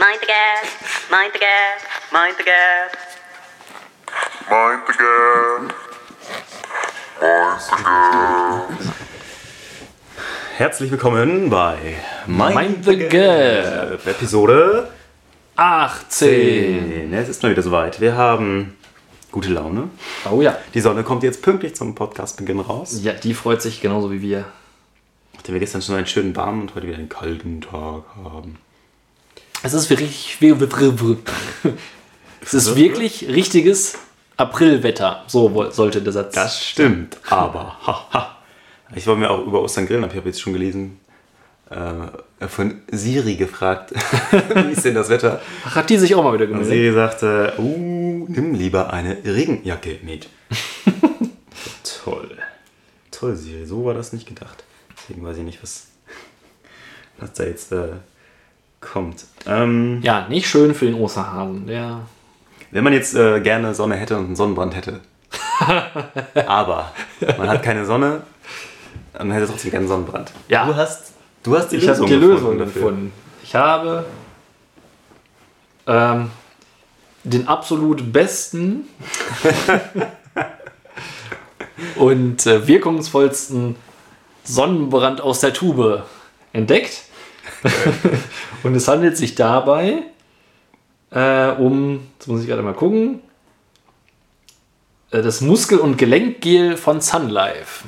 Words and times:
Mind 0.00 0.18
the 0.22 0.26
gap, 0.28 0.64
mind 1.10 1.30
the 1.34 1.38
gap, 1.38 1.78
mind 2.10 2.34
the 2.38 2.44
gap. 2.44 2.96
Mind 4.48 4.80
the 4.86 4.94
gap. 4.94 5.74
Mind 7.20 7.60
the 7.68 7.76
gap. 7.84 8.70
Herzlich 10.56 10.90
willkommen 10.90 11.50
bei 11.50 11.96
Mind, 12.26 12.54
Mind 12.54 12.84
the 12.86 12.96
Gap. 12.96 14.06
Episode 14.06 14.88
18. 15.56 17.10
10. 17.10 17.12
Es 17.12 17.28
ist 17.28 17.42
mal 17.42 17.52
wieder 17.52 17.60
soweit. 17.60 18.00
Wir 18.00 18.16
haben 18.16 18.78
gute 19.30 19.50
Laune. 19.50 19.90
Oh 20.30 20.40
ja. 20.40 20.56
Die 20.72 20.80
Sonne 20.80 21.02
kommt 21.02 21.24
jetzt 21.24 21.42
pünktlich 21.42 21.76
zum 21.76 21.94
Podcastbeginn 21.94 22.60
raus. 22.60 22.98
Ja, 23.02 23.12
die 23.12 23.34
freut 23.34 23.60
sich 23.60 23.82
genauso 23.82 24.10
wie 24.10 24.22
wir. 24.22 24.46
Nachdem 25.34 25.56
wir 25.56 25.60
gestern 25.60 25.82
schon 25.82 25.96
einen 25.96 26.06
schönen 26.06 26.34
warmen 26.34 26.62
und 26.62 26.74
heute 26.74 26.86
wieder 26.86 26.96
einen 26.96 27.10
kalten 27.10 27.60
Tag 27.60 28.04
haben. 28.24 28.56
Es 29.62 29.74
ist 29.74 29.90
wirklich. 29.90 30.38
Es 32.42 32.54
ist 32.54 32.76
wirklich 32.76 33.28
richtiges 33.28 33.98
Aprilwetter. 34.36 35.24
So 35.26 35.70
sollte 35.70 36.00
der 36.00 36.12
Satz. 36.12 36.34
Das 36.34 36.64
stimmt, 36.64 37.18
aber 37.28 37.76
haha. 37.86 38.38
Ich 38.94 39.06
wollte 39.06 39.20
mir 39.20 39.30
auch 39.30 39.46
über 39.46 39.62
Ostern 39.62 39.86
grillen, 39.86 40.02
aber 40.02 40.12
ich 40.12 40.18
habe 40.18 40.28
jetzt 40.30 40.40
schon 40.40 40.54
gelesen, 40.54 40.98
äh, 41.68 42.48
von 42.48 42.80
Siri 42.90 43.36
gefragt, 43.36 43.92
wie 44.54 44.72
ist 44.72 44.84
denn 44.84 44.94
das 44.94 45.08
Wetter? 45.08 45.40
Ach, 45.64 45.76
hat 45.76 45.90
die 45.90 45.98
sich 45.98 46.14
auch 46.14 46.24
mal 46.24 46.32
wieder 46.32 46.46
Und 46.46 46.62
gemeldet? 46.62 46.72
Siri 46.72 46.94
sagte, 46.94 47.52
uh, 47.58 48.26
nimm 48.28 48.54
lieber 48.54 48.92
eine 48.92 49.18
Regenjacke 49.24 49.98
mit. 50.02 50.28
Toll. 52.04 52.36
Toll, 53.10 53.36
Siri, 53.36 53.66
so 53.66 53.84
war 53.84 53.94
das 53.94 54.12
nicht 54.12 54.26
gedacht. 54.26 54.64
Deswegen 54.96 55.24
weiß 55.24 55.36
ich 55.36 55.44
nicht, 55.44 55.62
was, 55.62 55.88
was 57.18 57.32
da 57.34 57.44
jetzt 57.44 57.70
äh, 57.70 57.90
kommt. 58.80 59.24
Ähm, 59.46 60.00
Ja, 60.02 60.26
nicht 60.28 60.48
schön 60.48 60.74
für 60.74 60.86
den 60.86 60.94
Osterhasen. 60.94 61.66
Der. 61.66 62.00
Wenn 62.70 62.84
man 62.84 62.92
jetzt 62.92 63.14
äh, 63.14 63.40
gerne 63.40 63.74
Sonne 63.74 63.96
hätte 63.96 64.16
und 64.16 64.26
einen 64.26 64.36
Sonnenbrand 64.36 64.76
hätte, 64.76 65.00
aber 66.46 66.92
man 67.38 67.48
hat 67.48 67.62
keine 67.62 67.84
Sonne, 67.84 68.22
dann 69.12 69.30
hätte 69.32 69.46
trotzdem 69.48 69.72
keinen 69.72 69.88
Sonnenbrand. 69.88 70.32
Ja. 70.48 70.66
Du 70.66 70.74
hast, 70.76 71.12
du 71.42 71.56
hast 71.56 71.68
die 71.72 71.76
Ich 71.76 71.86
Lösung 71.86 72.06
die 72.06 72.14
Lösung 72.14 72.58
dafür. 72.58 72.74
gefunden. 72.82 73.12
Ich 73.42 73.54
habe 73.54 74.04
ähm, 75.86 76.30
den 77.24 77.48
absolut 77.48 78.12
besten 78.12 78.88
und 81.96 82.46
äh, 82.46 82.66
wirkungsvollsten 82.66 83.76
Sonnenbrand 84.44 85.20
aus 85.20 85.40
der 85.40 85.52
Tube 85.52 86.04
entdeckt. 86.52 87.02
und 88.62 88.74
es 88.74 88.88
handelt 88.88 89.16
sich 89.16 89.34
dabei 89.34 90.02
äh, 91.10 91.48
um, 91.52 92.00
jetzt 92.18 92.28
muss 92.28 92.42
ich 92.42 92.46
gerade 92.48 92.62
mal 92.62 92.74
gucken, 92.74 93.20
äh, 95.10 95.22
das 95.22 95.40
Muskel- 95.40 95.78
und 95.78 95.96
Gelenkgel 95.98 96.76
von 96.76 97.00
Sunlife. 97.00 97.84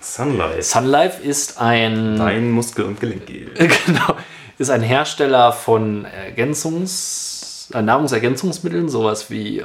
Sunlight. 0.00 0.62
Sunlife 0.64 1.20
ist 1.22 1.60
ein 1.60 2.16
Dein 2.16 2.52
Muskel- 2.52 2.84
und 2.84 3.00
Gelenkgel. 3.00 3.50
genau. 3.86 4.14
Ist 4.58 4.70
ein 4.70 4.82
Hersteller 4.82 5.52
von 5.52 6.04
Ergänzungs 6.04 7.70
äh, 7.74 7.82
Nahrungsergänzungsmitteln, 7.82 8.88
sowas 8.88 9.28
wie 9.30 9.58
äh, 9.58 9.64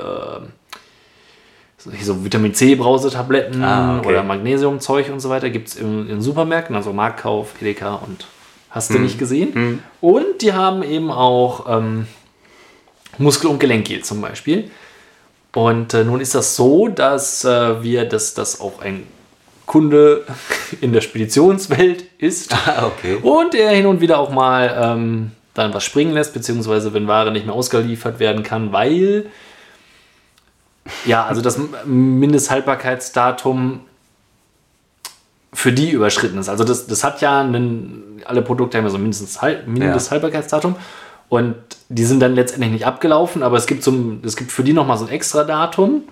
so- 1.77 1.91
so 2.01 2.25
Vitamin 2.25 2.55
C 2.55 2.73
Brausetabletten 2.75 3.63
Ah, 3.63 3.99
okay. 3.99 4.07
oder 4.09 4.23
Magnesiumzeug 4.23 5.09
und 5.11 5.19
so 5.19 5.29
weiter. 5.29 5.51
Gibt 5.51 5.67
es 5.67 5.75
in, 5.75 6.09
in 6.09 6.21
Supermärkten, 6.21 6.75
also 6.75 6.91
Marktkauf, 6.93 7.53
Edeka 7.61 7.95
und 7.95 8.25
hast 8.71 8.93
du 8.93 8.99
nicht 8.99 9.19
gesehen. 9.19 9.83
Und 9.99 10.41
die 10.41 10.53
haben 10.53 10.81
eben 10.81 11.11
auch 11.11 11.65
ähm, 11.69 12.07
Muskel- 13.17 13.49
und 13.49 13.59
Gelenkgel 13.59 14.01
zum 14.01 14.21
Beispiel. 14.21 14.71
Und 15.53 15.93
äh, 15.93 16.03
nun 16.03 16.21
ist 16.21 16.33
das 16.33 16.55
so, 16.55 16.87
dass 16.87 17.43
äh, 17.43 17.83
wir, 17.83 18.05
dass 18.05 18.33
das 18.33 18.61
auch 18.61 18.81
ein 18.81 19.03
Kunde 19.65 20.25
in 20.81 20.93
der 20.93 21.01
Speditionswelt 21.01 22.05
ist. 22.17 22.53
Ah, 22.53 22.87
okay. 22.87 23.17
Und 23.21 23.53
er 23.53 23.71
hin 23.71 23.85
und 23.85 23.99
wieder 24.01 24.17
auch 24.17 24.31
mal 24.31 24.73
ähm, 24.81 25.31
dann 25.53 25.73
was 25.73 25.83
springen 25.83 26.13
lässt, 26.13 26.33
beziehungsweise 26.33 26.93
wenn 26.93 27.07
Ware 27.07 27.31
nicht 27.31 27.45
mehr 27.45 27.55
ausgeliefert 27.55 28.19
werden 28.19 28.43
kann, 28.43 28.71
weil 28.71 29.25
ja, 31.05 31.25
also 31.25 31.41
das 31.41 31.59
Mindesthaltbarkeitsdatum 31.85 33.81
für 35.53 35.71
die 35.73 35.91
überschritten 35.91 36.37
ist. 36.37 36.49
Also 36.49 36.63
das, 36.63 36.87
das 36.87 37.03
hat 37.03 37.21
ja 37.21 37.41
einen, 37.41 38.21
alle 38.25 38.41
Produkte 38.41 38.77
haben 38.77 38.85
ja 38.85 38.89
so 38.89 38.97
ein 38.97 39.01
mindestens 39.01 39.41
Hal- 39.41 39.63
Mindesthaltbarkeitsdatum 39.65 40.75
und 41.29 41.55
die 41.89 42.05
sind 42.05 42.19
dann 42.21 42.35
letztendlich 42.35 42.71
nicht 42.71 42.85
abgelaufen, 42.85 43.43
aber 43.43 43.57
es 43.57 43.67
gibt, 43.67 43.83
so 43.83 43.91
ein, 43.91 44.21
es 44.25 44.35
gibt 44.37 44.51
für 44.51 44.63
die 44.63 44.73
nochmal 44.73 44.97
so 44.97 45.05
ein 45.05 45.11
extra 45.11 45.43
Datum, 45.43 46.03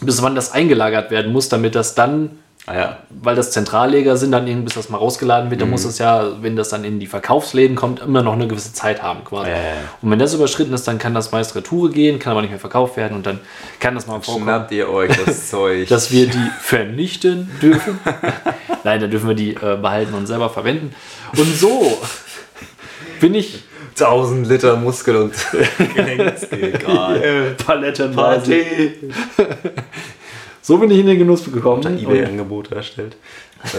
bis 0.00 0.22
wann 0.22 0.34
das 0.34 0.52
eingelagert 0.52 1.10
werden 1.10 1.32
muss, 1.32 1.48
damit 1.48 1.74
das 1.74 1.94
dann 1.94 2.38
Ah 2.68 2.74
ja. 2.76 2.96
weil 3.22 3.34
das 3.34 3.50
Zentralleger 3.50 4.16
sind, 4.16 4.32
dann 4.32 4.46
irgendwie, 4.46 4.64
bis 4.66 4.74
das 4.74 4.88
mal 4.90 4.98
rausgeladen 4.98 5.50
wird, 5.50 5.60
dann 5.60 5.70
muss 5.70 5.84
es 5.84 5.98
ja, 5.98 6.42
wenn 6.42 6.54
das 6.56 6.68
dann 6.68 6.84
in 6.84 7.00
die 7.00 7.06
Verkaufsläden 7.06 7.76
kommt, 7.76 8.00
immer 8.00 8.22
noch 8.22 8.34
eine 8.34 8.46
gewisse 8.46 8.72
Zeit 8.72 9.02
haben 9.02 9.24
quasi. 9.24 9.50
Ja, 9.50 9.56
ja, 9.56 9.62
ja. 9.62 9.72
Und 10.02 10.10
wenn 10.10 10.18
das 10.18 10.34
überschritten 10.34 10.74
ist, 10.74 10.86
dann 10.86 10.98
kann 10.98 11.14
das 11.14 11.32
meist 11.32 11.54
Retour 11.56 11.90
gehen, 11.90 12.18
kann 12.18 12.32
aber 12.32 12.42
nicht 12.42 12.50
mehr 12.50 12.60
verkauft 12.60 12.96
werden 12.96 13.14
und 13.16 13.26
dann 13.26 13.40
kann 13.80 13.94
das 13.94 14.06
mal 14.06 14.20
vorkommen, 14.20 14.44
Schnappt 14.44 14.72
ihr 14.72 14.88
euch 14.90 15.10
das 15.24 15.48
Zeug. 15.50 15.88
dass 15.88 16.10
wir 16.12 16.26
die 16.26 16.50
vernichten 16.60 17.50
dürfen. 17.62 17.98
Nein, 18.84 19.00
dann 19.00 19.10
dürfen 19.10 19.28
wir 19.28 19.34
die 19.36 19.54
äh, 19.54 19.76
behalten 19.80 20.14
und 20.14 20.26
selber 20.26 20.50
verwenden. 20.50 20.94
Und 21.36 21.56
so 21.56 21.98
bin 23.20 23.34
ich 23.34 23.62
1000 24.00 24.46
Liter 24.46 24.76
Muskel- 24.76 25.16
und 25.16 25.34
Gelenksgel. 25.94 26.72
Geil. 26.72 27.56
palettenweise. 27.66 28.54
So 30.68 30.76
bin 30.76 30.90
ich 30.90 30.98
in 30.98 31.06
den 31.06 31.18
Genuss 31.18 31.46
gekommen. 31.50 31.82
Und- 31.82 32.02
Ebay-Angebote 32.02 32.74
erstellt. 32.74 33.16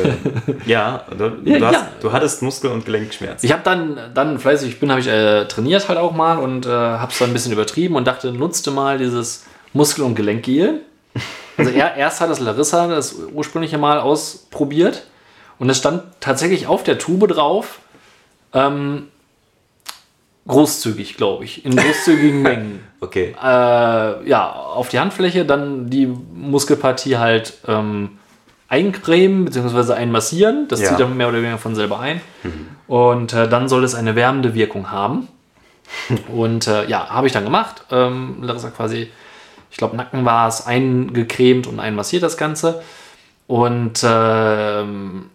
Ähm, 0.04 0.18
ja, 0.66 1.06
du, 1.16 1.26
Ja, 1.46 1.60
du, 1.60 1.66
hast, 1.68 1.74
ja. 1.74 1.88
du 2.02 2.12
hattest 2.12 2.42
Muskel- 2.42 2.72
und 2.72 2.84
Gelenkschmerzen. 2.84 3.46
Ich 3.46 3.54
habe 3.54 3.62
dann, 3.64 4.00
dann 4.16 4.40
fleißig 4.40 4.70
ich 4.70 4.80
bin, 4.80 4.90
habe 4.90 5.00
ich 5.00 5.08
äh, 5.08 5.46
trainiert 5.46 5.88
halt 5.88 6.00
auch 6.00 6.14
mal 6.14 6.40
und 6.40 6.66
äh, 6.66 6.70
habe 6.72 7.12
es 7.12 7.20
dann 7.20 7.30
ein 7.30 7.34
bisschen 7.34 7.52
übertrieben 7.52 7.96
und 7.96 8.08
dachte, 8.08 8.32
nutzte 8.34 8.72
mal 8.72 8.98
dieses 8.98 9.46
Muskel- 9.72 10.04
und 10.04 10.16
Gelenkgel. 10.16 10.82
Also 11.58 11.70
er, 11.70 11.96
erst 11.96 12.22
hat 12.22 12.32
das 12.32 12.40
Larissa 12.40 12.88
das 12.88 13.14
ursprüngliche 13.36 13.78
Mal 13.78 14.00
ausprobiert 14.00 15.04
und 15.60 15.70
es 15.70 15.78
stand 15.78 16.02
tatsächlich 16.22 16.66
auf 16.66 16.82
der 16.84 16.98
Tube 16.98 17.28
drauf, 17.28 17.82
ähm, 18.52 19.10
großzügig, 20.50 21.16
glaube 21.16 21.46
ich, 21.46 21.64
in 21.64 21.76
großzügigen 21.76 22.42
Mengen. 22.44 22.84
Okay. 23.00 23.36
Äh, 23.42 24.28
ja, 24.28 24.52
auf 24.52 24.90
die 24.90 25.00
Handfläche, 25.00 25.46
dann 25.46 25.90
die 25.90 26.06
Muskelpartie 26.08 27.18
halt 27.18 27.54
ähm, 27.68 28.18
eincremen 28.68 29.46
bzw. 29.46 29.94
einmassieren. 29.94 30.68
Das 30.68 30.82
Ja. 30.82 30.90
zieht 30.90 31.00
dann 31.00 31.16
mehr 31.16 31.30
oder 31.30 31.38
weniger 31.38 31.58
von 31.58 31.76
selber 31.76 32.00
ein. 32.00 32.20
Und 32.88 33.34
äh, 33.34 33.48
dann 33.48 33.70
soll 33.70 33.84
es 33.84 33.96
eine 33.96 34.16
wärmende 34.16 34.54
Wirkung 34.54 34.92
haben. 34.92 35.28
Und 36.28 36.68
äh, 36.68 36.88
ja, 36.88 37.10
habe 37.10 37.28
ich 37.28 37.34
dann 37.34 37.44
gemacht. 37.46 37.84
Ähm, 37.92 38.38
Larissa 38.42 38.70
quasi, 38.70 39.10
ich 39.72 39.78
glaube, 39.78 39.96
Nacken 39.96 40.26
war 40.26 40.48
es, 40.48 40.66
eingecremt 40.68 41.66
und 41.68 41.80
einmassiert 41.80 42.22
das 42.24 42.38
Ganze. 42.38 42.82
Und 43.48 44.04
ähm, 44.04 45.30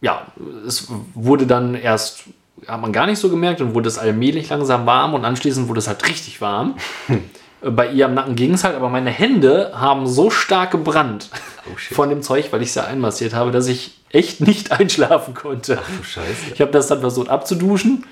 ja, 0.00 0.26
es 0.66 0.88
wurde 1.14 1.46
dann 1.46 1.74
erst, 1.76 2.24
hat 2.68 2.80
man 2.80 2.92
gar 2.92 3.06
nicht 3.06 3.18
so 3.18 3.28
gemerkt 3.28 3.60
und 3.60 3.74
wurde 3.74 3.88
es 3.88 3.98
allmählich 3.98 4.48
langsam 4.48 4.86
warm 4.86 5.14
und 5.14 5.24
anschließend 5.24 5.68
wurde 5.68 5.78
es 5.78 5.88
halt 5.88 6.06
richtig 6.08 6.40
warm. 6.40 6.76
Bei 7.62 7.90
ihr 7.90 8.04
am 8.06 8.14
Nacken 8.14 8.36
ging 8.36 8.52
es 8.54 8.64
halt, 8.64 8.76
aber 8.76 8.88
meine 8.90 9.10
Hände 9.10 9.72
haben 9.74 10.06
so 10.06 10.30
stark 10.30 10.70
gebrannt 10.72 11.30
Oh 11.66 11.94
von 11.94 12.10
dem 12.10 12.22
Zeug, 12.22 12.52
weil 12.52 12.62
ich 12.62 12.68
es 12.68 12.74
ja 12.76 12.84
einmassiert 12.84 13.34
habe, 13.34 13.50
dass 13.50 13.66
ich 13.66 13.98
echt 14.10 14.40
nicht 14.40 14.70
einschlafen 14.78 15.34
konnte. 15.34 15.78
Oh, 15.80 16.02
Scheiße. 16.04 16.52
Ich 16.54 16.60
habe 16.60 16.70
das 16.70 16.86
dann 16.88 17.00
versucht 17.00 17.28
abzuduschen. 17.28 18.04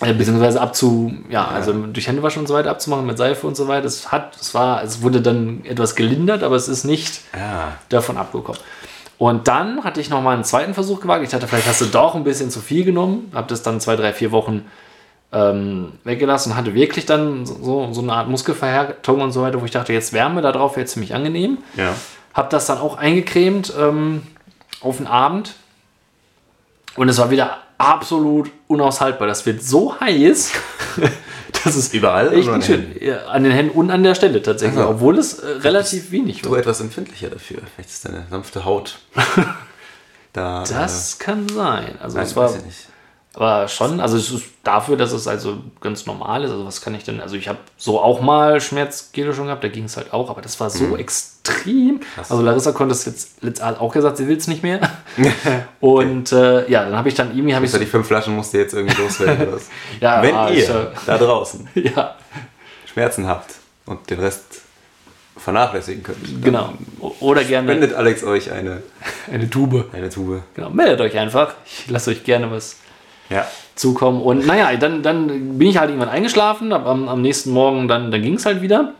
äh, 0.00 0.12
Beziehungsweise 0.12 0.60
abzu, 0.60 1.12
ja, 1.30 1.46
also 1.46 1.72
durch 1.72 2.08
Händewaschen 2.08 2.40
und 2.40 2.48
so 2.48 2.54
weiter 2.54 2.70
abzumachen 2.70 3.06
mit 3.06 3.16
Seife 3.16 3.46
und 3.46 3.56
so 3.56 3.68
weiter. 3.68 3.86
Es 3.86 4.10
hat, 4.12 4.36
es 4.38 4.52
war, 4.52 4.82
es 4.82 5.00
wurde 5.00 5.22
dann 5.22 5.64
etwas 5.64 5.94
gelindert, 5.94 6.42
aber 6.42 6.56
es 6.56 6.68
ist 6.68 6.84
nicht 6.84 7.20
Ja. 7.34 7.78
davon 7.88 8.16
abgekommen. 8.18 8.60
Und 9.18 9.48
dann 9.48 9.82
hatte 9.82 10.00
ich 10.00 10.10
nochmal 10.10 10.34
einen 10.34 10.44
zweiten 10.44 10.74
Versuch 10.74 11.00
gewagt. 11.00 11.24
Ich 11.24 11.30
dachte, 11.30 11.48
vielleicht 11.48 11.66
hast 11.66 11.80
du 11.80 11.86
doch 11.86 12.14
ein 12.14 12.24
bisschen 12.24 12.50
zu 12.50 12.60
viel 12.60 12.84
genommen. 12.84 13.30
Habe 13.34 13.48
das 13.48 13.62
dann 13.62 13.80
zwei, 13.80 13.96
drei, 13.96 14.12
vier 14.12 14.30
Wochen 14.30 14.64
ähm, 15.32 15.92
weggelassen 16.04 16.52
und 16.52 16.58
hatte 16.58 16.74
wirklich 16.74 17.04
dann 17.04 17.44
so, 17.44 17.92
so 17.92 18.00
eine 18.00 18.12
Art 18.12 18.28
Muskelverhärtung 18.28 19.20
und 19.20 19.32
so 19.32 19.42
weiter, 19.42 19.60
wo 19.60 19.64
ich 19.64 19.72
dachte, 19.72 19.92
jetzt 19.92 20.12
Wärme 20.12 20.40
da 20.40 20.52
drauf 20.52 20.76
wäre 20.76 20.86
ziemlich 20.86 21.14
angenehm. 21.14 21.58
Ja. 21.76 21.94
Habe 22.32 22.48
das 22.50 22.66
dann 22.66 22.78
auch 22.78 22.96
eingecremt 22.96 23.72
ähm, 23.78 24.22
auf 24.80 24.98
den 24.98 25.08
Abend. 25.08 25.54
Und 26.94 27.08
es 27.08 27.18
war 27.18 27.30
wieder 27.30 27.58
absolut 27.76 28.50
unaushaltbar. 28.68 29.26
Das 29.26 29.44
wird 29.46 29.62
so 29.62 29.98
heiß, 30.00 30.52
Das 31.64 31.76
ist 31.76 31.94
Überall 31.94 32.32
echt 32.34 32.48
an 32.48 32.62
schön. 32.62 32.94
Ja, 33.00 33.26
an 33.26 33.42
den 33.44 33.52
Händen 33.52 33.76
und 33.78 33.90
an 33.90 34.02
der 34.02 34.14
Stelle 34.14 34.42
tatsächlich, 34.42 34.78
Ach 34.80 34.84
so. 34.84 34.90
obwohl 34.90 35.18
es 35.18 35.38
äh, 35.38 35.46
relativ 35.60 36.10
wenig 36.10 36.42
Du 36.42 36.50
war. 36.50 36.58
etwas 36.58 36.80
empfindlicher 36.80 37.30
dafür. 37.30 37.58
Vielleicht 37.74 37.90
ist 37.90 38.04
deine 38.04 38.26
sanfte 38.30 38.64
Haut 38.64 38.98
da. 40.32 40.64
Das 40.64 41.18
kann 41.18 41.48
sein. 41.48 41.96
Also 42.00 42.18
äh, 42.18 42.22
es 42.22 42.28
nein, 42.30 42.36
war 42.36 42.50
weiß 42.50 42.56
ich 42.58 42.64
nicht. 42.66 42.86
Aber 43.34 43.68
schon, 43.68 44.00
also 44.00 44.16
es 44.16 44.30
ist 44.32 44.46
dafür, 44.64 44.96
dass 44.96 45.12
es 45.12 45.28
also 45.28 45.58
ganz 45.80 46.06
normal 46.06 46.42
ist. 46.42 46.50
Also 46.50 46.64
was 46.66 46.80
kann 46.80 46.94
ich 46.94 47.04
denn? 47.04 47.20
Also 47.20 47.36
ich 47.36 47.46
habe 47.46 47.58
so 47.76 48.00
auch 48.00 48.20
mal 48.20 48.60
Schmerzgele 48.60 49.32
schon 49.32 49.44
gehabt, 49.46 49.62
da 49.62 49.68
ging 49.68 49.84
es 49.84 49.96
halt 49.96 50.12
auch, 50.12 50.28
aber 50.30 50.40
das 50.42 50.58
war 50.58 50.70
so 50.70 50.96
extrem. 50.96 52.00
Also 52.16 52.40
Larissa 52.42 52.72
konnte 52.72 52.94
es 52.94 53.04
jetzt 53.04 53.42
letzt- 53.44 53.62
hat 53.62 53.80
auch 53.80 53.92
gesagt, 53.92 54.16
sie 54.16 54.26
will 54.26 54.36
es 54.36 54.48
nicht 54.48 54.62
mehr. 54.64 54.80
Und 55.80 56.32
äh, 56.32 56.68
ja, 56.70 56.84
dann 56.84 56.96
habe 56.96 57.08
ich 57.08 57.14
dann 57.14 57.30
irgendwie 57.36 57.54
habe 57.54 57.64
ich 57.64 57.70
so, 57.70 57.78
die 57.78 57.86
fünf 57.86 58.06
Flaschen 58.08 58.34
musst 58.34 58.54
du 58.54 58.58
jetzt 58.58 58.74
irgendwie 58.74 59.00
loswerden. 59.00 59.48
Ja, 60.00 60.22
Wenn 60.22 60.34
ah, 60.34 60.50
ihr 60.50 60.64
ja- 60.64 60.92
da 61.06 61.18
draußen 61.18 61.68
ja 61.74 62.16
Schmerzen 62.92 63.26
habt 63.28 63.54
und 63.86 64.08
den 64.10 64.18
Rest 64.20 64.42
vernachlässigen 65.36 66.02
könnt, 66.02 66.42
genau 66.42 66.72
oder 67.20 67.44
gerne 67.44 67.68
spendet 67.68 67.94
Alex 67.94 68.24
euch 68.24 68.50
eine, 68.50 68.82
eine 69.32 69.48
Tube. 69.48 69.84
eine 69.92 70.10
Tube. 70.10 70.42
Genau, 70.54 70.70
meldet 70.70 71.00
euch 71.00 71.16
einfach. 71.16 71.54
Ich 71.64 71.88
lasse 71.88 72.10
euch 72.10 72.24
gerne 72.24 72.50
was 72.50 72.76
Ja. 73.30 73.46
zukommen. 73.74 74.22
Und 74.22 74.46
naja, 74.46 74.74
dann, 74.76 75.02
dann 75.02 75.58
bin 75.58 75.68
ich 75.68 75.78
halt 75.78 75.90
irgendwann 75.90 76.08
eingeschlafen, 76.08 76.72
hab 76.72 76.86
am, 76.86 77.08
am 77.08 77.22
nächsten 77.22 77.50
Morgen 77.50 77.88
dann, 77.88 78.10
dann 78.10 78.22
ging 78.22 78.34
es 78.34 78.46
halt 78.46 78.62
wieder. 78.62 78.92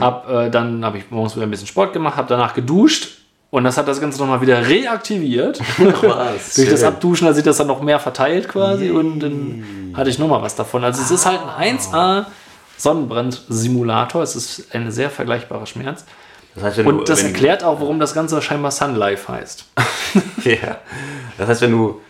Hab, 0.00 0.28
äh, 0.28 0.50
dann 0.50 0.84
habe 0.84 0.98
ich 0.98 1.04
morgens 1.10 1.36
wieder 1.36 1.46
ein 1.46 1.50
bisschen 1.50 1.68
Sport 1.68 1.92
gemacht, 1.92 2.16
habe 2.16 2.28
danach 2.28 2.54
geduscht 2.54 3.18
und 3.50 3.64
das 3.64 3.76
hat 3.76 3.86
das 3.86 4.00
Ganze 4.00 4.18
nochmal 4.18 4.40
wieder 4.40 4.66
reaktiviert. 4.66 5.60
Was? 6.02 6.54
Durch 6.54 6.68
das. 6.68 6.82
Abduschen 6.82 7.28
hat 7.28 7.36
sich 7.36 7.44
das 7.44 7.58
dann 7.58 7.68
noch 7.68 7.82
mehr 7.82 8.00
verteilt 8.00 8.48
quasi 8.48 8.90
und 8.90 9.20
dann 9.20 9.94
hatte 9.96 10.10
ich 10.10 10.18
nochmal 10.18 10.42
was 10.42 10.54
davon. 10.56 10.84
Also 10.84 11.00
es 11.00 11.10
ist 11.10 11.24
halt 11.24 11.40
ein 11.58 11.78
1A 11.78 12.26
Sonnenbrand-Simulator. 12.76 14.22
Es 14.22 14.36
ist 14.36 14.74
ein 14.74 14.90
sehr 14.90 15.08
vergleichbarer 15.10 15.66
Schmerz. 15.66 16.04
Das 16.54 16.64
heißt, 16.64 16.78
wenn 16.78 16.86
du, 16.86 16.98
Und 16.98 17.08
das 17.08 17.22
erklärt 17.22 17.64
auch, 17.64 17.80
warum 17.80 18.00
das 18.00 18.14
Ganze 18.14 18.40
scheinbar 18.42 18.70
Sun 18.70 18.94
Life 18.96 19.30
heißt. 19.30 19.64
Ja. 20.44 20.78
Das 21.36 21.48
heißt, 21.48 21.60
wenn 21.62 21.72
du 21.72 22.00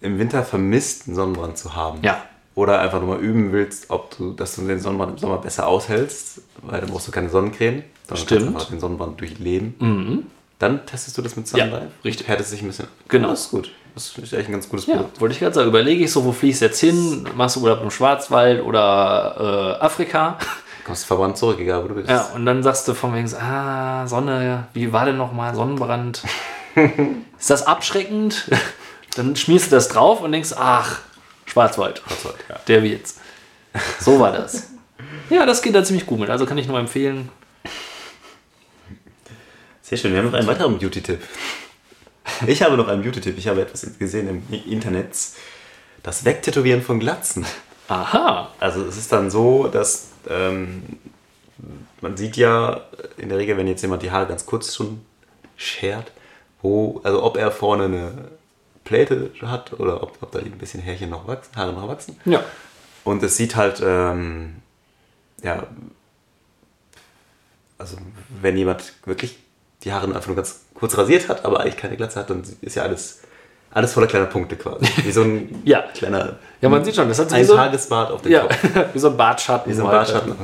im 0.00 0.18
Winter 0.18 0.42
vermisst, 0.44 1.06
einen 1.06 1.16
Sonnenbrand 1.16 1.58
zu 1.58 1.74
haben. 1.74 1.98
Ja. 2.02 2.22
Oder 2.54 2.80
einfach 2.80 3.00
nur 3.00 3.16
mal 3.16 3.20
üben 3.20 3.52
willst, 3.52 3.90
ob 3.90 4.16
du, 4.16 4.32
dass 4.32 4.56
du 4.56 4.62
den 4.66 4.80
Sonnenbrand 4.80 5.12
im 5.12 5.18
Sommer 5.18 5.38
besser 5.38 5.66
aushältst, 5.68 6.42
weil 6.62 6.80
dann 6.80 6.90
brauchst 6.90 7.08
du 7.08 7.12
keine 7.12 7.28
Sonnencreme. 7.30 7.84
sondern 8.08 8.24
Stimmt. 8.24 8.40
kannst 8.42 8.56
einfach 8.56 8.68
den 8.70 8.80
Sonnenbrand 8.80 9.20
durchleben. 9.20 10.26
Dann 10.58 10.84
testest 10.84 11.16
du 11.16 11.22
das 11.22 11.36
mit 11.36 11.50
Ja, 11.52 11.64
Sunlife. 11.64 11.86
richtig. 12.04 12.28
Härtest 12.28 12.52
dich 12.52 12.60
ein 12.62 12.66
bisschen. 12.66 12.88
Genau. 13.08 13.28
Das 13.30 13.42
ist 13.42 13.50
gut. 13.50 13.70
Das 13.94 14.16
ist 14.18 14.32
echt 14.32 14.48
ein 14.48 14.52
ganz 14.52 14.68
gutes 14.68 14.86
Ja, 14.86 14.96
Produkt. 14.96 15.20
wollte 15.20 15.32
ich 15.34 15.40
gerade 15.40 15.54
sagen. 15.54 15.68
Überlege 15.68 16.04
ich 16.04 16.12
so, 16.12 16.24
wo 16.24 16.32
fliegst 16.32 16.60
du 16.60 16.66
jetzt 16.66 16.78
hin? 16.80 17.26
Machst 17.34 17.56
du 17.56 17.60
Urlaub 17.62 17.82
im 17.82 17.90
Schwarzwald 17.90 18.62
oder 18.62 19.76
äh, 19.80 19.84
Afrika? 19.84 20.38
Kommst 20.84 21.06
verbrannt 21.06 21.36
zurück, 21.38 21.58
egal 21.60 21.82
wo 21.84 21.88
du 21.88 21.94
bist. 21.94 22.08
Ja, 22.10 22.28
und 22.34 22.44
dann 22.46 22.62
sagst 22.62 22.86
du 22.88 22.94
von 22.94 23.14
wegen, 23.14 23.32
ah, 23.34 24.06
Sonne, 24.06 24.66
wie 24.74 24.92
war 24.92 25.04
denn 25.06 25.16
nochmal 25.16 25.54
Sonnenbrand? 25.54 26.22
Ist 27.38 27.50
das 27.50 27.66
abschreckend? 27.66 28.48
Dann 29.16 29.36
schmierst 29.36 29.66
du 29.66 29.76
das 29.76 29.88
drauf 29.88 30.20
und 30.20 30.32
denkst, 30.32 30.52
ach, 30.56 31.00
Schwarzwald, 31.46 32.02
Schwarzwald, 32.06 32.36
ja. 32.48 32.60
der 32.68 32.82
wird's. 32.82 33.18
So 34.00 34.18
war 34.18 34.32
das. 34.32 34.68
Ja, 35.30 35.46
das 35.46 35.62
geht 35.62 35.74
da 35.76 35.84
ziemlich 35.84 36.06
gut 36.06 36.18
mit. 36.18 36.28
Also 36.28 36.44
kann 36.44 36.58
ich 36.58 36.66
nur 36.66 36.78
empfehlen. 36.78 37.30
Sehr 39.80 39.96
schön, 39.96 40.12
wir 40.12 40.18
haben 40.18 40.26
noch 40.26 40.34
einen 40.34 40.46
weiteren 40.46 40.76
Beauty-Tipp. 40.78 41.20
Ich 42.46 42.62
habe 42.62 42.76
noch 42.76 42.88
einen 42.88 43.02
Beauty-Tipp. 43.02 43.38
Ich 43.38 43.48
habe 43.48 43.62
etwas 43.62 43.98
gesehen 43.98 44.28
im 44.28 44.62
Internet. 44.70 45.16
Das 46.02 46.24
Wegtätowieren 46.24 46.82
von 46.82 46.98
Glatzen. 46.98 47.46
Aha. 47.88 48.50
Also 48.58 48.84
es 48.84 48.96
ist 48.96 49.12
dann 49.12 49.30
so, 49.30 49.68
dass 49.68 50.08
ähm, 50.28 50.82
man 52.00 52.16
sieht 52.16 52.36
ja 52.36 52.82
in 53.16 53.28
der 53.28 53.38
Regel, 53.38 53.56
wenn 53.56 53.68
jetzt 53.68 53.82
jemand 53.82 54.02
die 54.02 54.10
Haare 54.10 54.26
ganz 54.26 54.46
kurz 54.46 54.74
schon 54.74 55.00
schert, 55.56 56.12
wo, 56.62 57.00
also 57.04 57.22
ob 57.22 57.36
er 57.36 57.50
vorne 57.50 57.84
eine 57.84 58.12
Pläte 58.84 59.30
hat 59.42 59.78
oder 59.78 60.02
ob, 60.02 60.18
ob 60.20 60.32
da 60.32 60.38
ein 60.38 60.50
bisschen 60.52 60.80
Härchen 60.80 61.10
noch 61.10 61.26
wachsen, 61.26 61.54
Haare 61.56 61.72
noch 61.72 61.88
wachsen. 61.88 62.18
Ja. 62.24 62.42
Und 63.04 63.22
es 63.22 63.36
sieht 63.36 63.56
halt, 63.56 63.82
ähm, 63.84 64.56
ja, 65.42 65.64
also 67.78 67.96
wenn 68.40 68.56
jemand 68.56 68.92
wirklich 69.04 69.38
die 69.82 69.92
Haare 69.92 70.06
einfach 70.06 70.26
nur 70.26 70.36
ganz 70.36 70.60
kurz 70.74 70.96
rasiert 70.98 71.28
hat, 71.28 71.44
aber 71.44 71.60
eigentlich 71.60 71.76
keine 71.76 71.96
Glatze 71.96 72.20
hat, 72.20 72.30
dann 72.30 72.42
ist 72.60 72.76
ja 72.76 72.82
alles, 72.82 73.22
alles 73.70 73.92
voller 73.92 74.06
kleiner 74.06 74.26
Punkte 74.26 74.56
quasi. 74.56 74.86
Wie 75.04 75.12
so 75.12 75.22
ein 75.22 75.62
Ja. 75.64 75.82
kleiner 75.94 76.36
Ja, 76.60 76.68
man 76.68 76.84
sieht 76.84 76.96
schon, 76.96 77.08
das 77.08 77.18
hat 77.18 77.30
so 77.30 77.36
ein 77.36 77.44
so, 77.44 77.56
Tagesbad 77.56 78.10
auf 78.10 78.22
dem 78.22 78.32
ja, 78.32 78.40
Kopf. 78.42 78.58
wie 78.92 78.98
so 78.98 79.08
ein 79.10 79.16
Bartschatten. 79.16 79.70
Wie 79.70 79.76
so 79.76 79.84
ein. 79.84 79.90
Bartschatten. 79.90 80.34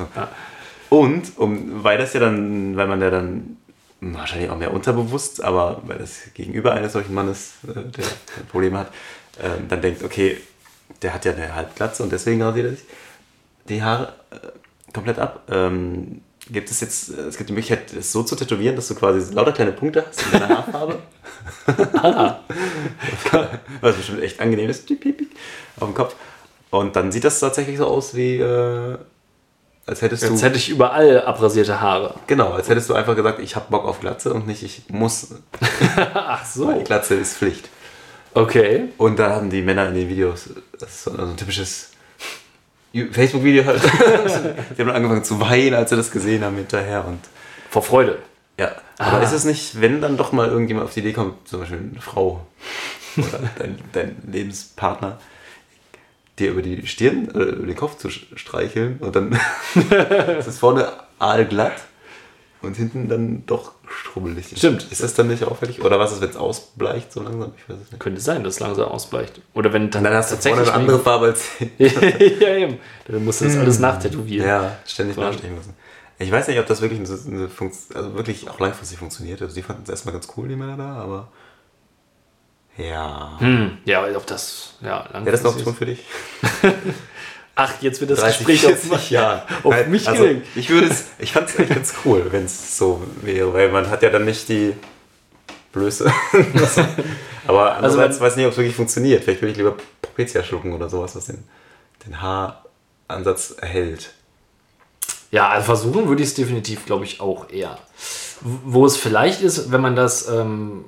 Und 0.89 1.37
um, 1.37 1.85
weil 1.85 1.99
das 1.99 2.13
ja 2.13 2.21
dann, 2.21 2.77
weil 2.77 2.87
man 2.87 3.01
ja 3.01 3.11
dann 3.11 3.59
wahrscheinlich 4.01 4.51
auch 4.51 4.59
mehr 4.59 4.73
unterbewusst, 4.73 5.43
aber 5.43 5.83
weil 5.87 5.99
das 5.99 6.33
gegenüber 6.35 6.73
eines 6.73 6.93
solchen 6.93 7.15
Mannes, 7.15 7.55
äh, 7.67 7.83
der 7.83 8.05
Probleme 8.51 8.79
hat, 8.79 8.93
ähm, 9.43 9.69
dann 9.69 9.83
denkt, 9.83 10.03
okay, 10.03 10.39
der 11.03 11.15
hat 11.15 11.25
ja 11.25 11.33
eine 11.33 11.55
Halbglatze 11.55 12.03
und 12.03 12.13
deswegen 12.13 12.43
rasiert 12.43 12.67
er 12.67 12.73
sich 12.73 12.85
die 13.69 13.83
Haare 13.83 14.15
äh, 14.31 14.93
komplett 14.93 15.19
ab. 15.19 15.43
Ähm, 15.51 16.23
gibt 16.51 16.71
es 16.71 16.81
jetzt, 16.81 17.11
äh, 17.11 17.23
es 17.23 17.37
gibt 17.37 17.51
die 17.51 17.55
Möglichkeit, 17.55 17.93
es 17.93 18.13
so 18.13 18.23
zu 18.23 18.37
tätowieren, 18.37 18.77
dass 18.77 18.89
du 18.89 18.95
quasi 18.95 19.33
lauter 19.33 19.53
kleine 19.53 19.73
Punkte 19.73 20.05
hast 20.07 20.23
in 20.23 20.41
deiner 20.41 20.49
Haarfarbe. 20.49 20.99
Was 23.81 23.97
bestimmt 23.97 24.23
echt 24.23 24.41
angenehm 24.41 24.71
ist, 24.71 24.91
auf 25.81 25.89
dem 25.89 25.95
Kopf. 25.95 26.15
Und 26.71 26.97
dann 26.97 27.13
sieht 27.13 27.25
das 27.25 27.41
tatsächlich 27.41 27.79
so 27.79 27.87
aus 27.87 28.15
wie, 28.15 28.37
äh, 28.37 28.99
als 29.87 30.03
hättest 30.03 30.25
du. 30.25 30.29
Jetzt 30.29 30.43
hätte 30.43 30.57
ich 30.57 30.69
überall 30.69 31.23
abrasierte 31.25 31.81
Haare. 31.81 32.15
Genau, 32.27 32.53
als 32.53 32.69
hättest 32.69 32.91
du 32.91 32.95
einfach 32.95 33.15
gesagt, 33.15 33.39
ich 33.39 33.55
habe 33.55 33.67
Bock 33.71 33.85
auf 33.85 34.01
Glatze 34.01 34.35
und 34.35 34.47
nicht, 34.47 34.63
ich 34.63 34.83
muss. 34.89 35.29
Ach 36.15 36.45
so. 36.45 36.69
Weil 36.69 36.83
Glatze 36.83 37.15
ist 37.15 37.37
Pflicht. 37.37 37.69
Okay. 38.35 38.89
Und 38.99 39.19
da 39.19 39.31
haben 39.31 39.49
die 39.49 39.63
Männer 39.63 39.89
in 39.89 39.95
den 39.95 40.09
Videos, 40.09 40.51
das 40.79 40.91
ist 40.91 41.05
so 41.05 41.13
ein 41.13 41.37
typisches 41.37 41.91
Facebook-Video 43.13 43.65
halt. 43.65 43.83
die 44.77 44.83
haben 44.83 44.91
angefangen 44.91 45.25
zu 45.25 45.41
weinen, 45.41 45.75
als 45.75 45.91
sie 45.91 45.97
das 45.97 46.11
gesehen 46.11 46.45
haben 46.45 46.57
hinterher. 46.57 47.05
Und 47.07 47.21
Vor 47.71 47.83
Freude. 47.83 48.19
ja, 48.59 48.73
aber 48.99 49.23
ist 49.23 49.33
es 49.33 49.45
nicht, 49.45 49.81
wenn 49.81 50.01
dann 50.01 50.17
doch 50.17 50.33
mal 50.33 50.49
irgendjemand 50.49 50.87
auf 50.87 50.95
die 50.95 51.01
Idee 51.01 51.13
kommt, 51.13 51.47
zum 51.49 51.61
Beispiel 51.61 51.79
eine 51.79 52.01
Frau 52.01 52.47
oder 53.17 53.41
dein, 53.59 53.79
dein 53.93 54.17
Lebenspartner, 54.31 55.19
dir 56.39 56.51
über 56.51 56.63
die 56.63 56.87
Stirn, 56.87 57.29
äh, 57.35 57.43
über 57.43 57.67
den 57.67 57.77
Kopf 57.77 57.97
zu 57.99 58.11
streicheln 58.11 58.99
und 59.01 59.17
dann 59.17 59.33
ist 60.39 60.47
es 60.47 60.59
vorne 60.59 60.93
aalglatt 61.19 61.83
und 62.63 62.77
hinten 62.77 63.09
dann 63.09 63.45
doch 63.47 63.73
strubbelig. 63.89 64.53
Stimmt. 64.57 64.91
Ist 64.91 65.03
das 65.03 65.15
dann 65.15 65.29
nicht 65.29 65.45
auffällig? 65.45 65.83
Oder 65.83 65.99
was 65.99 66.13
ist, 66.13 66.21
wenn 66.21 66.31
es 66.31 66.37
ausbleicht 66.37 67.13
so 67.13 67.23
langsam? 67.23 67.53
Ich 67.57 67.69
weiß 67.69 67.79
es 67.83 67.91
nicht. 67.93 68.01
Könnte 68.01 68.21
sein, 68.21 68.45
dass 68.45 68.55
es 68.55 68.61
langsam 68.61 68.89
ausbleicht. 68.89 69.41
Oder 69.55 69.73
wenn 69.73 69.91
dann, 69.91 70.05
dann 70.05 70.15
hast 70.15 70.33
du 70.33 70.37
vorne 70.37 70.63
eine 70.63 70.73
andere 70.73 70.99
Farbe 70.99 71.27
als 71.27 71.45
ja, 71.79 72.57
eben. 72.57 72.79
Dann 73.07 73.25
musst 73.25 73.41
du 73.41 73.45
das 73.47 73.57
alles 73.57 73.79
nachtätowieren. 73.79 74.47
Ja, 74.47 74.77
ständig 74.87 75.17
nachstechen 75.17 75.57
müssen. 75.57 75.75
Ich 76.19 76.33
weiß 76.33 76.49
nicht, 76.49 76.59
ob 76.59 76.67
das 76.67 76.81
wirklich, 76.81 76.99
eine, 76.99 77.09
eine 77.09 77.51
also 77.95 78.15
wirklich 78.15 78.49
auch 78.49 78.59
langfristig 78.59 78.99
funktioniert. 78.99 79.43
Also 79.43 79.55
die 79.55 79.63
fanden 79.63 79.83
es 79.85 79.91
erstmal 79.91 80.15
ganz 80.15 80.29
cool, 80.37 80.49
die 80.49 80.57
Männer 80.57 80.77
da, 80.77 80.95
aber 80.95 81.29
ja. 82.77 83.37
Hm, 83.39 83.79
ja, 83.85 84.07
ob 84.17 84.27
das. 84.27 84.75
Ja, 84.81 85.09
Wäre 85.13 85.31
das 85.31 85.41
eine 85.41 85.51
Option 85.51 85.75
für 85.75 85.87
dich? 85.87 86.05
Ach, 87.59 87.73
jetzt 87.81 88.01
wird 88.01 88.11
das 88.11 88.21
30, 88.21 88.47
Gespräch 88.47 88.67
auf, 88.67 88.79
40 88.81 89.11
Jahren. 89.11 89.43
auf 89.63 89.73
Nein, 89.73 89.91
mich 89.91 90.07
also, 90.07 90.23
gelenkt. 90.23 90.47
Ich 90.55 90.69
würde 90.69 90.89
es, 90.89 91.07
ich 91.19 91.33
fand 91.33 91.49
es 91.49 91.57
ganz 91.69 91.95
cool, 92.05 92.27
wenn 92.31 92.45
es 92.45 92.77
so 92.77 93.03
wäre, 93.23 93.53
weil 93.55 93.71
man 93.71 93.89
hat 93.89 94.03
ja 94.03 94.11
dann 94.11 94.27
nicht 94.27 94.49
die 94.51 94.75
Blöße. 95.73 96.13
aber 97.47 97.77
Also 97.77 97.99
andererseits 97.99 98.21
weiß 98.21 98.33
ich 98.35 98.37
nicht, 98.37 98.47
ob 98.47 98.53
es 98.53 98.59
wirklich 98.59 98.77
funktioniert. 98.77 99.25
Vielleicht 99.25 99.41
würde 99.41 99.53
ich 99.53 99.57
lieber 99.57 99.75
Propecia 100.03 100.43
schlucken 100.43 100.75
oder 100.75 100.91
sowas, 100.91 101.17
was 101.17 101.27
den, 101.27 101.45
den 102.05 102.21
Haaransatz 102.21 103.55
erhält. 103.59 104.11
Ja, 105.31 105.49
also 105.49 105.65
versuchen 105.65 106.09
würde 106.09 106.23
ich 106.23 106.29
es 106.29 106.35
definitiv, 106.35 106.85
glaube 106.85 107.07
ich, 107.07 107.21
auch 107.21 107.49
eher. 107.49 107.79
Wo 108.43 108.85
es 108.85 108.99
vielleicht 108.99 109.41
ist, 109.41 109.73
wenn 109.73 109.81
man 109.81 109.97
das. 109.97 110.29
Ähm, 110.29 110.85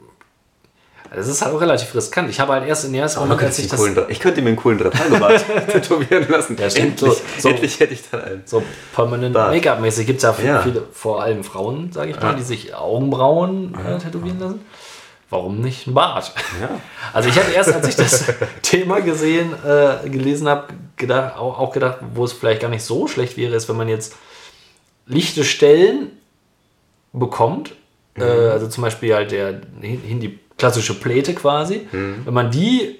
das 1.15 1.29
ist 1.29 1.43
halt 1.45 1.55
auch 1.55 1.61
relativ 1.61 1.95
riskant. 1.95 2.29
Ich 2.31 2.41
habe 2.41 2.53
halt 2.53 2.67
erst 2.67 2.85
in 2.85 2.93
der 2.93 3.03
ersten 3.03 3.31
als 3.31 3.57
sich 3.57 3.65
ich 3.67 3.71
das. 3.71 3.81
ich 4.09 4.21
könnte 4.21 4.43
mir 4.43 4.49
einen 4.49 4.57
coolen 4.57 4.79
Drei-Tage-Bart 4.79 5.45
tätowieren 5.73 6.27
lassen. 6.29 6.57
Ja, 6.59 6.69
stimmt. 6.71 7.01
endlich, 7.03 7.23
So- 7.39 7.49
endlich 7.49 7.81
hätte 7.81 7.95
ich 7.95 8.09
dann 8.11 8.21
einen. 8.23 8.43
So 8.45 8.63
permanent. 8.95 9.35
Make-up-mäßig 9.35 10.07
gibt 10.07 10.19
es 10.19 10.23
ja, 10.23 10.35
Ja. 10.45 10.63
viele, 10.63 10.85
vor 10.93 11.23
allem 11.23 11.45
Frauen, 11.45 11.93
sage 11.93 12.11
ich 12.13 12.21
mal, 12.21 12.35
die 12.37 12.43
sich 12.43 12.75
Augenbrauen 12.75 13.75
äh, 13.75 13.99
tätowieren 13.99 14.39
lassen. 14.41 14.61
Warum 15.31 15.61
nicht 15.61 15.87
ein 15.87 15.95
Bart? 15.95 16.33
Ja. 16.61 16.71
Also 17.13 17.29
ich 17.31 17.37
hatte 17.39 17.53
erst, 17.53 17.73
als 17.73 17.89
ich 17.89 17.97
das 17.97 18.25
Thema 18.63 19.01
gesehen, 19.01 19.53
äh, 19.65 20.09
gelesen 20.09 20.47
habe, 20.49 20.69
gedacht, 20.97 21.37
auch, 21.39 21.59
auch 21.59 21.73
gedacht, 21.73 21.99
wo 22.15 22.25
es 22.25 22.33
vielleicht 22.35 22.61
gar 22.61 22.69
nicht 22.69 22.83
so 22.85 23.09
schlecht 23.09 23.37
wäre, 23.39 23.55
ist, 23.57 23.69
wenn 23.69 23.77
man 23.77 23.89
jetzt 23.89 24.15
lichte 25.07 25.43
Stellen 25.45 26.11
bekommt, 27.13 27.73
äh, 28.17 28.23
also 28.25 28.69
zum 28.69 28.83
Beispiel 28.83 29.15
halt 29.15 29.31
der 29.31 29.61
hin, 29.81 30.01
hin 30.03 30.21
die 30.21 30.39
klassische 30.59 30.99
Pläte 30.99 31.35
quasi, 31.35 31.89
wenn 31.93 32.35
man 32.35 32.51
die, 32.51 32.99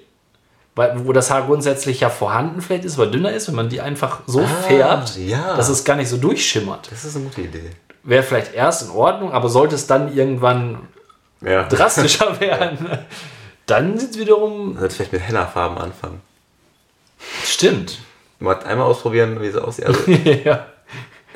weil, 0.75 1.05
wo 1.05 1.11
das 1.11 1.29
Haar 1.29 1.45
grundsätzlich 1.45 1.99
ja 1.99 2.09
vorhanden 2.09 2.61
vielleicht 2.61 2.85
ist, 2.85 2.97
aber 2.97 3.07
dünner 3.07 3.33
ist, 3.33 3.49
wenn 3.49 3.55
man 3.55 3.67
die 3.67 3.81
einfach 3.81 4.21
so 4.27 4.45
färbt, 4.45 5.17
ja. 5.17 5.57
dass 5.57 5.67
es 5.67 5.83
gar 5.83 5.97
nicht 5.97 6.07
so 6.07 6.15
durchschimmert. 6.15 6.89
Das 6.89 7.03
ist 7.03 7.17
eine 7.17 7.25
gute 7.25 7.41
Idee. 7.41 7.71
Wäre 8.03 8.23
vielleicht 8.23 8.53
erst 8.53 8.83
in 8.83 8.91
Ordnung, 8.91 9.33
aber 9.33 9.49
sollte 9.49 9.75
es 9.75 9.87
dann 9.87 10.15
irgendwann 10.15 10.87
Ja. 11.41 11.63
drastischer 11.69 12.39
werden, 12.39 12.87
dann 13.65 13.99
sieht 13.99 14.11
es 14.11 14.19
wiederum 14.19 14.69
Man 14.69 14.79
sollte 14.79 14.95
vielleicht 14.95 15.11
mit 15.11 15.21
Henna-Farben 15.21 15.77
anfangen. 15.77 16.21
Stimmt. 17.43 17.99
Mal 18.39 18.57
einmal 18.63 18.87
ausprobieren, 18.87 19.41
wie 19.41 19.47
es 19.47 19.57
aussieht. 19.57 19.85
Also, 19.85 20.09
ja. 20.45 20.65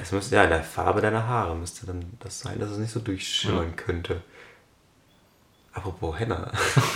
es 0.02 0.14
müsste 0.14 0.38
ja 0.38 0.46
in 0.46 0.52
der 0.52 0.64
Farbe 0.64 1.02
deiner 1.02 1.28
Haare 1.28 1.54
müsste 1.56 1.86
dann 1.86 2.06
das 2.22 2.40
sein, 2.40 2.60
dass 2.60 2.70
es 2.70 2.78
nicht 2.78 2.94
so 2.94 3.02
durchschimmern 3.02 3.76
könnte. 3.76 4.22
Apropos 5.74 6.18
Henna. 6.20 6.52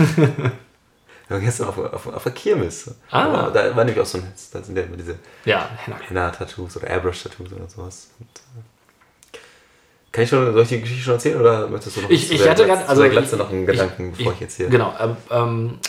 Wir 0.15 1.36
waren 1.36 1.43
gestern 1.43 1.67
auf, 1.67 1.77
auf, 1.77 2.07
auf 2.07 2.24
der 2.24 2.31
Kirmes. 2.31 2.89
Ah. 3.12 3.24
Aber 3.25 3.51
Da 3.51 3.75
war 3.75 3.84
nämlich 3.84 4.01
auch 4.01 4.05
so 4.05 4.17
ein, 4.19 4.31
da 4.53 4.62
sind 4.62 4.77
ja 4.77 4.84
immer 4.84 4.96
diese 4.96 5.15
Ja, 5.46 5.67
Henna. 5.77 5.98
Henna-Tattoos 6.07 6.77
oder 6.77 6.88
Airbrush-Tattoos 6.88 7.51
oder 7.51 7.67
sowas. 7.67 8.12
Und, 8.19 8.27
äh, 8.27 9.38
kann 10.13 10.24
ich 10.24 10.29
schon, 10.29 10.53
soll 10.53 10.62
ich 10.63 10.69
die 10.69 10.79
Geschichte 10.81 11.03
schon 11.03 11.13
erzählen 11.15 11.39
oder 11.41 11.67
möchtest 11.67 11.98
du 11.98 12.01
noch 12.01 12.10
Ich, 12.10 12.31
ich 12.31 12.41
der 12.41 12.51
hatte 12.51 12.65
gerade, 12.65 12.88
also 12.88 13.03
Glatze 13.10 13.36
ich- 13.36 13.39
noch 13.41 13.50
einen 13.50 13.65
Gedanken, 13.65 14.13
bevor 14.15 14.31
ich, 14.34 14.39
jetzt 14.39 14.55
hier. 14.55 14.69
Genau, 14.69 14.93
ähm, 15.00 15.17
ähm, 15.29 15.79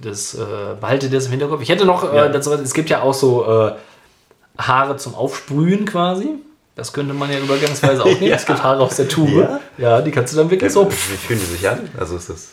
das 0.00 0.34
äh, 0.34 0.44
behalte 0.80 1.10
das 1.10 1.24
im 1.26 1.30
Hinterkopf. 1.32 1.62
Ich 1.62 1.68
hätte 1.68 1.84
noch 1.84 2.04
Ja. 2.14 2.26
äh, 2.26 2.30
dazu, 2.32 2.52
es 2.52 2.72
gibt 2.74 2.88
ja 2.90 3.02
auch 3.02 3.14
so 3.14 3.44
äh, 3.68 3.72
Haare 4.58 4.96
zum 4.98 5.14
Aufsprühen 5.16 5.84
quasi. 5.84 6.28
Das 6.76 6.92
könnte 6.92 7.14
man 7.14 7.32
ja 7.32 7.38
übergangsweise 7.40 8.02
auch 8.02 8.06
nehmen. 8.20 8.22
Ja. 8.24 8.36
Es 8.36 8.46
gibt 8.46 8.62
Haare 8.62 8.80
aus 8.82 8.96
der 8.96 9.08
Tube. 9.08 9.30
Ja? 9.30 9.60
Ja, 9.78 10.00
die 10.02 10.10
kannst 10.12 10.32
du 10.32 10.36
dann 10.36 10.50
wirklich 10.50 10.68
Ja, 10.68 10.74
so. 10.82 10.88
Wie 10.90 10.94
fühlen 11.16 11.40
die 11.40 11.46
sich 11.46 11.68
an? 11.68 11.88
Also 11.98 12.16
ist 12.16 12.30
das. 12.30 12.48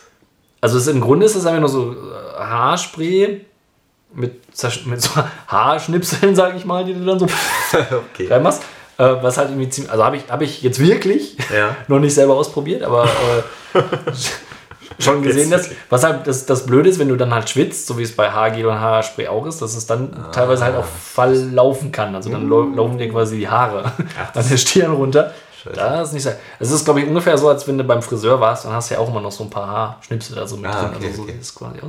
Also 0.62 0.78
es, 0.78 0.88
im 0.88 1.02
Grunde 1.02 1.26
ist 1.26 1.36
es 1.36 1.46
einfach 1.46 1.60
nur 1.60 1.70
so 1.70 1.92
äh, 1.92 2.40
Haarspray 2.40 3.42
mit, 4.14 4.42
mit 4.86 5.02
so 5.02 5.10
Haarschnipseln, 5.48 6.36
sage 6.36 6.58
ich 6.58 6.64
mal, 6.66 6.86
die 6.86 6.94
du 6.94 7.04
dann 7.06 7.20
so 7.20 7.26
okay. 7.74 8.28
reinmachst. 8.30 8.64
Äh, 8.98 9.16
was 9.22 9.38
halt 9.38 9.50
irgendwie 9.50 9.70
ziemlich, 9.70 9.92
also 9.92 10.06
habe 10.06 10.18
ich, 10.18 10.24
hab 10.30 10.42
ich 10.42 10.62
jetzt 10.62 10.80
wirklich 10.80 11.36
Ja. 11.54 11.76
noch 11.88 12.00
nicht 12.00 12.14
selber 12.14 12.36
ausprobiert, 12.36 12.84
aber 12.84 13.06
äh, 13.74 13.82
schon 15.00 15.22
gesehen, 15.24 15.50
dass, 15.52 15.70
was 15.90 16.04
halt 16.04 16.28
das, 16.28 16.46
das 16.46 16.66
Blöde 16.66 16.90
ist, 16.90 17.00
wenn 17.00 17.10
du 17.10 17.16
dann 17.16 17.34
halt 17.34 17.50
schwitzt, 17.50 17.88
so 17.88 17.98
wie 17.98 18.04
es 18.04 18.16
bei 18.16 18.30
Haargel 18.32 18.66
und 18.66 18.80
Haarspray 18.80 19.28
auch 19.28 19.46
ist, 19.46 19.62
dass 19.62 19.76
es 19.76 19.86
dann 19.86 20.14
Ah. 20.14 20.32
teilweise 20.32 20.64
halt 20.66 20.76
auch 20.78 20.86
verlaufen 20.86 21.92
kann. 21.92 22.14
Also 22.16 22.30
dann 22.30 22.48
lau- 22.50 22.64
laufen 22.76 22.98
dir 22.98 23.10
quasi 23.10 23.38
die 23.38 23.48
Haare 23.48 23.84
an 24.34 24.46
der 24.50 24.58
Stirn 24.58 24.92
runter. 24.94 25.32
Scheiße. 25.64 25.76
Das 25.78 26.08
ist 26.10 26.14
nicht 26.14 26.24
so. 26.24 26.30
Es 26.60 26.72
ist, 26.72 26.84
glaube 26.84 27.00
ich, 27.02 27.08
ungefähr 27.08 27.38
so, 27.38 27.48
als 27.48 27.66
wenn 27.68 27.78
du 27.78 27.84
beim 27.86 28.02
Friseur 28.02 28.40
warst, 28.42 28.66
dann 28.66 28.74
hast 28.74 28.90
du 28.90 28.96
ja 28.96 29.00
auch 29.00 29.08
immer 29.10 29.22
noch 29.22 29.32
so 29.32 29.44
ein 29.46 29.50
paar 29.50 29.68
Haarschnipsel 29.68 30.36
da 30.36 30.46
so 30.46 30.58
mit 30.58 30.66
Ah, 30.70 30.82
drin. 30.88 30.92
okay, 30.98 31.06
also 31.06 31.16
so 31.18 31.24
okay. 31.24 31.36
ist 31.40 31.56
quasi. 31.56 31.80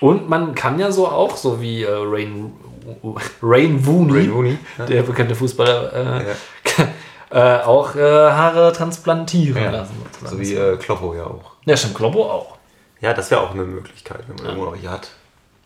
Und 0.00 0.28
man 0.28 0.54
kann 0.54 0.78
ja 0.78 0.90
so 0.90 1.06
auch, 1.06 1.36
so 1.36 1.60
wie 1.60 1.84
äh, 1.84 1.88
Rain, 1.90 2.52
Rain 3.42 3.86
Wooney, 3.86 4.12
Rain 4.18 4.30
Rooney. 4.30 4.58
Ja. 4.78 4.86
der 4.86 5.02
bekannte 5.02 5.34
Fußballer, 5.36 5.92
äh, 5.92 6.24
Ja. 7.30 7.58
äh, 7.60 7.62
auch 7.64 7.94
äh, 7.94 8.00
Haare 8.02 8.72
transplantieren 8.72 9.62
Ja. 9.62 9.70
lassen. 9.70 9.94
So 10.24 10.38
wie 10.40 10.54
äh, 10.54 10.76
Kloppo 10.76 11.14
ja 11.14 11.24
auch. 11.24 11.52
Ja, 11.64 11.76
stimmt, 11.76 11.94
Kloppo 11.94 12.30
auch. 12.30 12.58
Ja, 13.00 13.12
das 13.14 13.30
wäre 13.30 13.40
auch 13.40 13.50
eine 13.50 13.64
Möglichkeit, 13.64 14.24
wenn 14.28 14.36
man 14.36 14.46
irgendwo 14.46 14.64
noch 14.66 14.72
welche 14.72 14.90
hat. 14.90 15.10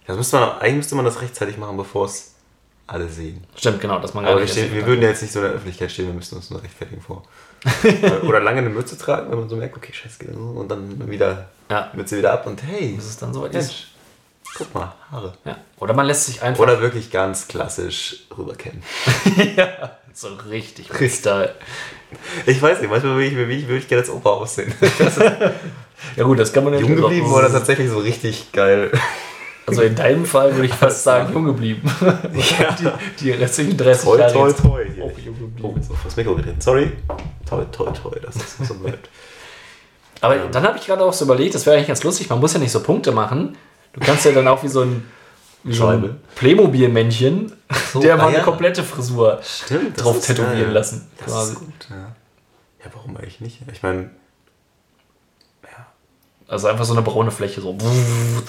Ja, 0.02 0.08
das 0.08 0.16
müsste 0.16 0.38
man, 0.38 0.58
eigentlich 0.58 0.76
müsste 0.76 0.94
man 0.96 1.04
das 1.04 1.20
rechtzeitig 1.20 1.58
machen, 1.58 1.76
bevor 1.76 2.06
es 2.06 2.34
alle 2.86 3.08
sehen. 3.08 3.44
Stimmt, 3.54 3.80
genau, 3.80 3.98
dass 3.98 4.14
man 4.14 4.24
Aber 4.24 4.36
wir, 4.36 4.42
nicht 4.42 4.52
stehen, 4.52 4.72
wir 4.72 4.86
würden 4.86 5.02
ja 5.02 5.08
jetzt 5.08 5.22
nicht 5.22 5.32
so 5.32 5.40
in 5.40 5.44
der 5.44 5.54
Öffentlichkeit 5.54 5.92
stehen, 5.92 6.06
wir 6.06 6.14
müssten 6.14 6.36
uns 6.36 6.50
nur 6.50 6.62
rechtfertigen 6.62 7.02
vor. 7.02 7.22
Oder 8.26 8.40
lange 8.40 8.58
eine 8.58 8.70
Mütze 8.70 8.96
tragen, 8.96 9.30
wenn 9.30 9.38
man 9.38 9.48
so 9.48 9.56
merkt, 9.56 9.76
okay, 9.76 9.92
scheiße, 9.92 10.18
geht 10.18 10.34
und 10.34 10.68
dann 10.68 11.10
wieder 11.10 11.48
Ja. 11.70 11.90
Mütze 11.94 12.16
wieder 12.16 12.32
ab 12.32 12.46
und 12.46 12.62
hey, 12.62 12.94
Bis 12.94 13.04
es 13.04 13.18
dann 13.18 13.34
soweit 13.34 13.54
ist. 13.54 13.88
Guck 14.56 14.74
mal, 14.74 14.92
Haare. 15.12 15.34
Ja. 15.44 15.56
Oder 15.78 15.94
man 15.94 16.06
lässt 16.06 16.26
sich 16.26 16.42
einfach 16.42 16.62
Oder 16.62 16.80
wirklich 16.80 17.10
ganz 17.10 17.46
klassisch 17.48 18.24
rüberkennen. 18.36 18.82
so 20.14 20.28
richtig 20.50 20.98
mit 21.00 21.12
Style. 21.12 21.54
Ich 22.46 22.60
weiß 22.60 22.80
nicht, 22.80 22.90
manchmal 22.90 23.12
würde 23.14 23.26
ich, 23.26 23.36
würde 23.36 23.52
ich, 23.52 23.68
würde 23.68 23.78
ich 23.78 23.88
gerne 23.88 24.00
als 24.02 24.10
Opa 24.10 24.30
aussehen. 24.30 24.72
Ja 26.16 26.22
gut, 26.22 26.38
das 26.38 26.52
kann 26.52 26.62
man 26.62 26.72
Jung 26.74 26.82
natürlich 26.82 27.04
auch- 27.04 27.08
geblieben 27.08 27.32
oder 27.32 27.50
tatsächlich 27.50 27.90
so 27.90 27.98
richtig 27.98 28.52
geil. 28.52 28.92
Also 29.66 29.82
in 29.82 29.96
deinem 29.96 30.24
Fall 30.24 30.54
würde 30.54 30.66
ich 30.66 30.72
fast 30.72 31.02
sagen, 31.02 31.32
jung 31.32 31.44
geblieben. 31.44 31.82
die, 32.80 32.88
die 33.20 33.30
restlichen 33.32 33.76
30 33.76 34.04
Toi, 34.04 34.18
Jahre 34.18 34.32
toi, 34.32 34.52
toi. 34.52 34.84
Hier. 34.94 35.04
auch 35.04 35.18
jung 35.18 35.34
Oh, 35.36 35.44
geblieben. 35.46 35.72
jetzt 35.76 35.90
auf 35.90 35.96
das 36.04 36.14
Mikro 36.16 36.36
getreten. 36.36 36.60
Sorry. 36.60 36.92
Toi, 37.50 37.64
toi, 37.72 37.90
toi, 37.90 38.16
dass 38.20 38.36
das 38.36 38.68
so 38.68 38.74
bleibt. 38.74 39.08
Aber 40.20 40.36
dann 40.36 40.62
habe 40.62 40.78
ich 40.78 40.86
gerade 40.86 41.04
auch 41.04 41.12
so 41.12 41.24
überlegt, 41.24 41.56
das 41.56 41.66
wäre 41.66 41.74
eigentlich 41.76 41.88
ganz 41.88 42.04
lustig, 42.04 42.28
man 42.30 42.38
muss 42.38 42.52
ja 42.54 42.60
nicht 42.60 42.72
so 42.72 42.80
Punkte 42.80 43.10
machen. 43.10 43.58
Du 43.92 44.00
kannst 44.00 44.24
ja 44.24 44.32
dann 44.32 44.46
auch 44.48 44.62
wie 44.62 44.68
so 44.68 44.82
ein, 44.82 45.08
wie 45.64 45.74
so 45.74 45.86
ein 45.88 46.20
Playmobil-Männchen, 46.36 47.52
So, 47.92 48.00
der 48.00 48.14
ah 48.14 48.16
mal 48.16 48.28
eine 48.28 48.38
ja. 48.38 48.42
komplette 48.44 48.82
Frisur 48.84 49.40
Stimmt, 49.42 49.96
das 49.96 50.04
drauf 50.04 50.16
ist 50.18 50.26
tätowieren 50.26 50.60
geil. 50.64 50.72
lassen. 50.72 51.10
Das 51.18 51.26
quasi. 51.26 51.52
ist 51.52 51.58
gut, 51.58 51.86
ja. 51.90 51.96
Ja, 52.84 52.90
warum 52.94 53.16
eigentlich 53.16 53.40
nicht? 53.40 53.60
Ich 53.72 53.82
meine, 53.82 54.10
Also 56.46 56.68
einfach 56.68 56.86
so 56.86 56.94
eine 56.94 57.02
braune 57.02 57.30
Fläche, 57.30 57.60
so 57.60 57.76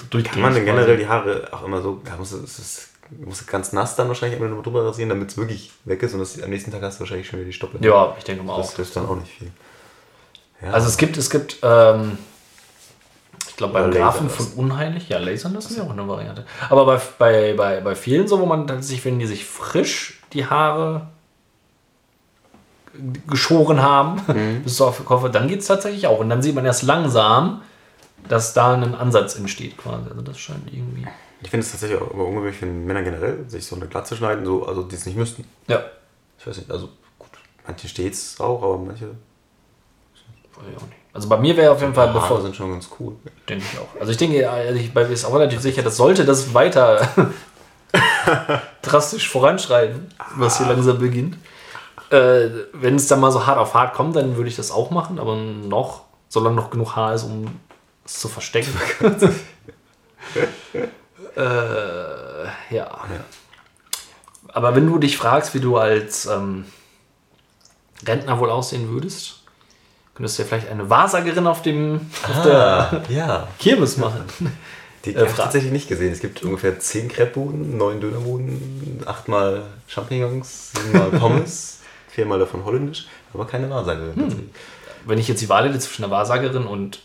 durch 0.08 0.24
kann 0.24 0.40
man 0.40 0.54
denn 0.54 0.64
generell 0.64 0.96
die 0.96 1.06
Haare 1.06 1.48
auch 1.52 1.62
immer 1.64 1.82
so, 1.82 2.00
ja, 2.06 2.16
muss 2.16 2.32
es, 2.32 2.58
es 2.58 2.88
muss 3.22 3.46
ganz 3.46 3.74
nass 3.74 3.94
dann 3.96 4.08
wahrscheinlich 4.08 4.38
immer 4.40 4.48
nur 4.48 4.62
drüber 4.62 4.86
rasieren, 4.86 5.10
damit 5.10 5.30
es 5.32 5.36
wirklich 5.36 5.70
weg 5.84 6.02
ist 6.02 6.14
und 6.14 6.20
das, 6.20 6.40
am 6.42 6.48
nächsten 6.48 6.70
Tag 6.70 6.80
hast 6.80 6.96
du 6.96 7.00
wahrscheinlich 7.00 7.26
schon 7.28 7.40
wieder 7.40 7.48
die 7.48 7.52
Stoppel. 7.52 7.84
Ja, 7.84 8.14
ich 8.16 8.24
denke 8.24 8.42
mal 8.42 8.56
Das 8.56 8.70
auch. 8.70 8.76
hilft 8.76 8.96
dann 8.96 9.06
auch 9.06 9.16
nicht 9.16 9.30
viel. 9.30 9.50
Ja, 10.62 10.70
Also 10.70 10.88
es 10.88 10.96
gibt, 10.96 11.18
es 11.18 11.28
gibt, 11.28 11.58
ähm, 11.62 12.16
glaube 13.60 13.74
beim 13.74 13.88
Oder 13.90 13.98
Grafen 14.00 14.28
von 14.28 14.46
Unheilig, 14.56 15.08
ja, 15.08 15.18
lasern 15.18 15.54
lassen 15.54 15.70
ist 15.72 15.78
ja 15.78 15.84
auch 15.84 15.90
eine 15.90 16.06
Variante. 16.08 16.44
Aber 16.68 16.84
bei, 16.86 17.00
bei, 17.18 17.54
bei, 17.54 17.80
bei 17.80 17.94
vielen 17.94 18.26
so, 18.28 18.40
wo 18.40 18.46
man 18.46 18.66
tatsächlich, 18.66 19.04
wenn 19.04 19.18
die 19.18 19.26
sich 19.26 19.44
frisch 19.46 20.20
die 20.32 20.46
Haare 20.46 21.06
geschoren 23.28 23.80
haben, 23.82 24.20
Mhm. 24.26 24.62
bis 24.64 24.80
auf 24.80 24.96
den 24.96 25.06
Koffer, 25.06 25.28
dann 25.28 25.46
geht 25.48 25.60
es 25.60 25.66
tatsächlich 25.66 26.06
auch. 26.06 26.18
Und 26.18 26.28
dann 26.28 26.42
sieht 26.42 26.54
man 26.54 26.64
erst 26.66 26.82
langsam, 26.82 27.62
dass 28.28 28.52
da 28.52 28.74
ein 28.74 28.94
Ansatz 28.94 29.36
entsteht 29.36 29.76
quasi. 29.78 30.10
Also 30.10 30.22
das 30.22 30.38
scheint 30.38 30.72
irgendwie. 30.72 31.06
ich 31.42 31.48
finde 31.50 31.64
es 31.64 31.70
tatsächlich 31.70 32.00
auch 32.00 32.10
immer 32.12 32.24
ungewöhnlich, 32.26 32.60
wenn 32.62 32.84
Männer 32.84 33.02
generell 33.02 33.48
sich 33.48 33.64
so 33.64 33.76
eine 33.76 33.86
Glatze 33.86 34.16
schneiden, 34.16 34.44
so, 34.44 34.66
also 34.66 34.82
die 34.82 34.94
es 34.96 35.06
nicht 35.06 35.16
müssten. 35.16 35.44
Ja, 35.68 35.82
Ich 36.38 36.46
weiß 36.46 36.56
nicht, 36.58 36.70
also 36.70 36.88
gut, 37.18 37.30
manche 37.66 37.88
steht 37.88 38.12
es 38.12 38.38
auch, 38.40 38.62
aber 38.62 38.76
manche 38.78 39.06
weiß 39.06 40.64
ich 40.70 40.76
auch 40.76 40.86
nicht. 40.88 40.99
Also 41.12 41.28
bei 41.28 41.38
mir 41.38 41.56
wäre 41.56 41.72
auf 41.72 41.80
jeden 41.80 41.94
Fall, 41.94 42.08
Haare 42.08 42.20
bevor, 42.20 42.40
sind 42.40 42.54
schon 42.54 42.70
ganz 42.70 42.88
cool. 42.98 43.16
denke 43.48 43.64
ich 43.72 43.78
auch. 43.78 44.00
Also 44.00 44.12
ich 44.12 44.18
denke, 44.18 44.48
ich 44.74 44.94
bin 44.94 45.06
mir 45.08 45.12
ist 45.12 45.24
auch 45.24 45.34
relativ 45.34 45.60
sicher, 45.60 45.82
das 45.82 45.96
sollte 45.96 46.24
das 46.24 46.54
weiter 46.54 47.08
drastisch 48.82 49.28
voranschreiten, 49.28 50.14
was 50.36 50.58
hier 50.58 50.68
langsam 50.68 50.98
beginnt. 50.98 51.36
Äh, 52.10 52.48
wenn 52.72 52.96
es 52.96 53.08
dann 53.08 53.20
mal 53.20 53.32
so 53.32 53.46
hart 53.46 53.58
auf 53.58 53.74
hart 53.74 53.94
kommt, 53.94 54.16
dann 54.16 54.36
würde 54.36 54.48
ich 54.48 54.56
das 54.56 54.70
auch 54.70 54.90
machen, 54.90 55.18
aber 55.18 55.36
noch, 55.36 56.02
solange 56.28 56.56
noch 56.56 56.70
genug 56.70 56.96
Haar 56.96 57.14
ist, 57.14 57.24
um 57.24 57.46
es 58.04 58.20
zu 58.20 58.28
verstecken. 58.28 58.72
äh, 61.36 62.74
ja. 62.74 63.04
Aber 64.48 64.74
wenn 64.74 64.86
du 64.86 64.98
dich 64.98 65.16
fragst, 65.16 65.54
wie 65.54 65.60
du 65.60 65.76
als 65.76 66.26
ähm, 66.26 66.66
Rentner 68.06 68.38
wohl 68.38 68.50
aussehen 68.50 68.90
würdest, 68.90 69.39
könntest 70.14 70.38
du 70.38 70.42
ja 70.42 70.48
vielleicht 70.48 70.68
eine 70.68 70.88
Wahrsagerin 70.90 71.46
auf, 71.46 71.62
dem, 71.62 72.00
auf 72.28 72.42
der 72.42 72.58
Ah, 72.58 73.02
ja. 73.08 73.48
Kirmes 73.58 73.96
machen. 73.96 74.24
Die, 75.06 75.14
Äh, 75.14 75.18
habe 75.20 75.30
ich 75.30 75.34
tatsächlich 75.36 75.72
nicht 75.72 75.88
gesehen. 75.88 76.12
Es 76.12 76.20
gibt 76.20 76.42
ungefähr 76.42 76.78
10 76.78 77.08
Crepe-Buden, 77.08 77.78
9 77.78 78.00
Dönerbuden, 78.02 79.02
8 79.06 79.28
mal 79.28 79.62
Champignons, 79.88 80.72
7 80.72 80.92
mal 80.92 81.10
Pommes, 81.18 81.78
4 82.10 82.26
mal 82.26 82.38
davon 82.38 82.64
holländisch, 82.66 83.06
aber 83.32 83.46
keine 83.46 83.70
Wahrsagerin. 83.70 84.14
tatsächlich. 84.14 84.50
Wenn 85.06 85.18
ich 85.18 85.26
jetzt 85.28 85.40
die 85.40 85.48
Wahl 85.48 85.66
hätte 85.68 85.78
zwischen 85.78 86.04
einer 86.04 86.10
Wahrsagerin 86.12 86.66
und 86.66 87.00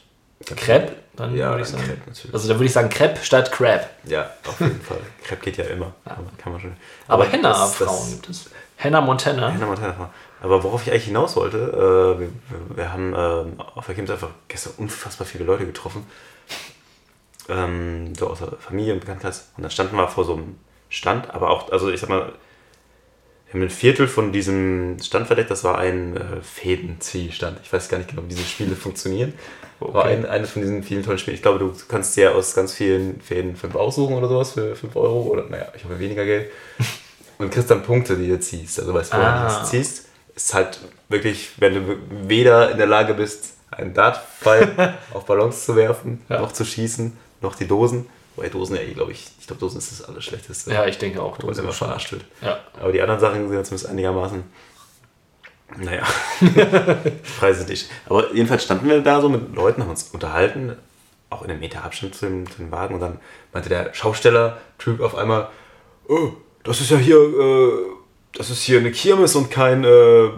Crepe, 0.58 0.92
dann 1.16 1.34
Ja, 1.38 1.52
würde 1.52 1.62
ich 1.64 1.70
dann 1.72 1.80
sagen. 1.80 1.92
Crepe 1.94 2.10
natürlich. 2.10 2.34
Also 2.34 2.48
da 2.50 2.56
würde 2.56 2.66
ich 2.66 2.74
sagen 2.74 2.90
Crepe 2.90 3.24
statt 3.24 3.50
Crab. 3.54 3.90
Ja, 4.04 4.30
auf 4.46 4.60
jeden 4.60 4.82
Fall. 4.82 4.98
Crepe 5.24 5.46
geht 5.46 5.56
ja 5.58 5.64
immer. 5.64 5.94
Man, 6.04 6.38
kann 6.38 6.52
man 6.52 6.62
schon. 6.62 6.74
Aber 7.08 7.24
das- 7.24 7.32
Henna-Frauen 7.34 8.12
gibt 8.12 8.30
es. 8.30 8.50
Henna 8.76 9.00
Montana. 9.00 9.54
Hannah 9.54 9.66
Montana. 9.68 10.10
Aber 10.42 10.64
worauf 10.64 10.84
ich 10.86 10.92
eigentlich 10.92 11.06
hinaus 11.06 11.36
wollte, 11.36 11.58
äh, 11.58 12.20
wir, 12.20 12.30
wir, 12.76 12.94
haben 12.94 13.14
ähm, 13.18 13.60
auf 13.60 13.86
der 13.86 13.96
Games 13.96 14.10
einfach 14.12 14.30
gestern 14.48 14.74
unfassbar 14.78 15.26
viele 15.26 15.46
Leute 15.46 15.66
getroffen. 15.66 16.06
Ähm, 17.48 18.14
so 18.16 18.28
aus 18.30 18.40
der 18.40 18.54
Familie 18.60 18.94
und 18.94 19.00
Bekanntkreis. 19.00 19.52
Und 19.56 19.64
dann 19.64 19.72
standen 19.72 19.96
wir 19.96 20.08
vor 20.08 20.26
so 20.26 20.34
einem 20.34 20.58
Stand, 20.90 21.34
aber 21.34 21.50
auch, 21.50 21.72
also 21.72 21.90
ich 21.90 22.00
sag 22.00 22.10
mal, 22.10 22.34
wir 23.48 23.54
haben 23.54 23.62
ein 23.62 23.70
Viertel 23.70 24.08
von 24.08 24.32
diesem 24.32 24.98
Stand 25.02 25.28
verdeckt, 25.28 25.52
das 25.52 25.64
war 25.64 25.78
ein 25.78 26.18
äh, 26.18 26.42
Fädenziehstand. 26.42 27.60
Ich 27.64 27.72
weiß 27.72 27.90
gar 27.90 27.98
nicht 28.00 28.10
genau, 28.10 28.24
wie 28.24 28.30
diese 28.30 28.44
Spiele 28.44 28.76
funktionieren. 28.76 29.34
War 29.80 30.06
Okay. 30.06 30.14
ein, 30.16 30.26
eines 30.26 30.52
von 30.52 30.62
diesen 30.62 30.84
vielen 30.84 31.04
tollen 31.04 31.18
Spielen. 31.20 31.36
Ich 31.36 31.42
glaube, 31.42 31.60
du 31.60 31.74
kannst 31.88 32.16
dir 32.18 32.34
aus 32.34 32.56
ganz 32.56 32.74
vielen 32.74 33.22
Fäden 33.22 33.56
fünf 33.56 33.76
aussuchen 33.76 34.16
oder 34.16 34.28
sowas 34.28 34.54
für 34.54 34.76
5 34.76 34.96
Euro 34.96 35.22
oder 35.24 35.44
naja, 35.50 35.68
ich 35.76 35.84
habe 35.84 36.00
weniger 36.00 36.26
Geld. 36.26 36.50
Und 37.38 37.52
kriegst 37.52 37.70
dann 37.70 37.84
Punkte, 37.84 38.16
die 38.16 38.30
du 38.30 38.40
ziehst. 38.40 38.80
Also 38.80 38.94
weißt 38.94 39.12
du, 39.12 39.18
Ah. 39.18 39.40
du 39.40 39.44
das 39.44 39.70
ziehst, 39.70 40.05
ist 40.36 40.54
halt 40.54 40.80
wirklich, 41.10 41.52
wenn 41.58 41.74
du 41.76 41.98
weder 42.28 42.72
in 42.72 42.78
der 42.78 42.88
Lage 42.88 43.14
bist, 43.14 43.54
einen 43.72 43.94
Dartpfeil 43.94 44.96
auf 45.14 45.26
Ballons 45.26 45.66
zu 45.66 45.76
werfen, 45.76 46.22
Ja. 46.30 46.40
noch 46.42 46.52
zu 46.52 46.66
schießen, 46.66 47.16
noch 47.42 47.56
die 47.56 47.68
Dosen. 47.68 48.08
Wobei 48.36 48.50
Dosen 48.50 48.76
ja 48.76 48.82
eh, 48.82 48.94
glaube 48.94 49.14
ich, 49.14 49.30
ich 49.40 49.48
glaube, 49.48 49.62
Dosen 49.62 49.78
ist 49.78 49.92
das 49.92 50.02
Allerschlechteste. 50.08 50.74
Ja, 50.74 50.86
ich 50.86 50.98
denke 50.98 51.22
auch. 51.22 51.40
man 51.42 51.58
immer 51.58 51.72
verarscht 51.72 52.12
wird. 52.12 52.26
Ja. 52.42 52.60
Aber 52.82 52.92
die 52.92 53.02
anderen 53.02 53.20
Sachen 53.22 53.48
sind 53.50 53.66
zumindest 53.66 53.88
einigermaßen. 53.90 54.44
Naja, 55.78 56.04
Preise 57.40 57.66
nicht. 57.66 57.90
Aber 58.08 58.34
jedenfalls 58.34 58.64
standen 58.64 58.88
wir 58.88 59.02
da 59.02 59.20
so 59.22 59.30
mit 59.30 59.56
Leuten, 59.56 59.82
haben 59.82 59.90
uns 59.90 60.04
unterhalten, 60.14 60.76
auch 61.30 61.42
in 61.42 61.50
einem 61.50 61.60
Meter 61.60 61.84
Abstand 61.84 62.14
zu 62.16 62.26
dem, 62.28 62.50
zu 62.50 62.58
dem 62.58 62.72
Wagen. 62.72 62.94
Und 62.96 63.00
dann 63.02 63.20
meinte 63.52 63.70
der 63.70 63.94
Schausteller-Typ 63.94 65.02
auf 65.02 65.16
einmal: 65.16 65.50
oh, 66.08 66.32
das 66.64 66.82
ist 66.82 66.92
ja 66.92 66.98
hier, 66.98 67.18
äh, 67.18 67.72
das 68.36 68.50
ist 68.50 68.62
hier 68.64 68.80
eine 68.80 68.92
Kirmes 68.92 69.36
und 69.36 69.50
kein, 69.50 69.84
äh, 69.84 70.30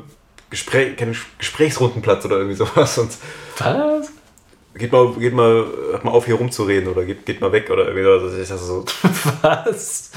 Gespräch, 0.50 0.96
kein 0.96 1.16
Gesprächsrundenplatz 1.38 2.26
oder 2.26 2.38
irgendwie 2.38 2.56
sowas. 2.56 2.98
Und 2.98 3.12
Was? 3.60 4.12
geht 4.78 4.92
mal, 4.92 5.12
geht 5.14 5.34
mal, 5.34 5.66
hört 5.92 6.04
mal 6.04 6.12
auf 6.12 6.26
hier 6.26 6.36
rumzureden 6.36 6.88
oder 6.90 7.04
geht, 7.04 7.26
geht 7.26 7.42
mal 7.42 7.52
weg 7.52 7.70
oder 7.70 7.88
irgendwie 7.88 8.04
sowas. 8.04 8.34
Ich 8.42 8.48
dachte 8.48 8.64
so, 8.64 8.86
Was? 9.42 10.12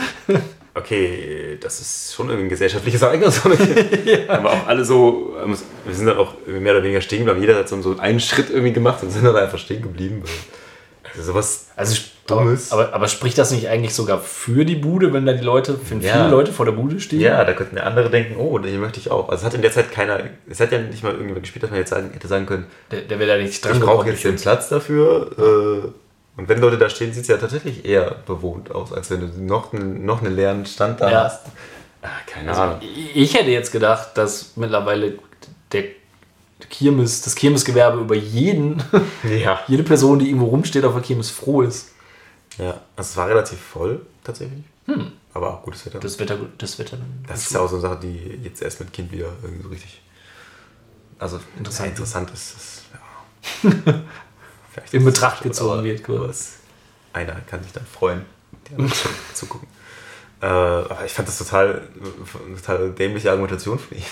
okay, 0.75 1.59
das 1.61 1.81
ist 1.81 2.15
schon 2.15 2.29
irgendwie 2.29 2.47
ein 2.47 2.51
gesellschaftliches 2.51 3.03
Ereignis. 3.03 3.45
oder? 3.45 3.57
Aber 4.29 4.53
auch 4.53 4.67
alle 4.67 4.85
so, 4.85 5.37
ähm, 5.43 5.57
wir 5.85 5.95
sind 5.95 6.07
dann 6.07 6.19
auch 6.19 6.35
mehr 6.47 6.75
oder 6.75 6.83
weniger 6.83 7.01
stehen 7.01 7.25
geblieben. 7.25 7.41
Jeder 7.41 7.59
hat 7.59 7.69
so 7.69 7.81
so 7.83 7.99
einen 7.99 8.21
Schritt 8.21 8.51
irgendwie 8.51 8.73
gemacht 8.73 9.03
und 9.03 9.11
sind 9.11 9.25
dann 9.25 9.37
einfach 9.37 9.59
stehen 9.59 9.83
geblieben. 9.83 10.23
Also 11.21 11.33
sowas 11.33 11.67
Also, 11.77 12.01
Dummes. 12.27 12.73
aber, 12.73 12.95
aber 12.95 13.09
spricht 13.09 13.37
das 13.39 13.51
nicht 13.51 13.69
eigentlich 13.69 13.95
sogar 13.95 14.19
für 14.21 14.65
die 14.65 14.77
Bude, 14.77 15.13
wenn 15.13 15.27
da 15.27 15.33
die 15.33 15.45
Leute, 15.45 15.79
wenn 15.89 16.01
Ja. 16.01 16.15
viele 16.15 16.29
Leute 16.29 16.53
vor 16.53 16.65
der 16.65 16.73
Bude 16.73 17.01
stehen? 17.01 17.21
Ja, 17.21 17.45
da 17.45 17.53
könnten 17.53 17.77
ja 17.77 17.83
andere 17.85 18.09
denken, 18.11 18.37
oh, 18.39 18.59
hier 18.63 18.79
möchte 18.79 19.01
ich 19.01 19.11
auch. 19.11 19.29
Also 19.29 19.41
es 19.43 19.47
hat 19.47 19.55
in 19.55 19.63
der 19.63 19.73
Zeit 19.73 19.91
keiner, 19.93 20.21
es 20.49 20.61
hat 20.61 20.73
ja 20.73 20.79
nicht 20.79 21.03
mal 21.03 21.11
irgendjemand 21.13 21.43
gespielt, 21.43 21.63
dass 21.65 21.71
man 21.71 21.79
jetzt 21.81 21.91
sagen, 21.91 22.11
hätte 22.13 22.29
sagen 22.29 22.47
können, 22.47 22.67
Der, 22.91 23.01
der 23.03 23.19
wäre 23.19 23.37
da 23.37 23.43
nicht 23.43 23.65
dran 23.65 23.75
ich 23.77 23.81
brauche 23.81 24.09
jetzt 24.09 24.25
den 24.25 24.37
Platz 24.37 24.69
dafür. 24.69 25.31
Äh, 25.39 26.41
und 26.41 26.49
wenn 26.49 26.61
Leute 26.61 26.79
da 26.79 26.89
stehen, 26.89 27.13
sieht 27.13 27.23
es 27.23 27.29
ja 27.29 27.37
tatsächlich 27.37 27.85
eher 27.85 28.17
bewohnt 28.27 28.71
aus, 28.75 28.93
als 28.93 29.11
wenn 29.11 29.21
du 29.21 29.27
noch, 29.43 29.73
einen- 29.73 30.05
noch 30.07 30.23
einen 30.23 30.35
leeren 30.35 30.65
Stand 30.67 31.01
da 31.01 31.11
Ja. 31.11 31.25
hast. 31.25 31.47
Ah, 32.03 32.09
keine 32.27 32.57
Ahnung. 32.57 32.79
Ich 33.15 33.35
hätte 33.35 33.51
jetzt 33.51 33.73
gedacht, 33.73 34.11
dass 34.15 34.53
mittlerweile 34.57 35.15
der 35.73 35.85
Kirmes, 36.69 37.23
das 37.23 37.35
Kirmesgewerbe 37.35 38.01
über 38.01 38.15
jeden, 38.15 38.83
Ja. 39.25 39.61
jede 39.69 39.83
Person, 39.83 40.19
die 40.19 40.27
irgendwo 40.29 40.47
rumsteht 40.47 40.85
auf 40.85 40.93
der 40.95 41.03
Kirmes, 41.03 41.31
froh 41.31 41.63
ist. 41.63 41.91
ja. 42.59 42.81
Also 42.97 43.11
es 43.11 43.17
war 43.17 43.29
relativ 43.29 43.59
voll, 43.61 44.05
tatsächlich. 44.25 44.65
Aber 45.33 45.55
auch 45.55 45.63
gutes 45.63 45.87
Wetter. 45.87 46.01
Das, 46.01 46.17
Das 46.17 46.21
Wetter, 46.21 46.39
das 46.59 46.79
Wetter. 46.79 46.99
ist 47.33 47.53
ja 47.53 47.61
auch 47.61 47.69
so 47.69 47.77
eine 47.77 47.83
Sache, 47.83 47.99
die 48.03 48.41
jetzt 48.43 48.61
erst 48.61 48.81
mit 48.81 48.93
Kind 48.93 49.13
wieder 49.13 49.29
irgendwie 49.43 49.63
so 49.63 49.69
richtig. 49.69 50.03
Also 51.19 51.39
Interessant. 51.57 51.91
interessant, 51.91 52.31
interessant 52.31 52.33
ist. 52.33 52.57
ist 52.57 53.85
ja. 53.85 53.93
Vielleicht 54.73 54.95
In 54.95 55.05
Betracht 55.05 55.43
gezogen 55.43 55.73
aber- 55.75 55.85
wird, 55.85 56.03
kurz. 56.03 56.19
aber 56.21 56.29
es- 56.31 56.55
Einer 57.13 57.35
kann 57.43 57.63
sich 57.63 57.73
dann 57.73 57.87
freuen, 57.87 58.25
die 58.69 58.75
anderen 58.75 58.93
zu 59.35 59.47
gucken. 59.47 59.69
Äh, 60.43 60.47
aber 60.47 61.05
ich 61.05 61.13
fand 61.13 61.29
das 61.29 61.39
total, 61.39 61.87
total 62.57 62.91
dämliche 62.93 63.31
Argumentation 63.31 63.79
von 63.79 63.97
ihm. 63.97 64.03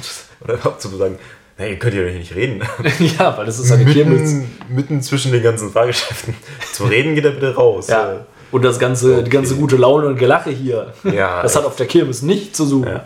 Oder 0.42 0.54
überhaupt 0.54 0.82
zu 0.82 0.94
sagen, 0.96 1.18
hey, 1.58 1.72
ihr 1.72 1.78
könnt 1.78 1.94
ja 1.94 2.02
nicht 2.02 2.34
reden. 2.34 2.62
ja, 3.18 3.36
weil 3.36 3.44
das 3.46 3.58
ist 3.58 3.70
eine 3.70 3.84
Kirmes. 3.84 4.32
mitten, 4.32 4.50
mitten 4.70 5.02
zwischen 5.02 5.32
den 5.32 5.42
ganzen 5.42 5.70
Fahrgeschäften. 5.70 6.34
Zum 6.72 6.88
Reden 6.88 7.14
geht 7.14 7.24
er 7.26 7.32
bitte 7.32 7.54
raus. 7.54 7.88
Ja. 7.88 8.24
Und 8.50 8.62
das 8.64 8.78
ganze, 8.78 9.22
die 9.22 9.30
ganze 9.30 9.52
Okay. 9.52 9.60
gute 9.60 9.76
Laune 9.76 10.06
und 10.06 10.16
Gelache 10.16 10.48
hier. 10.50 10.94
Ja, 11.04 11.42
Das 11.42 11.54
hat 11.54 11.64
auf 11.66 11.76
der 11.76 11.86
Kirmes 11.86 12.22
nicht 12.22 12.56
zu 12.56 12.64
suchen. 12.64 12.88
Ja. 12.88 13.04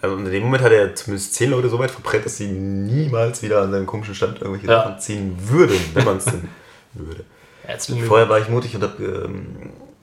Also 0.00 0.16
in 0.16 0.24
dem 0.24 0.42
Moment 0.44 0.62
hat 0.62 0.72
er 0.72 0.94
zumindest 0.94 1.34
zehn 1.34 1.50
Leute 1.50 1.68
so 1.68 1.78
weit 1.78 1.90
verprellt, 1.90 2.24
dass 2.24 2.38
sie 2.38 2.46
niemals 2.48 3.42
wieder 3.42 3.60
an 3.60 3.70
seinem 3.70 3.84
komischen 3.84 4.14
Stand 4.14 4.40
irgendwelche 4.40 4.66
Ja. 4.66 4.84
Sachen 4.84 4.98
ziehen 4.98 5.36
würden, 5.46 5.76
wenn 5.92 6.04
man 6.06 6.16
es 6.16 6.24
denn 6.24 6.48
würde. 6.94 7.24
Herzlichen 7.64 8.04
Vorher 8.06 8.28
war 8.30 8.38
ich 8.38 8.48
mutig 8.48 8.74
und 8.74 8.82
habe 8.82 9.04
ähm, 9.26 9.46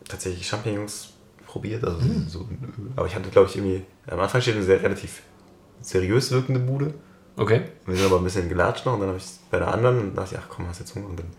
tatsächlich 0.08 0.46
Champignons 0.48 1.14
probiert. 1.48 1.84
Also 1.84 2.00
Hm. 2.02 2.28
so, 2.30 2.48
aber 2.96 3.08
ich 3.08 3.16
hatte, 3.16 3.30
glaube 3.30 3.48
ich, 3.50 3.56
irgendwie. 3.56 3.82
Am 4.06 4.20
Anfang 4.20 4.40
steht 4.42 4.54
eine 4.56 4.64
sehr 4.64 4.84
relativ 4.84 5.22
seriös 5.82 6.32
wirkende 6.32 6.60
Bude. 6.60 6.94
Okay. 7.38 7.62
Wir 7.86 7.96
sind 7.96 8.06
aber 8.08 8.18
ein 8.18 8.24
bisschen 8.24 8.50
gelatscht 8.50 8.86
noch 8.86 8.94
und 8.94 9.00
dann 9.00 9.10
habe 9.10 9.20
ich 9.20 9.26
es 9.26 9.40
bei 9.52 9.60
der 9.60 9.68
anderen 9.68 10.00
und 10.00 10.16
dachte 10.16 10.36
ich, 10.36 10.42
ach 10.42 10.50
komm, 10.50 10.68
hast 10.68 10.80
jetzt 10.80 10.96
Hunger. 10.96 11.08
Und 11.08 11.20
dann 11.20 11.32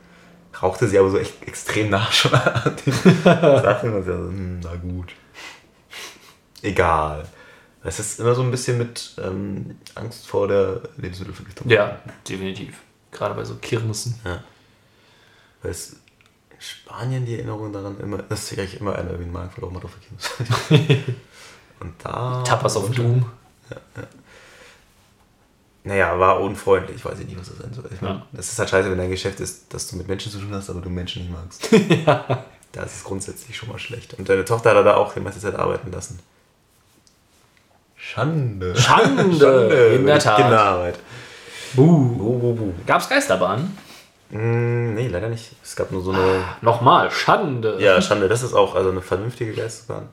rauchte 0.62 0.86
sie 0.86 0.98
aber 0.98 1.10
so 1.10 1.18
echt 1.18 1.42
extrem 1.42 1.90
nach 1.90 2.12
schon 2.12 2.32
an 2.32 2.76
den 2.86 2.94
Sachen. 3.22 3.92
Und 3.92 4.00
ich 4.00 4.06
dachte, 4.06 4.28
hm, 4.28 4.60
na 4.62 4.76
gut. 4.76 5.12
Egal. 6.62 7.26
Es 7.82 7.98
ist 7.98 8.20
immer 8.20 8.34
so 8.34 8.42
ein 8.42 8.50
bisschen 8.50 8.78
mit 8.78 9.14
ähm, 9.22 9.76
Angst 9.94 10.26
vor 10.26 10.48
der 10.48 10.82
Lebensmittelvergiftung. 10.96 11.68
Ja, 11.68 11.98
definitiv. 12.28 12.78
Gerade 13.10 13.34
bei 13.34 13.44
so 13.44 13.56
Kirmessen. 13.56 14.20
Ja. 14.24 14.42
Weil 15.62 15.70
es 15.72 15.96
in 16.50 16.60
Spanien 16.60 17.24
die 17.24 17.34
Erinnerung 17.34 17.72
daran 17.72 17.98
immer, 18.00 18.18
dass 18.18 18.48
sich 18.48 18.58
eigentlich 18.58 18.80
immer 18.80 18.92
einer 18.92 19.10
irgendwie 19.10 19.24
einen 19.24 19.32
Magen 19.32 19.50
verloren 19.50 19.76
hat 19.76 19.84
auf 19.84 19.92
der 19.94 20.78
Kino. 20.86 21.02
Und 21.80 21.94
da. 22.02 22.42
Tapas 22.44 22.76
auf 22.76 22.90
Doom. 22.90 23.24
Naja, 25.88 26.18
war 26.18 26.38
unfreundlich, 26.40 27.02
weiß 27.02 27.18
ich 27.20 27.26
nicht, 27.26 27.40
was 27.40 27.48
das 27.48 27.56
sein 27.58 27.72
soll. 27.72 27.88
Ich 27.94 28.02
meine, 28.02 28.16
Ja. 28.16 28.26
es 28.38 28.52
ist 28.52 28.58
halt 28.58 28.68
scheiße, 28.68 28.90
wenn 28.90 28.98
dein 28.98 29.08
Geschäft 29.10 29.40
ist, 29.40 29.72
dass 29.72 29.88
du 29.88 29.96
mit 29.96 30.06
Menschen 30.06 30.30
zu 30.30 30.38
tun 30.38 30.50
hast, 30.52 30.68
aber 30.68 30.82
du 30.82 30.90
Menschen 30.90 31.22
nicht 31.22 31.32
magst. 31.32 31.68
Da 32.72 32.82
ist 32.82 32.96
es 32.96 33.04
grundsätzlich 33.04 33.56
schon 33.56 33.70
mal 33.70 33.78
schlecht. 33.78 34.12
Und 34.18 34.28
deine 34.28 34.44
Tochter 34.44 34.68
hat 34.70 34.76
er 34.76 34.84
da 34.84 34.96
auch 34.96 35.14
die 35.14 35.20
meiste 35.20 35.40
Zeit 35.40 35.54
arbeiten 35.54 35.90
lassen. 35.90 36.18
Schande. 37.96 38.76
Schande, 38.76 39.92
in 39.94 40.02
über 40.02 40.10
der 40.12 40.18
Tat. 40.18 40.36
Kinderarbeit. 40.36 40.98
Buh. 41.72 42.14
Buh, 42.16 42.38
buh, 42.38 42.52
buh. 42.54 42.72
Gab's 42.86 43.08
Geisterbahnen? 43.08 43.76
Mm, 44.28 44.94
nee, 44.94 45.08
leider 45.08 45.30
nicht. 45.30 45.52
Es 45.64 45.74
gab 45.76 45.90
nur 45.90 46.02
so 46.02 46.12
eine. 46.12 46.44
Nochmal, 46.60 47.10
Schande. 47.10 47.78
Ja, 47.80 48.02
Schande, 48.02 48.28
das 48.28 48.42
ist 48.42 48.52
auch 48.52 48.74
also 48.74 48.90
eine 48.90 49.00
vernünftige 49.00 49.52
Geistesbahn. 49.54 50.10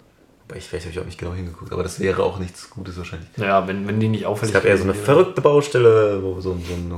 Ich 0.54 0.66
vielleicht 0.66 0.86
habe 0.86 0.94
ich 0.94 1.00
auch 1.00 1.06
nicht 1.06 1.18
genau 1.18 1.34
hingeguckt, 1.34 1.72
aber 1.74 1.82
das 1.82 2.00
wäre 2.00 2.22
auch 2.24 2.38
nichts 2.38 2.70
Gutes 2.70 2.98
wahrscheinlich. 2.98 3.28
Ja, 3.38 3.68
wenn, 3.68 3.88
wenn 3.88 4.00
die 4.00 4.08
nicht 4.08 4.22
Es 4.22 4.28
auffällig 4.28 4.54
gab 4.54 4.64
eher 4.64 4.78
so 4.78 4.84
eine 4.84 4.94
wäre. 4.94 5.04
verrückte 5.04 5.42
Baustelle, 5.42 6.22
wo 6.22 6.40
so, 6.40 6.56
so 6.68 6.74
ein 6.74 6.92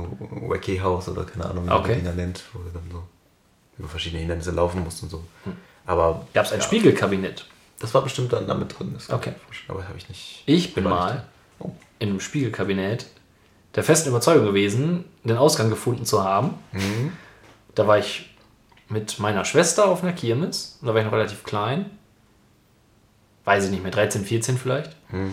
Wacky 0.50 0.76
House 0.78 1.08
oder 1.08 1.24
keine 1.24 1.46
Ahnung, 1.46 1.64
wie 1.64 1.68
man 1.68 1.78
Okay. 1.78 1.96
die 1.98 2.04
da 2.04 2.12
nennt, 2.12 2.42
wo 2.52 2.58
du 2.58 2.68
dann 2.74 2.82
so 2.92 3.02
über 3.78 3.88
verschiedene 3.88 4.20
Hindernisse 4.20 4.50
laufen 4.50 4.84
musst 4.84 5.02
und 5.02 5.08
so. 5.10 5.24
Aber 5.86 6.26
Gab's 6.34 6.52
ein 6.52 6.58
ja, 6.58 6.64
Spiegelkabinett? 6.66 7.46
Das 7.80 7.94
war 7.94 8.02
bestimmt 8.02 8.32
dann 8.34 8.46
damit 8.46 8.78
drin. 8.78 8.90
Das 8.92 9.08
Okay. 9.08 9.32
Aber 9.68 9.86
habe 9.88 9.96
ich 9.96 10.08
nicht. 10.10 10.42
Ich 10.46 10.74
bin 10.74 10.84
mal. 10.84 11.24
Oh. 11.60 11.70
in 11.98 12.10
einem 12.10 12.20
Spiegelkabinett 12.20 13.06
der 13.74 13.82
festen 13.82 14.10
Überzeugung 14.10 14.44
gewesen, 14.46 15.04
den 15.24 15.36
Ausgang 15.38 15.70
gefunden 15.70 16.04
zu 16.04 16.22
haben. 16.22 16.54
Mhm. 16.72 17.12
Da 17.74 17.86
war 17.86 17.98
ich 17.98 18.28
mit 18.88 19.18
meiner 19.18 19.44
Schwester 19.44 19.86
auf 19.86 20.02
einer 20.02 20.12
Kirmes. 20.12 20.78
Und 20.80 20.88
da 20.88 20.92
war 20.94 21.00
ich 21.00 21.06
noch 21.06 21.12
relativ 21.12 21.44
klein. 21.44 21.90
Weiß 23.48 23.64
ich 23.64 23.70
nicht 23.70 23.82
mehr, 23.82 23.90
13, 23.92 24.24
14 24.26 24.58
vielleicht. 24.58 24.90
Mhm. 25.10 25.32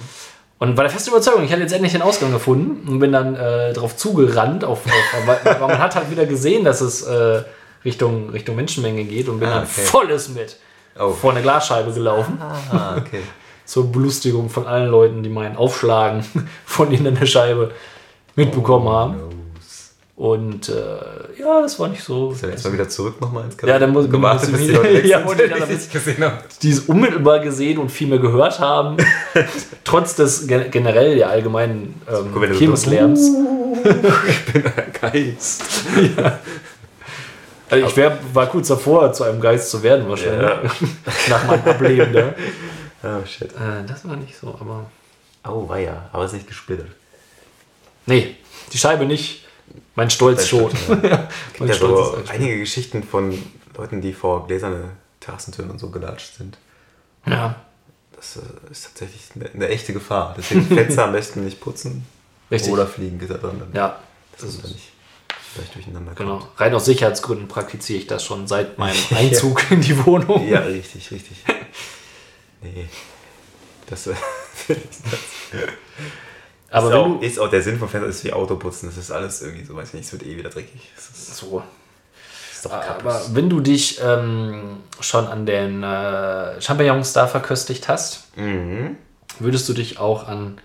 Und 0.57 0.77
war 0.77 0.85
der 0.85 0.91
festen 0.91 1.09
Überzeugung, 1.09 1.43
ich 1.43 1.51
hatte 1.51 1.61
jetzt 1.63 1.73
endlich 1.73 1.91
den 1.91 2.01
Ausgang 2.01 2.31
gefunden 2.31 2.87
und 2.87 2.99
bin 2.99 3.11
dann 3.11 3.35
äh, 3.35 3.73
drauf 3.73 3.97
zugerannt. 3.97 4.63
Auf, 4.63 4.85
auf, 4.85 5.27
weil, 5.27 5.59
man 5.59 5.79
hat 5.79 5.95
halt 5.95 6.09
wieder 6.09 6.25
gesehen, 6.25 6.63
dass 6.63 6.79
es 6.79 7.01
äh, 7.01 7.43
Richtung, 7.83 8.29
Richtung 8.29 8.55
Menschenmenge 8.55 9.03
geht 9.03 9.27
und 9.27 9.39
bin 9.41 9.49
Ah, 9.49 9.55
dann 9.55 9.63
okay. 9.63 9.81
volles 9.83 10.29
mit 10.29 10.55
Oh. 10.97 11.09
vor 11.09 11.31
eine 11.31 11.41
Glasscheibe 11.41 11.91
gelaufen. 11.91 12.39
Ah, 12.41 12.95
okay. 12.97 13.19
Zur 13.65 13.91
Belustigung 13.91 14.49
von 14.49 14.65
allen 14.65 14.89
Leuten, 14.89 15.23
die 15.23 15.29
meinen 15.29 15.57
Aufschlagen 15.57 16.23
von 16.65 16.89
ihnen 16.89 17.07
in 17.07 17.15
der 17.19 17.25
Scheibe 17.25 17.71
mitbekommen 18.37 18.87
haben. 18.87 19.15
Knows. 19.15 19.34
Und 20.17 20.69
äh, 20.69 20.73
ja, 21.37 21.61
das 21.61 21.77
war 21.77 21.89
nicht 21.89 22.01
so. 22.01 22.31
Ist 22.31 22.41
ja 22.43 22.47
jetzt 22.49 22.63
mal 22.63 22.71
wieder 22.71 22.87
zurück 22.87 23.19
nochmal 23.19 23.43
ins 23.45 23.57
Ja, 23.65 23.77
dann 23.77 23.91
muss- 23.91 24.09
gewartet, 24.09 24.49
muss 24.51 24.61
ich 24.61 24.69
wieder- 24.69 24.89
Ja, 25.05 25.19
die 25.19 25.49
dann 25.49 25.69
ich 25.77 25.89
gesehen 25.91 26.23
habe. 26.23 26.37
die 26.61 26.71
es 26.71 26.79
unmittelbar 26.81 27.39
gesehen 27.39 27.79
und 27.79 27.89
viel 27.91 28.07
mehr 28.07 28.19
gehört 28.19 28.59
haben, 28.61 28.95
trotz 29.83 30.15
des 30.15 30.47
gen 30.47 30.71
generell 30.71 31.15
der 31.17 31.29
allgemeinen 31.29 32.01
ähm, 32.09 32.53
Kirmeslärms. 32.57 33.29
Ich 34.29 34.53
bin 34.53 34.63
ein 34.65 34.93
Geist. 35.01 35.63
Also 37.69 37.85
ich 37.87 37.97
wär, 37.97 38.17
war 38.33 38.47
kurz 38.47 38.69
davor, 38.69 39.11
zu 39.11 39.23
einem 39.25 39.41
Geist 39.41 39.69
zu 39.69 39.83
werden 39.83 40.07
wahrscheinlich. 40.07 40.49
Nach 41.29 41.45
meinem 41.47 41.65
Ableben. 41.67 42.11
Ne? 42.13 42.33
Oh 43.03 43.25
shit. 43.25 43.51
Äh, 43.51 43.85
das 43.87 44.07
war 44.07 44.15
nicht 44.15 44.37
so, 44.37 44.47
aber. 44.59 44.85
Oh, 45.47 45.67
war 45.67 45.77
ja, 45.79 46.09
aber 46.13 46.23
es 46.23 46.31
ist 46.31 46.37
nicht 46.37 46.47
gesplittert. 46.47 46.87
Nee, 48.05 48.35
die 48.71 48.77
Scheibe 48.77 49.05
nicht. 49.05 49.44
Mein 49.95 50.09
Stolz 50.09 50.47
schon. 50.47 50.71
Ja. 51.03 51.29
mein 51.59 51.69
ja 51.69 51.75
Stolz 51.75 52.25
so 52.27 52.31
einige 52.31 52.59
Geschichten 52.59 53.03
von 53.03 53.37
Leuten, 53.77 54.01
die 54.01 54.13
vor 54.13 54.47
gläserne 54.47 54.91
Terrassentüren 55.19 55.69
und 55.71 55.79
so 55.79 55.89
gelatscht 55.89 56.35
sind. 56.37 56.57
ja, 57.25 57.55
Das 58.15 58.37
äh, 58.37 58.71
ist 58.71 58.85
tatsächlich 58.85 59.21
eine, 59.35 59.49
eine 59.51 59.67
echte 59.69 59.93
Gefahr. 59.93 60.33
Deswegen 60.37 60.65
Fenster 60.67 61.05
am 61.05 61.13
besten 61.13 61.43
nicht 61.45 61.59
putzen. 61.61 62.05
Richtig. 62.51 62.71
Oder 62.71 62.85
dran. 63.37 63.59
Dann, 63.59 63.73
ja. 63.73 63.99
Das 64.33 64.43
ist 64.43 64.63
dann 64.63 64.71
nicht 64.71 64.91
vielleicht 65.53 65.75
durcheinander 65.75 66.13
Genau. 66.13 66.39
kommt. 66.39 66.59
Rein 66.59 66.73
aus 66.75 66.85
Sicherheitsgründen 66.85 67.47
praktiziere 67.47 67.99
ich 67.99 68.07
das 68.07 68.23
schon 68.23 68.47
seit 68.47 68.77
meinem 68.77 68.97
Einzug 69.15 69.71
in 69.71 69.81
die 69.81 70.05
Wohnung. 70.05 70.47
Ja, 70.47 70.59
richtig, 70.59 71.11
richtig. 71.11 71.37
Nee. 72.61 72.87
Das, 73.87 74.07
äh, 74.07 74.15
Aber 76.75 76.87
ist, 76.89 76.93
auch, 76.93 77.21
ist 77.21 77.39
auch 77.39 77.49
der 77.49 77.61
Sinn 77.61 77.79
vom 77.79 77.89
Fenster 77.89 78.09
ist 78.09 78.23
wie 78.23 78.33
Autoputzen. 78.33 78.89
Das 78.89 78.97
ist 78.97 79.11
alles 79.11 79.41
irgendwie 79.41 79.65
so, 79.65 79.75
weiß 79.75 79.89
ich 79.89 79.93
nicht, 79.95 80.05
es 80.05 80.11
wird 80.11 80.23
eh 80.23 80.37
wieder 80.37 80.49
dreckig. 80.49 80.89
Ist, 80.97 81.37
so, 81.37 81.63
ist 82.53 82.65
doch 82.65 82.71
aber 82.71 82.83
kaputt. 82.85 83.29
wenn 83.33 83.49
du 83.49 83.59
dich 83.59 83.99
ähm, 84.03 84.77
schon 84.99 85.27
an 85.27 85.45
den 85.45 85.83
äh, 85.83 86.59
Champignons 86.61 87.13
da 87.13 87.27
verköstigt 87.27 87.87
hast, 87.87 88.23
Mhm. 88.37 88.97
würdest 89.39 89.67
du 89.69 89.73
dich 89.73 89.99
auch 89.99 90.27
an 90.27 90.59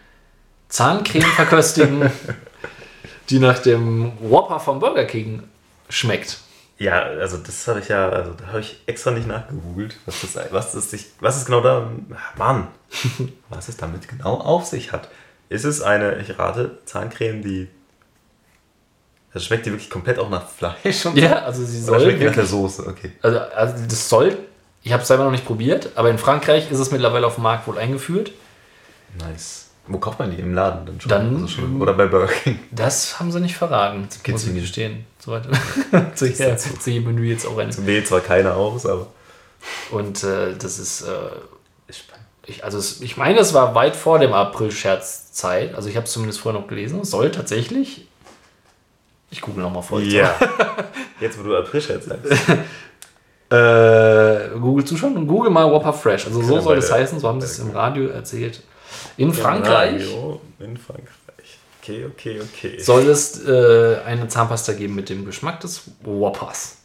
Zahncreme 0.69 1.23
verköstigen, 1.23 2.11
die 3.31 3.39
nach 3.39 3.59
dem 3.59 4.13
Whopper 4.21 4.61
vom 4.61 4.81
Burger 4.81 5.05
King 5.05 5.43
schmeckt? 5.89 6.39
Ja, 6.79 7.03
also 7.03 7.37
das 7.37 7.69
habe 7.69 7.81
ich 7.81 7.89
ja, 7.89 8.09
also 8.09 8.33
da 8.33 8.47
habe 8.47 8.61
ich 8.61 8.81
extra 8.87 9.11
nicht 9.11 9.27
nachgegoogelt, 9.27 9.97
was 10.07 10.23
das, 10.23 10.53
was 10.53 10.73
das 10.73 10.91
sich, 10.91 11.07
was 11.21 11.37
es 11.37 11.45
genau 11.45 11.61
da, 11.61 11.91
Mann, 12.39 12.69
was 13.51 13.69
es 13.69 13.77
damit 13.77 14.09
genau 14.09 14.35
auf 14.41 14.65
sich 14.65 14.91
hat. 14.93 15.09
Ist 15.51 15.65
es 15.65 15.83
eine, 15.83 16.19
ich 16.21 16.39
rate, 16.39 16.79
Zahncreme, 16.87 17.43
die, 17.43 17.69
also 19.35 19.45
schmeckt 19.47 19.67
die 19.67 19.73
wirklich 19.73 19.91
komplett 19.91 20.19
auch 20.19 20.31
nach 20.31 20.49
Fleisch 20.49 21.05
und 21.07 21.19
Ja, 21.19 21.43
also 21.45 21.65
sie 21.65 21.79
Oder 21.79 21.87
soll 21.87 22.01
schmeckt 22.03 22.21
die 22.21 22.25
nach 22.27 22.35
der 22.35 22.51
wirklich, 22.51 22.51
Soße, 22.51 22.87
okay. 22.87 23.13
also, 23.21 23.39
also 23.39 23.75
das 23.87 24.09
soll, 24.09 24.39
ich 24.83 24.93
habe 24.93 25.03
es 25.03 25.09
selber 25.09 25.25
noch 25.25 25.33
nicht 25.33 25.45
probiert, 25.45 25.91
aber 25.97 26.09
in 26.09 26.19
Frankreich 26.19 26.71
ist 26.71 26.79
es 26.79 26.91
mittlerweile 26.93 27.27
auf 27.27 27.35
dem 27.35 27.43
Markt 27.43 27.67
wohl 27.67 27.79
eingeführt. 27.79 28.31
Nice. 29.19 29.67
Wo 29.89 29.99
kauft 29.99 30.21
man 30.21 30.31
die? 30.31 30.41
Im 30.41 30.55
Laden 30.55 30.87
dann 30.87 31.01
schon? 31.01 31.09
Dann- 31.11 31.35
Also 31.35 31.49
schon 31.49 31.83
oder 31.83 31.95
bei 31.95 32.07
Burger 32.07 32.29
King? 32.33 32.61
Das 32.71 33.19
haben 33.19 33.33
sie 33.33 33.41
nicht 33.41 33.57
verraten, 33.57 34.09
muss 34.29 34.47
ich 34.47 34.55
gestehen. 34.55 35.05
So 35.19 35.33
weiter. 35.33 35.51
zu, 36.15 36.29
ja, 36.29 36.57
zu 36.57 36.91
jedem 36.91 37.09
Menü 37.09 37.25
jetzt 37.29 37.45
auch 37.45 37.59
eine. 37.59 37.77
Wählt 37.87 38.07
zwar 38.07 38.21
keiner 38.21 38.55
aus, 38.55 38.87
aber. 38.87 39.09
Und 39.91 40.23
äh, 40.23 40.55
das 40.57 40.79
ist, 40.79 41.03
äh. 41.03 41.07
Ich, 42.51 42.65
also 42.65 42.79
es, 42.79 43.01
ich 43.01 43.17
meine, 43.17 43.39
es 43.39 43.55
war 43.55 43.75
weit 43.75 43.97
vor 43.97 44.19
dem 44.19 44.33
April-Scherz-Zeit. 44.33 45.75
Also 45.75 45.89
ich 45.89 45.97
habe 45.97 46.07
es 46.07 46.13
zumindest 46.13 46.41
vorher 46.41 46.61
noch 46.61 46.69
gelesen. 46.69 47.01
Es 47.01 47.11
soll 47.11 47.31
tatsächlich. 47.31 48.07
Ich 49.31 49.41
google 49.41 49.63
nochmal 49.63 49.83
vor. 49.83 50.01
Ja. 50.01 50.35
Jetzt, 51.21 51.39
wo 51.39 51.45
du 51.45 51.57
April-Scherz 51.57 52.07
sagst. 52.07 52.33
Äh, 53.53 54.51
Google 54.61 54.85
zuschauen 54.85 55.17
und 55.17 55.27
Google 55.27 55.51
mal 55.51 55.69
Whopper 55.69 55.93
Fresh. 55.93 56.25
Also 56.27 56.41
so 56.41 56.55
Ja, 56.55 56.61
soll 56.61 56.79
es 56.79 56.93
heißen, 56.93 57.19
so 57.19 57.27
haben 57.27 57.41
sie 57.41 57.49
es 57.49 57.59
im 57.59 57.73
Radio 57.73 58.07
erzählt. 58.07 58.63
In 59.17 59.35
Frankreich 59.35 60.03
Radio 60.03 60.41
in 60.61 60.77
Frankreich. 60.77 61.59
Okay, 61.83 62.07
okay, 62.07 62.41
okay. 62.41 62.79
soll 62.81 63.09
es 63.09 63.45
äh, 63.45 63.97
eine 64.07 64.29
Zahnpasta 64.29 64.75
geben 64.75 64.95
mit 64.95 65.09
dem 65.09 65.25
Geschmack 65.25 65.59
des 65.59 65.83
Whoppers. 66.05 66.77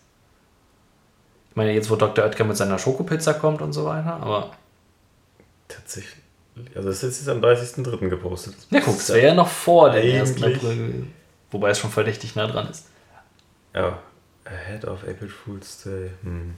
Ich 1.51 1.56
meine, 1.56 1.71
jetzt 1.71 1.91
wo 1.91 1.97
Dr. 1.97 2.25
Oetker 2.25 2.45
mit 2.45 2.58
seiner 2.58 2.80
Schokopizza 2.80 3.34
kommt 3.34 3.62
und 3.62 3.71
so 3.71 3.86
weiter, 3.86 4.19
aber 4.19 4.49
Tatsächlich. 5.67 6.23
Also 6.73 6.88
das 6.89 7.04
ist 7.04 7.19
jetzt 7.19 7.30
am 7.30 7.41
30.03. 7.41 8.08
gepostet. 8.10 8.56
ja, 8.69 8.80
guck, 8.80 8.95
es 8.97 9.10
wäre 9.10 9.28
ja 9.28 9.34
noch 9.34 9.49
vor 9.49 9.89
dem 9.91 10.21
1. 10.21 10.32
Eigentlich- 10.41 10.56
April. 10.58 11.08
Wobei 11.51 11.69
es 11.69 11.80
schon 11.80 11.91
verdächtig 11.91 12.36
nah 12.36 12.47
dran 12.47 12.69
ist. 12.69 12.86
Ja. 13.73 13.99
Ahead 14.45 14.86
of 14.86 15.04
April 15.08 15.30
Fool's 15.30 15.84
Day. 15.84 16.12
Hm. 16.23 16.56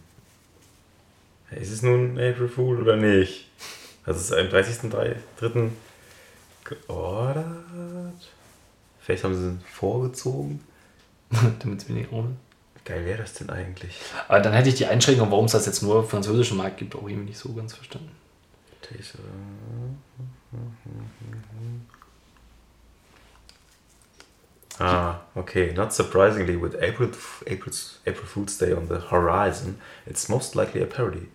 Ist 1.52 1.72
es 1.72 1.82
nun 1.82 2.12
April 2.20 2.50
Fool 2.50 2.82
oder 2.82 2.96
nicht? 2.96 3.50
Also 4.06 4.20
es 4.20 4.26
ist 4.26 4.34
am 4.34 4.48
30.03. 4.48 5.70
geordert. 6.64 7.46
Vielleicht 9.02 9.24
haben 9.24 9.36
sie 9.36 9.48
es 9.66 9.74
vorgezogen. 9.74 10.62
Damit 11.60 11.82
es 11.84 11.90
wenig 11.90 12.12
ohne. 12.12 12.30
Wie 12.76 12.82
geil 12.90 13.06
wäre 13.06 13.20
das 13.20 13.34
denn 13.34 13.50
eigentlich? 13.50 13.96
Aber 14.28 14.40
dann 14.42 14.54
hätte 14.54 14.70
ich 14.70 14.76
die 14.76 14.86
Einschränkung, 14.86 15.32
warum 15.32 15.46
es 15.46 15.52
das 15.54 15.66
jetzt 15.66 15.82
nur 15.84 15.96
auf 15.98 16.10
französischen 16.10 16.58
Markt 16.58 16.78
gibt, 16.78 16.96
auch 16.96 17.08
irgendwie 17.08 17.30
nicht 17.30 17.38
so 17.40 17.54
ganz 17.54 17.74
verstanden. 17.74 18.12
Taste- 18.90 19.20
Ah, 24.80 25.22
okay. 25.36 25.74
Not 25.76 25.92
surprisingly, 25.94 26.56
with 26.56 26.76
April, 26.76 27.10
April's, 27.48 28.00
April 28.06 28.26
Fool's 28.28 28.58
Day 28.58 28.74
on 28.74 28.88
the 28.88 29.00
horizon, 29.10 29.80
it's 30.06 30.30
most 30.30 30.54
likely 30.56 30.82
a 30.84 30.86
parody. 30.86 31.28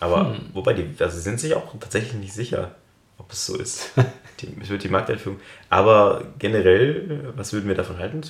Aber, 0.00 0.34
wobei, 0.54 0.74
die, 0.74 0.94
also 1.02 1.16
sie 1.16 1.22
sind 1.22 1.40
sich 1.40 1.54
auch 1.54 1.72
tatsächlich 1.78 2.14
nicht 2.14 2.32
sicher, 2.32 2.74
ob 3.18 3.32
es 3.32 3.46
so 3.46 3.56
ist. 3.56 3.90
Die, 4.40 4.56
es 4.62 4.70
wird 4.70 4.82
die 4.82 4.88
Markteinführung. 4.88 5.38
Aber 5.68 6.22
generell, 6.38 7.34
was 7.36 7.52
würden 7.52 7.68
wir 7.68 7.74
davon 7.74 7.98
halten? 7.98 8.22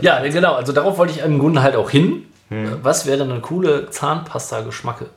Ja, 0.00 0.26
genau. 0.26 0.54
Also 0.54 0.72
darauf 0.72 0.96
wollte 0.96 1.12
ich 1.12 1.18
im 1.22 1.38
Grunde 1.38 1.60
halt 1.62 1.76
auch 1.76 1.90
hin. 1.90 2.24
Was 2.82 3.04
wäre 3.04 3.24
eine 3.24 3.42
coole 3.42 3.90
Zahnpasta-Geschmacke? 3.90 5.10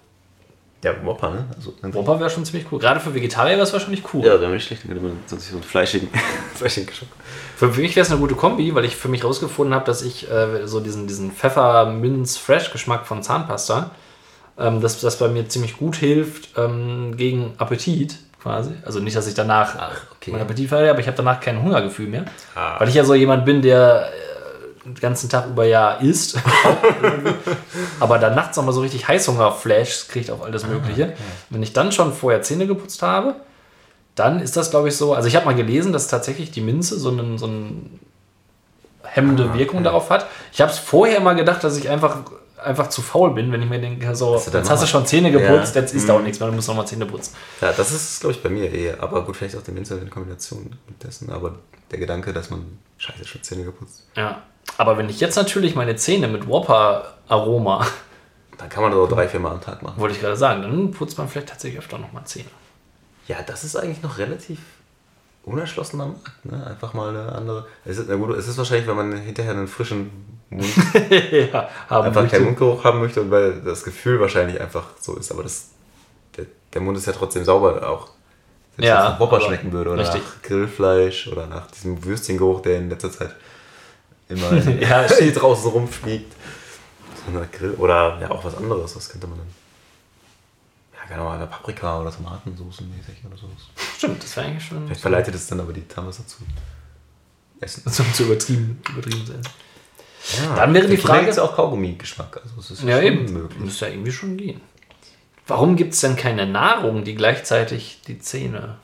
Ja, 0.84 0.94
Whopper, 1.04 1.30
ne? 1.30 1.46
Also, 1.56 1.74
Whopper 1.94 2.20
wäre 2.20 2.30
schon 2.30 2.44
ziemlich 2.44 2.72
cool. 2.72 2.80
Gerade 2.80 3.00
für 3.00 3.14
Vegetarier 3.14 3.54
wäre 3.54 3.64
es 3.64 3.74
wahrscheinlich 3.74 4.02
cool. 4.14 4.26
ja, 4.26 4.42
wäre 4.42 4.52
nicht 4.52 4.66
schlecht, 4.66 4.84
dann 4.84 4.92
könnte 4.92 5.04
man 5.04 5.20
sonst 5.28 5.50
so 5.50 5.56
einen 5.56 5.64
fleischigen, 5.64 6.10
fleischigen 6.56 6.88
Geschmack. 6.88 7.10
Für, 7.56 7.68
mich 7.68 7.96
wäre 7.96 8.04
es 8.04 8.12
eine 8.12 8.20
gute 8.20 8.34
Kombi, 8.34 8.74
weil 8.74 8.86
ich 8.86 8.96
für 8.96 9.08
mich 9.08 9.24
rausgefunden 9.24 9.76
habe, 9.76 9.86
dass 9.86 10.02
ich 10.02 10.30
äh, 10.32 10.66
so 10.68 10.80
diesen, 10.80 11.06
diesen 11.06 11.32
Pfeffer-Minz-Fresh-Geschmack 11.32 13.06
von 13.06 13.22
Zahnpasta, 13.22 13.92
ähm, 14.58 14.82
dass 14.82 15.00
das 15.00 15.20
bei 15.20 15.28
mir 15.28 15.48
ziemlich 15.48 15.78
gut 15.78 15.98
hilft 15.98 16.58
ähm, 16.58 17.16
gegen 17.16 17.54
Appetit 17.60 18.18
quasi. 18.42 18.72
Also 18.84 19.00
nicht, 19.00 19.16
dass 19.16 19.28
ich 19.28 19.36
danach 19.36 19.76
okay. 20.16 20.32
meinen 20.32 20.42
Appetit 20.42 20.68
verliere, 20.70 20.92
aber 20.92 21.00
ich 21.00 21.08
habe 21.08 21.18
danach 21.18 21.40
kein 21.40 21.62
Hungergefühl 21.62 22.08
mehr. 22.08 22.26
Ah. 22.56 22.80
Weil 22.80 22.90
ich 22.90 22.96
ja 22.96 23.04
so 23.04 23.14
jemand 23.14 23.46
bin, 23.46 23.62
der 23.62 24.08
äh, 24.08 24.31
den 24.86 24.96
ganzen 24.96 25.30
Tag 25.30 25.48
über 25.48 25.66
ja 25.66 25.94
isst. 25.94 26.38
aber 28.00 28.18
dann 28.18 28.36
nachts 28.36 28.58
nochmal 28.58 28.74
so 28.74 28.82
richtig 28.82 29.08
Heißhunger-Flash 29.08 30.08
kriegt 30.08 30.32
auf 30.32 30.44
alles 30.44 30.66
Mögliche. 30.66 31.14
Wenn 31.50 31.62
ich 31.62 31.74
dann 31.74 31.92
schon 31.92 32.14
vorher 32.14 32.42
Zähne 32.42 32.68
geputzt 32.68 33.02
habe, 33.02 33.36
dann 34.16 34.40
ist 34.42 34.58
das, 34.58 34.72
glaube 34.72 34.90
ich, 34.90 34.98
so. 34.98 35.14
Also, 35.14 35.28
ich 35.28 35.36
habe 35.36 35.46
mal 35.46 35.56
gelesen, 35.56 35.94
dass 35.94 36.08
tatsächlich 36.08 36.52
die 36.52 36.62
Minze 36.62 37.00
so 37.00 37.10
einen, 37.10 37.38
so 37.38 37.46
einen 37.46 38.00
hemmende 39.04 39.54
Wirkung 39.54 39.84
darauf 39.84 40.10
hat. 40.10 40.28
Ich 40.52 40.62
habe 40.62 40.72
es 40.72 40.80
vorher 40.80 41.20
mal 41.22 41.34
gedacht, 41.34 41.64
dass 41.64 41.78
ich 41.78 41.90
einfach, 41.90 42.18
einfach 42.62 42.90
zu 42.90 43.02
faul 43.02 43.34
bin, 43.34 43.52
wenn 43.52 43.62
ich 43.62 43.70
mir 43.70 43.80
denke, 43.80 44.16
so, 44.16 44.36
jetzt 44.36 44.70
hast 44.70 44.84
du 44.84 44.88
schon 44.88 45.06
Zähne 45.06 45.32
geputzt, 45.32 45.76
Ja. 45.76 45.82
jetzt 45.82 45.94
ist 45.94 46.08
da 46.10 46.14
auch 46.14 46.22
nichts 46.22 46.40
mehr, 46.40 46.50
du 46.50 46.56
musst 46.56 46.68
nochmal 46.68 46.88
Zähne 46.88 47.06
putzen. 47.06 47.36
Ja, 47.62 47.72
das 47.72 47.92
ist, 47.92 48.20
glaube 48.22 48.36
ich, 48.36 48.44
bei 48.44 48.50
mir 48.50 48.72
eher. 48.72 49.02
Aber 49.02 49.24
gut, 49.26 49.38
vielleicht 49.38 49.56
auch 49.58 49.64
der 49.64 49.74
Minze 49.74 49.98
in 49.98 50.10
Kombination 50.10 50.76
mit 50.88 51.04
dessen. 51.04 51.30
Aber 51.32 51.56
der 51.92 52.00
Gedanke, 52.00 52.34
dass 52.34 52.50
man 52.50 52.80
scheiße 52.98 53.26
schon 53.26 53.44
Zähne 53.44 53.64
geputzt. 53.64 54.08
Ja. 54.16 54.42
Aber 54.82 54.98
wenn 54.98 55.10
ich 55.10 55.20
jetzt 55.20 55.36
natürlich 55.36 55.76
meine 55.76 55.96
Zähne 55.96 56.28
mit 56.28 56.48
Whopper-Aroma, 56.48 57.86
Dann 58.58 58.68
kann 58.70 58.82
man 58.82 58.92
das 58.92 59.00
auch 59.00 59.08
drei, 59.10 59.28
vier 59.28 59.40
Mal 59.40 59.52
am 59.52 59.62
Tag 59.62 59.82
machen. 59.84 60.00
wollte 60.00 60.16
ich 60.16 60.22
gerade 60.22 60.36
sagen, 60.36 60.62
dann 60.64 60.90
putzt 60.92 61.18
man 61.20 61.28
vielleicht 61.28 61.50
tatsächlich 61.50 61.80
öfter 61.80 61.98
nochmal 62.00 62.24
Zähne. 62.26 62.50
Ja, 63.28 63.38
das 63.46 63.64
ist 63.64 63.76
eigentlich 63.76 64.02
noch 64.02 64.18
relativ 64.18 64.60
unerschlossen 65.44 66.02
am 66.02 66.10
Markt. 66.14 66.46
Ne? 66.46 66.66
Einfach 66.68 66.94
mal 66.96 67.10
eine 67.10 67.32
andere. 67.32 67.66
Es 67.86 67.98
ist, 68.00 68.08
na 68.10 68.16
gut, 68.16 68.36
es 68.38 68.48
ist 68.48 68.58
wahrscheinlich, 68.58 68.88
wenn 68.88 68.96
man 68.96 69.18
hinterher 69.18 69.52
einen 69.54 69.68
frischen 69.68 70.12
Mund, 70.50 70.66
ja, 71.32 71.70
haben 71.90 72.06
einfach 72.08 72.22
möchte. 72.22 72.38
keinen 72.38 72.46
Mundgeruch 72.46 72.84
haben 72.84 73.00
möchte 73.00 73.22
und 73.22 73.30
weil 73.32 73.62
das 73.62 73.84
Gefühl 73.84 74.20
wahrscheinlich 74.20 74.60
einfach 74.60 74.84
so 75.00 75.16
ist. 75.16 75.32
Aber 75.32 75.44
das, 75.44 75.70
der, 76.38 76.46
der 76.74 76.82
Mund 76.82 76.98
ist 76.98 77.06
ja 77.08 77.14
trotzdem 77.14 77.44
sauber 77.44 77.88
auch. 77.88 78.10
Wenn 78.78 78.86
Ja, 78.86 79.06
es 79.06 79.10
nach 79.14 79.20
Whopper 79.20 79.42
schmecken 79.42 79.72
würde 79.72 79.92
oder 79.92 80.02
richtig. 80.04 80.22
nach 80.24 80.42
Grillfleisch 80.44 81.28
oder 81.28 81.48
nach 81.48 81.70
diesem 81.72 82.04
Würstchengeruch, 82.04 82.62
der 82.62 82.78
in 82.78 82.90
letzter 82.90 83.12
Zeit 83.12 83.36
immer 84.32 84.54
Ja, 84.82 85.08
hier 85.20 85.34
draußen 85.34 85.70
rumfliegt. 85.72 86.34
So 87.32 87.38
eine 87.38 87.48
Grill 87.48 87.72
oder 87.76 88.18
ja 88.20 88.32
auch 88.32 88.44
was 88.44 88.56
anderes, 88.56 88.96
was 88.96 89.10
könnte 89.10 89.28
man 89.28 89.38
dann? 89.38 89.48
Ja, 90.94 91.08
keine 91.08 91.22
Ahnung, 91.22 91.48
Paprika 91.50 92.02
oder 92.02 92.12
Tomatensauce 92.12 92.82
mäßig 92.82 93.24
oder 93.26 93.38
sowas. 93.38 93.62
Stimmt, 93.98 94.24
das 94.24 94.36
wäre 94.36 94.48
eigentlich 94.48 94.66
schon 94.66 94.86
Vielleicht 94.86 95.02
verleitet 95.02 95.36
es 95.36 95.48
dann 95.48 95.60
aber 95.60 95.74
die 95.74 95.88
Zahnpasta 95.88 96.26
zu 96.26 96.38
essen. 97.60 97.84
so 97.92 98.04
zu 98.14 98.24
übertrieben, 98.24 98.82
übertrieben 98.90 99.26
sein. 99.26 99.42
Ja, 100.38 100.56
Dann 100.56 100.74
wäre 100.74 100.88
die 100.88 100.98
Frage- 100.98 101.32
ja 101.32 101.42
auch 101.44 101.56
Kaugummi-Geschmack. 101.56 102.42
Also 102.44 102.60
es 102.60 102.72
ist 102.72 102.84
Ja, 102.84 102.98
schon 102.98 103.06
eben. 103.06 103.34
möglich. 103.34 103.60
Müsste 103.60 103.86
ja 103.88 103.92
irgendwie 103.92 104.12
schon 104.12 104.38
gehen. 104.38 104.62
Warum 105.48 105.76
gibt 105.76 105.94
es 105.96 106.00
denn 106.02 106.16
keine 106.16 106.46
Nahrung, 106.46 107.04
die 107.04 107.16
gleichzeitig 107.16 108.02
die 108.08 108.20
Zähne. 108.20 108.78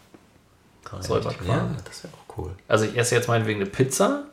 Säuber 1.02 1.32
quasi. 1.34 1.50
Ja, 1.50 1.70
das 1.86 2.04
wäre 2.04 2.14
auch 2.14 2.38
cool. 2.38 2.52
Also 2.68 2.86
ich 2.86 2.98
esse 2.98 3.14
jetzt 3.16 3.28
meinetwegen 3.28 3.62
eine 3.62 3.70
Pizza. 3.70 4.24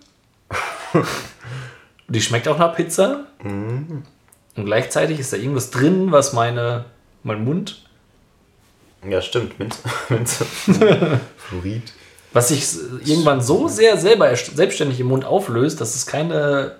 die 2.09 2.21
schmeckt 2.21 2.49
auch 2.49 2.59
nach 2.59 2.75
Pizza. 2.75 3.27
Mhm. 3.43 4.03
Und 4.57 4.65
gleichzeitig 4.67 5.19
ist 5.19 5.33
da 5.33 5.37
irgendwas 5.37 5.71
drin, 5.71 6.13
was 6.13 6.33
meine, 6.33 6.85
mein 7.23 7.45
Mund, 7.45 7.83
Ja, 9.09 9.21
stimmt. 9.21 9.59
Minze. 9.59 9.79
Minze. 10.09 10.45
Fluorid. 10.45 11.93
was 12.33 12.49
sich 12.49 12.65
irgendwann 13.05 13.41
so 13.41 13.69
sehr 13.69 13.97
selber 13.99 14.35
selbstständig 14.37 15.01
im 15.01 15.09
Mund 15.09 15.25
auflöst, 15.25 15.81
dass 15.81 15.95
es 15.95 16.07
keine 16.07 16.77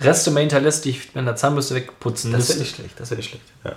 Reste 0.00 0.30
mehr 0.30 0.40
hinterlässt, 0.42 0.84
die 0.84 0.90
ich 0.90 1.06
mit 1.08 1.16
einer 1.16 1.36
Zahnbürste 1.36 1.74
wegputzen 1.74 2.32
Das 2.32 2.38
müsste. 2.40 2.54
wäre 2.54 2.62
nicht 2.62 2.74
schlecht. 2.76 3.00
Das 3.00 3.10
wäre 3.10 3.18
nicht 3.18 3.28
schlecht. 3.30 3.44
Ja. 3.64 3.76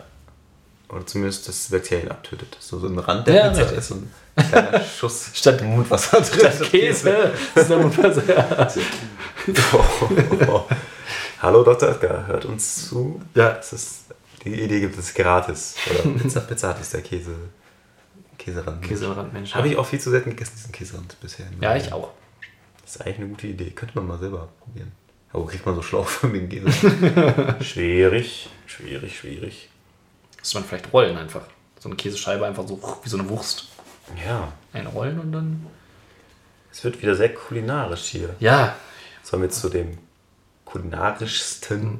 Oder 0.93 1.05
zumindest 1.05 1.47
das 1.47 1.69
Bakterien 1.69 2.11
abtötet. 2.11 2.55
So, 2.59 2.77
so 2.79 2.87
ein 2.87 2.97
Rand 2.99 3.27
Ja, 3.27 3.33
der 3.33 3.49
Pizza 3.49 3.61
richtig. 3.61 3.77
ist 3.79 3.87
so 3.87 3.95
ein 3.95 4.11
kleiner 4.49 4.83
Schuss 4.99 5.29
Statt- 5.33 5.61
Mundwasser 5.63 6.21
drin. 6.21 6.39
Statt 6.39 6.69
Käse 6.69 7.31
ist 7.55 7.69
der 7.69 7.77
Mundwasser. 7.79 8.71
Oh. 10.47 10.61
Hallo 11.41 11.63
Dr. 11.63 11.89
Oetker, 11.89 12.27
hört 12.27 12.45
uns 12.45 12.87
zu. 12.89 13.21
Ja. 13.35 13.49
Das 13.53 13.73
ist, 13.73 14.05
die 14.45 14.53
Idee 14.61 14.79
gibt 14.79 14.97
es 14.97 15.13
gratis. 15.13 15.75
Oder 15.89 16.09
Pizza, 16.19 16.39
Pizza 16.41 16.69
hat 16.69 16.79
ist 16.81 16.93
der 16.93 17.01
Käse. 17.01 17.31
Käserand. 18.37 18.81
Käserand, 18.83 19.33
Mensch. 19.33 19.53
Habe 19.55 19.67
ich 19.69 19.77
auch 19.77 19.85
viel 19.85 19.99
zu 19.99 20.09
selten 20.09 20.31
gegessen, 20.31 20.53
diesen 20.57 20.71
Käserand 20.71 21.19
bisher. 21.21 21.45
Ja, 21.61 21.75
ich 21.75 21.91
auch. 21.93 22.11
Das 22.81 22.95
ist 22.95 23.01
eigentlich 23.01 23.19
eine 23.19 23.27
gute 23.29 23.47
Idee. 23.47 23.71
Könnte 23.71 23.95
man 23.97 24.07
mal 24.07 24.19
selber 24.19 24.49
probieren. 24.59 24.91
Aber 25.31 25.43
wo 25.43 25.47
kriegt 25.47 25.65
man 25.65 25.75
so 25.75 25.81
schlauchförmigen 25.81 26.49
Käse? 26.49 27.55
schwierig, 27.61 28.49
schwierig, 28.65 29.17
schwierig. 29.17 29.69
Muss 30.43 30.53
man 30.55 30.65
vielleicht 30.65 30.91
rollen 30.91 31.17
einfach. 31.17 31.43
So 31.79 31.87
eine 31.87 31.95
Käsescheibe 31.95 32.45
einfach 32.45 32.67
so 32.67 32.79
wie 33.01 33.09
so 33.09 33.17
eine 33.17 33.29
Wurst 33.29 33.67
Ja, 34.27 34.51
einrollen 34.73 35.19
und 35.19 35.31
dann. 35.31 35.65
es 36.69 36.83
wird 36.83 37.01
wieder 37.01 37.15
sehr 37.15 37.33
kulinarisch 37.33 38.03
hier. 38.07 38.35
Ja, 38.39 38.75
Sollen 39.23 39.43
wir 39.43 39.49
zu 39.49 39.69
dem 39.69 39.97
kulinarischsten 40.65 41.99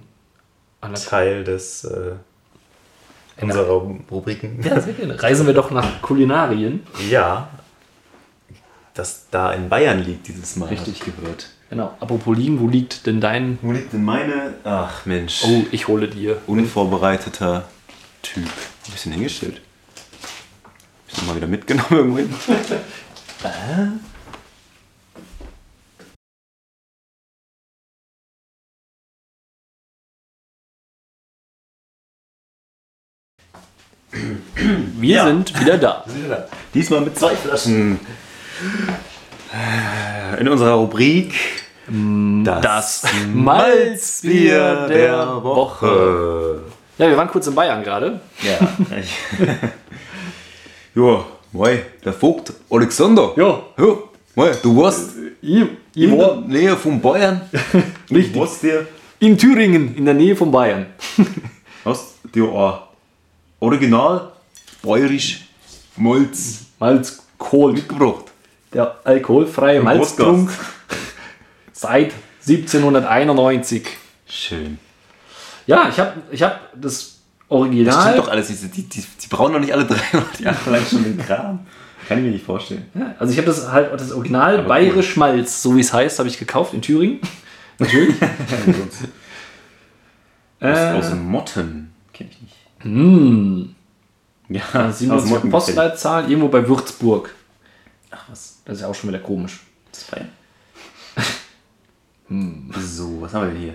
Teil 1.08 1.45
des 1.45 1.86
äh, 1.86 2.15
unserer 3.39 3.67
Rubriken. 4.12 4.62
Ja, 4.63 4.82
sehr 4.82 4.91
gerne. 4.93 5.21
Reisen 5.23 5.47
wir 5.47 5.53
doch 5.53 5.71
nach 5.71 6.01
Kulinarien. 6.01 6.86
Ja, 7.10 7.49
das 8.93 9.27
da 9.32 9.53
in 9.53 9.69
Bayern 9.69 10.03
liegt 10.03 10.27
dieses 10.27 10.58
Mal. 10.58 10.67
Richtig. 10.67 10.99
gehört. 10.99 11.49
Genau. 11.69 11.95
Apropos 12.01 12.38
liegen, 12.38 12.60
wo 12.60 12.67
liegt 12.67 13.06
denn 13.08 13.21
dein... 13.21 13.58
Wo 13.62 13.71
liegt 13.71 13.93
denn 13.93 14.03
meine? 14.03 14.53
Ach 14.65 15.06
Mensch. 15.06 15.43
Oh, 15.45 15.63
ich 15.71 15.88
hole 15.88 16.10
dir. 16.10 16.41
Unvorbereiteter 16.45 17.67
Typ. 18.23 18.45
Ein 18.47 18.91
bisschen 18.91 19.12
hingestellt. 19.12 19.62
Bisschen 21.07 21.27
mal 21.27 21.36
wieder 21.36 21.47
mitgenommen 21.47 21.91
irgendwo 21.91 22.17
hin. 22.17 22.33
Wir 34.99 35.15
Ja. 35.15 35.25
sind 35.25 35.59
wieder 35.59 35.77
da. 35.77 36.05
Diesmal 36.73 37.01
mit 37.01 37.17
zwei 37.17 37.36
Flaschen. 37.36 37.99
Äh, 39.53 40.39
In 40.39 40.47
unserer 40.47 40.73
Rubrik 40.75 41.33
Das 41.88 43.03
Malzbier 43.33 44.88
der 44.88 45.43
Woche. 45.43 46.62
Ja, 46.97 47.10
wir 47.10 47.17
waren 47.17 47.27
kurz 47.27 47.47
in 47.47 47.56
Bayern 47.56 47.84
gerade. 47.84 48.21
Ja. 48.43 48.60
ja, 51.03 51.25
moi, 51.51 51.79
der 52.06 52.13
Vogt 52.13 52.53
Alexander. 52.69 53.34
Ja. 53.36 53.63
Ja, 53.77 53.97
moi, 54.36 54.51
du 54.62 54.77
warst 54.77 55.12
Ich, 55.41 55.63
ich 55.95 56.03
in 56.03 56.17
der 56.17 56.19
war 56.19 56.41
Nähe 56.41 56.77
von 56.77 57.01
Bayern. 57.01 57.41
Richtig. 58.12 58.34
Du 58.34 58.39
warst 58.39 58.62
dir, 58.62 58.88
in 59.19 59.38
Thüringen, 59.38 59.95
in 59.95 60.06
der 60.06 60.13
Nähe 60.13 60.36
von 60.36 60.51
Bayern. 60.51 60.86
hast 61.86 62.15
dir 62.36 62.43
ein 62.43 62.79
original 63.60 64.32
bayerisch 64.84 65.45
Malz 65.95 66.65
Malz 66.79 67.23
Kohl. 67.38 67.73
mitgebracht. 67.73 68.25
Der 68.71 68.99
alkoholfreie 69.03 69.82
Malztrunk 69.82 70.51
seit 71.71 72.13
1791. 72.47 73.88
Schön. 74.27 74.77
Ja, 75.67 75.89
ich 75.89 75.99
habe 75.99 76.13
ich 76.32 76.43
hab 76.43 76.60
das 76.73 76.82
Das 76.82 76.99
stimmt 76.99 77.21
Original. 77.49 78.15
doch 78.17 78.28
alles. 78.28 78.47
Die, 78.47 78.67
die, 78.67 78.84
die, 78.89 79.02
die 79.21 79.28
brauchen 79.28 79.54
doch 79.54 79.60
nicht 79.60 79.73
alle 79.73 79.86
300 79.86 80.39
Jahre 80.39 80.69
lang 80.71 80.86
schon 80.86 81.04
den 81.04 81.17
Kram. 81.17 81.60
Kann 82.08 82.17
ich 82.17 82.23
mir 82.26 82.32
nicht 82.32 82.45
vorstellen. 82.45 82.86
Ja, 82.93 83.15
also 83.17 83.32
ich 83.32 83.38
habe 83.38 83.47
das 83.47 83.71
halt 83.71 83.93
das 83.93 84.12
Original 84.12 84.60
Aber 84.60 84.67
bayerisch 84.67 85.15
Malz, 85.15 85.62
so 85.62 85.76
wie 85.76 85.80
es 85.82 85.93
heißt, 85.93 86.19
habe 86.19 86.28
ich 86.28 86.38
gekauft 86.38 86.73
in 86.73 86.82
Thüringen. 86.82 87.19
Natürlich. 87.80 88.15
Aus, 88.21 89.06
Äh. 90.60 90.91
aus 90.93 91.13
Motten. 91.13 91.93
Kenn 92.13 92.28
ich 92.30 92.41
nicht. 92.41 92.56
Hm. 92.80 93.76
Ja, 94.49 94.91
97 94.91 95.49
Postleitzahl, 95.49 96.30
irgendwo 96.30 96.49
bei 96.49 96.67
Würzburg. 96.67 97.34
Ach 98.12 98.26
was, 98.30 98.60
Das 98.65 98.76
ist 98.76 98.82
ja 98.82 98.88
auch 98.89 98.95
schon 98.95 99.10
wieder 99.10 99.19
komisch. 99.19 99.62
das 99.91 100.02
ist 100.02 100.12
Bayern. 100.12 100.30
So, 102.82 103.21
was 103.21 103.34
haben 103.34 103.47
wir 103.47 103.54
denn 103.54 103.62
hier? 103.62 103.73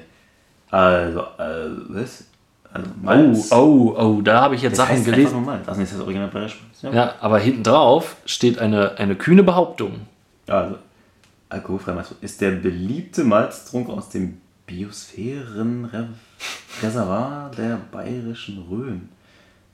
Also, 0.70 1.20
äh, 1.20 1.70
was? 1.88 2.24
Also, 2.72 2.90
Oh, 2.90 2.94
Malz. 3.02 3.50
oh, 3.52 3.94
oh, 3.98 4.20
da 4.20 4.42
habe 4.42 4.54
ich 4.54 4.60
jetzt 4.62 4.72
Das 4.72 4.78
Sachen 4.86 4.90
heißt 4.96 5.06
einfach 5.06 5.16
gelesen. 5.16 5.32
nur 5.36 5.40
Malz. 5.42 5.66
Also, 5.68 5.80
das 5.80 5.90
ist 5.90 5.96
das 5.98 6.04
Original 6.04 6.28
Bayerisch. 6.28 6.58
Ja. 6.82 6.92
Ja, 6.92 7.14
aber 7.20 7.38
hinten 7.38 7.62
drauf 7.62 8.16
steht 8.26 8.58
eine, 8.58 8.98
eine 8.98 9.16
kühne 9.16 9.42
Behauptung. 9.42 10.00
Also, 10.46 10.76
alkoholfrei 11.48 11.94
Malz 11.94 12.14
ist 12.20 12.40
der 12.42 12.50
beliebte 12.52 13.24
Malztrunk 13.24 13.88
aus 13.88 14.10
dem 14.10 14.38
Biosphärenreservoir 14.66 17.50
der 17.56 17.78
bayerischen 17.90 18.62
Rhön. 18.70 19.08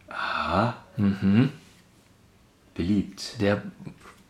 Aha. 0.09 0.74
Mhm. 0.96 1.50
Beliebt. 2.74 3.40
Der 3.40 3.62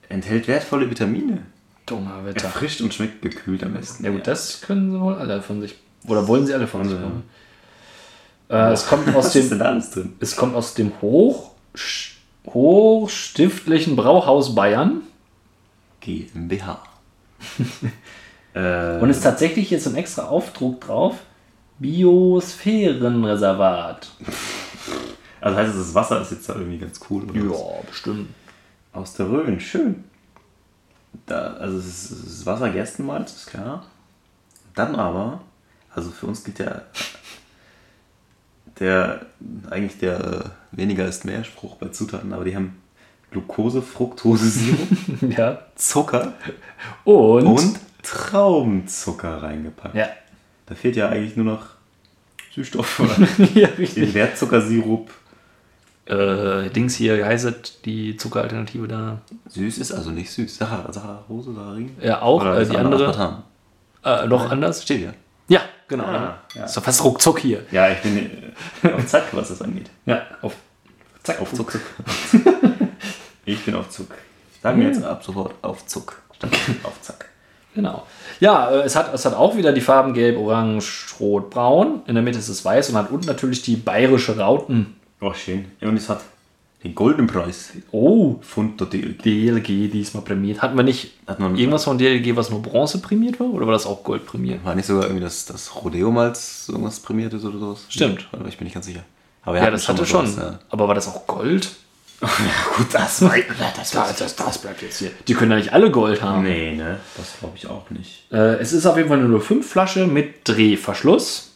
Enthält 0.08 0.48
wertvolle 0.48 0.88
Vitamine. 0.90 1.42
Donnerwetter. 1.86 2.44
Erfrischt 2.46 2.80
und 2.80 2.94
schmeckt 2.94 3.20
gekühlt 3.20 3.62
am 3.64 3.74
besten. 3.74 4.04
Ja 4.04 4.10
gut, 4.10 4.26
das 4.26 4.62
können 4.62 4.90
sie 4.92 5.00
wohl 5.00 5.14
alle 5.14 5.42
von 5.42 5.60
sich. 5.60 5.76
Oder 6.06 6.28
wollen 6.28 6.46
sie 6.46 6.54
alle 6.54 6.66
von 6.66 6.88
sich 6.88 6.98
haben. 6.98 7.24
Äh, 8.48 8.72
es 8.72 8.86
kommt 8.86 9.08
aus 9.14 9.34
Was 9.34 9.42
dem, 9.90 10.14
es 10.20 10.36
kommt 10.36 10.54
aus 10.54 10.74
dem 10.74 10.92
Hoch, 11.00 11.50
Hochstiftlichen 12.46 13.96
Brauhaus 13.96 14.54
Bayern 14.54 15.00
GmbH. 16.00 16.82
und 19.00 19.10
ist 19.10 19.22
tatsächlich 19.22 19.70
jetzt 19.70 19.88
ein 19.88 19.96
extra 19.96 20.24
Aufdruck 20.24 20.82
drauf. 20.82 21.16
Biosphärenreservat. 21.78 24.10
also 25.40 25.56
heißt 25.56 25.74
es, 25.74 25.78
das 25.78 25.94
Wasser 25.94 26.20
ist 26.20 26.32
jetzt 26.32 26.46
da 26.48 26.54
irgendwie 26.54 26.78
ganz 26.78 27.00
cool. 27.10 27.24
Oder 27.24 27.50
was? 27.50 27.58
Ja, 27.58 27.64
bestimmt. 27.88 28.28
Aus 28.92 29.14
der 29.14 29.28
Rhön, 29.28 29.58
schön. 29.58 30.04
Da, 31.26 31.54
also 31.54 31.78
es 31.78 31.86
ist, 31.86 32.10
es 32.10 32.26
ist 32.26 32.46
Wasser, 32.46 32.70
Gerstenmalz, 32.70 33.34
ist 33.34 33.46
klar. 33.46 33.86
Dann 34.74 34.94
aber, 34.94 35.40
also 35.94 36.10
für 36.10 36.26
uns 36.26 36.42
gilt 36.44 36.58
ja 36.58 36.82
der 38.80 39.26
eigentlich 39.70 39.98
der 39.98 40.20
äh, 40.20 40.76
weniger 40.76 41.06
ist 41.06 41.24
mehr 41.24 41.44
Spruch 41.44 41.76
bei 41.76 41.88
Zutaten, 41.88 42.32
aber 42.32 42.44
die 42.44 42.56
haben 42.56 42.76
Glucose, 43.30 43.82
Fructose, 43.82 44.48
Sirup, 44.48 44.88
Ja. 45.36 45.58
Zucker 45.76 46.32
Und, 47.04 47.46
und 47.46 47.78
Traubenzucker 48.02 49.42
reingepackt. 49.42 49.94
ja. 49.94 50.08
Da 50.66 50.74
fehlt 50.74 50.96
ja 50.96 51.10
eigentlich 51.10 51.36
nur 51.36 51.44
noch 51.44 51.66
Süßstoff 52.54 53.00
oder 53.00 53.28
ja, 53.54 53.68
den. 53.68 54.14
Wertzuckersirup. 54.14 55.10
Äh, 56.06 56.70
Dings 56.70 56.94
hier, 56.96 57.18
wie 57.18 57.24
heißt 57.24 57.44
es, 57.44 57.82
die 57.82 58.16
Zuckeralternative 58.16 58.88
da? 58.88 59.20
Süß 59.48 59.76
ist 59.78 59.92
also 59.92 60.10
nicht 60.10 60.30
süß. 60.30 60.56
Sachar, 60.56 60.90
Saccharose, 60.90 61.52
Saccharin? 61.54 61.94
Ja, 62.00 62.22
auch. 62.22 62.40
Oder 62.40 62.60
Äh, 62.60 62.66
die 62.66 62.76
andere 62.78 63.08
andere. 63.08 63.42
Äh, 64.04 64.26
noch 64.26 64.50
anders? 64.50 64.82
Steht 64.82 65.02
ja. 65.02 65.60
Ja, 65.90 65.96
genau. 65.96 66.04
Ah, 66.04 66.38
ja. 66.54 66.64
Ist 66.64 66.76
doch 66.76 66.82
fast 66.82 67.04
ruckzuck 67.04 67.38
hier. 67.38 67.64
Ja, 67.70 67.90
ich 67.90 67.98
bin 67.98 68.52
äh, 68.82 68.92
auf 68.92 69.06
Zack, 69.06 69.24
was 69.32 69.48
das 69.48 69.62
angeht. 69.62 69.90
Ja, 70.06 70.22
auf. 70.42 70.54
Zack, 71.22 71.40
auf 71.40 71.52
Zuck. 71.54 71.78
ich 73.44 73.64
bin 73.64 73.74
auf 73.74 73.88
Zuck. 73.88 74.10
Sagen 74.62 74.80
wir 74.80 74.88
jetzt 74.88 75.02
ab 75.02 75.24
sofort 75.24 75.54
auf 75.62 75.86
Zuck. 75.86 76.20
Statt 76.36 76.50
auf 76.82 77.00
Zack. 77.00 77.30
Genau. 77.74 78.06
Ja, 78.40 78.70
äh, 78.70 78.82
es 78.82 78.94
hat, 78.94 79.12
es 79.14 79.24
hat 79.24 79.34
auch 79.34 79.56
wieder 79.56 79.72
die 79.72 79.80
Farben 79.80 80.14
Gelb, 80.14 80.38
Orange, 80.38 81.14
Rot, 81.18 81.50
Braun. 81.50 82.02
In 82.06 82.14
der 82.14 82.22
Mitte 82.22 82.38
ist 82.38 82.48
es 82.48 82.64
weiß 82.64 82.90
und 82.90 82.96
hat 82.96 83.10
unten 83.10 83.26
natürlich 83.26 83.62
die 83.62 83.76
bayerische 83.76 84.38
Rauten. 84.38 84.96
Oh, 85.20 85.32
schön. 85.32 85.70
Ja, 85.80 85.88
und 85.88 85.96
es 85.96 86.08
hat 86.08 86.20
den 86.84 86.94
Goldenen 86.94 87.26
Preis. 87.26 87.70
Oh, 87.90 88.36
Fund 88.42 88.78
der 88.80 88.86
DLG. 88.88 89.18
DLG 89.22 89.90
diesmal 89.90 90.22
prämiert. 90.22 90.60
Hatten 90.62 90.76
wir 90.76 90.82
nicht 90.84 91.12
Hat 91.26 91.40
man 91.40 91.56
irgendwas 91.56 91.84
von 91.84 91.96
DLG, 91.98 92.36
was 92.36 92.50
nur 92.50 92.60
Bronze 92.62 92.98
prämiert 92.98 93.40
war? 93.40 93.46
Oder 93.48 93.66
war 93.66 93.72
das 93.72 93.86
auch 93.86 94.04
Gold 94.04 94.26
prämiert? 94.26 94.64
War 94.64 94.74
nicht 94.74 94.86
sogar 94.86 95.04
irgendwie 95.04 95.22
das, 95.22 95.46
das 95.46 95.74
Rodeo-Malz 95.82 96.66
irgendwas 96.68 97.00
prämiert 97.00 97.32
ist 97.32 97.44
oder 97.44 97.58
sowas? 97.58 97.86
Stimmt. 97.88 98.28
Aber 98.32 98.46
ich 98.48 98.58
bin 98.58 98.66
nicht 98.66 98.74
ganz 98.74 98.86
sicher. 98.86 99.02
Aber 99.42 99.56
Ja, 99.58 99.70
das 99.70 99.88
hatte 99.88 100.02
mal 100.02 100.06
schon. 100.06 100.26
sowas, 100.26 100.58
Aber 100.68 100.86
war 100.88 100.94
das 100.94 101.08
auch 101.08 101.26
Gold? 101.26 101.70
Ja. 102.20 102.28
Gut, 102.76 102.86
das 102.92 103.20
war. 103.22 103.34
Das, 103.76 103.90
das, 103.90 104.36
das 104.36 104.58
bleibt 104.58 104.80
jetzt 104.82 104.98
hier. 104.98 105.10
Die 105.26 105.34
können 105.34 105.50
ja 105.50 105.56
nicht 105.58 105.72
alle 105.72 105.90
Gold 105.90 106.22
haben. 106.22 106.42
Nee, 106.44 106.74
ne? 106.74 107.00
Das 107.16 107.38
glaube 107.40 107.54
ich 107.56 107.66
auch 107.66 107.90
nicht. 107.90 108.30
Äh, 108.32 108.56
es 108.60 108.72
ist 108.72 108.86
auf 108.86 108.96
jeden 108.96 109.08
Fall 109.08 109.18
eine 109.18 109.40
05 109.40 109.66
Flasche 109.68 110.06
mit 110.06 110.46
Drehverschluss. 110.48 111.50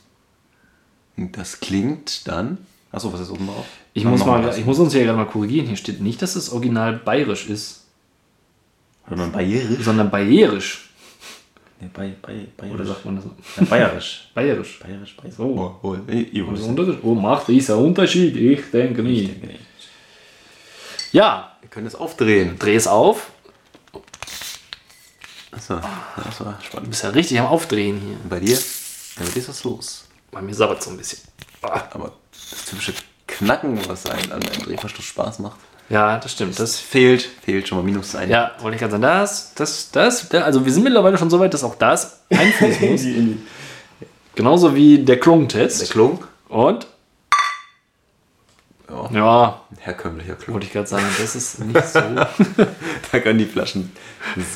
Das 1.17 1.61
klingt 1.61 2.27
dann. 2.29 2.59
Achso, 2.91 3.13
was 3.13 3.21
ist 3.21 3.31
oben 3.31 3.47
drauf? 3.47 3.67
Ich 3.93 4.05
muss, 4.05 4.25
mal, 4.25 4.43
was. 4.45 4.57
ich 4.57 4.65
muss 4.65 4.79
uns 4.79 4.93
hier 4.95 5.05
gerade 5.05 5.19
mal 5.19 5.27
korrigieren. 5.27 5.67
Hier 5.67 5.77
steht 5.77 6.01
nicht, 6.01 6.23
dass 6.23 6.37
es 6.37 6.51
original 6.51 6.95
bayerisch 6.95 7.47
ist, 7.49 7.85
Sondern 9.09 9.31
bayerisch. 9.33 9.85
sondern 9.85 10.11
bayerisch. 10.11 10.85
Nee, 11.81 11.91
bay, 11.93 12.15
bay, 12.23 12.49
bayerisch. 12.57 12.75
Oder 12.81 12.85
sagt 12.87 13.05
man 13.05 13.17
das 13.17 13.25
so? 13.25 13.31
Ja, 13.59 13.65
bayerisch. 13.67 14.31
Bayerisch. 14.35 14.79
Bayerisch, 14.81 15.17
bayerisch. 15.17 15.37
So. 15.37 15.45
Oh, 15.45 15.77
oh, 15.87 15.97
ich, 16.11 16.35
ich 16.35 17.03
Oh, 17.05 17.15
macht 17.15 17.49
dieser 17.49 17.79
Unterschied? 17.79 18.35
Ich 18.37 18.71
denke 18.73 19.03
Ich 19.03 19.07
nicht. 19.09 19.31
denke 19.33 19.47
nicht. 19.49 19.61
Ja, 21.13 21.57
Wir 21.61 21.69
können 21.71 21.87
es 21.87 21.95
aufdrehen. 21.95 22.59
dreh 22.59 22.75
es 22.75 22.87
auf. 22.89 23.31
Achso, 25.51 25.77
das 26.17 26.41
war 26.41 26.59
Du 26.61 26.65
spannend. 26.65 26.91
bist 26.91 27.03
ja 27.05 27.11
richtig 27.11 27.39
am 27.41 27.47
Aufdrehen 27.47 28.01
hier. 28.01 28.17
Und 28.23 28.29
bei 28.29 28.41
dir? 28.41 28.55
Ja, 28.57 29.25
bei 29.25 29.31
dir 29.31 29.37
ist 29.39 29.49
was 29.49 29.65
los. 29.65 30.05
Bei 30.31 30.43
mir 30.43 30.55
sabbert 30.55 30.83
so 30.83 30.91
ein 30.91 30.97
bisschen. 30.97 31.21
Ah. 31.63 31.83
Aber 31.93 32.13
das 32.51 32.65
typische 32.65 32.93
Knacken, 33.27 33.79
was 33.89 34.07
einem 34.07 34.33
an 34.33 34.43
einem 34.43 34.63
Drehverschluss 34.65 35.05
Spaß 35.05 35.39
macht, 35.41 35.59
Ja, 35.91 36.19
das 36.19 36.33
stimmt. 36.33 36.53
das 36.53 36.59
Das, 36.73 36.81
fehlt. 36.81 37.23
Fehlt 37.45 37.69
schon 37.69 37.79
mal 37.79 37.85
minus 37.85 38.15
ein. 38.15 38.29
ja, 38.31 38.53
wollte 38.61 38.75
ich 38.77 38.81
gerade 38.81 38.93
sagen. 38.93 39.03
Das, 39.03 39.53
das, 39.55 39.91
das, 39.91 40.29
da- 40.29 40.43
also 40.43 40.65
wir 40.65 40.73
sind 40.73 40.83
mittlerweile 40.85 41.19
schon 41.19 41.31
so 41.31 41.39
weit, 41.41 41.53
dass 41.55 41.65
auch 41.65 41.75
das 41.77 42.21
einfließen 42.31 42.91
muss. 42.91 43.39
Genauso 44.35 44.75
wie 44.75 44.97
der 44.99 45.05
Der 45.17 45.21
Klung-Test. 45.21 45.91
Klunk. 45.91 46.27
Und 46.49 46.87
Ja. 48.89 49.11
Ja, 49.13 49.61
herkömmlicher 49.81 50.35
Club. 50.37 50.55
wollte 50.55 50.67
ich 50.67 50.73
gerade 50.73 50.87
sagen, 50.87 51.05
das 51.21 51.37
ist 51.37 51.59
nicht 51.61 51.87
so 51.89 52.01
Da 53.13 53.21
können 53.21 53.39
die 53.39 53.45
Flaschen 53.45 53.93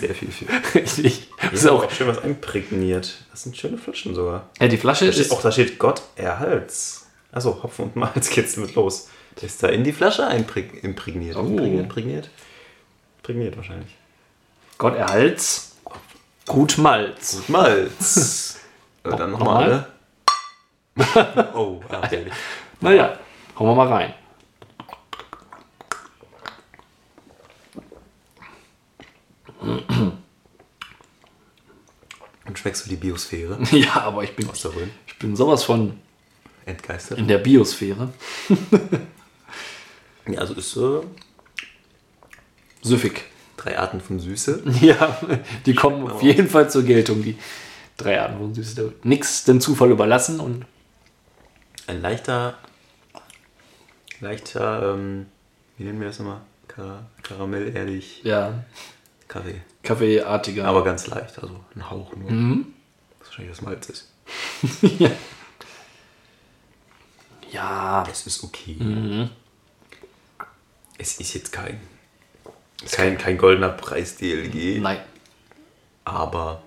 sehr 0.01 0.15
viel 0.15 0.31
für. 0.31 0.47
richtig. 0.79 1.29
Das 1.43 1.53
ist 1.61 1.67
auch, 1.67 1.91
schön 1.91 2.07
was 2.09 2.19
imprägniert. 2.19 3.25
Das 3.31 3.43
sind 3.43 3.57
schöne 3.57 3.77
Flaschen 3.77 4.15
sogar. 4.15 4.49
ja, 4.61 4.69
die 4.69 4.79
Flasche 4.79 5.07
Da 5.07 5.13
steht, 5.13 5.27
ist 5.27 5.33
auch 5.33 5.43
da 5.43 5.53
steht 5.53 5.79
Gott 5.79 6.01
erhalts. 6.17 7.02
Achso, 7.33 7.63
Hopfen 7.63 7.87
und 7.87 7.97
Malz 7.97 8.29
geht's 8.31 8.57
mit 8.57 8.75
los. 8.75 9.09
Der 9.41 9.45
ist 9.45 9.63
da 9.63 9.69
in 9.69 9.83
die 9.85 9.93
Flasche 9.93 10.29
einpräg- 10.29 10.79
imprägniert. 10.83 11.37
Oh. 11.37 11.41
Imprägniert, 11.41 11.83
imprägniert. 11.85 12.31
Imprägniert 13.19 13.57
wahrscheinlich. 13.57 13.97
Gott 14.79 14.97
erhalts, 14.97 15.77
gut 16.47 16.79
Malz. 16.79 17.43
Malz. 17.49 18.59
Äh, 19.05 19.17
Dann 19.17 19.33
Nochmal? 19.33 19.89
nochmal. 20.95 21.51
oh, 21.57 21.81
armselig. 21.89 22.33
Naja, 22.81 23.19
hauen 23.59 23.67
wir 23.71 23.75
mal 23.75 23.89
rein. 23.89 24.15
Und 32.47 32.59
schmeckst 32.59 32.85
du 32.87 32.91
die 32.91 32.97
Biosphäre 32.97 33.59
Ja, 33.71 34.03
aber 34.03 34.25
ich 34.25 34.35
bin, 34.37 34.49
ich 35.07 35.19
bin 35.19 35.37
sowas 35.37 35.65
von 35.65 35.99
Entgeistert? 36.67 37.19
in 37.19 37.29
der 37.29 37.39
Biosphäre. 37.39 38.13
Ja, 40.29 40.39
also 40.39 40.55
ist 40.55 40.71
so 40.71 41.05
Süffig. 42.83 43.25
drei 43.57 43.77
Arten 43.79 44.01
von 44.01 44.21
Süße. 44.21 44.63
Ja, 44.81 45.19
die 45.67 45.75
kommen 45.75 46.09
auf 46.09 46.23
jeden 46.23 46.49
Fall 46.49 46.71
zur 46.71 46.85
Geltung, 46.85 47.23
die 47.25 47.37
drei 47.97 48.21
Arten 48.21 48.39
von 48.39 48.55
Süße. 48.55 48.93
Nix 49.03 49.43
dem 49.45 49.61
Zufall 49.61 49.91
überlassen 49.91 50.39
und 50.39 50.65
Ein 51.89 52.01
leichter, 52.03 52.57
leichter, 54.21 54.95
ähm, 54.95 55.27
wie 55.77 55.85
nennen 55.85 56.01
wir 56.01 56.07
das 56.09 56.19
nochmal? 56.21 56.41
Kar 56.69 57.07
Karamell, 57.25 57.75
ehrlich, 57.77 58.21
ja, 58.23 58.63
Kaffee. 59.29 59.61
Kaffeeartiger. 59.83 60.67
Aber 60.67 60.85
ganz 60.85 61.09
leicht, 61.09 61.37
also 61.43 61.59
ein 61.75 61.91
Hauch 61.91 62.15
nur. 62.15 62.31
Mhm. 62.31 62.67
Was 63.19 63.29
wahrscheinlich 63.29 63.57
das 63.57 63.63
Malz 63.63 63.89
ist. 63.89 64.13
ja, 65.01 65.11
Es 68.11 68.27
ist 68.27 68.45
okay. 68.45 68.77
Mhm. 68.79 69.31
Es 70.99 71.19
ist 71.21 71.35
jetzt 71.35 71.53
kein, 71.53 71.81
kein, 72.91 73.19
kein 73.19 73.39
goldener 73.39 73.71
Preis 73.71 74.17
DLG, 74.17 74.81
nein, 74.81 75.01
aber 76.05 76.63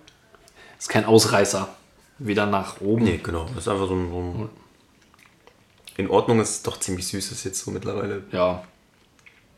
ist 0.77 0.89
kein 0.89 1.05
Ausreißer. 1.05 1.69
Weder 2.17 2.45
nach 2.45 2.79
oben. 2.79 3.03
nee, 3.03 3.17
genau. 3.17 3.45
Das 3.45 3.63
ist 3.63 3.67
einfach 3.67 3.87
so 3.87 3.93
ein, 3.95 4.09
so 4.09 4.19
ein 4.19 4.49
in 5.97 6.09
Ordnung 6.09 6.41
ist 6.41 6.65
doch 6.67 6.79
ziemlich 6.79 7.07
süß 7.07 7.31
ist 7.31 7.43
jetzt 7.45 7.59
so 7.59 7.71
mittlerweile 7.71 8.23
Ja, 8.31 8.63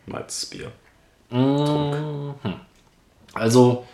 Malzbier. 0.05 0.71
Also, 3.33 3.85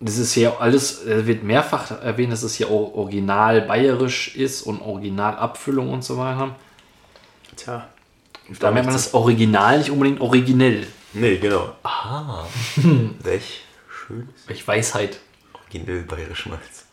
das 0.00 0.18
ist 0.18 0.32
hier 0.32 0.60
alles, 0.60 1.04
äh, 1.06 1.26
wird 1.26 1.42
mehrfach 1.42 1.90
erwähnt, 2.02 2.32
dass 2.32 2.42
es 2.42 2.54
hier 2.54 2.68
auch 2.68 2.94
original 2.94 3.62
bayerisch 3.62 4.36
ist 4.36 4.62
und 4.62 4.80
original 4.80 5.36
Abfüllung 5.36 5.90
und 5.90 6.04
so 6.04 6.18
weiter. 6.18 6.56
Tja. 7.56 7.88
Da 8.60 8.70
merkt 8.70 8.86
man 8.86 8.94
das 8.94 9.14
Original 9.14 9.78
nicht 9.78 9.90
unbedingt 9.90 10.20
originell. 10.20 10.86
Nee, 11.14 11.38
genau. 11.38 11.74
Ah, 11.82 12.44
welch 13.22 13.62
schönes 13.88 14.26
Welch 14.46 14.68
Weisheit. 14.68 15.20
originell 15.54 16.02
bayerisch 16.02 16.46
Malz. 16.46 16.84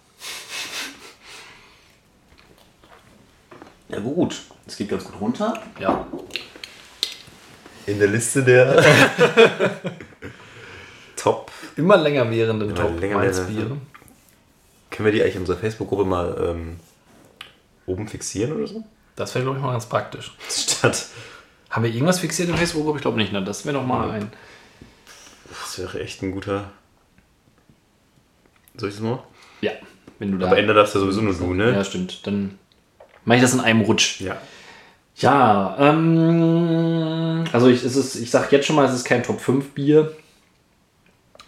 Ja 3.89 3.99
gut, 3.99 4.41
es 4.65 4.77
geht 4.77 4.89
ganz 4.89 5.03
gut 5.03 5.19
runter. 5.19 5.61
Ja. 5.79 6.07
In 7.85 7.99
der 7.99 8.07
Liste 8.07 8.43
der 8.43 8.81
Top. 11.21 11.51
Immer 11.75 11.97
länger 11.97 12.29
währende 12.31 12.65
Immer 12.65 12.75
Top 12.75 12.99
länger 12.99 13.17
Malzbiere. 13.17 13.57
währende. 13.57 13.77
Können 14.89 15.05
wir 15.05 15.11
die 15.13 15.21
eigentlich 15.21 15.35
in 15.35 15.41
unserer 15.41 15.57
Facebook-Gruppe 15.57 16.03
mal 16.03 16.35
ähm, 16.49 16.79
oben 17.85 18.07
fixieren 18.07 18.53
oder 18.53 18.65
so? 18.65 18.83
Das 19.15 19.35
wäre, 19.35 19.43
glaube 19.43 19.59
ich, 19.59 19.63
mal 19.63 19.71
ganz 19.71 19.85
praktisch. 19.85 20.31
Statt. 20.49 21.05
Haben 21.69 21.83
wir 21.83 21.91
irgendwas 21.91 22.19
fixiert 22.19 22.49
in 22.49 22.57
Facebook-Gruppe? 22.57 22.97
Ich 22.97 23.01
glaube 23.03 23.17
nicht, 23.17 23.31
ne? 23.31 23.43
Das 23.43 23.65
wäre 23.65 23.77
noch 23.77 23.85
mal 23.85 24.09
ein. 24.09 24.31
Das 25.49 25.77
wäre 25.77 25.99
echt 26.01 26.23
ein 26.23 26.31
guter. 26.31 26.71
Soll 28.75 28.89
ich 28.89 28.95
das 28.95 29.03
mal? 29.03 29.19
Ja, 29.61 29.71
wenn 30.17 30.31
du 30.31 30.39
da. 30.39 30.47
Aber 30.47 30.57
ändern 30.57 30.75
darfst 30.75 30.95
du 30.95 30.99
sowieso 30.99 31.21
nur 31.21 31.35
du, 31.35 31.53
ne? 31.53 31.71
Ja, 31.71 31.83
stimmt. 31.83 32.25
Dann 32.25 32.57
mache 33.25 33.37
ich 33.37 33.43
das 33.43 33.53
in 33.53 33.59
einem 33.59 33.81
Rutsch. 33.81 34.21
Ja. 34.21 34.41
Ja, 35.17 35.75
ähm, 35.79 37.43
also 37.51 37.67
ich, 37.67 37.83
es 37.83 37.95
ist, 37.95 38.15
ich 38.15 38.31
sag 38.31 38.51
jetzt 38.51 38.65
schon 38.65 38.75
mal, 38.75 38.85
es 38.85 38.95
ist 38.95 39.03
kein 39.05 39.21
Top 39.21 39.39
5 39.39 39.73
Bier. 39.73 40.15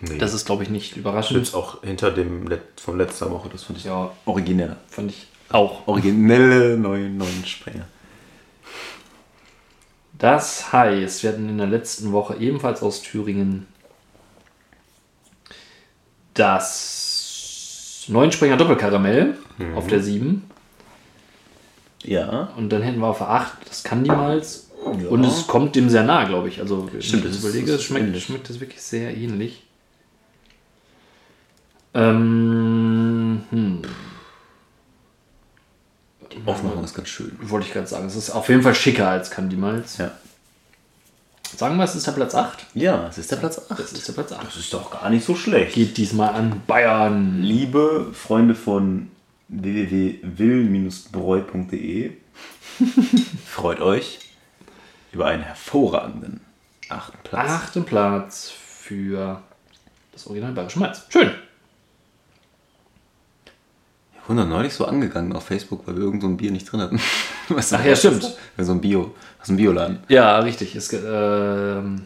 Nee. 0.09 0.17
Das 0.17 0.33
ist, 0.33 0.45
glaube 0.45 0.63
ich, 0.63 0.69
nicht 0.69 0.97
überraschend. 0.97 1.39
Jetzt 1.39 1.53
auch 1.55 1.81
hinter 1.83 2.11
dem 2.11 2.47
Let 2.47 2.61
von 2.77 2.97
letzter 2.97 3.31
Woche, 3.31 3.47
das 3.49 3.63
fand 3.63 3.79
ich 3.79 3.85
Ja, 3.85 4.11
originell. 4.25 4.75
fand 4.89 5.11
ich 5.11 5.27
auch. 5.49 5.87
Originelle 5.87 6.77
neuen, 6.77 7.17
neuen 7.17 7.45
Sprenger. 7.45 7.85
Das 10.17 10.71
heißt, 10.73 11.23
wir 11.23 11.31
hatten 11.31 11.47
in 11.49 11.57
der 11.57 11.67
letzten 11.67 12.11
Woche 12.11 12.35
ebenfalls 12.37 12.81
aus 12.81 13.01
Thüringen 13.01 13.65
das 16.33 18.05
Neunspringer 18.07 18.57
Doppelkaramell 18.57 19.37
auf 19.75 19.87
der 19.87 20.01
7. 20.01 20.43
Ja. 22.03 22.51
Und 22.57 22.69
dann 22.69 22.81
hätten 22.81 22.99
wir 22.99 23.07
auf 23.07 23.19
der 23.19 23.29
8 23.29 23.53
das 23.69 23.83
Candy-Malz. 23.83 24.69
Und 25.09 25.23
es 25.23 25.47
kommt 25.47 25.75
dem 25.75 25.89
sehr 25.89 26.03
nah, 26.03 26.25
glaube 26.25 26.49
ich. 26.49 26.59
Also, 26.59 26.89
wenn 26.91 27.01
Stimmt, 27.01 27.23
ich 27.23 27.29
das 27.29 27.37
ist- 27.37 27.43
überlege, 27.45 27.71
es 27.71 27.79
ist 27.79 27.83
schmeckt, 27.85 28.05
ähnlich. 28.07 28.25
schmeckt 28.25 28.49
das 28.49 28.59
wirklich 28.59 28.81
sehr 28.81 29.15
ähnlich. 29.15 29.63
Ähm, 31.93 33.43
hm, 33.49 33.81
Aufmachung 36.45 36.83
ist 36.83 36.95
ganz 36.95 37.09
schön. 37.09 37.37
wollte 37.41 37.67
ich 37.67 37.73
gerade 37.73 37.87
sagen. 37.87 38.07
Es 38.07 38.15
ist 38.15 38.29
auf 38.31 38.49
jeden 38.49 38.63
Fall 38.63 38.75
schicker 38.75 39.09
als 39.09 39.29
Candy-Malz. 39.31 39.97
Ja. 39.97 40.11
Sagen 41.55 41.77
wir, 41.77 41.83
es 41.83 41.93
ist 41.95 42.07
der 42.07 42.13
Platz 42.13 42.33
8. 42.33 42.65
Ja, 42.73 43.07
es 43.07 43.19
ist 43.19 43.31
der 43.31 43.35
Platz 43.37 43.61
8. 43.69 43.79
Das 43.79 43.93
ist 43.93 44.07
der 44.07 44.13
Platz 44.13 44.31
8. 44.31 44.47
Das 44.47 44.55
ist 44.57 44.73
doch 44.73 44.89
gar 44.89 45.09
nicht 45.09 45.23
so 45.23 45.35
schlecht. 45.35 45.75
Geht 45.75 45.97
diesmal 45.97 46.33
an 46.33 46.63
Bayern. 46.65 47.41
Liebe 47.41 48.07
Freunde 48.13 48.55
von 48.55 49.11
www.will-bräu.de, 49.49 52.11
freut 53.45 53.81
euch 53.81 54.19
über 55.11 55.27
einen 55.27 55.43
hervorragenden 55.43 56.41
achten 56.89 57.19
Platz. 57.23 57.49
Achten 57.49 57.85
Platz 57.85 58.51
für 58.51 59.43
das 60.11 60.25
Original 60.25 60.53
Bayerische 60.53 60.79
Malz. 60.79 61.03
Schön. 61.09 61.29
Wurden 64.27 64.37
doch 64.37 64.47
neulich 64.47 64.73
so 64.73 64.85
angegangen 64.85 65.33
auf 65.33 65.45
Facebook, 65.45 65.85
weil 65.85 65.97
wir 65.97 66.03
irgend 66.03 66.21
so 66.21 66.27
ein 66.27 66.37
Bier 66.37 66.51
nicht 66.51 66.71
drin 66.71 66.81
hatten. 66.81 66.99
Weißt 67.49 67.73
du, 67.73 67.75
Ach 67.75 67.85
ja, 67.85 67.95
stimmt. 67.95 68.23
Ja, 68.57 68.63
So 68.63 68.71
ein 68.71 68.81
Bio, 68.81 69.13
aus 69.41 69.47
dem 69.47 69.57
Bioladen. 69.57 69.99
Ja, 70.07 70.39
richtig. 70.39 70.75
Es, 70.75 70.89
gibt, 70.89 71.03
ähm, 71.05 72.05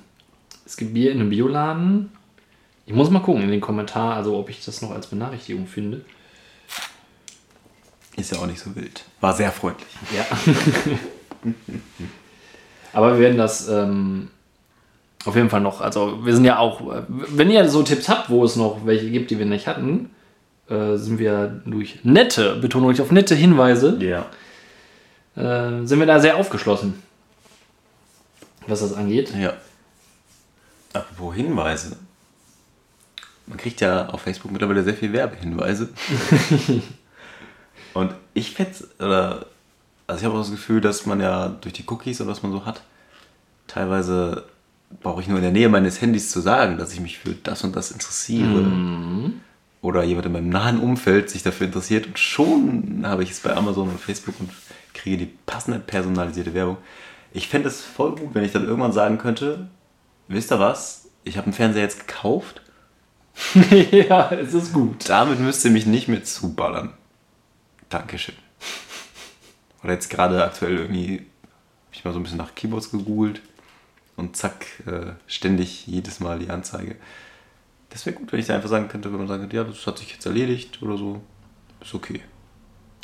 es 0.65 0.77
gibt 0.77 0.93
Bier 0.93 1.12
in 1.12 1.19
einem 1.19 1.30
Bioladen. 1.30 2.12
Ich 2.88 2.93
muss 2.93 3.10
mal 3.12 3.19
gucken 3.19 3.43
in 3.43 3.51
den 3.51 3.62
Kommentaren, 3.62 4.17
also 4.17 4.38
ob 4.38 4.49
ich 4.49 4.65
das 4.65 4.82
noch 4.82 4.91
als 4.91 5.08
Benachrichtigung 5.08 5.67
finde. 5.67 6.06
Ist 8.15 8.32
ja 8.32 8.39
auch 8.39 8.47
nicht 8.47 8.60
so 8.60 8.75
wild. 8.75 9.03
War 9.21 9.34
sehr 9.34 9.51
freundlich. 9.51 9.89
Ja. 10.15 10.25
Aber 12.93 13.13
wir 13.13 13.19
werden 13.19 13.38
das 13.38 13.67
ähm, 13.67 14.30
auf 15.25 15.36
jeden 15.36 15.49
Fall 15.51 15.62
noch, 15.62 15.82
also 15.82 16.25
wir 16.25 16.34
sind 16.34 16.45
ja 16.45 16.58
auch, 16.58 16.82
äh, 16.93 17.03
wenn 17.08 17.51
ihr 17.51 17.69
so 17.69 17.84
Tipps 17.84 18.10
habt, 18.10 18.30
wo 18.30 18.43
es 18.43 18.56
noch 18.56 18.86
welche 18.86 19.12
gibt, 19.12 19.30
die 19.30 19.38
wir 19.38 19.45
nicht 19.45 19.67
hatten, 19.67 20.10
äh, 20.69 20.97
sind 20.97 21.19
wir 21.19 21.62
durch 21.65 21.99
nette, 22.03 22.56
Betonung 22.58 22.91
ich 22.91 23.01
auf 23.01 23.12
nette 23.12 23.36
Hinweise, 23.36 23.97
Ja. 23.99 24.25
äh, 25.36 25.86
sind 25.86 25.99
wir 25.99 26.06
da 26.06 26.19
sehr 26.19 26.38
aufgeschlossen, 26.38 27.01
was 28.67 28.82
das 28.82 28.93
angeht. 28.93 29.34
Ja. 29.36 29.53
Apropos 30.93 31.36
Hinweise. 31.36 31.97
Man 33.45 33.58
kriegt 33.58 33.82
ja 33.82 34.10
auf 34.10 34.21
Facebook 34.21 34.51
mittlerweile 34.51 34.84
sehr 34.84 34.93
viel 34.93 35.13
Werbehinweise. 35.13 35.89
Und 37.93 38.13
ich 38.34 38.55
oder 38.99 39.45
also 40.07 40.20
ich 40.20 40.26
habe 40.26 40.36
auch 40.36 40.41
das 40.41 40.51
Gefühl, 40.51 40.82
dass 40.82 41.05
man 41.05 41.20
ja 41.20 41.49
durch 41.49 41.74
die 41.74 41.84
Cookies 41.88 42.22
und 42.22 42.28
was 42.28 42.41
man 42.41 42.53
so 42.53 42.65
hat, 42.65 42.82
teilweise 43.68 44.45
brauche 45.01 45.22
ich 45.22 45.28
nur 45.28 45.38
in 45.38 45.43
der 45.43 45.51
Nähe 45.51 45.68
meines 45.68 46.01
Handys 46.01 46.32
zu 46.32 46.39
sagen, 46.39 46.78
dass 46.78 46.93
ich 46.93 47.01
mich 47.01 47.20
für 47.20 47.34
das 47.43 47.63
und 47.63 47.76
das 47.76 47.91
interessiere. 47.91 49.32
Oder 49.82 50.03
jemand 50.03 50.25
in 50.25 50.32
meinem 50.32 50.49
nahen 50.49 50.80
Umfeld 50.80 51.30
sich 51.30 51.43
dafür 51.43 51.67
interessiert 51.67 52.07
und 52.07 52.19
schon 52.19 53.05
habe 53.05 53.23
ich 53.23 53.32
es 53.32 53.39
bei 53.39 53.55
Amazon 53.55 53.89
und 53.89 53.99
Facebook 53.99 54.36
und 54.39 54.49
kriege 54.93 55.17
die 55.17 55.32
passende 55.45 55.80
personalisierte 55.80 56.53
Werbung. 56.53 56.78
Ich 57.32 57.47
fände 57.47 57.67
es 57.67 57.84
voll 57.84 58.15
gut, 58.15 58.34
wenn 58.34 58.43
ich 58.43 58.51
dann 58.51 58.65
irgendwann 58.65 58.91
sagen 58.91 59.17
könnte, 59.17 59.69
wisst 60.28 60.51
ihr 60.51 60.59
was, 60.59 61.09
ich 61.23 61.38
habe 61.38 61.45
einen 61.45 61.53
Fernseher 61.53 61.84
jetzt 61.84 62.07
gekauft, 62.07 62.61
ja, 63.91 64.32
es 64.32 64.55
ist 64.55 64.73
gut. 64.73 65.07
damit 65.07 65.39
müsst 65.39 65.63
ihr 65.63 65.69
mich 65.69 65.86
nicht 65.86 66.07
mehr 66.07 66.23
zuballern. 66.23 66.93
Dankeschön. 67.89 68.36
Oder 69.84 69.93
jetzt 69.93 70.09
gerade 70.09 70.43
aktuell 70.43 70.75
irgendwie 70.75 71.28
ich 71.97 72.05
mal 72.05 72.13
so 72.13 72.19
ein 72.19 72.23
bisschen 72.23 72.38
nach 72.38 72.55
Keyboards 72.55 72.91
gegoogelt 72.91 73.41
und 74.15 74.36
zack, 74.36 74.65
äh, 74.86 75.13
ständig 75.28 75.88
jedes 75.88 76.19
Mal 76.19 76.39
die 76.39 76.49
Anzeige. 76.49 76.95
Das 77.90 78.06
wäre 78.06 78.16
gut, 78.16 78.32
wenn 78.32 78.40
ich 78.40 78.46
da 78.46 78.56
einfach 78.56 78.70
sagen 78.70 78.88
könnte, 78.88 79.12
wenn 79.12 79.18
man 79.20 79.28
sagen 79.28 79.42
könnte, 79.42 79.56
ja, 79.56 79.64
das 79.64 79.86
hat 79.88 79.98
sich 79.98 80.12
jetzt 80.12 80.26
erledigt 80.26 80.82
oder 80.82 80.98
so. 80.98 81.22
Ist 81.82 81.94
okay. 81.94 82.22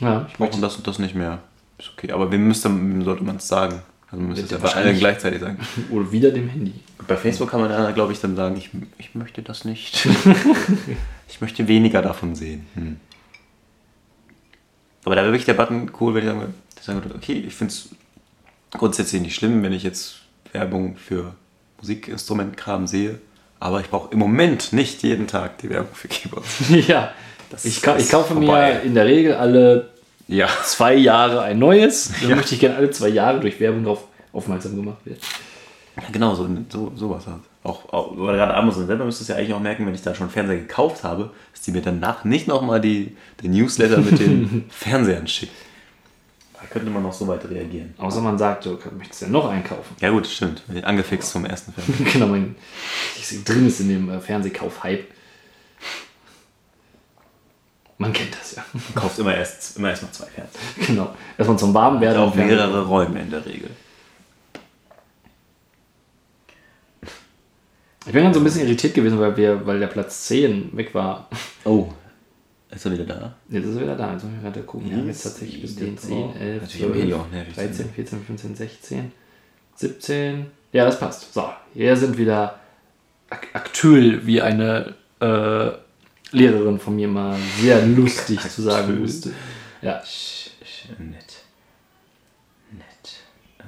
Ja, 0.01 0.27
Ich 0.29 0.37
brauche 0.37 0.59
das 0.59 0.75
und 0.75 0.87
das 0.87 0.99
nicht 0.99 1.15
mehr. 1.15 1.41
Ist 1.77 1.91
okay. 1.95 2.11
Aber 2.11 2.31
wem, 2.31 2.47
müsste, 2.47 2.69
wem 2.69 3.03
sollte 3.03 3.23
man 3.23 3.37
es 3.37 3.47
sagen? 3.47 3.81
Also 4.07 4.17
man 4.17 4.29
müsste 4.29 4.45
es 4.45 4.51
Ja, 4.51 4.57
bei 4.57 4.73
allen 4.73 4.97
gleichzeitig 4.97 5.39
sagen. 5.39 5.57
Oder 5.91 6.11
wieder 6.11 6.31
dem 6.31 6.49
Handy. 6.49 6.73
Bei 7.07 7.17
Facebook 7.17 7.49
kann 7.49 7.61
man 7.61 7.69
dann, 7.69 7.93
glaube 7.93 8.13
ich, 8.13 8.19
dann 8.19 8.35
sagen, 8.35 8.57
ich, 8.57 8.69
ich 8.97 9.15
möchte 9.15 9.41
das 9.41 9.65
nicht. 9.65 10.07
ich 11.27 11.41
möchte 11.41 11.67
weniger 11.67 12.01
davon 12.01 12.35
sehen. 12.35 12.65
Hm. 12.75 12.97
Aber 15.05 15.15
da 15.15 15.21
wäre 15.21 15.31
wirklich 15.31 15.45
der 15.45 15.55
Button 15.55 15.91
cool, 15.99 16.13
wenn 16.13 16.23
ich 16.23 16.27
sagen 16.29 16.39
würde, 16.39 16.53
dass 16.69 16.79
ich 16.79 16.85
sagen 16.85 17.03
würde, 17.03 17.15
okay, 17.15 17.33
ich 17.33 17.53
finde 17.53 17.73
es 17.73 17.89
grundsätzlich 18.71 19.21
nicht 19.21 19.35
schlimm, 19.35 19.61
wenn 19.63 19.73
ich 19.73 19.83
jetzt 19.83 20.21
Werbung 20.51 20.95
für 20.95 21.35
Musikinstrumentkram 21.77 22.87
sehe. 22.87 23.19
Aber 23.63 23.79
ich 23.79 23.89
brauche 23.89 24.11
im 24.11 24.19
Moment 24.19 24.73
nicht 24.73 25.03
jeden 25.03 25.25
Tag 25.25 25.57
die 25.59 25.69
Werbung 25.69 25.93
für 25.95 26.09
Keyboards. 26.09 26.63
ja. 26.87 27.13
Das 27.49 27.63
Ich, 27.63 27.81
ka 27.81 27.95
ich 27.97 28.09
kaufe 28.09 28.33
vorbei. 28.33 28.73
mir 28.73 28.81
in 28.81 28.93
der 28.93 29.05
Regel 29.05 29.35
alle 29.35 29.89
Ja. 30.27 30.49
zwei 30.65 30.95
Jahre 30.95 31.43
ein 31.43 31.59
neues. 31.59 32.11
Dann 32.21 32.31
Ja. 32.31 32.35
möchte 32.35 32.55
ich 32.55 32.59
gerne 32.59 32.75
alle 32.75 32.91
zwei 32.91 33.07
Jahre 33.07 33.39
durch 33.39 33.61
Werbung 33.61 33.85
darauf 33.85 34.03
aufmerksam 34.33 34.75
gemacht 34.75 34.97
werden. 35.05 35.19
Genau, 36.11 36.35
so, 36.35 36.45
so 36.69 36.91
sowas 36.95 37.25
halt. 37.25 37.39
Auch, 37.63 37.93
auch 37.93 38.11
oder 38.17 38.33
gerade 38.35 38.53
Amazon 38.53 38.85
selber 38.85 39.05
müsste 39.05 39.21
es 39.21 39.29
ja 39.29 39.35
eigentlich 39.37 39.53
auch 39.53 39.61
merken, 39.61 39.85
wenn 39.85 39.93
ich 39.95 40.01
da 40.01 40.13
schon 40.13 40.29
Fernseher 40.29 40.57
gekauft 40.57 41.05
habe, 41.05 41.29
dass 41.53 41.61
die 41.61 41.71
mir 41.71 41.81
danach 41.81 42.25
nicht 42.25 42.47
nochmal 42.49 42.81
die, 42.81 43.15
den 43.41 43.51
Newsletter 43.51 43.99
mit 43.99 44.19
den 44.19 44.65
Fernsehern 44.71 45.25
schicken. 45.27 45.53
Da 46.63 46.69
könnte 46.69 46.89
man 46.89 47.03
noch 47.03 47.11
so 47.11 47.27
weit 47.27 47.43
reagieren. 47.49 47.93
Außer 47.97 48.21
man 48.21 48.37
sagt, 48.37 48.65
du 48.65 48.79
möchtest 48.97 49.23
ja 49.23 49.27
noch 49.27 49.49
einkaufen. 49.49 49.97
Ja 49.99 50.11
gut, 50.11 50.25
stimmt. 50.25 50.63
Angefixt 50.83 51.33
vom 51.33 51.43
ersten 51.45 51.73
Fernseher. 51.73 52.05
genau, 52.13 52.33
ich 53.19 53.43
drin 53.43 53.67
ist 53.67 53.81
in 53.81 53.89
dem 53.89 54.09
äh, 54.09 54.19
Fernsehkauf-Hype. 54.21 55.05
Man 57.97 58.13
kennt 58.13 58.33
das 58.39 58.55
ja. 58.55 58.63
Man 58.71 58.95
kauft 58.95 59.19
immer 59.19 59.35
erst, 59.35 59.77
immer 59.77 59.89
erst 59.89 60.03
mal 60.03 60.11
zwei 60.13 60.27
Fernseher. 60.27 60.61
genau. 60.87 61.13
Erstmal 61.37 61.59
zum 61.59 61.73
Warmwerden. 61.73 62.21
Auch 62.21 62.33
Fernseher. 62.33 62.55
mehrere 62.55 62.87
Räume 62.87 63.21
in 63.21 63.29
der 63.29 63.45
Regel. 63.45 63.69
Ich 68.05 68.11
bin 68.13 68.23
dann 68.23 68.33
so 68.33 68.39
ein 68.39 68.43
bisschen 68.43 68.65
irritiert 68.65 68.93
gewesen, 68.93 69.19
weil, 69.19 69.35
wir, 69.35 69.65
weil 69.65 69.79
der 69.79 69.87
Platz 69.87 70.27
10 70.27 70.75
weg 70.77 70.93
war. 70.93 71.27
Oh, 71.65 71.89
ist 72.75 72.85
er 72.85 72.91
wieder 72.93 73.05
da? 73.05 73.35
Jetzt 73.49 73.65
ist 73.65 73.75
er 73.75 73.81
wieder 73.81 73.95
da. 73.95 74.13
Jetzt 74.13 74.23
muss 74.23 74.33
ich 74.35 74.41
gerade 74.43 74.61
gucken. 74.63 74.89
Wir 74.89 74.97
haben 74.97 75.07
jetzt 75.07 75.23
tatsächlich 75.23 75.61
bis 75.61 75.75
den 75.75 75.97
10, 75.97 76.35
11, 76.35 76.61
Natürlich 76.61 76.83
am 76.85 76.93
Handy 76.93 77.07
12, 77.11 77.21
auch 77.21 77.31
nervig. 77.31 77.53
13, 77.55 77.89
14, 77.89 78.23
15, 78.25 78.55
16, 78.55 79.11
17. 79.75 80.45
Ja, 80.71 80.85
das 80.85 80.99
passt. 80.99 81.33
So, 81.33 81.49
hier 81.73 81.95
sind 81.95 82.17
wieder 82.17 82.59
ak 83.29 83.47
aktuell, 83.53 84.25
wie 84.25 84.41
eine 84.41 84.95
äh, 85.19 85.71
Lehrerin 86.35 86.79
von 86.79 86.95
mir 86.95 87.07
mal 87.07 87.37
sehr 87.61 87.85
lustig 87.85 88.39
zu 88.49 88.61
sagen 88.63 88.99
musste. 88.99 89.31
Ja, 89.81 89.99
Sch- 90.01 90.49
sch- 90.63 90.99
Nett. 91.01 91.43
Nett. 92.71 93.13
Äh, 93.59 93.63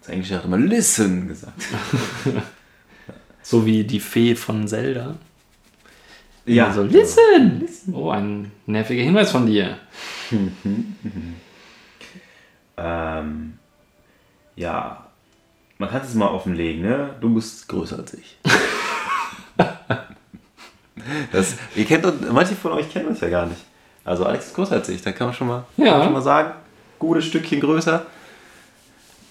das 0.00 0.08
Englische 0.10 0.36
hat 0.36 0.44
immer 0.44 0.58
listen 0.58 1.26
gesagt. 1.28 1.60
so 3.42 3.64
wie 3.66 3.84
die 3.84 4.00
Fee 4.00 4.34
von 4.36 4.68
Zelda. 4.68 5.16
Ja. 6.48 6.66
Also, 6.68 6.82
listen! 6.82 7.68
Oh, 7.92 8.10
ein 8.10 8.50
nerviger 8.66 9.02
Hinweis 9.02 9.30
von 9.30 9.46
dir. 9.46 9.78
Ähm, 12.80 13.58
ja, 14.54 15.04
man 15.78 15.90
kann 15.90 16.02
es 16.02 16.14
mal 16.14 16.28
offenlegen, 16.28 16.82
ne? 16.82 17.10
Du 17.20 17.34
bist 17.34 17.66
größer 17.68 17.96
als 17.98 18.14
ich. 18.14 18.38
das, 21.32 21.56
ihr 21.74 21.84
kennt 21.84 22.32
manche 22.32 22.54
von 22.54 22.72
euch 22.72 22.88
kennen 22.92 23.08
uns 23.08 23.20
ja 23.20 23.28
gar 23.28 23.46
nicht. 23.46 23.60
Also 24.04 24.24
Alex 24.24 24.46
ist 24.46 24.54
größer 24.54 24.76
als 24.76 24.88
ich, 24.90 25.02
da 25.02 25.10
kann 25.12 25.26
man 25.28 25.34
schon 25.34 25.48
mal, 25.48 25.64
Ja. 25.76 25.94
man 25.98 26.04
schon 26.04 26.12
mal 26.12 26.22
sagen. 26.22 26.52
Gutes 27.00 27.24
Stückchen 27.26 27.60
größer. 27.60 28.06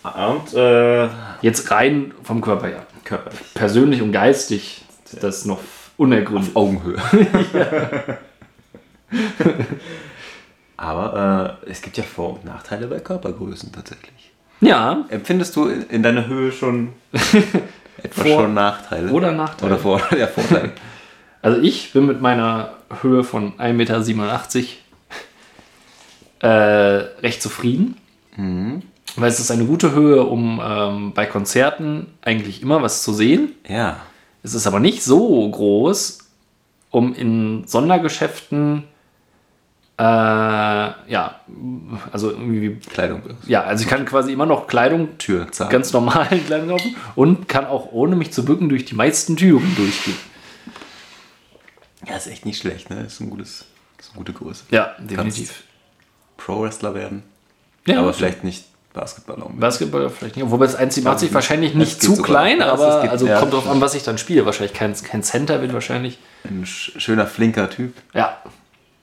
Und 0.04 0.54
äh, 0.54 1.08
Jetzt 1.42 1.70
rein 1.72 2.14
vom 2.24 2.42
Körper 2.42 2.68
her. 2.68 2.86
körperlich. 3.04 3.40
Persönlich 3.54 4.02
und 4.02 4.12
geistig 4.12 4.84
ist 5.06 5.24
das 5.24 5.46
noch 5.46 5.60
unergründet. 5.98 6.56
Augenhöhe. 6.56 6.98
Aber 10.78 11.58
äh, 11.66 11.70
es 11.72 11.82
gibt 11.82 11.98
ja 11.98 12.04
Vor- 12.04 12.34
und 12.34 12.46
Nachteile 12.46 12.88
bei 12.88 13.00
Körpergrößen 13.00 13.72
tatsächlich. 13.72 14.32
Ja, 14.62 15.06
Empfindest 15.10 15.56
du 15.56 15.68
in 15.68 15.84
in 15.84 16.04
deiner 16.04 16.28
Höhe 16.28 16.52
schon 16.52 16.90
etwa 18.04 18.22
Vor- 18.24 18.42
schon 18.42 18.54
Nachteile? 18.54 19.12
oder 19.12 19.32
Nachteile. 19.32 19.74
Oder 19.74 19.82
vor, 19.82 20.02
ja, 20.18 20.28
Vorteile. 20.28 20.72
Also 21.42 21.62
ich 21.62 21.94
bin 21.94 22.06
mit 22.06 22.22
meiner 22.22 22.74
Höhe 23.02 23.24
von 23.24 23.54
1,87 23.58 23.74
Meter 23.74 24.02
äh, 26.42 26.48
recht 27.22 27.42
zufrieden. 27.42 27.96
Weil 29.16 29.30
es 29.30 29.40
ist 29.40 29.50
eine 29.50 29.66
gute 29.66 29.94
Höhe, 29.94 30.24
um 30.24 30.62
ähm, 30.64 31.12
bei 31.14 31.26
Konzerten 31.26 32.06
eigentlich 32.22 32.62
immer 32.62 32.84
was 32.84 33.02
zu 33.02 33.14
sehen. 33.14 33.54
ja. 33.68 33.98
Es 34.48 34.54
ist 34.54 34.66
aber 34.66 34.80
nicht 34.80 35.04
so 35.04 35.50
groß, 35.50 36.20
um 36.90 37.14
in 37.14 37.68
Sondergeschäften 37.68 38.86
äh, 40.00 40.04
ja, 40.04 41.42
also 42.14 42.30
irgendwie, 42.30 42.76
Kleidung. 42.76 43.24
ja, 43.46 43.64
also 43.64 43.84
ich 43.84 43.90
kann 43.90 44.06
quasi 44.06 44.32
immer 44.32 44.46
noch 44.46 44.68
Kleidung, 44.68 45.18
Tür, 45.18 45.52
Zahn. 45.52 45.70
ganz 45.70 45.92
normalen 45.92 46.46
Kleidung 46.46 46.70
kaufen 46.70 46.96
und 47.16 47.50
kann 47.50 47.66
auch 47.66 47.92
ohne 47.92 48.16
mich 48.16 48.32
zu 48.32 48.46
bücken 48.46 48.70
durch 48.70 48.86
die 48.86 48.96
meisten 48.96 49.36
Türen 49.36 49.76
durchgehen. 49.76 50.16
ja, 52.08 52.16
ist 52.16 52.28
echt 52.28 52.46
nicht 52.46 52.60
schlecht, 52.62 52.90
ne? 52.90 53.02
Ist 53.02 53.20
ein 53.20 53.30
gutes, 53.30 53.66
ist 54.00 54.12
eine 54.12 54.20
gute 54.20 54.32
Größe. 54.32 54.64
Ja, 54.70 54.96
definitiv. 55.00 55.64
Pro-Wrestler 56.38 56.94
werden. 56.94 57.24
Ja, 57.86 58.00
aber 58.00 58.14
vielleicht 58.14 58.46
nicht 58.46 58.64
Basketballer. 59.00 59.40
unbedingt. 59.46 59.62
Basketball 59.62 60.10
vielleicht 60.10 60.36
nicht. 60.38 60.50
Wobei 60.52 60.66
das 60.66 60.78
1,87 60.78 61.34
wahrscheinlich 61.34 61.74
nicht 61.76 62.02
zu 62.02 62.22
klein, 62.22 62.62
aber 62.62 63.02
geht- 63.02 63.12
also 63.12 63.28
ja. 63.28 63.40
kommt 63.40 63.54
drauf 63.54 63.68
an, 63.70 63.80
was 63.82 63.94
ich 63.96 64.04
dann 64.04 64.18
spiele. 64.18 64.46
Wahrscheinlich 64.46 64.74
kein, 64.74 64.94
kein 64.96 65.24
Center 65.24 65.62
wird 65.62 65.74
wahrscheinlich. 65.74 66.18
Ein 66.44 66.64
sch- 66.66 67.00
schöner, 67.00 67.26
flinker 67.28 67.70
Typ. 67.70 67.94
Ja. 68.14 68.38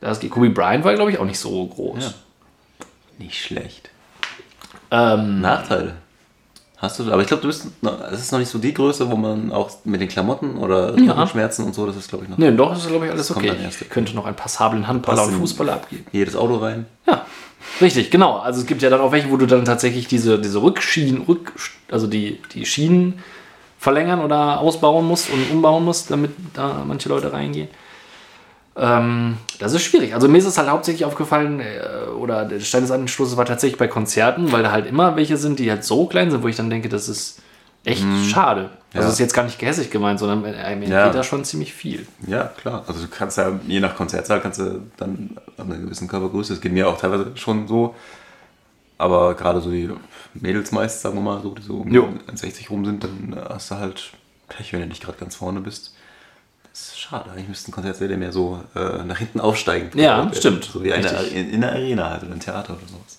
Das 0.00 0.20
geht. 0.20 0.30
Kobe 0.30 0.50
Bryant 0.50 0.84
war, 0.84 0.94
glaube 0.94 1.10
ich, 1.10 1.18
auch 1.18 1.24
nicht 1.24 1.38
so 1.38 1.66
groß. 1.66 2.04
Ja. 2.04 2.14
Nicht 3.18 3.42
schlecht. 3.42 3.90
Ähm, 4.90 5.40
Nachteile. 5.40 5.94
Hast 6.76 6.98
du, 6.98 7.10
aber 7.10 7.22
ich 7.22 7.28
glaube, 7.28 7.40
du 7.40 7.46
bist, 7.48 7.66
noch- 7.82 7.98
es 8.12 8.20
ist 8.20 8.32
noch 8.32 8.38
nicht 8.38 8.50
so 8.50 8.58
die 8.58 8.74
Größe, 8.74 9.10
wo 9.10 9.16
man 9.16 9.52
auch 9.52 9.70
mit 9.84 10.00
den 10.02 10.08
Klamotten 10.08 10.58
oder 10.58 10.98
Ja. 10.98 11.26
Schmerzen 11.26 11.64
und 11.64 11.74
so, 11.74 11.86
das 11.86 11.96
ist 11.96 12.08
glaube 12.10 12.24
ich 12.24 12.30
noch 12.30 12.36
ne, 12.36 12.52
doch, 12.52 12.76
ist, 12.76 12.86
glaube 12.88 13.06
ich, 13.06 13.12
alles 13.12 13.30
okay. 13.30 13.52
Ich 13.70 13.88
könnte 13.88 14.14
noch 14.14 14.26
einen 14.26 14.36
passablen 14.36 14.86
Handballer 14.86 15.24
und 15.24 15.34
Fußballer 15.34 15.72
abgeben. 15.74 16.04
jedes 16.12 16.36
Auto 16.36 16.56
rein. 16.56 16.84
Ja, 17.06 17.24
richtig, 17.80 18.10
genau. 18.10 18.38
Also 18.38 18.60
es 18.60 18.66
gibt 18.66 18.82
ja 18.82 18.90
dann 18.90 19.00
auch 19.00 19.12
welche, 19.12 19.30
wo 19.30 19.36
du 19.36 19.46
dann 19.46 19.64
tatsächlich 19.64 20.06
diese, 20.06 20.38
diese 20.38 20.62
Rückschienen, 20.62 21.22
Rück, 21.22 21.52
also 21.90 22.06
die, 22.06 22.40
die 22.52 22.66
Schienen 22.66 23.22
verlängern 23.78 24.20
oder 24.20 24.60
ausbauen 24.60 25.06
musst 25.06 25.30
und 25.30 25.50
umbauen 25.50 25.84
musst, 25.84 26.10
damit 26.10 26.30
da 26.54 26.84
manche 26.86 27.08
Leute 27.08 27.32
reingehen. 27.32 27.68
Ähm, 28.76 29.36
das 29.58 29.72
ist 29.72 29.82
schwierig. 29.82 30.14
Also 30.14 30.28
mir 30.28 30.38
ist 30.38 30.46
es 30.46 30.58
halt 30.58 30.68
hauptsächlich 30.68 31.04
aufgefallen, 31.04 31.60
äh, 31.60 32.08
oder 32.18 32.44
der 32.44 32.60
Stein 32.60 32.82
des 32.82 32.90
Anstoßes 32.90 33.36
war 33.36 33.44
tatsächlich 33.44 33.78
bei 33.78 33.86
Konzerten, 33.86 34.52
weil 34.52 34.62
da 34.62 34.72
halt 34.72 34.86
immer 34.86 35.16
welche 35.16 35.36
sind, 35.36 35.58
die 35.58 35.70
halt 35.70 35.84
so 35.84 36.06
klein 36.06 36.30
sind, 36.30 36.42
wo 36.42 36.48
ich 36.48 36.56
dann 36.56 36.70
denke, 36.70 36.88
das 36.88 37.08
ist 37.08 37.40
echt 37.84 38.04
schade. 38.30 38.70
Also 38.94 39.00
Ja. 39.00 39.04
das 39.06 39.12
ist 39.14 39.18
jetzt 39.18 39.34
gar 39.34 39.42
nicht 39.44 39.58
gehässig 39.58 39.90
gemeint, 39.90 40.18
sondern 40.20 40.44
äh, 40.44 40.76
mir 40.76 40.88
Ja. 40.88 41.06
geht 41.06 41.14
da 41.16 41.22
schon 41.24 41.44
ziemlich 41.44 41.72
viel. 41.74 42.06
Ja, 42.26 42.44
klar. 42.44 42.84
Also 42.86 43.00
du 43.02 43.08
kannst 43.08 43.36
ja, 43.38 43.58
je 43.66 43.80
nach 43.80 43.96
Konzertsaal 43.96 44.40
kannst 44.40 44.60
du 44.60 44.80
dann 44.96 45.36
an 45.58 45.66
einer 45.72 45.80
gewissen 45.80 46.06
Körpergröße, 46.08 46.52
das 46.54 46.60
geht 46.60 46.72
mir 46.72 46.88
auch 46.88 46.98
teilweise 46.98 47.32
schon 47.36 47.66
so, 47.68 47.94
aber 48.96 49.34
gerade 49.34 49.60
so 49.60 49.70
die 49.70 49.90
Mädels 50.34 50.70
meist, 50.72 51.00
sagen 51.02 51.16
wir 51.16 51.22
mal, 51.22 51.42
so, 51.42 51.54
die 51.54 51.62
so 51.62 51.78
um 51.78 51.92
Jo. 51.92 52.08
60 52.32 52.70
rum 52.70 52.84
sind, 52.84 53.02
dann 53.04 53.36
hast 53.48 53.70
du 53.70 53.76
halt 53.76 54.12
Pech, 54.48 54.72
wenn 54.72 54.80
du 54.80 54.86
nicht 54.86 55.02
gerade 55.02 55.18
ganz 55.18 55.34
vorne 55.34 55.60
bist. 55.60 55.94
Das 56.70 56.88
ist 56.88 56.98
schade. 57.00 57.30
Eigentlich 57.30 57.48
müssten 57.48 57.70
Konzertsäle 57.72 58.16
mehr 58.16 58.32
so 58.32 58.60
äh, 58.74 59.04
nach 59.04 59.18
hinten 59.18 59.40
aufsteigen. 59.40 59.90
Ja, 59.98 60.28
stimmt. 60.34 60.64
So 60.64 60.82
wie 60.82 60.92
eine, 60.92 61.08
in, 61.08 61.50
in 61.50 61.60
der 61.60 61.72
Arena 61.72 62.10
halt 62.10 62.24
oder 62.24 62.32
im 62.32 62.40
Theater 62.40 62.72
oder 62.74 62.86
sowas. 62.88 63.13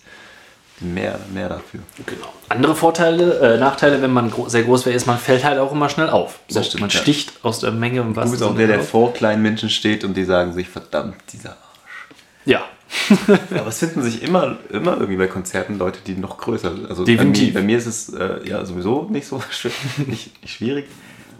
Mehr, 0.81 1.19
mehr 1.33 1.47
dafür. 1.47 1.79
Genau. 2.05 2.27
Andere 2.49 2.75
Vorteile, 2.75 3.39
äh, 3.39 3.57
Nachteile, 3.57 4.01
wenn 4.01 4.11
man 4.11 4.29
gro 4.29 4.49
sehr 4.49 4.63
groß 4.63 4.85
wäre, 4.85 4.95
ist, 4.95 5.07
man 5.07 5.17
fällt 5.17 5.45
halt 5.45 5.57
auch 5.57 5.71
immer 5.71 5.87
schnell 5.87 6.09
auf. 6.09 6.39
So, 6.49 6.61
stimmt, 6.61 6.81
man 6.81 6.89
ja. 6.89 6.99
sticht 6.99 7.33
aus 7.43 7.59
der 7.59 7.71
Menge 7.71 8.01
im 8.01 8.09
Du 8.09 8.15
wahrsten 8.17 8.31
bist 8.31 8.43
auch 8.43 8.55
der, 8.55 8.67
der 8.67 8.81
vor 8.81 9.13
kleinen 9.13 9.41
Menschen 9.41 9.69
steht 9.69 10.03
und 10.03 10.15
die 10.15 10.25
sagen 10.25 10.53
sich, 10.53 10.67
verdammt, 10.67 11.15
dieser 11.31 11.51
Arsch. 11.51 12.07
Ja, 12.45 12.65
Aber 13.51 13.67
es 13.67 13.79
finden 13.79 14.01
sich 14.01 14.23
immer, 14.23 14.57
immer 14.69 14.93
irgendwie 14.93 15.17
bei 15.17 15.27
Konzerten 15.27 15.77
Leute, 15.77 15.99
die 16.05 16.15
noch 16.15 16.37
größer 16.37 16.71
sind. 16.73 16.89
Also 16.89 17.03
Definitiv. 17.03 17.53
Bei 17.53 17.61
mir, 17.61 17.63
bei 17.63 17.73
mir 17.73 17.77
ist 17.77 17.85
es 17.85 18.13
äh, 18.13 18.47
ja 18.47 18.65
sowieso 18.65 19.07
nicht 19.09 19.27
so 19.27 19.37
nicht, 20.07 20.41
nicht 20.41 20.49
schwierig. 20.49 20.85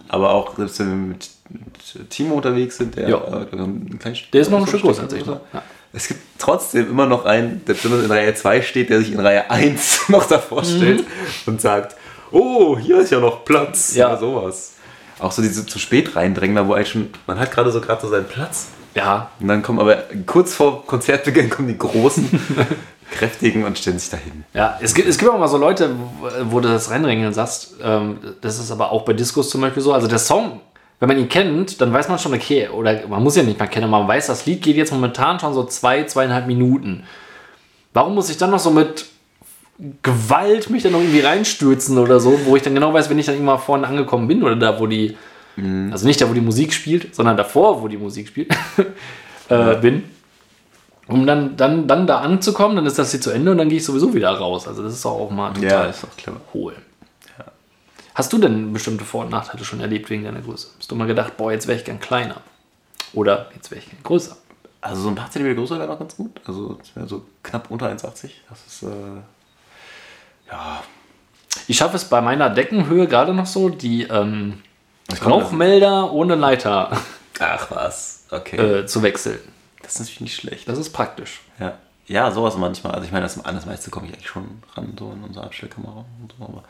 Aber 0.08 0.32
auch 0.32 0.56
selbst 0.56 0.80
wenn 0.80 0.90
wir 0.90 0.96
mit, 0.96 1.30
mit 1.50 2.10
Timo 2.10 2.36
unterwegs 2.36 2.78
sind, 2.78 2.96
der, 2.96 3.10
äh, 3.10 3.56
ein 3.56 3.98
kleines 4.00 4.20
der 4.32 4.42
ist 4.42 4.52
noch 4.52 4.62
ein 4.62 4.68
Stück 4.68 4.82
größer 4.82 5.04
als 5.04 5.14
ich 5.14 5.26
noch. 5.26 5.42
Ja. 5.54 5.64
Es 5.96 6.10
gibt 6.10 6.22
trotzdem 6.38 6.90
immer 6.90 7.06
noch 7.06 7.26
einen, 7.26 7.64
der 7.66 7.74
besonders 7.74 8.04
in 8.04 8.12
Reihe 8.12 8.36
2 8.36 8.62
steht, 8.62 8.90
der 8.90 9.00
sich 9.00 9.14
in 9.14 9.20
Reihe 9.20 9.50
1 9.50 10.06
noch 10.10 10.28
davor 10.28 10.64
stellt 10.64 11.06
und 11.46 11.62
sagt, 11.62 11.96
oh, 12.32 12.78
hier 12.78 13.00
ist 13.00 13.12
ja 13.12 13.20
noch 13.20 13.46
Platz. 13.46 13.96
Ja. 13.96 14.10
Oder 14.10 14.20
sowas. 14.20 14.74
Auch 15.20 15.32
so 15.32 15.42
diese 15.42 15.66
zu 15.66 15.80
spät 15.80 16.16
reindrängen, 16.16 16.58
da 16.58 16.68
wo 16.68 16.74
eigentlich 16.74 16.90
schon, 16.90 17.10
man 17.26 17.40
hat 17.40 17.52
gerade 17.52 17.72
so 17.72 17.80
gerade 17.80 18.02
so 18.02 18.10
seinen 18.10 18.28
Platz. 18.28 18.68
Ja, 18.94 19.30
Und 19.40 19.48
dann 19.48 19.62
kommen 19.62 19.80
aber 19.80 20.04
kurz 20.26 20.54
vor 20.54 20.86
Konzertbeginn 20.86 21.50
kommen 21.50 21.68
die 21.68 21.78
großen, 21.78 22.30
kräftigen 23.12 23.66
und 23.66 23.78
stellen 23.78 24.00
sich 24.00 24.10
dahin. 24.10 24.46
Ja, 24.54 24.78
es 24.82 24.94
gibt, 24.94 25.08
es 25.08 25.18
gibt 25.18 25.32
auch 25.32 25.38
mal 25.38 25.48
so 25.48 25.58
Leute, 25.58 25.96
wo, 26.44 26.60
du 26.60 26.70
das 26.70 26.90
Reinringen 26.92 27.34
sagst. 27.34 27.76
Ähm, 27.82 28.20
das 28.42 28.58
ist 28.58 28.72
aber 28.72 28.92
auch 28.92 29.04
bei 29.04 29.14
Discos 29.14 29.50
zum 29.50 29.62
Beispiel 29.62 29.84
so. 29.84 29.94
Also 29.94 30.08
der 30.08 30.20
Song, 30.20 30.62
wenn 31.00 31.10
man 31.10 31.18
ihn 31.18 31.30
kennt, 31.30 31.82
dann 31.82 31.92
weiß 31.92 32.08
man 32.08 32.20
schon, 32.20 32.34
okay, 32.34 32.70
oder 32.70 33.08
man 33.08 33.22
muss 33.22 33.36
ja 33.36 33.44
nicht 33.44 33.60
mal 33.60 33.68
kennen, 33.68 33.90
man 33.90 34.08
weiß, 34.08 34.28
das 34.28 34.46
Lied 34.46 34.62
geht 34.62 34.78
jetzt 34.78 34.94
momentan 34.94 35.40
schon 35.40 35.54
so 35.54 35.66
zwei, 35.66 36.04
zweieinhalb 36.04 36.48
Minuten. 36.48 37.04
Warum 37.94 38.16
muss 38.16 38.30
ich 38.30 38.38
dann 38.38 38.52
noch 38.52 38.60
so 38.60 38.72
mit 38.72 39.06
Gewalt 40.02 40.70
mich 40.70 40.84
dann 40.84 40.94
noch 40.94 41.00
irgendwie 41.00 41.20
reinstürzen 41.20 41.98
oder 41.98 42.22
so, 42.22 42.40
wo 42.46 42.56
ich 42.56 42.64
dann 42.64 42.74
genau 42.74 42.94
weiß, 42.94 43.10
wenn 43.10 43.20
ich 43.20 43.26
dann 43.26 43.36
irgendwann 43.36 43.60
vorne 43.60 43.86
angekommen 43.86 44.28
bin 44.28 44.42
oder 44.42 44.56
da, 44.56 44.80
wo 44.80 44.88
die, 44.88 45.18
also 45.92 46.08
nicht 46.08 46.22
da, 46.22 46.30
wo 46.30 46.34
die 46.34 46.42
Musik 46.42 46.74
spielt, 46.74 47.14
sondern 47.14 47.36
davor, 47.36 47.82
wo 47.82 47.90
die 47.90 47.98
Musik 47.98 48.30
spielt, 48.30 48.56
äh, 49.50 49.76
bin. 49.76 50.04
Um 51.08 51.28
dann, 51.28 51.56
dann, 51.58 51.88
dann 51.88 52.08
da 52.08 52.20
anzukommen, 52.20 52.78
dann 52.78 52.86
ist 52.86 52.98
das 52.98 53.12
hier 53.12 53.22
zu 53.22 53.32
Ende 53.32 53.52
und 53.52 53.58
dann 53.58 53.70
gehe 53.70 53.78
ich 53.78 53.86
sowieso 53.86 54.14
wieder 54.14 54.30
raus. 54.30 54.68
Also 54.68 54.82
das 54.82 54.94
ist 54.94 55.06
auch 55.06 55.30
mal 55.30 55.54
total 55.54 55.90
ist 55.90 56.04
auch 56.04 56.18
clever. 56.18 56.42
hohl. 56.54 56.74
Hast 58.16 58.32
du 58.32 58.38
denn 58.38 58.72
bestimmte 58.72 59.04
Vor- 59.04 59.26
und 59.26 59.32
Nachteile 59.32 59.66
schon 59.66 59.82
erlebt 59.82 60.10
wegen 60.10 60.24
deiner 60.24 60.42
Größe? 60.42 60.70
Hast 60.80 60.90
du 60.90 60.96
mal 60.96 61.06
gedacht, 61.06 61.36
boah, 61.36 61.52
jetzt 61.52 61.68
wäre 61.68 61.78
ich 61.78 61.84
gern 61.84 62.00
kleiner? 62.00 62.42
Oder 63.14 63.50
jetzt 63.54 63.70
wäre 63.70 63.82
ich 63.82 63.90
gern 63.90 64.02
größer? 64.04 64.38
Also 64.80 65.02
so 65.02 65.10
ein 65.10 65.16
paar 65.16 65.30
Zentimeter 65.30 65.60
größer 65.60 65.78
wäre 65.78 65.90
noch 65.90 66.00
ganz 66.00 66.16
gut. 66.16 66.40
Also 66.46 66.80
so 67.06 67.26
knapp 67.44 67.70
unter 67.70 67.88
1,80. 67.90 68.30
Das 68.50 68.66
ist, 68.66 68.84
äh, 68.84 68.88
ja, 70.50 70.84
Ich 71.68 71.78
schaffe 71.78 71.98
es 71.98 72.06
bei 72.06 72.22
meiner 72.22 72.50
Deckenhöhe 72.50 73.08
gerade 73.08 73.34
noch 73.34 73.48
so, 73.48 73.68
die 73.70 74.04
ähm, 74.04 74.62
Rauchmelder 75.24 76.12
ohne 76.14 76.36
Leiter 76.36 76.92
ach 77.40 77.72
was, 77.72 78.26
okay. 78.32 78.58
äh, 78.58 78.86
zu 78.86 79.04
wechseln. 79.04 79.40
das 79.82 79.94
ist 79.94 80.00
natürlich 80.00 80.22
nicht 80.22 80.36
schlecht. 80.36 80.70
Das 80.70 80.78
ist 80.78 80.92
praktisch. 80.92 81.42
Ja, 81.60 81.78
ja 82.06 82.32
sowas 82.32 82.56
manchmal. 82.56 82.94
Also 82.94 83.06
ich 83.06 83.12
meine, 83.12 83.24
das, 83.24 83.44
an 83.44 83.56
das 83.56 83.66
meiste 83.66 83.90
komme 83.90 84.08
ich 84.08 84.14
eigentlich 84.14 84.30
schon 84.30 84.64
ran, 84.74 84.94
so 84.98 85.12
in 85.12 85.24
unsere 85.24 85.46
Abstellkamera 85.46 86.06
und 86.22 86.34
so, 86.38 86.46
aber 86.46 86.64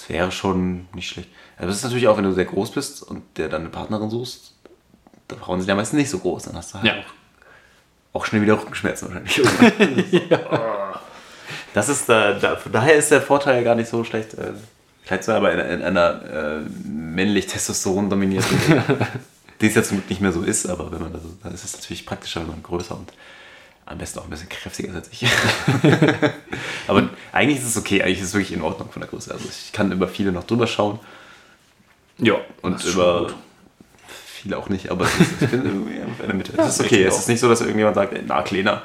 das 0.00 0.08
wäre 0.08 0.32
schon 0.32 0.86
nicht 0.94 1.08
schlecht. 1.08 1.28
Also 1.56 1.68
das 1.68 1.76
ist 1.78 1.82
natürlich 1.84 2.08
auch, 2.08 2.16
wenn 2.16 2.24
du 2.24 2.32
sehr 2.32 2.44
groß 2.46 2.70
bist 2.72 3.02
und 3.02 3.22
der 3.36 3.48
dann 3.48 3.62
eine 3.62 3.70
Partnerin 3.70 4.10
suchst, 4.10 4.54
da 5.28 5.36
Frauen 5.36 5.60
sind 5.60 5.68
ja 5.68 5.74
meistens 5.74 5.98
nicht 5.98 6.10
so 6.10 6.18
groß, 6.18 6.44
dann 6.44 6.56
hast 6.56 6.72
du 6.74 6.78
halt 6.78 6.86
Ja. 6.86 6.94
auch, 8.12 8.20
auch 8.20 8.24
schnell 8.26 8.42
wieder 8.42 8.54
Rückenschmerzen 8.60 9.08
wahrscheinlich. 9.08 10.22
Das 11.72 11.88
ist 11.88 12.08
da, 12.08 12.32
da, 12.32 12.56
von 12.56 12.72
daher 12.72 12.94
ist 12.96 13.10
der 13.12 13.22
Vorteil 13.22 13.62
gar 13.62 13.76
nicht 13.76 13.88
so 13.88 14.02
schlecht. 14.02 14.34
Äh, 14.34 14.52
Vielleicht 15.04 15.24
so, 15.24 15.32
aber 15.32 15.52
in, 15.52 15.58
in 15.80 15.82
einer 15.82 16.22
äh, 16.24 16.60
männlich 16.84 17.46
Testosteron 17.46 18.10
dominierten, 18.10 18.58
die 19.60 19.66
es 19.66 19.74
ja 19.74 19.82
zum 19.82 19.98
Glück 19.98 20.10
nicht 20.10 20.20
mehr 20.20 20.32
so 20.32 20.42
ist, 20.42 20.66
aber 20.68 20.90
wenn 20.92 21.00
man 21.00 21.12
das, 21.12 21.22
dann 21.42 21.54
ist 21.54 21.64
es 21.64 21.74
natürlich 21.74 22.06
praktischer, 22.06 22.40
wenn 22.40 22.48
man 22.48 22.62
größer 22.62 22.96
und 22.96 23.12
am 23.90 23.98
besten 23.98 24.20
auch 24.20 24.24
ein 24.24 24.30
bisschen 24.30 24.48
kräftiger 24.48 24.94
als 24.94 25.08
ich. 25.12 25.26
aber 26.86 27.08
eigentlich 27.32 27.58
ist 27.58 27.66
es 27.66 27.76
okay, 27.76 28.02
eigentlich 28.02 28.20
ist 28.20 28.28
es 28.28 28.34
wirklich 28.34 28.52
in 28.52 28.62
Ordnung 28.62 28.90
von 28.90 29.00
der 29.00 29.08
Größe. 29.10 29.32
Also 29.32 29.46
ich 29.48 29.72
kann 29.72 29.90
über 29.92 30.06
viele 30.08 30.32
noch 30.32 30.44
drüber 30.44 30.66
schauen 30.66 31.00
Ja, 32.18 32.34
und 32.62 32.74
das 32.74 32.84
über 32.94 33.32
viele 34.26 34.56
auch 34.58 34.68
nicht, 34.68 34.90
aber 34.90 35.04
es 35.04 35.20
ist, 35.20 35.42
ich 35.42 35.48
bin 35.50 35.64
irgendwie 35.66 35.96
in 35.96 36.26
der 36.26 36.34
Mitte. 36.34 36.52
Ja, 36.56 36.64
Es 36.64 36.70
ist 36.70 36.78
das 36.80 36.86
okay, 36.86 37.02
es 37.04 37.18
ist 37.18 37.28
nicht 37.28 37.40
so, 37.40 37.48
dass 37.48 37.60
irgendjemand 37.60 37.96
sagt, 37.96 38.14
na, 38.26 38.42
kleiner. 38.42 38.82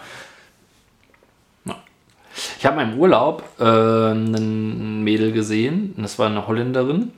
Ich 2.59 2.65
habe 2.65 2.81
im 2.81 2.99
Urlaub 2.99 3.43
äh, 3.59 3.63
ein 4.11 5.03
Mädel 5.03 5.31
gesehen, 5.31 5.93
das 5.97 6.19
war 6.19 6.27
eine 6.27 6.47
Holländerin. 6.47 7.13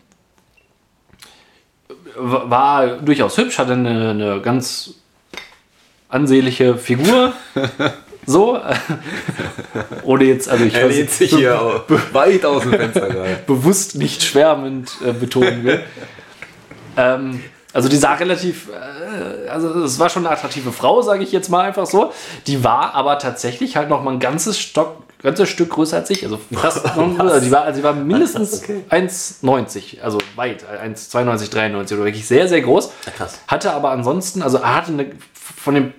W- 2.16 2.50
War 2.50 2.98
durchaus 2.98 3.38
hübsch, 3.38 3.58
hatte 3.58 3.74
eine, 3.74 4.12
eine 4.12 4.42
ganz 4.42 4.94
ansehnliche 6.10 6.78
Figur. 6.78 7.34
so. 8.26 8.60
Ohne 10.04 10.24
jetzt, 10.26 10.50
also 10.50 10.66
ich 10.66 10.74
Er 10.74 10.86
weiß- 10.88 10.90
lehnt 10.90 11.12
sich 11.12 11.34
hier 11.36 11.62
auch 11.62 11.82
weit 12.14 12.46
aus 12.46 12.64
dem 12.64 12.72
Fenster 12.74 13.10
rein. 13.22 13.38
bewusst 13.48 13.96
nicht 13.96 14.24
schwärmend 14.24 14.92
äh, 15.06 15.12
betonen 15.14 15.64
will. 15.64 15.84
ähm, 16.98 17.44
also 17.74 17.90
die 17.90 17.98
sah 17.98 18.14
relativ, 18.14 18.70
äh, 18.70 19.50
also 19.50 19.84
es 19.84 20.00
war 20.00 20.10
schon 20.10 20.26
eine 20.26 20.34
attraktive 20.36 20.72
Frau, 20.72 21.02
sage 21.02 21.24
ich 21.24 21.32
jetzt 21.32 21.50
mal 21.50 21.66
einfach 21.66 21.86
so. 21.86 22.12
Die 22.48 22.64
war 22.64 22.96
aber 22.96 23.20
tatsächlich 23.20 23.76
halt 23.78 23.90
noch 23.90 24.04
mal 24.04 24.12
ein 24.14 24.20
ganzes 24.20 24.58
Stock, 24.58 25.04
ganzes 25.22 25.50
Stück 25.50 25.70
größer 25.70 25.98
als 25.98 26.10
ich. 26.10 26.24
Also 26.24 26.40
fast 26.54 26.86
also 27.20 27.40
die 27.40 27.52
war, 27.52 27.64
also 27.64 27.80
die 27.80 27.84
war 27.84 27.94
mindestens 27.94 28.64
Okay. 28.64 28.84
1,90, 28.90 30.02
also 30.02 30.18
weit, 30.36 30.64
1,92, 30.84 31.52
93 31.52 31.98
oder 31.98 32.06
wirklich 32.06 32.28
sehr, 32.28 32.48
sehr 32.48 32.62
groß. 32.62 32.92
krass. 33.16 33.40
Hatte 33.48 33.74
aber 33.74 33.92
ansonsten, 33.92 34.42
also 34.42 34.58
er 34.58 34.76
hatte 34.76 34.92
eine, 34.94 35.12
von 35.68 35.76
den 35.76 35.94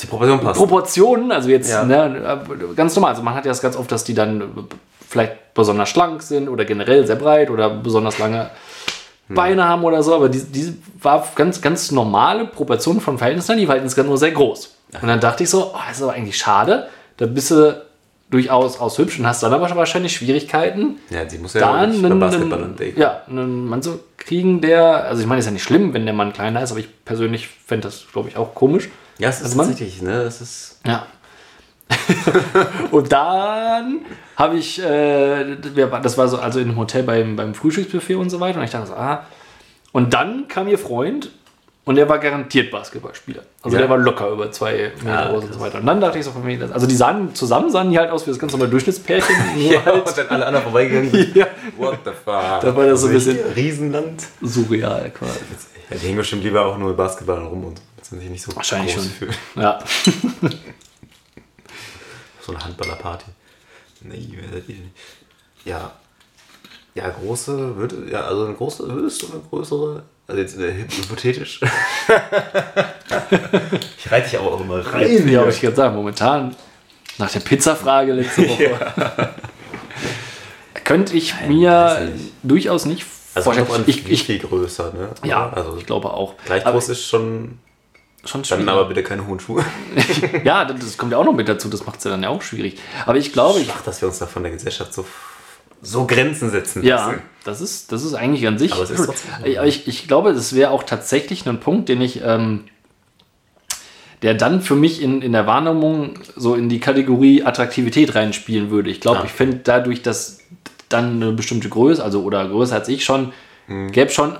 die 0.00 0.06
Proportion 0.06 0.40
passt. 0.40 0.58
Proportionen, 0.58 1.32
also 1.32 1.48
jetzt 1.48 1.70
Ja. 1.70 1.84
ne, 1.84 2.40
ganz 2.76 2.94
normal. 2.96 3.12
Also 3.12 3.22
man 3.22 3.34
hat 3.34 3.44
ja 3.46 3.50
das 3.50 3.62
ganz 3.62 3.76
oft, 3.76 3.90
dass 3.90 4.04
die 4.04 4.12
dann 4.14 4.66
vielleicht 5.08 5.54
besonders 5.54 5.88
schlank 5.88 6.22
sind 6.22 6.48
oder 6.48 6.64
generell 6.66 7.06
sehr 7.06 7.16
breit 7.16 7.50
oder 7.50 7.70
besonders 7.70 8.18
lange 8.18 8.50
Hm. 9.28 9.36
Beine 9.36 9.64
haben 9.66 9.84
oder 9.84 10.02
so, 10.02 10.14
aber 10.14 10.28
die, 10.28 10.42
die 10.44 10.76
war 11.00 11.26
ganz, 11.34 11.62
ganz 11.62 11.90
normale 11.90 12.44
Proportionen 12.46 13.00
von 13.00 13.16
Verhältnissen, 13.16 13.56
die 13.56 13.66
war 13.66 13.76
insgesamt 13.76 14.08
nur 14.10 14.18
sehr 14.18 14.32
groß. 14.32 14.76
Und 15.00 15.08
dann 15.08 15.18
dachte 15.18 15.44
ich 15.44 15.50
so, 15.50 15.72
oh, 15.74 15.78
das 15.88 15.96
ist 15.96 16.02
aber 16.02 16.12
eigentlich 16.12 16.36
schade, 16.36 16.88
da 17.16 17.24
bist 17.24 17.50
du 17.50 17.80
durchaus 18.30 18.80
aus 18.80 18.98
hübsch 18.98 19.18
und 19.18 19.26
hast 19.26 19.42
dann 19.42 19.52
aber 19.52 19.74
wahrscheinlich 19.76 20.12
Schwierigkeiten, 20.16 20.98
ja, 21.10 21.24
die 21.24 21.38
muss 21.38 21.54
ja 21.54 21.60
dann 21.60 21.74
einen, 21.94 22.22
einen, 22.22 22.76
ja, 22.96 23.22
einen 23.28 23.68
Mann 23.68 23.82
zu 23.82 24.00
kriegen, 24.16 24.60
der, 24.60 25.04
also 25.04 25.20
ich 25.22 25.28
meine, 25.28 25.38
ist 25.40 25.44
ja 25.46 25.52
nicht 25.52 25.62
schlimm, 25.62 25.94
wenn 25.94 26.04
der 26.04 26.14
Mann 26.14 26.32
kleiner 26.32 26.62
ist, 26.62 26.70
aber 26.70 26.80
ich 26.80 26.88
persönlich 27.04 27.48
fände 27.48 27.88
das, 27.88 28.04
glaube 28.12 28.28
ich, 28.28 28.36
auch 28.36 28.54
komisch. 28.54 28.88
Ja, 29.18 29.28
es 29.28 29.36
ist 29.36 29.44
Also 29.44 29.56
man- 29.58 29.68
tatsächlich, 29.68 30.02
ne? 30.02 30.22
Es 30.22 30.40
ist. 30.40 30.80
Ja. 30.86 31.06
und 32.90 33.12
dann 33.12 34.00
habe 34.36 34.56
ich, 34.56 34.82
äh, 34.82 35.56
das 36.02 36.16
war 36.18 36.28
so, 36.28 36.38
also 36.38 36.58
in 36.58 36.68
einem 36.70 36.78
Hotel 36.78 37.02
beim, 37.02 37.36
beim 37.36 37.54
Frühstücksbuffet 37.54 38.16
und 38.16 38.30
so 38.30 38.40
weiter. 38.40 38.58
Und 38.58 38.64
ich 38.64 38.70
dachte 38.70 38.88
so, 38.88 38.94
ah. 38.94 39.26
Und 39.92 40.14
dann 40.14 40.48
kam 40.48 40.66
ihr 40.66 40.78
Freund 40.78 41.30
und 41.84 41.96
der 41.96 42.08
war 42.08 42.18
garantiert 42.18 42.70
Basketballspieler. 42.70 43.42
Also 43.62 43.76
Ja. 43.76 43.82
der 43.82 43.90
war 43.90 43.98
locker 43.98 44.28
über 44.30 44.50
zwei 44.52 44.92
Meter 45.02 45.26
Ah, 45.26 45.28
groß 45.30 45.44
und 45.44 45.52
so 45.54 45.60
weiter. 45.60 45.78
Und 45.80 45.86
dann 45.86 46.00
dachte 46.00 46.18
ich 46.18 46.24
so 46.24 46.30
von 46.32 46.44
mir, 46.44 46.58
also 46.72 46.86
die 46.86 46.94
sahen 46.96 47.34
zusammen 47.34 47.70
sahen 47.70 47.90
die 47.90 47.98
halt 47.98 48.10
aus 48.10 48.26
wie 48.26 48.30
das 48.30 48.38
ganz 48.38 48.52
normale 48.52 48.70
Durchschnittspärchen. 48.70 49.34
nur 49.56 49.72
Ja, 49.72 49.84
halt 49.84 50.06
und 50.08 50.18
dann 50.18 50.28
alle 50.28 50.46
anderen 50.46 50.62
vorbeigegangen 50.64 51.10
sind. 51.10 51.36
ja, 51.36 51.46
What 51.76 51.98
the 52.04 52.10
fuck? 52.10 52.60
Da 52.60 52.74
war 52.76 52.86
das 52.86 53.00
so 53.02 53.08
ein 53.08 53.12
bisschen- 53.12 53.38
Riesenland. 53.54 54.22
surreal 54.40 55.10
quasi. 55.10 55.38
Ja, 55.90 55.96
die 55.96 56.06
hängen 56.06 56.16
bestimmt 56.16 56.42
lieber 56.44 56.64
auch 56.64 56.78
nur 56.78 56.94
Basketball 56.96 57.38
rum 57.44 57.64
und 57.64 57.80
sind 58.00 58.20
sich 58.20 58.30
nicht 58.30 58.42
so 58.42 58.54
Wahrscheinlich 58.56 58.94
groß 58.94 59.04
schon. 59.04 59.12
fühlen. 59.12 59.34
Ja. 59.56 59.78
So 62.40 62.52
eine 62.52 62.62
Handballerparty. 62.64 63.24
Nee, 64.02 64.28
wer 64.38 64.50
seid 64.52 64.68
ihr 64.68 64.74
denn? 64.76 64.90
Ja. 65.64 65.92
Ja, 66.94 67.08
große, 67.08 67.76
würde, 67.76 68.10
ja, 68.10 68.20
also 68.22 68.44
eine 68.44 68.54
große, 68.54 68.86
würdest 68.86 69.22
du 69.22 69.26
eine 69.32 69.40
größere, 69.50 70.02
also 70.26 70.40
jetzt 70.40 70.58
äh, 70.58 70.72
hypothetisch. 70.72 71.60
ich 73.98 74.10
reite 74.10 74.30
dich 74.30 74.38
aber 74.38 74.52
auch 74.52 74.60
immer 74.60 74.84
rein. 74.86 75.28
ja, 75.28 75.42
aber 75.42 75.50
ich 75.50 75.60
kann 75.60 75.74
sagen, 75.74 75.94
momentan, 75.94 76.56
nach 77.18 77.30
der 77.30 77.40
Pizzafrage 77.40 78.12
letzte 78.12 78.48
Woche, 78.48 79.34
könnte 80.84 81.16
ich 81.16 81.34
mir 81.46 81.70
weiß 81.70 82.10
nicht. 82.10 82.32
durchaus 82.42 82.86
nicht 82.86 83.04
Also 83.34 83.52
vorstellen. 83.52 83.84
Ich, 83.86 84.08
ich, 84.08 84.24
viel 84.24 84.38
größer, 84.38 84.92
ne? 84.92 85.10
ja, 85.24 85.50
also 85.50 85.76
ich 85.76 85.86
glaube 85.86 86.10
auch. 86.12 86.34
gleich 86.46 86.64
groß 86.64 86.88
ist 86.88 87.06
schon, 87.06 87.58
schon 88.24 88.42
dann 88.42 88.44
schwierig. 88.44 88.68
aber 88.68 88.84
bitte 88.86 89.02
keine 89.02 89.26
hohen 89.26 89.40
Schuhe. 89.40 89.64
ja, 90.44 90.64
das 90.64 90.96
kommt 90.96 91.12
ja 91.12 91.18
auch 91.18 91.24
noch 91.24 91.34
mit 91.34 91.48
dazu. 91.48 91.68
Das 91.68 91.84
macht 91.84 91.98
es 91.98 92.04
ja 92.04 92.10
dann 92.10 92.22
ja 92.22 92.30
auch 92.30 92.42
schwierig. 92.42 92.80
Aber 93.04 93.18
ich 93.18 93.32
glaube, 93.32 93.60
ich, 93.60 93.66
Schwach, 93.66 93.82
dass 93.82 94.00
wir 94.00 94.08
uns 94.08 94.18
da 94.18 94.26
von 94.26 94.42
der 94.42 94.52
Gesellschaft 94.52 94.94
so, 94.94 95.04
so 95.84 96.06
Grenzen 96.06 96.50
setzen 96.50 96.82
ja, 96.82 96.96
lassen. 96.96 97.22
das 97.44 97.60
ist, 97.60 97.92
das 97.92 98.02
ist 98.04 98.14
eigentlich 98.14 98.46
an 98.46 98.58
sich. 98.58 98.72
Aber 98.72 98.82
ist 98.82 99.24
ich, 99.64 99.86
ich 99.88 100.08
glaube, 100.08 100.32
das 100.34 100.54
wäre 100.54 100.70
auch 100.70 100.82
tatsächlich 100.82 101.46
ein 101.48 101.60
Punkt, 101.60 101.88
den 101.88 102.00
ich, 102.00 102.22
ähm, 102.24 102.64
der 104.22 104.34
dann 104.34 104.60
für 104.62 104.74
mich 104.74 105.02
in, 105.02 105.22
in 105.22 105.32
der 105.32 105.46
Wahrnehmung 105.46 106.14
so 106.34 106.54
in 106.54 106.68
die 106.68 106.80
Kategorie 106.80 107.42
Attraktivität 107.44 108.14
reinspielen 108.14 108.70
würde. 108.70 108.90
Ich 108.90 109.00
glaube, 109.00 109.20
Ah. 109.20 109.24
ich 109.26 109.32
fände 109.32 109.60
dadurch, 109.62 110.02
dass 110.02 110.38
dann 110.88 111.22
eine 111.22 111.32
bestimmte 111.32 111.68
Größe, 111.68 112.02
also 112.02 112.22
oder 112.22 112.46
größer 112.48 112.74
als 112.76 112.88
ich 112.88 113.04
schon, 113.04 113.32
Hm. 113.66 113.92
gäbe 113.92 114.10
schon 114.10 114.36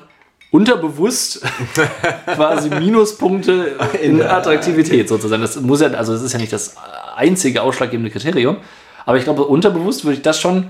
unterbewusst 0.51 1.43
quasi 2.27 2.71
Minuspunkte 2.71 3.77
in 4.01 4.23
Attraktivität 4.23 5.09
sozusagen. 5.09 5.43
Das 5.43 5.61
muss 5.61 5.81
ja, 5.81 5.89
also 5.89 6.13
das 6.13 6.23
ist 6.23 6.33
ja 6.33 6.39
nicht 6.39 6.53
das 6.53 6.77
einzige 7.17 7.63
ausschlaggebende 7.63 8.11
Kriterium, 8.11 8.59
aber 9.05 9.17
ich 9.19 9.25
glaube, 9.25 9.45
unterbewusst 9.45 10.05
würde 10.05 10.17
ich 10.17 10.23
das 10.23 10.39
schon 10.41 10.69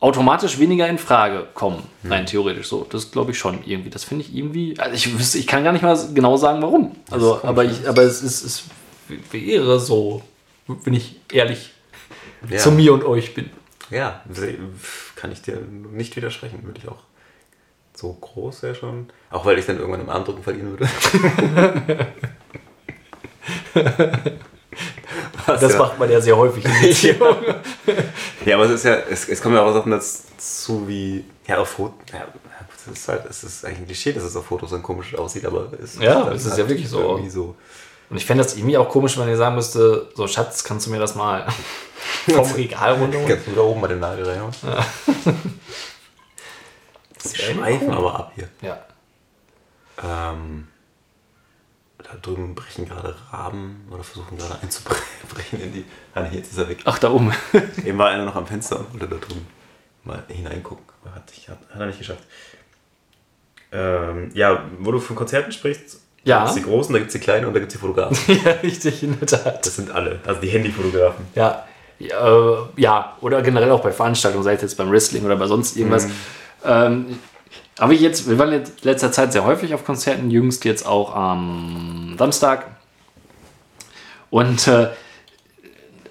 automatisch 0.00 0.58
weniger 0.58 0.88
in 0.88 0.98
Frage 0.98 1.46
kommen, 1.54 1.82
rein 2.04 2.26
theoretisch 2.26 2.68
so. 2.68 2.86
Das 2.88 3.10
glaube 3.10 3.32
ich 3.32 3.38
schon 3.38 3.64
irgendwie. 3.64 3.90
Das 3.90 4.04
finde 4.04 4.24
ich 4.24 4.34
irgendwie, 4.34 4.78
also 4.78 4.94
ich 4.94 5.18
wüsste, 5.18 5.38
ich 5.38 5.46
kann 5.46 5.64
gar 5.64 5.72
nicht 5.72 5.82
mal 5.82 5.98
genau 6.14 6.36
sagen, 6.36 6.62
warum. 6.62 6.96
Also, 7.10 7.40
aber 7.42 7.64
ich, 7.64 7.88
aber 7.88 8.02
es 8.02 8.22
ist, 8.22 8.42
es 8.44 8.64
wäre 9.32 9.80
so, 9.80 10.22
wenn 10.66 10.94
ich 10.94 11.16
ehrlich 11.32 11.72
Ja. 12.48 12.58
zu 12.58 12.70
mir 12.70 12.92
und 12.92 13.04
euch 13.04 13.34
bin. 13.34 13.50
Ja, 13.90 14.22
kann 15.16 15.32
ich 15.32 15.42
dir 15.42 15.60
nicht 15.92 16.14
widersprechen, 16.14 16.62
würde 16.64 16.78
ich 16.78 16.88
auch. 16.88 17.02
So 17.94 18.12
groß 18.12 18.62
wäre 18.62 18.74
schon. 18.76 19.08
Auch 19.30 19.44
weil 19.44 19.58
ich 19.58 19.66
dann 19.66 19.78
irgendwann 19.78 20.02
im 20.02 20.10
Armdrücken 20.10 20.44
verlieren 20.44 20.78
würde. 20.78 20.88
Was 25.46 25.60
Das 25.60 25.72
ja, 25.72 25.78
macht 25.78 25.98
man 25.98 26.10
ja 26.10 26.20
sehr 26.20 26.36
häufig 26.36 26.64
in 26.64 26.80
Beziehungen. 26.80 27.54
ja, 28.44 28.56
aber 28.56 28.64
es 28.66 28.72
ist 28.72 28.84
ja, 28.84 28.94
es, 29.10 29.28
es 29.28 29.40
kommen 29.40 29.54
ja 29.54 29.62
auch 29.62 29.72
Sachen 29.72 29.90
dazu 29.90 30.86
wie, 30.86 31.24
ja, 31.46 31.58
auf 31.58 31.68
Fotos, 31.68 31.98
ja, 32.12 32.26
es 32.76 32.86
ist 32.98 33.08
halt, 33.08 33.26
es 33.28 33.44
ist 33.44 33.64
eigentlich 33.64 33.78
ein 33.78 33.86
Klischee, 33.86 34.12
dass 34.12 34.24
es 34.24 34.36
auf 34.36 34.46
Fotos 34.46 34.70
dann 34.70 34.82
komisch 34.82 35.14
aussieht, 35.14 35.44
aber 35.44 35.68
es 35.82 35.98
Ja, 35.98 36.30
es 36.30 36.44
ist 36.44 36.50
halt 36.52 36.60
ja 36.60 36.68
wirklich 36.68 36.88
so. 36.88 37.20
So. 37.28 37.54
Und 38.10 38.16
ich 38.16 38.24
fände 38.24 38.42
das 38.42 38.56
irgendwie 38.56 38.78
auch 38.78 38.88
komisch, 38.88 39.18
wenn 39.18 39.28
ihr 39.28 39.36
sagen 39.36 39.54
müsste, 39.54 40.08
so 40.14 40.26
Schatz, 40.26 40.64
kannst 40.64 40.86
du 40.86 40.90
mir 40.90 40.98
das 40.98 41.14
mal 41.14 41.46
vom 42.28 42.50
Regal 42.52 42.94
runterholen? 42.94 43.28
Ganz 43.28 43.42
da 43.54 43.60
oben 43.60 43.80
bei 43.80 43.88
den 43.88 44.00
Nagel 44.00 44.26
reinhauen. 44.26 44.52
Wir 47.20 47.54
schweifen 47.54 47.90
aber 47.90 48.14
ab 48.14 48.32
hier. 48.36 48.48
Ja. 48.62 48.78
Ähm, 50.02 50.68
da 52.10 52.16
drüben 52.20 52.54
brechen 52.54 52.86
gerade 52.88 53.14
Raben 53.30 53.86
oder 53.90 54.02
versuchen 54.02 54.38
gerade 54.38 54.56
einzubrechen 54.62 55.60
in 55.60 55.72
die. 55.72 55.84
Ah, 56.14 56.22
nee, 56.22 56.36
jetzt 56.36 56.52
ist 56.52 56.58
er 56.58 56.68
weg. 56.68 56.78
Ach, 56.84 56.98
da 56.98 57.10
oben. 57.10 57.32
Eben 57.84 57.98
war 57.98 58.08
einer 58.08 58.24
noch 58.24 58.36
am 58.36 58.46
Fenster 58.46 58.78
und 58.80 58.92
wollte 58.92 59.08
da 59.08 59.16
drüben 59.16 59.46
mal 60.04 60.22
hineingucken. 60.28 60.84
Hat, 61.14 61.30
hat, 61.48 61.58
hat 61.72 61.80
er 61.80 61.86
nicht 61.86 61.98
geschafft. 61.98 62.22
Ähm, 63.72 64.30
ja, 64.34 64.64
wo 64.78 64.92
du 64.92 64.98
von 65.00 65.16
Konzerten 65.16 65.52
sprichst, 65.52 66.00
Ja. 66.24 66.38
da 66.38 66.44
gibt 66.44 66.56
es 66.56 66.62
die 66.64 66.70
großen, 66.70 66.92
da 66.92 66.98
gibt 66.98 67.08
es 67.08 67.12
die 67.12 67.20
kleinen 67.20 67.46
und 67.46 67.54
da 67.54 67.60
gibt 67.60 67.72
es 67.72 67.78
die 67.78 67.80
Fotografen. 67.80 68.16
ja, 68.44 68.52
richtig, 68.62 69.02
in 69.02 69.18
der 69.18 69.26
Tat. 69.28 69.66
Das 69.66 69.76
sind 69.76 69.90
alle. 69.90 70.20
Also 70.26 70.40
die 70.40 70.48
Handyfotografen. 70.48 71.26
Ja. 71.34 71.64
Ja, 71.98 72.28
äh, 72.28 72.56
ja, 72.76 73.16
oder 73.20 73.42
generell 73.42 73.72
auch 73.72 73.80
bei 73.82 73.90
Veranstaltungen, 73.90 74.44
sei 74.44 74.54
es 74.54 74.62
jetzt 74.62 74.76
beim 74.76 74.90
Wrestling 74.90 75.24
oder 75.24 75.34
bei 75.36 75.46
sonst 75.48 75.76
irgendwas. 75.76 76.06
Ähm, 76.64 77.18
aber 77.78 77.92
jetzt, 77.92 78.28
wir 78.28 78.38
waren 78.38 78.52
in 78.52 78.62
letzter 78.82 79.12
Zeit 79.12 79.32
sehr 79.32 79.44
häufig 79.44 79.72
auf 79.74 79.84
Konzerten, 79.84 80.30
jüngst 80.30 80.64
jetzt 80.64 80.86
auch 80.86 81.14
am 81.14 82.16
Samstag. 82.18 82.66
Und 84.30 84.66
äh, 84.66 84.88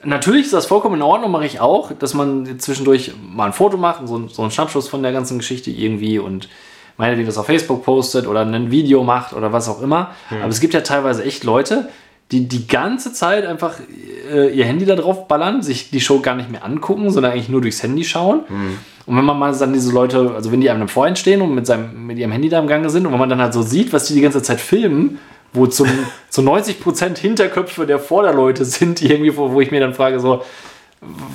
natürlich 0.03 0.45
ist 0.45 0.53
das 0.53 0.65
vollkommen 0.65 0.95
in 0.95 1.01
Ordnung, 1.01 1.32
mache 1.32 1.45
ich 1.45 1.59
auch, 1.59 1.91
dass 1.91 2.13
man 2.13 2.59
zwischendurch 2.59 3.13
mal 3.22 3.45
ein 3.45 3.53
Foto 3.53 3.78
macht, 3.78 4.07
so, 4.07 4.28
so 4.28 4.41
einen 4.41 4.51
Schnappschuss 4.51 4.88
von 4.88 5.03
der 5.03 5.11
ganzen 5.11 5.38
Geschichte 5.38 5.70
irgendwie 5.70 6.20
und 6.20 6.49
meinetwegen 6.95 7.28
das 7.28 7.38
auf 7.38 7.45
Facebook 7.45 7.84
postet 7.84 8.26
oder 8.28 8.41
ein 8.41 8.72
Video 8.72 9.03
macht 9.03 9.34
oder 9.34 9.53
was 9.53 9.70
auch 9.70 9.82
immer. 9.82 10.11
Aber 10.41 10.49
es 10.49 10.59
gibt 10.59 10.74
ja 10.74 10.82
teilweise 10.82 11.24
echt 11.24 11.43
Leute, 11.43 11.89
die 12.32 12.47
die 12.47 12.68
ganze 12.68 13.13
Zeit 13.13 13.45
einfach 13.45 13.76
äh, 14.32 14.49
ihr 14.49 14.65
Handy 14.65 14.86
da 14.86 14.95
drauf 14.95 15.28
ballern, 15.28 15.61
sich 15.61 15.91
die 15.91 16.01
Show 16.01 16.20
gar 16.22 16.36
nicht 16.36 16.49
mehr 16.49 16.65
angucken, 16.65 17.09
sondern 17.11 17.34
eigentlich 17.34 17.49
nur 17.49 17.61
durchs 17.61 17.84
Handy 17.84 18.03
schauen. 18.03 18.41
Und 19.08 19.16
wenn 19.16 19.24
man 19.24 19.39
mal 19.39 19.58
dann 19.58 19.72
diese 19.72 19.91
Leute, 19.93 20.32
also 20.36 20.51
wenn 20.51 20.60
die 20.60 20.70
einem 20.70 20.89
vorhin 20.89 21.16
stehen 21.16 21.41
und 21.41 21.55
mit, 21.55 21.66
seinem, 21.66 22.05
mit 22.05 22.20
ihrem 22.20 22.32
Handy 22.34 22.49
da 22.49 22.60
im 22.60 22.68
Gange 22.68 22.89
sind 22.89 23.05
und 23.05 23.14
wenn 23.14 23.20
man 23.20 23.30
dann 23.30 23.41
halt 23.41 23.53
so 23.53 23.62
sieht, 23.62 23.93
was 23.93 24.05
die 24.05 24.14
die 24.14 24.22
ganze 24.22 24.43
Zeit 24.43 24.60
filmen, 24.60 25.18
wo 25.53 25.66
zum, 25.66 25.88
zu 26.30 26.41
90% 26.41 27.18
Hinterköpfe 27.18 27.86
der 27.88 27.99
Vorderleute 27.99 28.66
sind, 28.66 29.01
irgendwie, 29.01 29.36
wo, 29.38 29.53
wo 29.53 29.62
ich 29.62 29.72
mir 29.72 29.80
dann 29.80 29.93
frage, 29.93 30.20
so, 30.20 30.43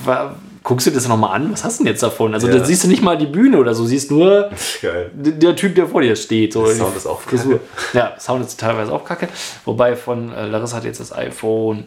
wa, 0.04 0.36
guckst 0.62 0.86
du 0.86 0.90
das 0.90 1.08
nochmal 1.08 1.34
an? 1.34 1.50
Was 1.50 1.64
hast 1.64 1.80
du 1.80 1.84
denn 1.84 1.92
jetzt 1.92 2.02
davon? 2.02 2.34
Also 2.34 2.46
Ja. 2.46 2.58
da 2.58 2.64
siehst 2.64 2.84
du 2.84 2.88
nicht 2.88 3.02
mal 3.02 3.16
die 3.16 3.26
Bühne 3.26 3.56
oder 3.58 3.74
so, 3.74 3.86
siehst 3.86 4.10
nur 4.10 4.50
der 5.14 5.56
Typ, 5.56 5.74
der 5.74 5.86
vor 5.86 6.02
dir 6.02 6.14
steht. 6.14 6.52
So 6.52 6.66
Sound 6.66 6.94
ist 6.94 7.06
auch 7.06 7.22
Frisur. 7.22 7.60
Ja, 7.94 8.12
Sound 8.20 8.44
ist 8.44 8.60
teilweise 8.60 8.92
auch 8.92 9.04
kacke. 9.04 9.28
Wobei 9.64 9.96
von 9.96 10.30
äh, 10.32 10.46
Larissa 10.46 10.76
hat 10.76 10.84
jetzt 10.84 11.00
das 11.00 11.12
iPhone 11.16 11.84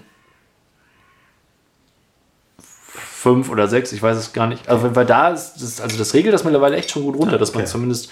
5 3.26 3.50
oder 3.50 3.68
6, 3.68 3.92
ich 3.92 4.04
weiß 4.04 4.16
es 4.18 4.34
gar 4.34 4.46
nicht. 4.46 4.70
Also, 4.70 4.96
weil 4.96 5.06
da 5.08 5.30
ist, 5.30 5.56
das, 5.60 5.82
also 5.82 5.98
das 5.98 6.14
regelt 6.14 6.32
das 6.32 6.44
mittlerweile 6.44 6.76
echt 6.76 6.92
schon 6.92 7.02
gut 7.04 7.18
runter, 7.18 7.40
dass 7.40 7.56
man 7.56 7.64
Okay. 7.64 7.72
zumindest 7.72 8.12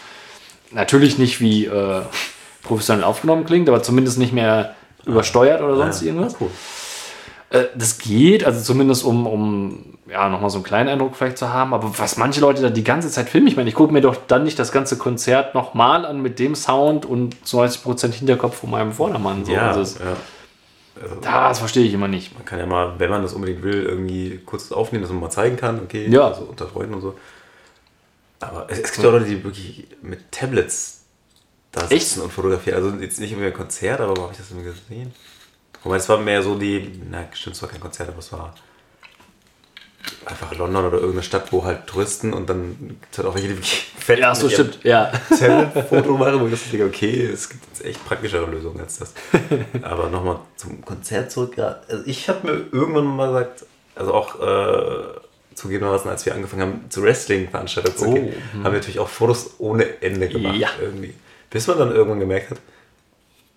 natürlich 0.72 1.20
nicht 1.20 1.40
wie 1.40 1.66
äh, 1.68 2.02
professionell 2.64 3.04
aufgenommen 3.04 3.46
klingt, 3.46 3.70
aber 3.70 3.84
zumindest 3.84 4.18
nicht 4.18 4.34
mehr 4.34 4.74
übersteuert 5.06 5.62
oder 5.62 5.76
sonst 5.76 6.02
irgendwas. 6.02 6.36
Cool. 6.42 6.50
Äh, 7.52 7.66
das 7.76 8.00
geht, 8.00 8.44
also 8.44 8.60
zumindest 8.62 9.04
um, 9.04 9.28
um 9.28 9.98
ja, 10.10 10.28
nochmal 10.30 10.50
so 10.50 10.58
einen 10.58 10.64
kleinen 10.66 10.90
Eindruck 10.90 11.16
vielleicht 11.16 11.38
zu 11.38 11.54
haben. 11.54 11.76
Aber 11.76 11.94
was 12.00 12.18
manche 12.18 12.42
Leute 12.42 12.64
da 12.64 12.72
die 12.72 12.84
ganze 12.84 13.10
Zeit 13.12 13.30
filmen, 13.30 13.46
ich 13.48 13.56
meine, 13.56 13.70
ich 13.70 13.76
gucke 13.76 13.94
mir 13.94 14.02
doch 14.02 14.16
dann 14.28 14.44
nicht 14.44 14.58
das 14.58 14.72
ganze 14.72 14.98
Konzert 14.98 15.54
nochmal 15.54 16.06
an 16.08 16.22
mit 16.24 16.40
dem 16.40 16.56
Sound 16.56 17.06
und 17.06 17.36
zu 17.46 17.60
90% 17.62 18.12
Hinterkopf 18.14 18.62
von 18.62 18.72
meinem 18.72 18.92
Vordermann. 18.94 19.46
So. 19.46 19.52
Ja, 19.52 19.68
Also 19.68 19.80
das, 19.82 20.00
ja. 20.00 20.16
Das 21.22 21.60
verstehe 21.60 21.86
ich 21.86 21.94
immer 21.94 22.08
nicht. 22.08 22.34
Man 22.36 22.46
kann 22.46 22.60
ja 22.60 22.66
mal, 22.66 23.00
wenn 23.00 23.10
man 23.10 23.22
das 23.22 23.34
unbedingt 23.34 23.64
will, 23.64 23.84
irgendwie 23.84 24.40
kurz 24.46 24.72
aufnehmen, 24.72 25.04
dass 25.04 25.12
man 25.12 25.22
mal 25.22 25.30
zeigen 25.30 25.58
kann, 25.58 25.82
okay, 25.82 26.08
Ja. 26.10 26.28
also 26.30 26.44
unter 26.44 26.68
Freunden 26.68 26.94
und 26.96 27.02
so. 27.02 27.18
Aber 28.40 28.68
es, 28.70 28.80
es 28.80 28.92
gibt 28.92 29.04
ja 29.04 29.10
auch 29.10 29.14
Leute, 29.14 29.26
die 29.26 29.44
wirklich 29.44 29.88
mit 30.02 30.32
Tablets 30.32 31.04
da 31.72 31.82
Echt? 31.88 32.08
sitzen 32.08 32.22
und 32.22 32.32
fotografieren. 32.32 32.84
Also 32.84 32.98
jetzt 33.02 33.20
nicht 33.20 33.32
irgendwie 33.32 33.48
ein 33.48 33.54
Konzert, 33.54 34.02
aber 34.02 34.16
wo 34.18 34.24
habe 34.24 34.32
ich 34.34 34.38
das 34.38 34.52
irgendwie 34.52 34.70
gesehen? 34.70 35.14
Wobei 35.84 35.96
es 35.98 36.08
war 36.10 36.18
mehr 36.18 36.42
so 36.44 36.58
die, 36.58 37.02
na 37.10 37.26
stimmt, 37.34 37.56
es 37.56 37.62
war 37.62 37.70
kein 37.70 37.82
Konzert, 37.82 38.10
aber 38.10 38.20
es 38.20 38.32
war 38.32 38.54
einfach 40.26 40.56
London 40.56 40.86
oder 40.86 40.98
irgendeine 40.98 41.24
Stadt, 41.24 41.52
wo 41.52 41.64
halt 41.64 41.88
Touristen 41.88 42.34
und 42.34 42.50
dann 42.50 42.76
gibt 43.00 43.12
es 43.12 43.18
halt 43.18 43.28
auch 43.28 43.36
welche, 43.36 43.48
die 43.50 43.54
wirklich 43.56 43.92
fett 43.98 44.20
Ja, 44.20 44.36
so 44.36 44.50
stimmt. 44.50 44.80
Ja. 44.84 45.12
Tablet-Foto 45.30 46.18
machen, 46.18 46.40
wo 46.42 46.46
ich 46.46 46.52
das 46.52 46.70
denke, 46.70 46.86
okay, 46.86 47.26
es 47.26 47.50
gibt 47.50 47.66
jetzt 47.68 47.86
echt 47.86 48.06
praktischere 48.06 48.50
Lösungen 48.50 48.80
als 48.80 49.00
das. 49.00 49.14
Aber 49.82 50.10
nochmal 50.10 50.40
zum 50.56 50.84
Konzert 50.84 51.32
zurück. 51.32 51.58
Ja, 51.58 51.80
also 51.88 52.04
ich 52.06 52.28
habe 52.30 52.48
mir 52.48 52.66
irgendwann 52.72 53.06
mal 53.06 53.28
gesagt, 53.28 53.66
also 53.96 54.14
auch 54.14 54.40
äh, 54.42 55.04
zugegebenermaßen, 55.56 56.10
als 56.10 56.26
wir 56.26 56.34
angefangen 56.36 56.62
haben, 56.62 56.86
zu 56.90 57.04
Wrestling-Veranstaltungen 57.04 57.98
zu 57.98 58.06
Oh, 58.08 58.14
gehen, 58.14 58.34
haben 58.56 58.64
wir 58.64 58.72
natürlich 58.72 59.00
auch 59.00 59.10
Fotos 59.10 59.56
ohne 59.60 60.02
Ende 60.02 60.28
gemacht. 60.28 60.56
Ja. 60.58 60.70
Irgendwie. 60.82 61.14
Bis 61.50 61.68
man 61.68 61.78
dann 61.78 61.92
irgendwann 61.92 62.20
gemerkt 62.20 62.52
hat, 62.52 62.58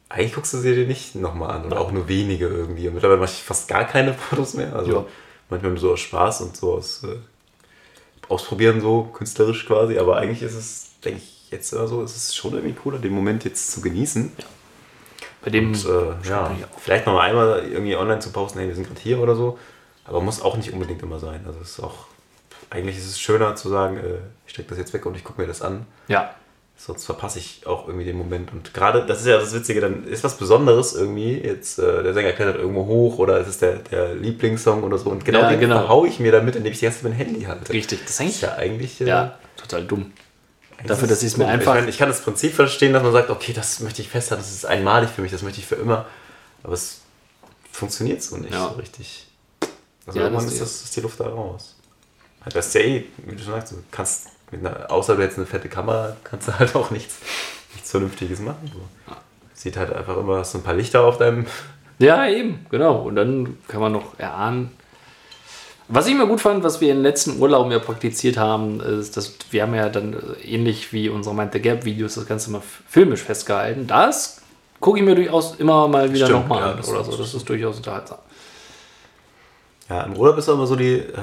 eigentlich 0.08 0.34
guckst 0.34 0.52
du 0.54 0.58
sie 0.58 0.74
dir 0.74 0.86
nicht 0.86 1.14
nochmal 1.16 1.56
an 1.56 1.64
oder 1.64 1.80
auch 1.80 1.90
nur 1.90 2.06
wenige 2.08 2.46
irgendwie. 2.46 2.86
Und 2.86 2.94
mittlerweile 2.94 3.18
mache 3.20 3.32
ich 3.32 3.42
fast 3.42 3.66
gar 3.68 3.84
keine 3.84 4.14
Fotos 4.14 4.54
mehr. 4.54 4.74
Also 4.76 4.92
Ja. 4.92 5.04
Manchmal 5.48 5.76
so 5.78 5.92
aus 5.92 6.00
Spaß 6.00 6.42
und 6.42 6.56
so 6.56 6.74
aus 6.74 7.04
äh, 7.04 7.16
Ausprobieren, 8.28 8.80
so 8.80 9.04
künstlerisch 9.12 9.66
quasi. 9.66 9.98
Aber 9.98 10.16
eigentlich 10.16 10.42
ist 10.42 10.54
es, 10.54 10.90
denke 11.04 11.20
ich, 11.22 11.50
jetzt 11.52 11.72
immer 11.72 11.86
so, 11.86 12.02
es 12.02 12.16
ist 12.16 12.34
schon 12.34 12.54
irgendwie 12.54 12.74
cooler, 12.74 12.98
den 12.98 13.12
Moment 13.12 13.44
jetzt 13.44 13.70
zu 13.70 13.80
genießen. 13.80 14.32
Bei 15.44 15.50
dem, 15.50 15.68
Und 15.68 15.84
äh, 15.84 16.28
ja, 16.28 16.50
vielleicht 16.78 17.06
noch 17.06 17.14
mal 17.14 17.20
einmal 17.20 17.62
irgendwie 17.70 17.94
online 17.94 18.18
zu 18.18 18.32
posten, 18.32 18.58
hey, 18.58 18.66
wir 18.66 18.74
sind 18.74 18.88
gerade 18.88 19.00
hier 19.00 19.20
oder 19.20 19.36
so. 19.36 19.58
Aber 20.04 20.20
muss 20.20 20.42
auch 20.42 20.56
nicht 20.56 20.72
unbedingt 20.72 21.02
immer 21.02 21.20
sein. 21.20 21.44
Also 21.46 21.60
es 21.60 21.70
ist 21.70 21.80
auch, 21.80 22.06
eigentlich 22.70 22.96
ist 22.96 23.06
es 23.06 23.20
schöner 23.20 23.54
zu 23.54 23.68
sagen, 23.68 23.96
äh, 23.96 24.18
ich 24.44 24.52
stecke 24.52 24.70
das 24.70 24.78
jetzt 24.78 24.92
weg 24.92 25.06
und 25.06 25.16
ich 25.16 25.22
gucke 25.22 25.40
mir 25.40 25.46
das 25.46 25.62
an. 25.62 25.86
ja. 26.08 26.34
Sonst 26.78 27.06
verpasse 27.06 27.38
ich 27.38 27.66
auch 27.66 27.86
irgendwie 27.88 28.04
den 28.04 28.16
Moment. 28.18 28.52
Und 28.52 28.74
gerade, 28.74 29.06
das 29.06 29.20
ist 29.20 29.26
ja 29.26 29.38
das 29.38 29.54
Witzige, 29.54 29.80
dann 29.80 30.04
ist 30.06 30.22
was 30.24 30.36
Besonderes 30.36 30.94
irgendwie. 30.94 31.32
Jetzt, 31.38 31.78
äh, 31.78 32.02
der 32.02 32.12
Sänger 32.12 32.32
klettert 32.32 32.56
irgendwo 32.56 32.84
hoch 32.86 33.18
oder 33.18 33.40
es 33.40 33.48
ist 33.48 33.62
der, 33.62 33.76
der 33.76 34.14
Lieblingssong 34.14 34.82
oder 34.82 34.98
so. 34.98 35.08
Und 35.10 35.24
genau 35.24 35.40
Ja, 35.40 35.50
den 35.50 35.58
genau. 35.60 35.78
verhaue 35.80 36.06
ich 36.06 36.20
mir 36.20 36.32
damit, 36.32 36.54
indem 36.54 36.72
ich 36.72 36.78
die 36.78 36.84
ganze 36.84 36.98
Zeit 37.00 37.08
mein 37.10 37.18
Handy 37.18 37.42
halte. 37.42 37.72
Richtig, 37.72 38.00
das 38.00 38.08
Das 38.08 38.18
hängt 38.20 38.30
ist 38.32 38.40
ja 38.42 38.54
eigentlich. 38.56 39.00
äh, 39.00 39.06
Ja, 39.06 39.38
total 39.56 39.84
dumm. 39.84 40.12
Dafür, 40.86 41.04
ist 41.04 41.10
dass 41.12 41.22
ich 41.22 41.28
es 41.28 41.36
mir 41.38 41.46
einfach- 41.46 41.72
Ich, 41.74 41.78
meine, 41.80 41.90
ich 41.90 41.96
kann 41.98 42.08
das 42.10 42.20
Prinzip 42.20 42.52
verstehen, 42.52 42.92
dass 42.92 43.02
man 43.02 43.10
sagt, 43.12 43.30
okay, 43.30 43.54
das 43.54 43.80
möchte 43.80 44.02
ich 44.02 44.08
festhalten, 44.08 44.42
das 44.44 44.52
ist 44.52 44.66
einmalig 44.66 45.08
für 45.08 45.22
mich, 45.22 45.32
das 45.32 45.40
möchte 45.42 45.58
ich 45.60 45.66
für 45.66 45.76
immer. 45.76 46.04
Aber 46.62 46.74
es 46.74 47.00
funktioniert 47.72 48.22
so 48.22 48.36
nicht 48.36 48.52
Ja. 48.52 48.68
so 48.68 48.74
richtig. 48.74 49.26
Also 50.06 50.18
Ja, 50.18 50.26
irgendwann 50.26 50.44
das 50.44 50.54
ist, 50.54 50.60
ist- 50.60 50.74
das, 50.80 50.84
ist 50.84 50.96
die 50.96 51.00
Luft 51.00 51.18
da 51.20 51.28
raus. 51.28 51.74
Halt, 52.44 52.54
Das 52.54 52.66
ist 52.66 52.74
ja 52.74 52.82
eh, 52.82 53.04
wie 53.24 53.34
du 53.34 53.42
schon 53.42 53.54
sagst, 53.54 53.72
du 53.72 53.76
kannst 53.90 54.26
einer, 54.52 54.90
außer 54.90 55.16
du 55.16 55.22
jetzt 55.22 55.36
eine 55.38 55.46
fette 55.46 55.68
Kamera, 55.68 56.16
kannst 56.24 56.48
du 56.48 56.58
halt 56.58 56.74
auch 56.76 56.90
nichts, 56.90 57.16
nichts 57.74 57.90
Vernünftiges 57.90 58.40
machen. 58.40 58.70
So. 58.72 58.80
Sieht 59.54 59.76
halt 59.76 59.92
einfach 59.92 60.16
immer 60.16 60.44
so 60.44 60.58
ein 60.58 60.64
paar 60.64 60.74
Lichter 60.74 61.04
auf 61.04 61.18
deinem. 61.18 61.46
Ja, 61.98 62.28
eben, 62.28 62.66
genau. 62.70 62.96
Und 62.98 63.16
dann 63.16 63.56
kann 63.68 63.80
man 63.80 63.90
noch 63.92 64.18
erahnen. 64.18 64.70
Was 65.88 66.06
ich 66.06 66.12
immer 66.12 66.26
gut 66.26 66.42
fand, 66.42 66.62
was 66.62 66.82
wir 66.82 66.90
in 66.90 66.96
den 66.98 67.02
letzten 67.04 67.40
Urlauben 67.40 67.72
ja 67.72 67.78
praktiziert 67.78 68.36
haben, 68.36 68.80
ist, 68.80 69.16
dass 69.16 69.32
wir 69.50 69.62
haben 69.62 69.74
ja 69.74 69.88
dann 69.88 70.12
äh, 70.12 70.46
ähnlich 70.46 70.92
wie 70.92 71.08
unsere 71.08 71.34
Mind 71.34 71.54
the 71.54 71.58
Gap 71.60 71.86
Videos 71.86 72.16
das 72.16 72.26
Ganze 72.26 72.50
mal 72.50 72.60
filmisch 72.86 73.22
festgehalten. 73.22 73.86
Das 73.86 74.42
gucke 74.78 74.98
ich 74.98 75.04
mir 75.06 75.14
durchaus 75.14 75.54
immer 75.56 75.88
mal 75.88 76.12
wieder 76.12 76.28
nochmal 76.28 76.60
ja, 76.60 76.70
an 76.72 76.76
das 76.76 76.88
oder 76.90 77.00
ist- 77.00 77.06
so. 77.06 77.16
Das 77.16 77.32
ist 77.34 77.48
durchaus 77.48 77.78
unterhaltsam. 77.78 78.18
Ja, 79.88 80.02
im 80.02 80.16
Urlaub 80.16 80.36
ist 80.38 80.48
immer 80.48 80.66
so 80.66 80.74
die, 80.74 80.94
äh, 80.96 81.14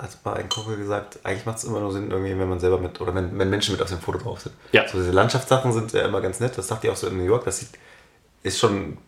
hat 0.00 0.24
mal 0.24 0.34
ein 0.34 0.48
Kumpel 0.48 0.76
gesagt, 0.76 1.20
eigentlich 1.22 1.46
macht 1.46 1.58
es 1.58 1.64
immer 1.64 1.78
nur 1.78 1.92
Sinn, 1.92 2.10
irgendwie, 2.10 2.36
wenn 2.36 2.48
man 2.48 2.58
selber 2.58 2.78
mit, 2.78 3.00
oder 3.00 3.14
wenn, 3.14 3.38
wenn 3.38 3.48
Menschen 3.48 3.72
mit 3.72 3.82
auf 3.82 3.88
dem 3.88 4.00
Foto 4.00 4.18
drauf 4.18 4.40
sind. 4.40 4.56
Ja. 4.72 4.88
So 4.88 4.98
diese 4.98 5.12
Landschaftssachen 5.12 5.72
sind 5.72 5.92
ja 5.92 6.04
immer 6.04 6.20
ganz 6.20 6.40
nett, 6.40 6.58
das 6.58 6.66
sagt 6.66 6.82
ihr 6.82 6.90
auch 6.90 6.96
so 6.96 7.06
in 7.06 7.16
New 7.16 7.24
York, 7.24 7.44
das 7.44 7.60
sieht, 7.60 7.68
ist 8.42 8.58
schon, 8.58 8.98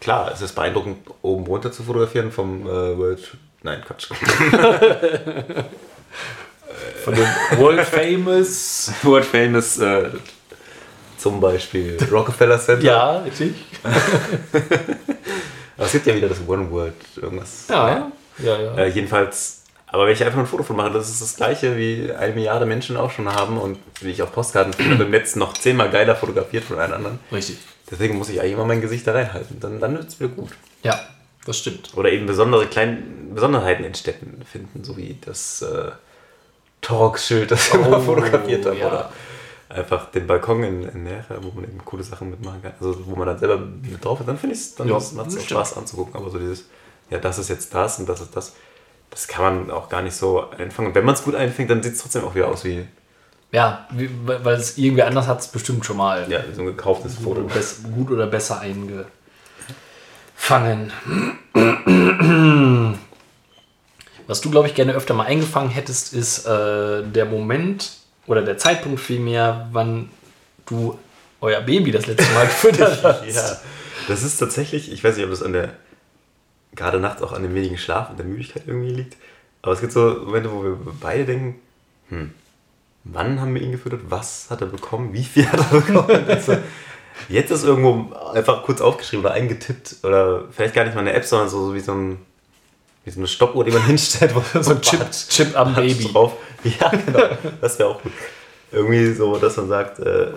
klar, 0.00 0.32
es 0.32 0.40
ist 0.40 0.54
beeindruckend, 0.54 0.98
oben 1.22 1.46
runter 1.46 1.70
zu 1.70 1.84
fotografieren 1.84 2.32
vom 2.32 2.66
äh, 2.66 2.98
World, 2.98 3.36
nein, 3.62 3.82
Quatsch. 3.86 4.08
Von 7.04 7.14
dem 7.14 7.26
World 7.58 7.86
Famous. 7.86 8.90
World 9.02 9.24
Famous, 9.26 9.78
äh, 9.78 10.10
zum 11.18 11.40
Beispiel 11.40 11.96
Rockefeller 12.10 12.58
Center. 12.58 12.84
ja, 12.84 13.18
richtig. 13.18 13.54
Aber 13.82 13.94
Aber 15.76 15.86
es 15.86 15.92
gibt 15.92 16.06
ja 16.06 16.14
wieder 16.14 16.28
das 16.28 16.38
One 16.46 16.70
World 16.70 16.94
irgendwas. 17.16 17.66
Ja, 17.68 17.88
ja, 17.88 18.12
ja. 18.38 18.76
Äh, 18.76 18.88
jedenfalls, 18.88 19.62
aber 19.86 20.06
wenn 20.06 20.12
ich 20.12 20.24
einfach 20.24 20.38
ein 20.40 20.46
Foto 20.46 20.62
von 20.62 20.76
mache, 20.76 20.90
das 20.92 21.08
ist 21.08 21.22
das 21.22 21.36
gleiche, 21.36 21.76
wie 21.76 22.12
eine 22.12 22.34
Milliarde 22.34 22.66
Menschen 22.66 22.96
auch 22.96 23.10
schon 23.10 23.28
haben 23.32 23.58
und 23.58 23.78
wie 24.00 24.10
ich 24.10 24.22
auf 24.22 24.32
Postkarten 24.32 24.72
finde, 24.72 25.04
im 25.04 25.10
Netz 25.10 25.36
noch 25.36 25.52
zehnmal 25.54 25.90
geiler 25.90 26.16
fotografiert 26.16 26.64
von 26.64 26.78
allen 26.78 26.92
anderen. 26.92 27.18
Richtig. 27.30 27.58
Deswegen 27.90 28.16
muss 28.18 28.28
ich 28.28 28.40
eigentlich 28.40 28.54
immer 28.54 28.64
mein 28.64 28.80
Gesicht 28.80 29.06
da 29.06 29.12
reinhalten. 29.12 29.60
Dann, 29.60 29.78
dann 29.78 29.94
wird 29.94 30.08
es 30.08 30.18
wieder 30.18 30.30
gut. 30.30 30.50
Ja, 30.82 30.98
das 31.46 31.58
stimmt. 31.58 31.90
Oder 31.96 32.10
eben 32.10 32.26
besondere 32.26 32.66
kleine 32.66 32.98
Besonderheiten 33.34 33.84
in 33.84 33.94
Städten 33.94 34.42
finden, 34.50 34.82
so 34.82 34.96
wie 34.96 35.18
das 35.24 35.62
äh, 35.62 35.90
Torx-Schild, 36.80 37.50
das 37.50 37.72
wir 37.72 37.80
mal 37.80 38.00
fotografiert 38.00 38.66
haben. 38.66 38.78
ja. 38.78 38.86
Oder 38.88 39.12
einfach 39.68 40.10
den 40.10 40.26
Balkon 40.26 40.62
in, 40.62 40.88
in 40.88 41.04
Nähe, 41.04 41.24
wo 41.40 41.50
man 41.52 41.64
eben 41.64 41.84
coole 41.84 42.02
Sachen 42.02 42.30
mitmachen 42.30 42.62
kann. 42.62 42.72
Also 42.80 42.96
wo 43.06 43.16
man 43.16 43.26
dann 43.26 43.38
selber 43.38 43.58
mit 43.58 44.04
drauf 44.04 44.20
ist, 44.20 44.26
dann 44.28 44.38
finde 44.38 44.54
ich 44.54 44.60
es 44.62 44.74
dann 44.74 44.88
Ja, 44.88 44.94
macht 44.94 45.04
es 45.04 45.18
auch 45.18 45.30
stimmt. 45.30 45.44
Spaß 45.44 45.76
anzugucken. 45.76 46.14
Aber 46.16 46.30
so 46.30 46.38
dieses, 46.38 46.66
ja, 47.14 47.20
das 47.20 47.38
ist 47.38 47.48
jetzt 47.48 47.72
das 47.72 48.00
und 48.00 48.08
das 48.08 48.20
ist 48.20 48.36
das, 48.36 48.54
das 49.10 49.28
kann 49.28 49.44
man 49.44 49.70
auch 49.70 49.88
gar 49.88 50.02
nicht 50.02 50.16
so 50.16 50.50
einfangen. 50.50 50.88
Und 50.88 50.94
wenn 50.96 51.04
man 51.04 51.14
es 51.14 51.22
gut 51.22 51.36
einfängt, 51.36 51.70
dann 51.70 51.80
sieht 51.80 51.92
es 51.92 52.00
trotzdem 52.00 52.24
auch 52.24 52.34
wieder 52.34 52.48
aus 52.48 52.64
wie, 52.64 52.88
Ja, 53.52 53.86
wie, 53.92 54.10
weil 54.26 54.56
es 54.56 54.76
irgendwie 54.76 55.04
anders 55.04 55.28
hat 55.28 55.38
es 55.38 55.46
bestimmt 55.46 55.86
schon 55.86 55.96
mal 55.96 56.26
ja, 56.28 56.40
so 56.52 56.62
ein 56.62 56.66
gekauftes 56.66 57.14
Foto. 57.14 57.48
gut 57.94 58.10
oder 58.10 58.26
besser 58.26 58.60
eingefangen. 58.60 59.06
Was 64.26 64.40
du, 64.40 64.50
glaube 64.50 64.66
ich, 64.66 64.74
gerne 64.74 64.94
öfter 64.94 65.14
mal 65.14 65.26
eingefangen 65.26 65.70
hättest, 65.70 66.12
ist 66.14 66.46
äh, 66.46 67.04
der 67.04 67.26
Moment 67.26 67.92
oder 68.26 68.42
der 68.42 68.58
Zeitpunkt 68.58 68.98
vielmehr, 68.98 69.68
wann 69.70 70.10
du 70.66 70.98
euer 71.40 71.60
Baby 71.60 71.92
das 71.92 72.06
letzte 72.06 72.32
Mal 72.32 72.46
gefüttert 72.46 73.04
hast. 73.04 73.24
Ja, 73.26 73.60
das 74.08 74.24
ist 74.24 74.38
tatsächlich, 74.38 74.90
ich 74.90 75.04
weiß 75.04 75.14
nicht, 75.14 75.24
ob 75.24 75.30
das 75.30 75.42
an 75.44 75.52
der, 75.52 75.74
gerade 76.74 77.00
nachts 77.00 77.22
auch 77.22 77.32
an 77.32 77.42
dem 77.42 77.54
wenigen 77.54 77.78
Schlaf 77.78 78.10
und 78.10 78.18
der 78.18 78.26
Müdigkeit 78.26 78.64
irgendwie 78.66 78.90
liegt, 78.90 79.16
aber 79.62 79.72
es 79.72 79.80
gibt 79.80 79.92
so 79.92 80.22
Momente, 80.24 80.52
wo 80.52 80.62
wir 80.62 80.76
beide 81.00 81.24
denken, 81.24 81.60
hm, 82.08 82.32
wann 83.04 83.40
haben 83.40 83.54
wir 83.54 83.62
ihn 83.62 83.72
gefüttert, 83.72 84.02
was 84.08 84.46
hat 84.50 84.60
er 84.60 84.66
bekommen, 84.66 85.12
wie 85.12 85.24
viel 85.24 85.50
hat 85.50 85.60
er 85.60 85.80
bekommen? 85.80 86.24
Also, 86.28 86.58
jetzt 87.28 87.50
ist 87.50 87.64
irgendwo 87.64 88.14
einfach 88.32 88.62
kurz 88.62 88.80
aufgeschrieben 88.80 89.24
oder 89.24 89.34
eingetippt 89.34 89.96
oder 90.02 90.44
vielleicht 90.50 90.74
gar 90.74 90.84
nicht 90.84 90.94
mal 90.94 91.00
eine 91.00 91.12
App, 91.12 91.24
sondern 91.24 91.48
so, 91.48 91.66
so 91.66 91.74
wie 91.74 91.80
so 91.80 91.92
ein 91.92 92.18
wie 93.04 93.10
so 93.10 93.20
eine 93.20 93.26
Stoppuhr, 93.28 93.64
die 93.64 93.70
man 93.70 93.82
hinstellt, 93.86 94.34
wo 94.34 94.42
so 94.60 94.72
ein 94.72 94.80
Chip, 94.80 95.10
Chip 95.28 95.56
am 95.58 95.74
Baby. 95.74 96.10
drauf. 96.12 96.32
Ja, 96.64 96.88
genau. 96.88 97.28
Das 97.60 97.78
wäre 97.78 97.90
auch 97.90 98.02
gut. 98.02 98.12
Irgendwie 98.72 99.12
so, 99.12 99.36
dass 99.36 99.58
man 99.58 99.68
sagt, 99.68 99.98
äh, 99.98 100.28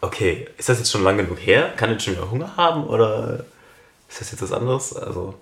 okay, 0.00 0.46
ist 0.56 0.68
das 0.68 0.78
jetzt 0.78 0.90
schon 0.90 1.02
lang 1.02 1.16
genug 1.16 1.38
her? 1.40 1.72
Kann 1.76 1.90
jetzt 1.90 2.04
schon 2.04 2.14
wieder 2.14 2.30
Hunger 2.30 2.56
haben 2.56 2.84
oder 2.84 3.44
ist 4.08 4.20
das 4.20 4.30
jetzt 4.30 4.42
was 4.42 4.52
anderes? 4.52 4.94
Also, 4.94 5.34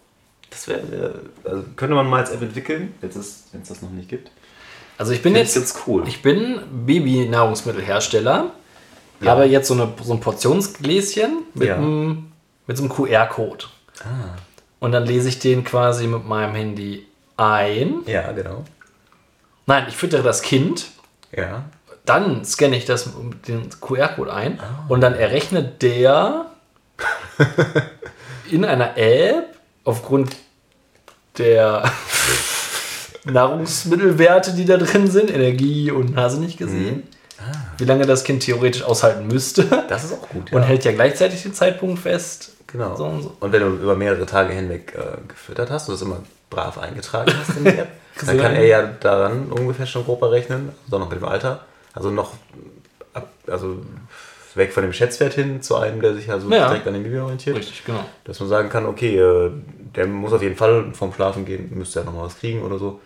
das 0.51 0.68
wäre, 0.68 1.20
also 1.44 1.64
könnte 1.76 1.94
man 1.94 2.09
mal 2.09 2.20
als 2.20 2.30
App 2.30 2.42
entwickeln, 2.42 2.94
wenn 3.01 3.11
es 3.11 3.44
das 3.68 3.82
noch 3.82 3.90
nicht 3.90 4.09
gibt. 4.09 4.30
Also 4.98 5.12
ich 5.12 5.22
bin 5.22 5.32
Finde 5.32 5.48
ich 5.48 5.55
jetzt 5.55 5.78
cool. 5.86 6.07
Ich 6.07 6.20
bin 6.20 6.61
Baby-Nahrungsmittelhersteller. 6.86 8.51
Ja. 9.22 9.30
Habe 9.30 9.44
jetzt 9.46 9.68
so, 9.68 9.74
eine, 9.74 9.92
so 10.03 10.12
ein 10.12 10.20
Portionsgläschen 10.20 11.44
mit, 11.55 11.68
Ja. 11.68 11.76
einem, 11.76 12.32
mit 12.66 12.76
so 12.76 12.82
einem 12.84 12.92
QR-Code. 12.92 13.66
Ah. 14.01 14.36
Und 14.78 14.92
dann 14.92 15.07
lese 15.07 15.28
ich 15.28 15.38
den 15.38 15.64
quasi 15.64 16.07
mit 16.07 16.26
meinem 16.26 16.55
Handy 16.55 17.07
ein. 17.36 18.03
Ja, 18.07 18.32
genau. 18.32 18.64
Nein, 19.66 19.84
ich 19.88 19.96
füttere 19.96 20.22
das 20.22 20.42
Kind. 20.42 20.86
Ja. 21.34 21.64
Dann 22.05 22.44
scanne 22.44 22.76
ich 22.76 22.86
das, 22.86 23.11
den 23.46 23.68
QR-Code 23.80 24.32
ein. 24.32 24.59
Ah. 24.61 24.84
Und 24.88 25.01
dann 25.01 25.14
errechnet 25.14 25.80
der 25.82 26.46
in 28.51 28.64
einer 28.64 28.96
App 28.98 29.57
aufgrund 29.85 30.37
der 31.39 31.91
Nahrungsmittelwerte, 33.24 34.53
die 34.53 34.64
da 34.64 34.76
drin 34.76 35.11
sind, 35.11 35.31
Energie 35.31 35.91
und 35.91 36.16
Hase 36.16 36.41
nicht 36.41 36.59
gesehen, 36.59 37.05
wie 37.78 37.85
lange 37.85 38.07
das 38.07 38.24
Kind 38.24 38.43
theoretisch 38.43 38.83
aushalten 38.83 39.26
müsste. 39.26 39.64
Das 39.89 40.05
ist 40.05 40.12
auch 40.12 40.28
gut, 40.28 40.53
Und 40.53 40.62
hält 40.62 40.85
ja 40.85 40.93
gleichzeitig 40.93 41.43
den 41.43 41.55
Zeitpunkt 41.55 42.01
fest. 42.01 42.53
Genau. 42.66 42.95
So 42.97 43.05
und 43.05 43.22
so. 43.22 43.37
Und 43.41 43.53
wenn 43.53 43.62
du 43.62 43.68
über 43.68 43.97
mehrere 43.97 44.26
Tage 44.26 44.53
hinweg 44.53 44.95
äh, 44.97 45.16
gefüttert 45.26 45.70
hast 45.70 45.89
und 45.89 45.95
das 45.95 46.03
immer 46.03 46.22
brav 46.51 46.78
eingetragen 46.78 47.33
hast 47.37 47.57
in 47.57 47.64
die 47.64 47.70
App, 47.70 47.89
dann 48.26 48.39
kann 48.39 48.55
er 48.55 48.66
ja 48.66 48.83
daran 48.83 49.51
ungefähr 49.51 49.87
schon 49.87 50.05
grob 50.05 50.22
errechnen, 50.22 50.70
also 50.85 50.99
noch 50.99 51.09
mit 51.09 51.20
dem 51.20 51.24
Alter. 51.24 51.64
Also 51.93 52.11
noch 52.11 52.35
ab, 53.14 53.28
also 53.47 53.78
weg 54.57 54.72
von 54.72 54.82
dem 54.82 54.92
Schätzwert 54.92 55.34
hin 55.34 55.62
zu 55.62 55.76
einem, 55.76 56.01
der 56.01 56.14
sich 56.14 56.30
also 56.30 56.51
Ja. 56.51 56.68
direkt 56.68 56.86
an 56.86 56.94
dem 56.94 57.03
Baby 57.03 57.18
orientiert. 57.18 57.57
Richtig, 57.57 57.84
genau. 57.84 58.05
Dass 58.24 58.40
man 58.40 58.48
sagen 58.48 58.68
kann, 58.68 58.86
okay, 58.86 59.16
äh, 59.18 59.51
der 59.96 60.07
muss 60.07 60.32
auf 60.32 60.42
jeden 60.42 60.57
Fall 60.57 60.92
vorm 60.92 61.12
Schlafen 61.12 61.44
gehen, 61.44 61.70
müsste 61.74 62.01
ja 62.01 62.05
nochmal 62.05 62.26
was 62.26 62.38
kriegen 62.38 62.62
oder 62.62 62.78
so. 62.78 63.01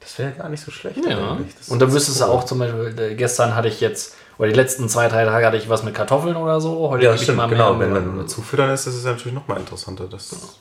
Das 0.00 0.18
wäre 0.18 0.32
gar 0.32 0.48
nicht 0.50 0.62
so 0.62 0.70
schlecht. 0.70 0.98
Ja. 1.06 1.32
eigentlich. 1.32 1.54
Das 1.58 1.68
Und 1.70 1.80
dann 1.80 1.88
ist 1.88 1.94
wüsstest 1.94 2.20
du 2.20 2.24
auch 2.26 2.44
zum 2.44 2.58
Beispiel, 2.58 2.94
äh, 2.98 3.14
gestern 3.14 3.54
hatte 3.54 3.68
ich 3.68 3.80
jetzt, 3.80 4.14
oder 4.36 4.48
die 4.48 4.54
letzten 4.54 4.88
zwei, 4.88 5.08
drei 5.08 5.24
Tage 5.24 5.46
hatte 5.46 5.56
ich 5.56 5.68
was 5.70 5.82
mit 5.82 5.94
Kartoffeln 5.94 6.36
oder 6.36 6.60
so. 6.60 6.90
Heute 6.90 7.04
Ja, 7.04 7.16
stimmt, 7.16 7.48
genau. 7.48 7.78
Wenn 7.78 7.94
dann 7.94 8.28
zufüttern 8.28 8.70
ist, 8.70 8.86
ist 8.86 8.96
es 8.96 9.04
natürlich 9.04 9.32
nochmal 9.34 9.58
interessanter. 9.60 10.04
Das, 10.10 10.58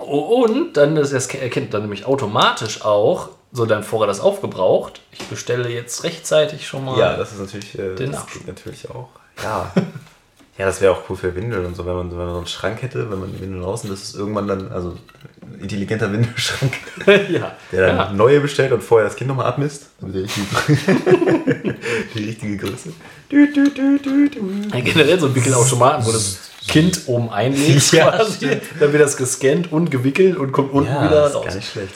Oh, 0.00 0.44
Und 0.44 0.76
dann 0.76 0.96
ist 0.96 1.12
es 1.12 1.26
erkennt 1.34 1.74
dann 1.74 1.82
nämlich 1.82 2.06
automatisch 2.06 2.84
auch, 2.84 3.30
so 3.52 3.66
dein 3.66 3.82
Vorrat 3.82 4.10
ist 4.10 4.20
aufgebraucht. 4.20 5.00
Ich 5.12 5.24
bestelle 5.26 5.68
jetzt 5.68 6.04
rechtzeitig 6.04 6.66
schon 6.66 6.84
mal. 6.84 6.98
Ja, 6.98 7.16
das 7.16 7.32
ist 7.32 7.40
natürlich, 7.40 7.78
äh, 7.78 7.94
Den 7.94 8.12
das 8.12 8.26
geht 8.26 8.46
natürlich 8.46 8.90
auch. 8.90 9.08
Ja. 9.42 9.72
ja, 10.58 10.66
das 10.66 10.80
wäre 10.80 10.92
auch 10.92 11.02
cool 11.08 11.16
für 11.16 11.34
Windeln 11.34 11.64
und 11.64 11.74
so, 11.74 11.86
wenn 11.86 11.94
man, 11.94 12.10
wenn 12.10 12.18
man 12.18 12.30
so 12.30 12.38
einen 12.38 12.46
Schrank 12.46 12.82
hätte, 12.82 13.10
wenn 13.10 13.20
man 13.20 13.32
die 13.32 13.40
Windeln 13.40 13.62
draußen, 13.62 13.88
das 13.88 14.02
ist 14.02 14.16
irgendwann 14.16 14.48
dann, 14.48 14.70
also 14.70 14.96
ein 15.42 15.60
intelligenter 15.60 16.12
Windelschrank, 16.12 16.72
ja. 17.06 17.52
der 17.72 17.86
dann 17.86 17.96
ja. 17.96 18.12
neue 18.12 18.40
bestellt 18.40 18.72
und 18.72 18.82
vorher 18.82 19.08
das 19.08 19.16
Kind 19.16 19.28
nochmal 19.28 19.46
abmisst. 19.46 19.86
Die 20.00 20.18
richtige, 20.18 20.46
die 22.14 22.24
richtige 22.24 22.56
Größe. 22.58 22.92
Du, 23.30 23.52
du, 23.52 23.70
du. 23.70 24.76
Ja, 24.76 24.80
Generell 24.80 25.18
so 25.18 25.26
ein 25.26 25.34
Wickelautomaten, 25.34 26.04
wo 26.04 26.12
das 26.12 26.50
Kind 26.66 27.02
oben 27.06 27.30
einlegst 27.30 27.92
Ja, 27.92 28.10
quasi. 28.10 28.60
Dann 28.78 28.92
wird 28.92 29.02
das 29.02 29.16
gescannt 29.16 29.72
und 29.72 29.90
gewickelt 29.90 30.36
und 30.36 30.52
kommt 30.52 30.72
unten 30.72 30.90
wieder 30.90 31.10
das 31.10 31.30
ist 31.30 31.36
raus. 31.36 31.44
gar 31.46 31.54
nicht 31.54 31.70
schlecht. 31.70 31.94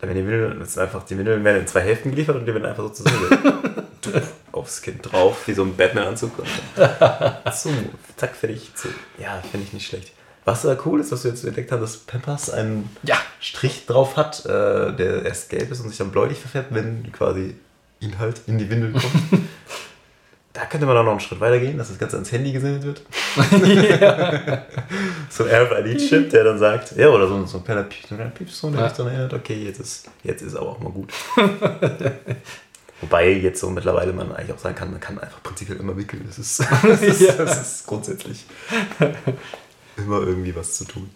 Dann 0.00 0.10
werden 0.10 0.24
die 0.24 0.30
Windeln, 0.30 0.60
das 0.60 0.70
ist 0.70 0.78
einfach, 0.78 1.02
die 1.04 1.18
Windeln 1.18 1.42
werden 1.44 1.60
in 1.60 1.66
zwei 1.66 1.80
Hälften 1.80 2.10
geliefert 2.10 2.36
und 2.36 2.46
die 2.46 2.54
werden 2.54 2.66
einfach 2.66 2.84
so 2.84 2.90
zusammen 2.90 3.72
aufs 4.52 4.80
Kind 4.80 5.00
drauf, 5.10 5.46
wie 5.46 5.54
so 5.54 5.62
ein 5.64 5.76
Batman-Anzug. 5.76 6.30
so, 7.52 7.70
zack, 8.16 8.36
fertig. 8.36 8.70
So. 8.74 8.88
Ja, 9.18 9.42
finde 9.50 9.66
ich 9.66 9.72
nicht 9.72 9.86
schlecht. 9.88 10.12
Was 10.44 10.62
da 10.62 10.76
cool 10.86 11.00
ist, 11.00 11.12
was 11.12 11.24
wir 11.24 11.32
jetzt 11.32 11.44
entdeckt 11.44 11.72
haben, 11.72 11.80
dass 11.80 11.96
Pampers 11.98 12.48
einen 12.48 12.88
Ja. 13.02 13.16
Strich 13.40 13.86
drauf 13.86 14.16
hat, 14.16 14.46
äh, 14.46 14.92
der 14.94 15.24
erst 15.24 15.50
gelb 15.50 15.70
ist 15.70 15.80
und 15.80 15.88
sich 15.90 15.98
dann 15.98 16.10
bläulich 16.10 16.38
verfärbt, 16.38 16.72
wenn 16.72 17.12
quasi 17.12 17.56
Inhalt 18.00 18.40
in 18.46 18.58
die 18.58 18.70
Windel 18.70 18.92
kommt. 18.92 19.04
Da 20.54 20.64
könnte 20.64 20.86
man 20.86 20.96
auch 20.96 21.04
noch 21.04 21.12
einen 21.12 21.20
Schritt 21.20 21.38
weiter 21.40 21.58
gehen, 21.60 21.78
dass 21.78 21.88
das 21.88 21.98
Ganze 21.98 22.16
ans 22.16 22.32
Handy 22.32 22.50
gesendet 22.52 22.82
wird. 22.84 23.02
so 25.30 25.44
ein 25.44 25.50
RFID-Chip, 25.50 26.30
der 26.30 26.42
dann 26.44 26.58
sagt, 26.58 26.96
ja, 26.96 27.08
oder 27.10 27.28
so, 27.28 27.44
so 27.46 27.58
ein 27.58 27.64
kleiner 27.64 27.82
Piep- 27.82 28.06
so 28.08 28.14
ein 28.14 28.16
kleiner 28.18 28.30
Piepston, 28.30 28.72
der 28.72 28.82
mich 28.84 28.92
dann 28.92 29.06
erinnert, 29.08 29.34
okay, 29.34 29.64
jetzt 29.64 29.78
ist, 29.78 30.08
jetzt 30.24 30.42
ist 30.42 30.56
aber 30.56 30.70
auch 30.70 30.80
mal 30.80 30.90
gut. 30.90 31.12
Wobei 33.00 33.30
jetzt 33.30 33.60
so 33.60 33.70
mittlerweile 33.70 34.12
man 34.12 34.34
eigentlich 34.34 34.52
auch 34.52 34.58
sagen 34.58 34.74
kann, 34.74 34.90
man 34.90 34.98
kann 35.00 35.18
einfach 35.20 35.40
prinzipiell 35.44 35.78
immer 35.78 35.96
wickeln. 35.96 36.24
Das 36.26 36.38
ist, 36.38 36.60
das 36.82 37.02
ist, 37.02 37.20
Ja. 37.20 37.32
das 37.34 37.60
ist 37.60 37.86
grundsätzlich 37.86 38.44
immer 39.96 40.20
irgendwie 40.22 40.56
was 40.56 40.74
zu 40.74 40.84
tun. 40.86 41.10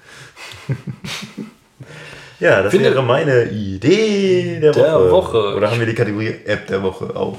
ja, 2.39 2.63
das 2.63 2.71
Finde- 2.71 2.91
wäre 2.91 3.03
meine 3.03 3.45
Idee 3.51 4.61
der, 4.61 4.73
Der 4.73 4.95
Woche. 4.95 5.11
Woche. 5.11 5.57
Oder 5.57 5.71
haben 5.71 5.81
wir 5.81 5.87
die 5.87 5.95
Kategorie 5.95 6.35
App 6.45 6.67
der 6.69 6.83
Woche 6.83 7.17
auch? 7.17 7.39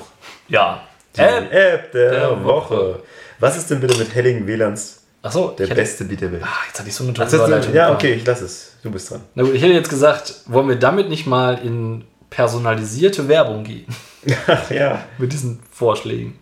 Ja. 0.49 0.81
Die 1.15 1.21
App. 1.21 1.51
App 1.51 1.91
der, 1.91 2.11
der 2.11 2.43
Woche. 2.43 2.75
Woche. 2.75 3.03
Was 3.39 3.57
ist 3.57 3.69
denn 3.69 3.79
bitte 3.79 3.97
mit 3.97 4.13
Helling 4.15 4.47
WLANs 4.47 5.01
Achso, 5.21 5.49
der 5.49 5.65
ich 5.65 5.69
hätte, 5.71 5.81
beste 5.81 6.05
Beat 6.05 6.21
der 6.21 6.31
Welt? 6.31 6.43
ah, 6.43 6.49
jetzt 6.67 6.79
hatte 6.79 6.89
ich 6.89 6.95
so 6.95 7.03
eine 7.03 7.13
tolle 7.13 7.27
Ach, 7.27 7.31
das 7.31 7.39
Überleitung 7.39 7.73
ja, 7.73 7.91
okay, 7.93 8.13
ich 8.13 8.25
lass 8.25 8.41
es. 8.41 8.73
Du 8.83 8.91
bist 8.91 9.09
dran. 9.11 9.21
Na 9.35 9.43
gut, 9.43 9.53
ich 9.53 9.61
hätte 9.61 9.73
jetzt 9.73 9.89
gesagt, 9.89 10.35
wollen 10.45 10.67
wir 10.67 10.75
damit 10.75 11.09
nicht 11.09 11.25
mal 11.27 11.57
in 11.63 12.03
personalisierte 12.29 13.27
Werbung 13.27 13.63
gehen? 13.63 13.85
Ach 14.47 14.69
ja. 14.71 15.03
Mit 15.17 15.31
diesen 15.33 15.59
Vorschlägen. 15.71 16.39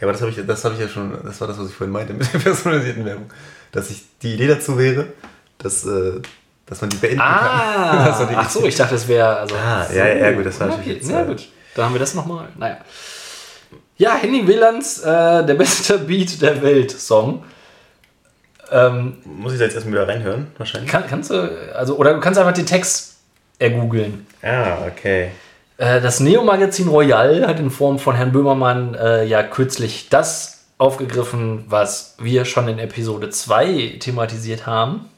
Ja, 0.00 0.06
aber 0.06 0.12
das 0.12 0.20
habe 0.20 0.30
ich, 0.30 0.46
das 0.46 0.64
habe 0.64 0.74
ich 0.74 0.80
ja 0.80 0.88
schon, 0.88 1.12
das 1.24 1.40
war 1.40 1.48
das, 1.48 1.58
was 1.58 1.68
ich 1.68 1.74
vorhin 1.74 1.92
meinte 1.92 2.12
mit 2.12 2.32
der 2.32 2.38
personalisierten 2.42 3.04
Werbung. 3.04 3.30
Dass 3.72 3.90
ich 3.90 4.02
die 4.22 4.34
Idee 4.34 4.46
dazu 4.46 4.78
wäre, 4.78 5.06
dass, 5.58 5.84
äh, 5.86 6.20
dass 6.66 6.80
man 6.80 6.90
die 6.90 6.96
beenden 6.96 7.18
kann. 7.18 7.28
Das 8.06 8.20
Ah, 8.20 8.28
ach 8.36 8.50
so, 8.50 8.64
ich 8.64 8.76
dachte, 8.76 8.94
es 8.94 9.08
wäre 9.08 9.38
also. 9.38 9.54
Ah, 9.56 9.84
so. 9.84 9.94
ja, 9.96 10.06
ja, 10.06 10.32
gut, 10.32 10.46
das 10.46 10.58
war 10.60 10.68
okay, 10.68 10.76
natürlich 10.76 10.98
jetzt, 10.98 11.10
Ja, 11.10 11.22
äh, 11.22 11.26
gut. 11.26 11.48
Da 11.74 11.84
haben 11.84 11.94
wir 11.94 12.00
das 12.00 12.14
nochmal. 12.14 12.48
Naja. 12.56 12.78
Ja, 13.98 14.14
Henning 14.14 14.46
Willems, 14.46 15.00
äh, 15.00 15.44
der 15.44 15.54
beste 15.54 15.98
Beat 16.06 16.40
der 16.40 16.62
Welt 16.62 16.90
Song. 16.92 17.44
Ähm, 18.70 19.16
Muss 19.24 19.52
ich 19.52 19.58
da 19.58 19.64
jetzt 19.64 19.74
erstmal 19.74 19.94
wieder 19.94 20.08
reinhören, 20.08 20.48
wahrscheinlich? 20.58 20.90
kann, 20.90 21.04
kannst 21.08 21.30
du, 21.30 21.74
also, 21.74 21.96
oder 21.96 22.14
du 22.14 22.20
kannst 22.20 22.38
einfach 22.38 22.52
den 22.52 22.66
Text 22.66 23.16
ergoogeln. 23.58 24.26
Ah, 24.42 24.76
okay. 24.86 25.30
Äh, 25.78 26.00
Das 26.00 26.20
Neo-Magazin 26.20 26.88
Royal 26.88 27.46
hat 27.46 27.58
in 27.58 27.70
Form 27.70 27.98
von 27.98 28.14
Herrn 28.14 28.30
Böhmermann 28.32 28.94
äh, 28.94 29.24
ja 29.24 29.42
kürzlich 29.42 30.08
das 30.10 30.66
aufgegriffen, 30.76 31.64
was 31.68 32.14
wir 32.20 32.44
schon 32.44 32.68
in 32.68 32.78
Episode 32.78 33.30
2 33.30 33.96
thematisiert 33.98 34.66
haben. 34.66 35.08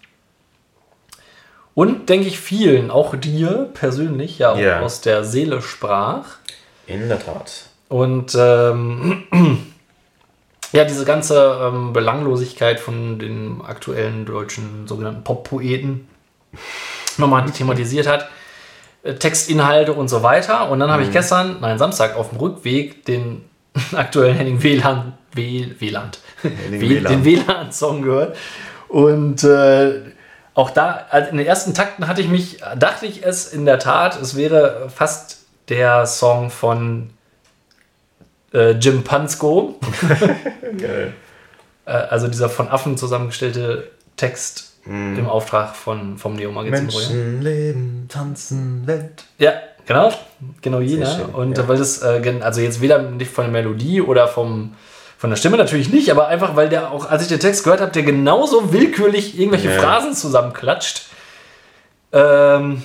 Und 1.75 2.09
denke 2.09 2.29
ich 2.29 2.39
vielen, 2.41 2.91
auch 2.91 3.15
dir 3.17 3.69
persönlich, 3.75 4.39
ja, 4.39 4.53
auch 4.53 4.59
Ja. 4.59 4.81
aus 4.81 5.01
der 5.03 5.25
Seele 5.25 5.61
sprach. 5.61 6.25
In 6.87 7.09
der 7.09 7.19
Tat. 7.19 7.65
Und 7.91 8.37
ähm, 8.39 9.25
ja, 10.73 10.85
diese 10.85 11.05
ganze 11.05 11.59
ähm, 11.61 11.93
Belanglosigkeit 11.93 12.79
von 12.79 13.19
den 13.19 13.61
aktuellen 13.67 14.25
deutschen 14.25 14.87
sogenannten 14.87 15.25
Pop-Poeten 15.25 16.09
nochmal 17.19 17.51
thematisiert 17.51 18.07
hat. 18.07 18.29
Äh, 19.03 19.15
Textinhalte 19.15 19.93
und 19.93 20.07
so 20.09 20.23
weiter. 20.23 20.71
Und 20.71 20.79
dann 20.79 20.91
habe 20.93 21.03
ich 21.03 21.11
gestern, 21.11 21.57
nein, 21.61 21.79
Samstag, 21.79 22.17
auf 22.17 22.31
dem 22.31 22.39
Rückweg 22.39 23.05
den 23.07 23.45
aktuellen 23.93 24.37
Henning 24.37 24.63
Wähl- 24.63 24.79
Wieland. 25.35 26.21
den 27.11 27.25
Wieland-Song 27.25 28.03
gehört. 28.03 28.37
Und 28.87 29.43
äh, 29.43 30.01
auch 30.55 30.71
da, 30.71 31.07
also 31.11 31.29
in 31.31 31.39
den 31.39 31.47
ersten 31.47 31.75
Takten 31.75 32.07
hatte 32.07 32.21
ich 32.21 32.29
mich, 32.29 32.59
dachte 32.79 33.07
ich 33.07 33.25
es 33.27 33.53
in 33.53 33.65
der 33.65 33.81
Tat, 33.81 34.21
es 34.21 34.37
wäre 34.37 34.89
fast 34.95 35.47
der 35.69 36.07
Song 36.07 36.51
von 36.51 37.11
äh, 38.53 38.73
Jim 38.73 39.03
Pansko, 39.05 39.79
Geil. 40.79 41.13
äh, 41.87 41.91
also 41.91 42.29
dieser 42.29 42.49
von 42.49 42.69
Affen 42.69 42.97
zusammengestellte 42.97 43.91
Text 44.17 44.71
im 44.87 45.29
Auftrag 45.29 45.77
von, 45.77 46.17
vom 46.17 46.35
Neo-Magazin. 46.35 46.87
Menschen 46.87 47.43
leben, 47.43 48.07
tanzen, 48.09 48.87
Welt. 48.87 49.25
Ja, 49.39 49.53
genau, 49.87 50.11
genau 50.63 50.81
jener. 50.81 51.29
Und 51.35 51.59
ja. 51.59 51.65
äh, 51.65 51.69
weil 51.69 51.77
das, 51.77 52.03
äh, 52.03 52.41
also 52.41 52.61
jetzt 52.63 52.81
weder 52.81 52.99
nicht 53.03 53.31
von 53.31 53.45
der 53.45 53.53
Melodie 53.53 54.01
oder 54.01 54.27
vom, 54.27 54.75
von 55.19 55.31
der 55.31 55.37
Stimme 55.37 55.59
natürlich 55.59 55.93
nicht, 55.93 56.11
aber 56.11 56.29
einfach, 56.29 56.57
weil 56.57 56.71
der 56.71 56.91
auch, 56.91 57.09
als 57.09 57.23
ich 57.23 57.29
den 57.29 57.41
Text 57.41 57.63
gehört 57.63 57.83
habe, 57.83 57.93
der 57.93 58.03
genauso 58.03 58.73
willkürlich 58.73 59.39
irgendwelche 59.39 59.71
Ja. 59.71 59.79
Phrasen 59.81 60.15
zusammenklatscht, 60.15 61.03
ähm, 62.13 62.83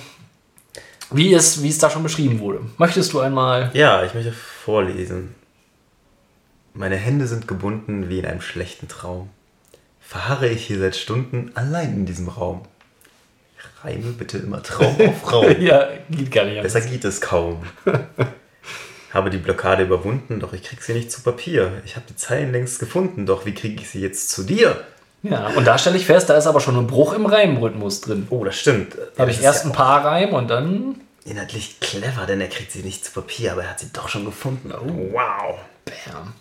wie, 1.10 1.32
es, 1.32 1.62
wie 1.62 1.70
es 1.70 1.78
da 1.78 1.88
schon 1.88 2.02
beschrieben 2.02 2.40
wurde. 2.40 2.60
Möchtest 2.76 3.12
du 3.14 3.20
einmal. 3.20 3.70
Ja, 3.72 4.04
ich 4.04 4.12
möchte 4.12 4.32
vorlesen. 4.32 5.34
Meine 6.78 6.96
Hände 6.96 7.26
sind 7.26 7.48
gebunden 7.48 8.10
wie 8.10 8.18
in 8.18 8.26
einem 8.26 8.42
schlechten 8.42 8.86
Traum. 8.86 9.30
Verharre 9.98 10.48
ich 10.48 10.66
hier 10.66 10.78
seit 10.78 10.94
Stunden 10.94 11.50
allein 11.54 11.94
in 11.94 12.06
diesem 12.06 12.28
Raum. 12.28 12.66
Reime 13.82 14.12
bitte 14.12 14.36
immer 14.36 14.62
Traum 14.62 14.94
auf 15.08 15.32
Raum. 15.32 15.58
Ja, 15.58 15.88
geht 16.10 16.30
gar 16.30 16.44
nicht. 16.44 16.60
Besser 16.60 16.82
geht 16.82 17.02
es 17.06 17.22
kaum. 17.22 17.62
Habe 19.10 19.30
die 19.30 19.38
Blockade 19.38 19.84
überwunden, 19.84 20.38
doch 20.38 20.52
ich 20.52 20.62
krieg 20.62 20.82
sie 20.82 20.92
nicht 20.92 21.10
zu 21.10 21.22
Papier. 21.22 21.80
Ich 21.86 21.96
habe 21.96 22.04
die 22.06 22.16
Zeilen 22.16 22.52
längst 22.52 22.78
gefunden, 22.78 23.24
doch 23.24 23.46
wie 23.46 23.54
kriege 23.54 23.80
ich 23.80 23.88
sie 23.88 24.00
jetzt 24.00 24.28
zu 24.28 24.42
dir? 24.42 24.84
Ja, 25.22 25.46
und 25.56 25.66
da 25.66 25.78
stelle 25.78 25.96
ich 25.96 26.04
fest, 26.04 26.28
da 26.28 26.36
ist 26.36 26.46
aber 26.46 26.60
schon 26.60 26.76
ein 26.76 26.86
Bruch 26.86 27.14
im 27.14 27.24
Reimrhythmus 27.24 28.02
drin. 28.02 28.26
Oh, 28.28 28.44
das 28.44 28.58
stimmt. 28.58 28.94
Da 29.14 29.22
habe 29.22 29.30
ich 29.30 29.40
erst 29.40 29.64
ja 29.64 29.70
ein 29.70 29.74
paar 29.74 30.04
Reim 30.04 30.34
und 30.34 30.48
dann. 30.48 31.00
Inhaltlich 31.24 31.80
clever, 31.80 32.26
denn 32.26 32.42
er 32.42 32.48
kriegt 32.48 32.70
sie 32.70 32.82
nicht 32.82 33.06
zu 33.06 33.12
Papier, 33.12 33.52
aber 33.52 33.62
er 33.62 33.70
hat 33.70 33.80
sie 33.80 33.90
doch 33.94 34.10
schon 34.10 34.26
gefunden. 34.26 34.70
Wow. 34.70 35.60
Bam. 35.86 36.34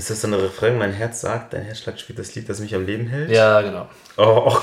Ist 0.00 0.08
das 0.08 0.22
so 0.22 0.28
ein 0.28 0.32
Refrain? 0.32 0.78
Mein 0.78 0.94
Herz 0.94 1.20
sagt, 1.20 1.52
dein 1.52 1.60
Herzschlag 1.60 2.00
spielt 2.00 2.18
das 2.18 2.34
Lied, 2.34 2.48
das 2.48 2.58
mich 2.58 2.74
am 2.74 2.86
Leben 2.86 3.06
hält? 3.06 3.28
Ja, 3.30 3.60
genau. 3.60 3.86
Oh, 4.16 4.50
oh 4.50 4.58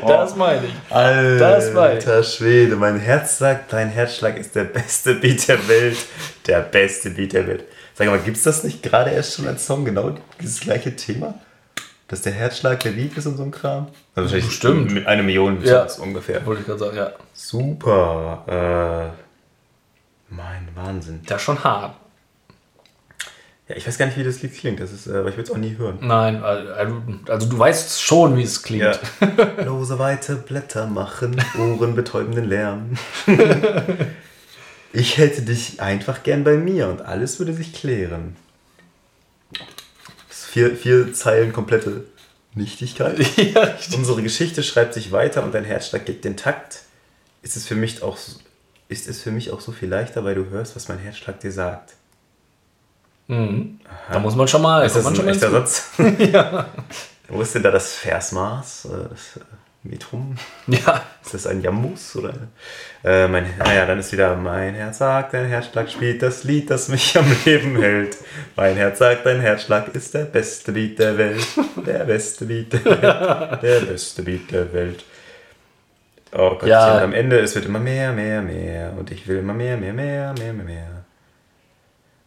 Gott. 0.00 0.02
Das 0.08 0.34
meine 0.34 0.66
ich. 0.66 0.72
Alter 0.92 1.38
Das 1.38 1.72
war 1.72 1.96
ich. 1.96 2.26
Schwede, 2.28 2.74
mein 2.74 2.98
Herz 2.98 3.38
sagt, 3.38 3.72
dein 3.72 3.88
Herzschlag 3.90 4.36
ist 4.36 4.56
der 4.56 4.64
beste 4.64 5.14
Beat 5.14 5.46
der 5.46 5.68
Welt. 5.68 5.96
Der 6.48 6.60
beste 6.60 7.10
Beat 7.10 7.34
der 7.34 7.46
Welt. 7.46 7.62
Sag 7.94 8.08
mal, 8.08 8.18
gibt's 8.18 8.42
das 8.42 8.64
nicht 8.64 8.82
gerade 8.82 9.12
erst 9.12 9.34
schon 9.36 9.46
als 9.46 9.64
Song, 9.64 9.84
genau 9.84 10.12
dieses 10.40 10.58
gleiche 10.58 10.96
Thema? 10.96 11.34
Dass 12.08 12.20
der 12.22 12.32
Herzschlag 12.32 12.80
der 12.80 12.90
Beat 12.90 13.16
ist 13.16 13.26
und 13.26 13.36
so 13.36 13.44
ein 13.44 13.52
Kram? 13.52 13.86
Also 14.16 14.24
wahrscheinlich 14.24 14.46
Bestimmt. 14.46 14.90
mit 14.92 15.06
eine 15.06 15.22
Million 15.22 15.62
Ja. 15.62 15.88
Songs 15.88 16.00
ungefähr. 16.00 16.44
Wollte 16.44 16.62
ich 16.62 16.66
gerade 16.66 16.80
sagen, 16.80 16.96
ja. 16.96 17.12
Super. 17.32 19.12
Äh, 19.12 20.34
mein 20.34 20.68
Wahnsinn. 20.74 21.20
Das 21.26 21.36
ist 21.36 21.42
schon 21.44 21.62
hart. 21.62 21.94
Ja, 23.68 23.76
ich 23.76 23.86
weiß 23.86 23.96
gar 23.96 24.06
nicht, 24.06 24.18
wie 24.18 24.24
das 24.24 24.42
Lied 24.42 24.54
klingt, 24.54 24.80
das 24.80 24.92
ist, 24.92 25.06
äh, 25.06 25.16
aber 25.16 25.28
ich 25.28 25.36
will 25.36 25.44
es 25.44 25.50
auch 25.50 25.56
nie 25.56 25.76
hören. 25.78 25.98
Nein, 26.00 26.42
also, 26.42 27.02
also 27.28 27.48
du 27.48 27.58
weißt 27.58 28.02
schon, 28.02 28.36
wie 28.36 28.42
es 28.42 28.62
klingt. 28.62 28.82
Ja. 28.84 28.98
Lose 29.64 29.98
weite 29.98 30.34
Blätter 30.36 30.86
machen, 30.86 31.42
ohrenbetäubenden 31.58 32.48
Lärm. 32.48 32.96
Ich 34.94 35.16
hätte 35.16 35.40
dich 35.40 35.80
einfach 35.80 36.22
gern 36.22 36.44
bei 36.44 36.58
mir 36.58 36.88
und 36.88 37.00
alles 37.00 37.38
würde 37.38 37.54
sich 37.54 37.72
klären. 37.72 38.36
Vier, 40.28 40.76
vier 40.76 41.14
Zeilen 41.14 41.52
komplette 41.54 42.04
Nichtigkeit. 42.54 43.18
Ja, 43.54 43.62
richtig. 43.62 43.96
Unsere 43.96 44.22
Geschichte 44.22 44.62
schreibt 44.62 44.92
sich 44.92 45.10
weiter 45.10 45.44
und 45.44 45.54
dein 45.54 45.64
Herzschlag 45.64 46.04
gibt 46.04 46.26
den 46.26 46.36
Takt. 46.36 46.80
Ist 47.40 47.56
es 47.56 47.66
für 47.66 47.74
mich 47.74 48.02
auch, 48.02 48.18
so- 48.18 48.38
ist 48.88 49.08
es 49.08 49.22
für 49.22 49.30
mich 49.30 49.50
auch 49.50 49.62
so 49.62 49.72
viel 49.72 49.88
leichter, 49.88 50.24
weil 50.24 50.34
du 50.34 50.50
hörst, 50.50 50.76
was 50.76 50.88
mein 50.88 50.98
Herzschlag 50.98 51.40
dir 51.40 51.52
sagt. 51.52 51.94
Mhm. 53.28 53.80
Da 54.10 54.18
muss 54.18 54.34
man 54.36 54.48
schon 54.48 54.62
mal. 54.62 54.84
Ist 54.84 54.96
das 54.96 55.06
ein 55.06 55.14
schon 55.16 55.28
echter 55.28 55.50
Satz? 55.50 55.90
ja. 56.18 56.66
Wo 57.28 57.40
ist 57.42 57.54
denn 57.54 57.62
da 57.62 57.70
das 57.70 57.92
Versmaß? 57.94 58.86
Äh, 58.86 59.08
Das 59.10 59.36
äh, 59.36 59.40
Metrum? 59.84 60.36
Ja, 60.68 61.02
Ist 61.24 61.34
das 61.34 61.46
ein 61.46 61.60
Jambus? 61.62 62.14
Oder? 62.16 62.34
Äh, 63.04 63.26
mein, 63.28 63.46
naja, 63.58 63.84
dann 63.86 63.98
ist 63.98 64.12
wieder 64.12 64.36
mein 64.36 64.74
Herz 64.74 64.98
sagt, 64.98 65.34
dein 65.34 65.46
Herzschlag 65.46 65.90
spielt 65.90 66.22
das 66.22 66.44
Lied, 66.44 66.70
das 66.70 66.88
mich 66.88 67.16
am 67.18 67.24
Leben 67.44 67.80
hält. 67.80 68.16
Mein 68.54 68.76
Herz 68.76 68.98
sagt, 68.98 69.26
dein 69.26 69.40
Herzschlag 69.40 69.88
ist 69.94 70.14
der 70.14 70.24
beste 70.26 70.70
Beat 70.72 70.98
der 71.00 71.18
Welt. 71.18 71.44
Der 71.86 72.04
beste 72.04 72.44
Beat 72.44 72.72
der 72.74 72.84
Welt. 72.84 73.62
Der 73.62 73.80
beste 73.80 74.22
Beat 74.22 74.50
der 74.52 74.72
Welt. 74.72 75.04
Oh 76.34 76.50
Gott, 76.50 76.66
Ja. 76.66 76.96
und 76.98 77.02
am 77.02 77.12
Ende, 77.12 77.40
es 77.40 77.54
wird 77.54 77.66
immer 77.66 77.80
mehr, 77.80 78.12
mehr, 78.12 78.40
mehr. 78.40 78.92
Und 78.96 79.10
ich 79.10 79.26
will 79.26 79.38
immer 79.38 79.52
mehr, 79.54 79.76
mehr, 79.76 79.92
mehr, 79.92 80.32
mehr, 80.38 80.52
mehr, 80.52 80.64
mehr. 80.64 80.91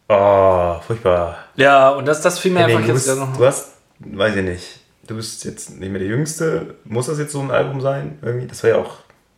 Oh, 0.08 0.80
furchtbar. 0.86 1.38
ja, 1.56 1.90
und 1.90 2.06
das, 2.06 2.22
das 2.22 2.38
fiel 2.40 2.52
mir 2.52 2.60
Henning, 2.60 2.78
einfach 2.78 2.90
jetzt 2.90 3.06
bist, 3.08 3.18
noch. 3.20 3.36
du 3.38 3.46
hast, 3.46 3.74
weiß 4.00 4.36
ich 4.36 4.44
nicht, 4.44 4.80
du 5.08 5.16
bist 5.16 5.44
jetzt 5.46 5.72
nicht 5.80 5.90
mehr 5.90 6.00
der 6.00 6.08
Jüngste. 6.10 6.76
Muss 6.84 7.08
das 7.08 7.18
jetzt 7.18 7.32
so 7.32 7.42
ein 7.42 7.50
Album 7.52 7.82
sein? 7.82 8.20
Irgendwie? 8.22 8.46
Das 8.48 8.60
soll 8.60 8.70
ja 8.72 8.78
auch 8.78 8.98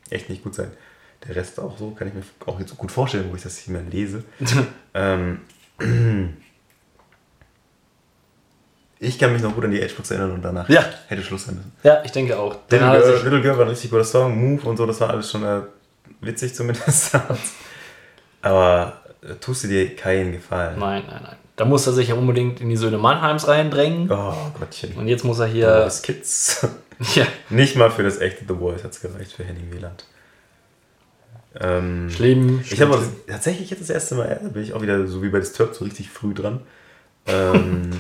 echt 0.10 0.30
nicht 0.30 0.44
gut 0.44 0.56
sein. 0.56 0.72
Der 1.28 1.36
Rest 1.36 1.60
auch 1.60 1.78
so, 1.78 1.92
kann 1.92 2.10
ich 2.10 2.14
mir 2.14 2.24
auch 2.46 2.60
jetzt 2.60 2.70
so 2.70 2.76
gut 2.76 2.92
vorstellen, 2.92 3.28
wo 3.32 3.36
ich 3.36 3.44
das 3.44 3.58
hier 3.58 3.74
mal 3.74 3.84
lese. 3.90 4.24
ähm, 4.94 5.40
ich 9.00 9.18
kann 9.20 9.32
mich 9.32 9.42
noch 9.42 9.54
gut 9.54 9.64
an 9.64 9.72
die 9.72 9.82
H-Box 9.82 10.12
erinnern 10.12 10.32
und 10.32 10.42
danach 10.42 10.68
Ja. 10.70 10.84
hätte 11.08 11.22
Schluss 11.24 11.46
sein 11.46 11.56
müssen. 11.56 11.72
Ja, 11.84 12.04
ich 12.04 12.12
denke 12.12 12.38
auch. 12.38 12.58
Little 12.70 12.90
Girl, 12.92 13.24
Little 13.24 13.42
Girl 13.42 13.58
war 13.58 13.66
ein 13.66 13.70
richtig 13.70 13.90
guter 13.92 14.04
Song, 14.04 14.36
Move 14.38 14.68
und 14.68 14.78
so, 14.78 14.86
das 14.86 15.00
war 15.00 15.12
alles 15.12 15.30
schon 15.32 15.44
äh, 15.44 15.62
witzig 16.22 16.54
zumindest. 16.56 17.12
Aber 18.42 19.02
tust 19.42 19.64
du 19.64 19.68
dir 19.68 19.96
keinen 19.96 20.32
Gefallen. 20.32 20.80
nein, 20.80 21.04
nein, 21.08 21.22
nein. 21.24 21.36
Da 21.56 21.66
muss 21.66 21.88
er 21.88 21.94
sich 21.94 22.10
ja 22.10 22.16
unbedingt 22.16 22.62
in 22.62 22.70
die 22.70 22.78
Söhne 22.78 23.00
Mannheims 23.00 23.48
reindrängen. 23.48 24.12
Oh 24.12 24.34
Gottchen. 24.60 24.94
Und 24.96 25.08
jetzt 25.08 25.24
muss 25.24 25.40
er 25.40 25.48
hier. 25.48 25.68
Das 25.68 26.02
Kids. 26.02 26.68
Ja, 27.14 27.28
Nicht 27.52 27.76
mal 27.76 27.92
für 27.92 28.02
das 28.02 28.20
echte 28.20 28.44
The 28.48 28.56
Voice 28.56 28.84
hat 28.84 28.90
es 28.92 29.02
gereicht 29.02 29.32
für 29.34 29.44
Henning 29.44 29.72
Wieland. 29.72 30.06
Ähm, 31.60 32.10
schlimm. 32.10 32.62
ich 32.68 32.82
habe 32.82 33.00
tatsächlich 33.28 33.70
jetzt 33.70 33.82
das 33.82 33.92
erste 33.92 34.16
Mal, 34.16 34.40
da 34.42 34.50
bin 34.50 34.64
ich 34.64 34.74
auch 34.74 34.82
wieder 34.82 35.06
so 35.06 35.22
wie 35.22 35.30
bei 35.30 35.38
Disturbed 35.40 35.76
so 35.76 35.86
richtig 35.86 36.10
früh 36.10 36.34
dran, 36.34 36.62
ähm, 37.28 37.92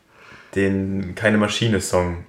den 0.54 1.14
Keine 1.14 1.36
Maschine-Song 1.36 2.24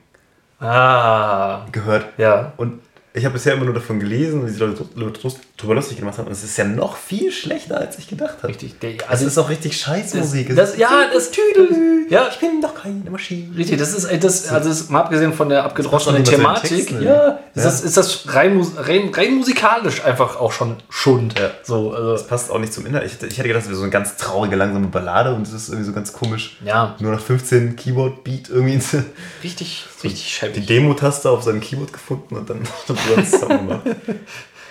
Ah, 0.60 1.66
gehört. 1.72 2.08
ja. 2.18 2.52
Und 2.58 2.82
ich 3.14 3.24
habe 3.24 3.34
bisher 3.34 3.54
immer 3.54 3.64
nur 3.66 3.74
davon 3.74 4.00
gelesen 4.00 4.42
und 4.42 4.48
wie 4.48 4.52
die 4.52 4.60
Leute 4.60 4.86
Leute 4.96 5.22
drüber 5.58 5.74
lustig 5.76 5.98
gemacht 5.98 6.18
haben. 6.20 6.28
Und 6.28 6.34
es 6.34 6.44
ist 6.44 6.56
ja 6.58 6.64
noch 6.66 6.96
viel 6.96 7.32
schlechter, 7.32 7.78
als 7.80 7.98
ich 7.98 8.08
gedacht 8.08 8.38
habe. 8.38 8.50
Richtig. 8.50 8.80
Der, 8.80 8.92
Also 9.10 9.26
es 9.26 9.32
ist 9.34 9.38
auch 9.40 9.50
richtig 9.50 9.76
Scheißmusik. 9.78 10.56
das, 10.56 10.72
das, 10.72 10.78
ja, 10.80 11.10
das 11.12 11.32
Tüdel. 11.32 12.06
Ja, 12.10 12.30
Ich 12.32 12.38
bin 12.38 12.62
doch 12.62 12.74
keine 12.76 13.10
Maschine. 13.10 13.58
Richtig, 13.58 13.78
das 13.80 13.94
ist 13.94 14.06
ey, 14.06 14.20
das, 14.20 14.48
also 14.50 14.70
das, 14.70 14.88
mal 14.90 15.02
abgesehen 15.02 15.34
von 15.34 15.50
der 15.50 15.64
abgedroschenen 15.66 16.24
Thematik, 16.24 16.70
Texten, 16.70 17.02
ja, 17.02 17.28
ist, 17.28 17.40
ja. 17.56 17.64
Das, 17.64 17.82
ist 17.82 17.98
das 17.98 18.34
rein, 18.34 18.66
rein, 18.78 19.10
rein 19.14 19.36
musikalisch 19.36 20.04
einfach 20.06 20.38
auch 20.40 20.52
schon 20.54 20.78
Schund. 20.90 21.38
Ja. 21.40 21.50
So, 21.64 21.92
also, 21.92 22.12
Das 22.14 22.28
passt 22.28 22.50
auch 22.52 22.60
nicht 22.60 22.72
zum 22.72 22.86
Inhalt. 22.86 23.06
Ich, 23.08 23.14
hätte- 23.14 23.28
ich 23.28 23.38
hätte 23.38 23.48
gedacht, 23.50 23.64
das 23.64 23.68
wäre 23.70 23.78
so 23.78 23.84
eine 23.84 23.92
ganz 23.92 24.16
traurige, 24.16 24.56
langsame 24.56 24.88
Ballade 24.88 25.34
und 25.34 25.42
es 25.48 25.54
ist 25.54 25.70
irgendwie 25.70 25.88
so 25.88 25.94
ganz 25.94 26.14
komisch. 26.14 26.58
ja, 26.64 26.96
Nur 27.00 27.12
nach 27.12 27.20
15 27.22 27.76
Keyboard-Beat 27.76 28.50
irgendwie 28.50 28.80
richtig, 29.44 29.86
richtig 30.04 30.24
die 30.24 30.30
schäbig. 30.30 30.66
Demo-Taste 30.68 31.30
auf 31.30 31.44
seinem 31.44 31.60
Keyboard 31.62 31.92
gefunden 31.92 32.36
und 32.38 32.50
dann 32.50 32.60
drüber 32.88 33.26
zusammen 33.26 33.68
gemacht. 33.68 33.82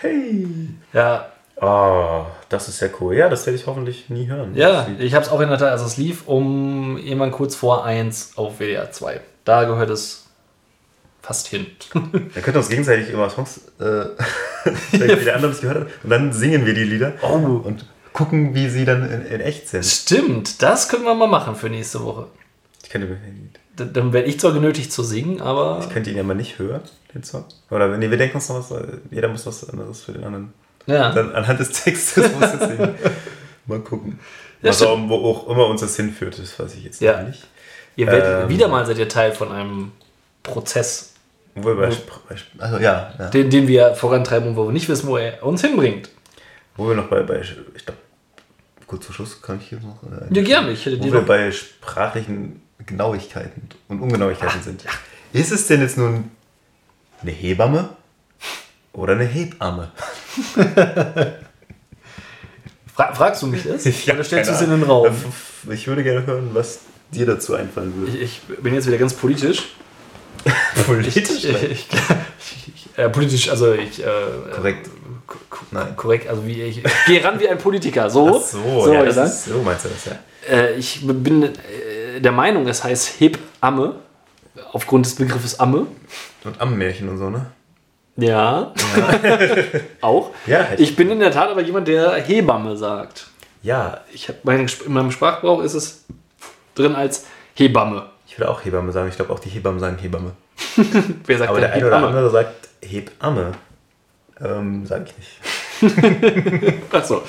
Hey! 0.01 0.47
Ja, 0.92 1.28
Oh, 1.59 2.26
das 2.51 2.68
ist 2.68 2.80
ja 2.82 2.88
cool. 3.01 3.14
Ja, 3.16 3.30
das 3.30 3.47
werde 3.47 3.59
ich 3.59 3.66
hoffentlich 3.66 4.11
nie 4.11 4.26
hören. 4.26 4.55
ja, 4.55 4.86
ich 4.99 5.14
habe 5.14 5.24
es 5.24 5.30
auch 5.30 5.40
in 5.40 5.49
der 5.49 5.57
Tat, 5.57 5.70
also 5.70 5.86
es 5.86 5.97
lief 5.97 6.24
um 6.28 6.99
irgendwann 6.99 7.30
kurz 7.32 7.55
vor 7.57 7.82
1 7.86 8.32
auf 8.36 8.59
WDR 8.61 8.92
2. 8.92 9.22
Da 9.47 9.64
gehört 9.64 9.88
es 9.88 10.26
fast 11.22 11.47
hin. 11.49 11.66
Dann 11.94 12.11
könnten 12.12 12.53
wir 12.53 12.57
uns 12.59 12.68
gegenseitig 12.68 13.09
immer 13.11 13.30
Songs, 13.30 13.62
äh, 13.80 13.82
wenn 14.92 15.24
der 15.24 15.34
andere 15.36 15.51
nicht 15.53 15.62
gehört 15.62 15.78
hat, 15.80 15.86
und 16.05 16.11
dann 16.11 16.32
singen 16.34 16.66
wir 16.66 16.74
die 16.74 16.84
Lieder 16.84 17.14
Oh. 17.22 17.62
und 17.64 17.86
gucken, 18.12 18.55
wie 18.55 18.68
sie 18.68 18.84
dann 18.84 19.11
in, 19.11 19.22
in 19.26 19.40
echt 19.40 19.68
sind. 19.68 19.84
Stimmt, 19.86 20.61
das 20.62 20.90
können 20.90 21.05
wir 21.05 21.14
mal 21.14 21.26
machen 21.26 21.57
für 21.57 21.70
nächste 21.70 22.05
Woche. 22.05 22.26
Ich 22.84 22.90
könnte, 22.90 23.16
Dann 23.76 24.12
werde 24.12 24.28
ich 24.28 24.38
zwar 24.40 24.53
genötigt 24.53 24.92
zu 24.92 25.03
singen, 25.03 25.40
aber. 25.40 25.80
ich 25.82 25.88
könnte 25.88 26.11
ihn 26.11 26.18
ja 26.18 26.22
mal 26.22 26.34
nicht 26.34 26.59
hören, 26.59 26.82
den 27.16 27.24
Song. 27.24 27.44
Oder 27.70 27.96
nee, 27.96 28.10
wir 28.10 28.18
denken 28.18 28.36
uns 28.36 28.48
noch 28.48 28.56
was, 28.70 28.72
jeder 29.10 29.28
muss 29.28 29.46
was 29.46 29.68
anderes 29.68 30.02
für 30.04 30.12
den 30.12 30.24
anderen. 30.24 30.52
Ja. 30.86 31.10
Dann 31.12 31.34
anhand 31.34 31.58
des 31.60 31.72
Textes 31.72 32.30
muss 32.32 32.44
es 32.54 32.60
singen. 32.68 32.94
Mal 33.66 33.80
gucken. 33.80 34.18
Ja, 34.62 34.68
was 34.70 34.80
auch, 34.82 34.92
stimmt. 34.94 35.08
wo 35.10 35.14
auch 35.30 35.48
immer 35.48 35.66
uns 35.66 35.80
das 35.80 35.96
hinführt, 35.96 36.38
das 36.38 36.58
weiß 36.58 36.74
ich 36.76 36.84
jetzt 36.84 37.00
Ja. 37.00 37.22
nicht. 37.22 37.44
Ihr 37.96 38.06
werdet 38.06 38.44
Ähm. 38.44 38.48
wieder 38.48 38.68
mal 38.68 38.86
seid 38.86 38.98
ihr 38.98 39.08
Teil 39.08 39.32
von 39.32 39.50
einem 39.50 39.90
Prozess, 40.42 41.14
Wo 41.54 41.68
wir 41.68 41.74
bei, 41.76 41.90
also 42.58 42.78
ja, 42.78 43.12
ja. 43.18 43.28
den, 43.30 43.50
den 43.50 43.66
wir 43.66 43.94
vorantreiben 43.94 44.48
und 44.50 44.56
wo 44.56 44.66
wir 44.66 44.72
nicht 44.72 44.88
wissen, 44.88 45.08
wo 45.08 45.16
er 45.16 45.42
uns 45.42 45.62
hinbringt. 45.62 46.10
Wo 46.76 46.86
wir 46.88 46.94
noch 46.94 47.08
bei, 47.08 47.22
bei 47.22 47.40
ich 47.40 47.84
glaube, 47.84 47.98
kurz 48.86 49.06
zum 49.06 49.14
Schluss 49.14 49.40
kann 49.42 49.58
ich 49.60 49.68
hier 49.70 49.80
noch. 49.80 50.02
äh, 50.04 50.26
Ja, 50.32 50.42
gerne. 50.42 50.70
Ich 50.72 50.84
hätte 50.86 50.98
Wo 51.00 51.04
dir 51.04 51.12
wir 51.14 51.20
noch- 51.20 51.26
bei 51.26 51.50
sprachlichen 51.50 52.62
Genauigkeiten 52.84 53.68
und 53.88 54.00
Ungenauigkeiten 54.00 54.62
sind. 54.62 54.84
Ist 55.32 55.50
es 55.50 55.66
denn 55.66 55.80
jetzt 55.80 55.96
nun 55.98 56.30
eine 57.22 57.30
Hebamme 57.30 57.88
oder 58.92 59.12
eine 59.14 59.24
Hebamme? 59.24 59.90
Fra 62.94 63.14
fragst 63.14 63.42
du 63.42 63.46
mich 63.48 63.62
das? 63.64 63.84
Oder 64.08 64.24
stellst 64.24 64.50
du 64.50 64.54
es 64.54 64.62
in 64.62 64.70
den 64.70 64.82
Raum? 64.82 65.14
Ich 65.70 65.86
würde 65.86 66.02
gerne 66.02 66.24
hören, 66.26 66.50
was 66.54 66.80
dir 67.10 67.26
dazu 67.26 67.54
einfallen 67.54 67.94
würde. 67.94 68.16
Ich, 68.16 68.40
ich 68.48 68.56
bin 68.62 68.72
jetzt 68.74 68.86
wieder 68.86 68.96
ganz 68.98 69.12
politisch. 69.14 69.74
Politisch? 70.86 71.44
Ich, 71.44 71.62
ich, 71.70 71.86
äh, 72.96 73.08
politisch, 73.10 73.50
also 73.50 73.72
ich. 73.72 74.00
Äh, 74.02 74.06
Korrekt. 74.54 74.88
ko- 75.26 75.38
ko- 75.50 75.64
Nein. 75.72 75.96
Korrekt, 75.96 76.28
also 76.28 76.46
wie 76.46 76.62
ich, 76.62 76.82
gehe 77.06 77.22
ran 77.24 77.40
wie 77.40 77.48
ein 77.48 77.58
Politiker. 77.58 78.08
So. 78.08 78.38
Ach 78.40 78.46
so, 78.46 78.92
ja, 78.92 79.04
das 79.04 79.14
sagen. 79.16 79.28
ist, 79.28 79.44
so 79.46 79.62
meinst 79.62 79.84
du 79.84 79.88
das, 79.88 80.04
ja. 80.04 80.54
Äh, 80.56 80.74
ich 80.76 81.00
bin 81.04 81.42
äh, 81.42 82.20
der 82.20 82.30
Meinung, 82.32 82.68
es 82.68 82.84
heißt 82.84 83.18
Hebamme. 83.20 83.96
Aufgrund 84.72 85.07
des 85.07 85.14
Begriffes 85.14 85.59
Amme. 85.61 85.86
Und 86.44 86.61
Ammenmärchen 86.61 87.09
und 87.09 87.18
so, 87.18 87.30
ne? 87.30 87.46
Ja. 88.16 88.72
Auch. 90.00 90.30
Ja, 90.46 90.66
ich- 90.74 90.80
ich 90.90 90.96
bin 90.96 91.11
in 91.11 91.20
der 91.20 91.30
Tat 91.30 91.50
aber 91.50 91.61
jemand, 91.62 91.88
der 91.88 92.14
Hebamme 92.14 92.76
sagt. 92.76 93.26
Ja, 93.62 94.00
Ich 94.12 94.28
hab 94.28 94.44
meine, 94.44 94.66
in 94.86 94.92
meinem 94.92 95.11
Sprachgebrauch 95.11 95.62
ist 95.62 95.74
es 95.74 96.04
drin 96.74 96.94
als 96.94 97.26
Hebamme. 97.54 98.07
ich 98.26 98.38
würde 98.38 98.50
auch 98.50 98.64
Hebamme 98.64 98.92
sagen. 98.92 99.09
Ich 99.09 99.16
glaube 99.16 99.32
auch 99.32 99.38
die 99.40 99.48
Hebammen 99.50 99.80
sagen 99.80 99.98
Hebamme. 99.98 100.32
Wer 101.26 101.38
sagt 101.38 101.50
Aber 101.50 101.61
der 101.61 101.72
eine 101.72 101.86
oder 101.86 101.96
andere 102.07 102.30
sagt 102.30 102.68
Hebamme. 102.82 103.52
Ähm, 104.40 104.86
sag 104.86 105.07
ich 105.09 105.14
nicht. 105.18 106.82
Achso. 106.92 107.22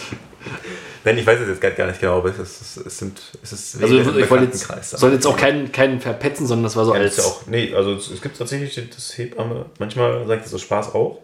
Nein, 1.03 1.17
ich 1.17 1.25
weiß 1.25 1.39
es 1.39 1.47
jetzt 1.47 1.77
gar 1.77 1.87
nicht 1.87 1.99
genau, 1.99 2.17
aber 2.17 2.29
es, 2.29 2.39
ist, 2.39 2.77
es 2.85 2.97
sind 2.97 3.19
es 3.41 3.51
ist 3.51 3.81
Also 3.81 3.95
ich 3.99 4.29
wollte 4.29 4.45
jetzt, 4.45 4.67
soll 4.91 5.13
jetzt 5.13 5.25
auch 5.25 5.37
keinen, 5.37 5.71
keinen 5.71 5.99
verpetzen, 5.99 6.47
sondern 6.47 6.63
das 6.63 6.75
war 6.75 6.85
so 6.85 6.93
Ja, 6.93 7.01
als... 7.01 7.15
das 7.15 7.25
ja 7.25 7.31
auch, 7.31 7.47
nee, 7.47 7.73
also 7.73 7.93
es, 7.93 8.21
gibt 8.21 8.37
tatsächlich 8.37 8.89
das 8.93 9.17
Hebamme, 9.17 9.65
manchmal 9.79 10.25
sagt 10.27 10.45
es 10.45 10.51
so 10.51 10.57
Spaß 10.57 10.93
auch, 10.93 11.19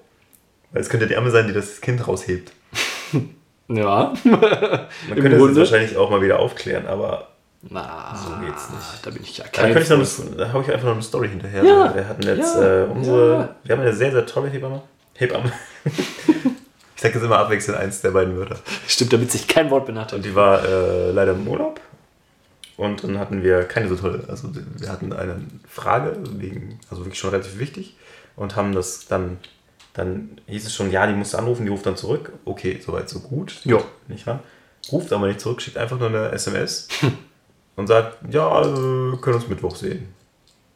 weil 0.71 0.81
es 0.81 0.89
könnte 0.89 1.07
die 1.07 1.15
Amme 1.15 1.31
sein, 1.31 1.47
die 1.47 1.53
das 1.53 1.81
Kind 1.81 2.07
raushebt. 2.07 2.51
ja. 3.67 4.13
Man 4.23 4.39
könnte 4.39 4.87
es 5.07 5.37
Grunde? 5.37 5.47
jetzt 5.47 5.57
wahrscheinlich 5.57 5.97
auch 5.97 6.09
mal 6.09 6.21
wieder 6.21 6.39
aufklären, 6.39 6.87
aber 6.87 7.29
Na, 7.61 8.15
so 8.15 8.45
geht's 8.45 8.69
nicht. 8.69 9.05
Da 9.05 9.09
bin 9.09 9.23
ich 9.23 9.37
ja 9.37 9.45
da, 9.45 9.49
kein... 9.51 9.73
könnte 9.73 9.93
ich 9.93 10.17
noch 10.17 10.37
da 10.37 10.51
habe 10.51 10.63
ich 10.63 10.71
einfach 10.71 10.87
noch 10.87 10.93
eine 10.93 11.03
Story 11.03 11.29
hinterher. 11.29 11.63
Ja, 11.63 11.95
wir 11.95 12.07
hatten 12.07 12.23
jetzt 12.23 12.55
ja, 12.55 12.83
äh, 12.83 12.85
unsere, 12.85 13.31
ja. 13.31 13.55
wir 13.63 13.75
haben 13.75 13.81
eine 13.81 13.93
sehr, 13.93 14.11
sehr 14.11 14.25
tolle 14.25 14.49
Hebamme. 14.49 14.81
Hebamme. 15.13 15.51
ich 16.95 17.01
sage 17.01 17.15
jetzt 17.15 17.23
immer 17.23 17.39
abwechselnd 17.39 17.79
eins 17.79 18.01
der 18.01 18.11
beiden 18.11 18.37
Wörter. 18.37 18.57
Stimmt, 18.87 19.13
damit 19.13 19.31
sich 19.31 19.47
kein 19.47 19.69
Wort 19.71 19.85
benachtet. 19.85 20.17
Und 20.17 20.25
die 20.25 20.35
war 20.35 20.63
äh, 20.63 21.11
leider 21.11 21.33
im 21.33 21.47
Urlaub. 21.47 21.79
Und 22.77 23.03
dann 23.03 23.19
hatten 23.19 23.43
wir 23.43 23.63
keine 23.65 23.87
so 23.87 23.95
tolle, 23.95 24.23
also 24.27 24.49
wir 24.53 24.89
hatten 24.89 25.13
eine 25.13 25.41
Frage, 25.67 26.17
wegen, 26.37 26.79
also 26.89 27.05
wirklich 27.05 27.19
schon 27.19 27.29
relativ 27.29 27.59
wichtig, 27.59 27.95
und 28.35 28.55
haben 28.55 28.73
das 28.73 29.05
dann, 29.05 29.37
dann 29.93 30.41
hieß 30.47 30.65
es 30.65 30.73
schon, 30.73 30.89
ja, 30.89 31.05
die 31.05 31.13
musste 31.13 31.37
anrufen, 31.37 31.65
die 31.65 31.71
ruft 31.71 31.85
dann 31.85 31.97
zurück. 31.97 32.31
Okay, 32.45 32.81
soweit, 32.83 33.09
so 33.09 33.19
gut. 33.19 33.61
Jo. 33.63 33.77
Geht 33.77 34.09
Nicht 34.09 34.27
ran. 34.27 34.39
Ruft 34.91 35.13
aber 35.13 35.27
nicht 35.27 35.39
zurück, 35.39 35.61
schickt 35.61 35.77
einfach 35.77 35.99
nur 35.99 36.09
eine 36.09 36.31
SMS 36.31 36.87
und 37.75 37.87
sagt, 37.87 38.17
ja, 38.31 38.61
äh, 38.61 39.17
können 39.17 39.35
uns 39.35 39.47
Mittwoch 39.47 39.75
sehen. 39.75 40.13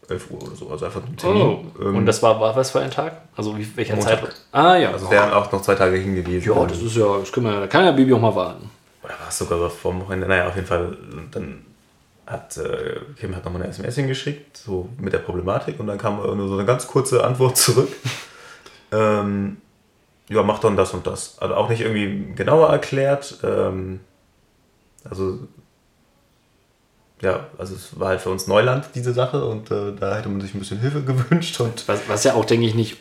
11 0.10 0.32
Uhr 0.32 0.44
oder 0.44 0.56
so, 0.56 0.70
also 0.70 0.86
einfach 0.86 1.04
ein 1.06 1.18
Termin. 1.18 1.42
Oh. 1.42 1.82
Ähm, 1.82 1.96
Und 1.98 2.06
das 2.06 2.24
war, 2.24 2.40
war 2.40 2.56
was 2.56 2.72
für 2.72 2.80
ein 2.80 2.92
Tag? 2.92 3.22
Also 3.36 3.58
wie, 3.58 3.68
welcher 3.76 3.96
Montag. 3.96 4.22
Zeit? 4.22 4.36
Ah 4.52 4.76
ja. 4.76 4.92
also 4.92 5.10
wären 5.12 5.32
auch 5.32 5.52
noch 5.52 5.62
zwei 5.62 5.76
Tage 5.76 5.98
hingewiesen. 5.98 6.54
ja, 6.54 6.66
das 6.66 6.82
ist 6.82 6.96
ja, 6.96 7.18
das 7.18 7.32
können 7.32 7.48
wir, 7.48 7.60
da 7.60 7.68
kann 7.68 7.86
ja 7.86 7.92
Baby 7.92 8.14
auch 8.14 8.22
mal 8.22 8.36
warten. 8.36 8.70
Oder 9.04 9.14
war 9.20 9.28
es 9.30 9.38
sogar 9.38 9.60
so 9.60 9.70
vom 9.70 10.02
Wochenende? 10.02 10.28
Naja, 10.28 10.48
auf 10.48 10.56
jeden 10.56 10.68
Fall. 10.68 10.98
Dann 11.32 11.66
hat 12.26 12.58
äh, 12.58 13.00
Kim 13.18 13.36
hat 13.36 13.46
nochmal 13.46 13.62
eine 13.62 13.72
SMS 13.72 13.96
hingeschickt, 13.96 14.58
so 14.58 14.90
mit 15.00 15.14
der 15.14 15.20
Problematik. 15.20 15.80
Und 15.80 15.88
dann 15.88 15.98
kam 15.98 16.18
nur 16.18 16.48
so 16.48 16.56
eine 16.56 16.66
ganz 16.66 16.88
kurze 16.88 17.24
Antwort 17.24 17.58
zurück. 17.58 17.90
ähm, 18.92 19.58
ja, 20.30 20.44
mach 20.44 20.60
dann 20.60 20.76
das 20.76 20.94
und 20.94 21.08
das. 21.08 21.40
Also 21.40 21.56
auch 21.56 21.70
nicht 21.70 21.82
irgendwie 21.82 22.34
genauer 22.36 22.70
erklärt. 22.70 23.40
Ähm, 23.44 24.02
also, 25.10 25.40
ja, 27.22 27.48
also 27.58 27.76
es 27.76 28.00
war 28.00 28.10
halt 28.10 28.22
für 28.22 28.30
uns 28.30 28.48
Neuland, 28.48 28.86
diese 28.96 29.14
Sache. 29.14 29.44
Und 29.46 29.72
äh, 29.72 29.94
da 30.00 30.16
hätte 30.18 30.30
man 30.30 30.42
sich 30.42 30.54
ein 30.54 30.60
bisschen 30.60 30.80
Hilfe 30.80 31.02
gewünscht. 31.06 31.60
Und 31.60 31.88
Was, 31.88 32.00
was 32.08 32.24
ja 32.24 32.34
auch, 32.36 32.46
denke 32.46 32.66
ich, 32.68 32.76
nicht 32.76 32.98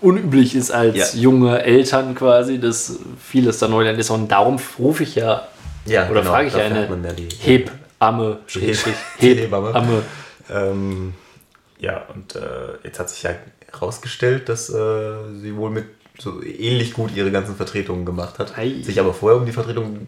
unüblich 0.00 0.54
ist 0.54 0.70
als 0.70 1.14
Ja. 1.14 1.20
junge 1.20 1.62
Eltern 1.62 2.14
quasi, 2.14 2.58
dass 2.60 2.98
vieles 3.22 3.58
da 3.58 3.68
Neuland 3.68 3.98
ist. 3.98 4.10
Und 4.10 4.28
darum 4.30 4.58
rufe 4.78 5.02
ich 5.02 5.14
ja, 5.14 5.48
ja, 5.86 6.08
oder 6.10 6.22
frage 6.22 6.48
ich 6.48 6.54
ja 6.54 6.64
eine 6.64 6.86
ja 6.88 7.12
die- 7.12 7.28
Hebamme, 7.38 8.38
Hebamme. 9.18 9.68
Hebamme. 9.68 10.02
Ähm, 10.50 11.14
ja, 11.78 12.02
und 12.14 12.34
äh, 12.36 12.40
jetzt 12.84 12.98
hat 13.00 13.10
sich 13.10 13.22
ja 13.22 13.30
herausgestellt, 13.72 14.48
dass 14.48 14.68
äh, 14.70 15.12
sie 15.40 15.56
wohl 15.56 15.70
mit 15.70 15.84
so 16.18 16.42
ähnlich 16.42 16.92
gut 16.94 17.14
ihre 17.14 17.30
ganzen 17.30 17.56
Vertretungen 17.56 18.06
gemacht 18.06 18.38
hat, 18.38 18.56
Ei. 18.56 18.76
sich 18.82 18.98
aber 19.00 19.12
vorher 19.12 19.38
um 19.38 19.44
die 19.46 19.52
Vertretung 19.52 20.06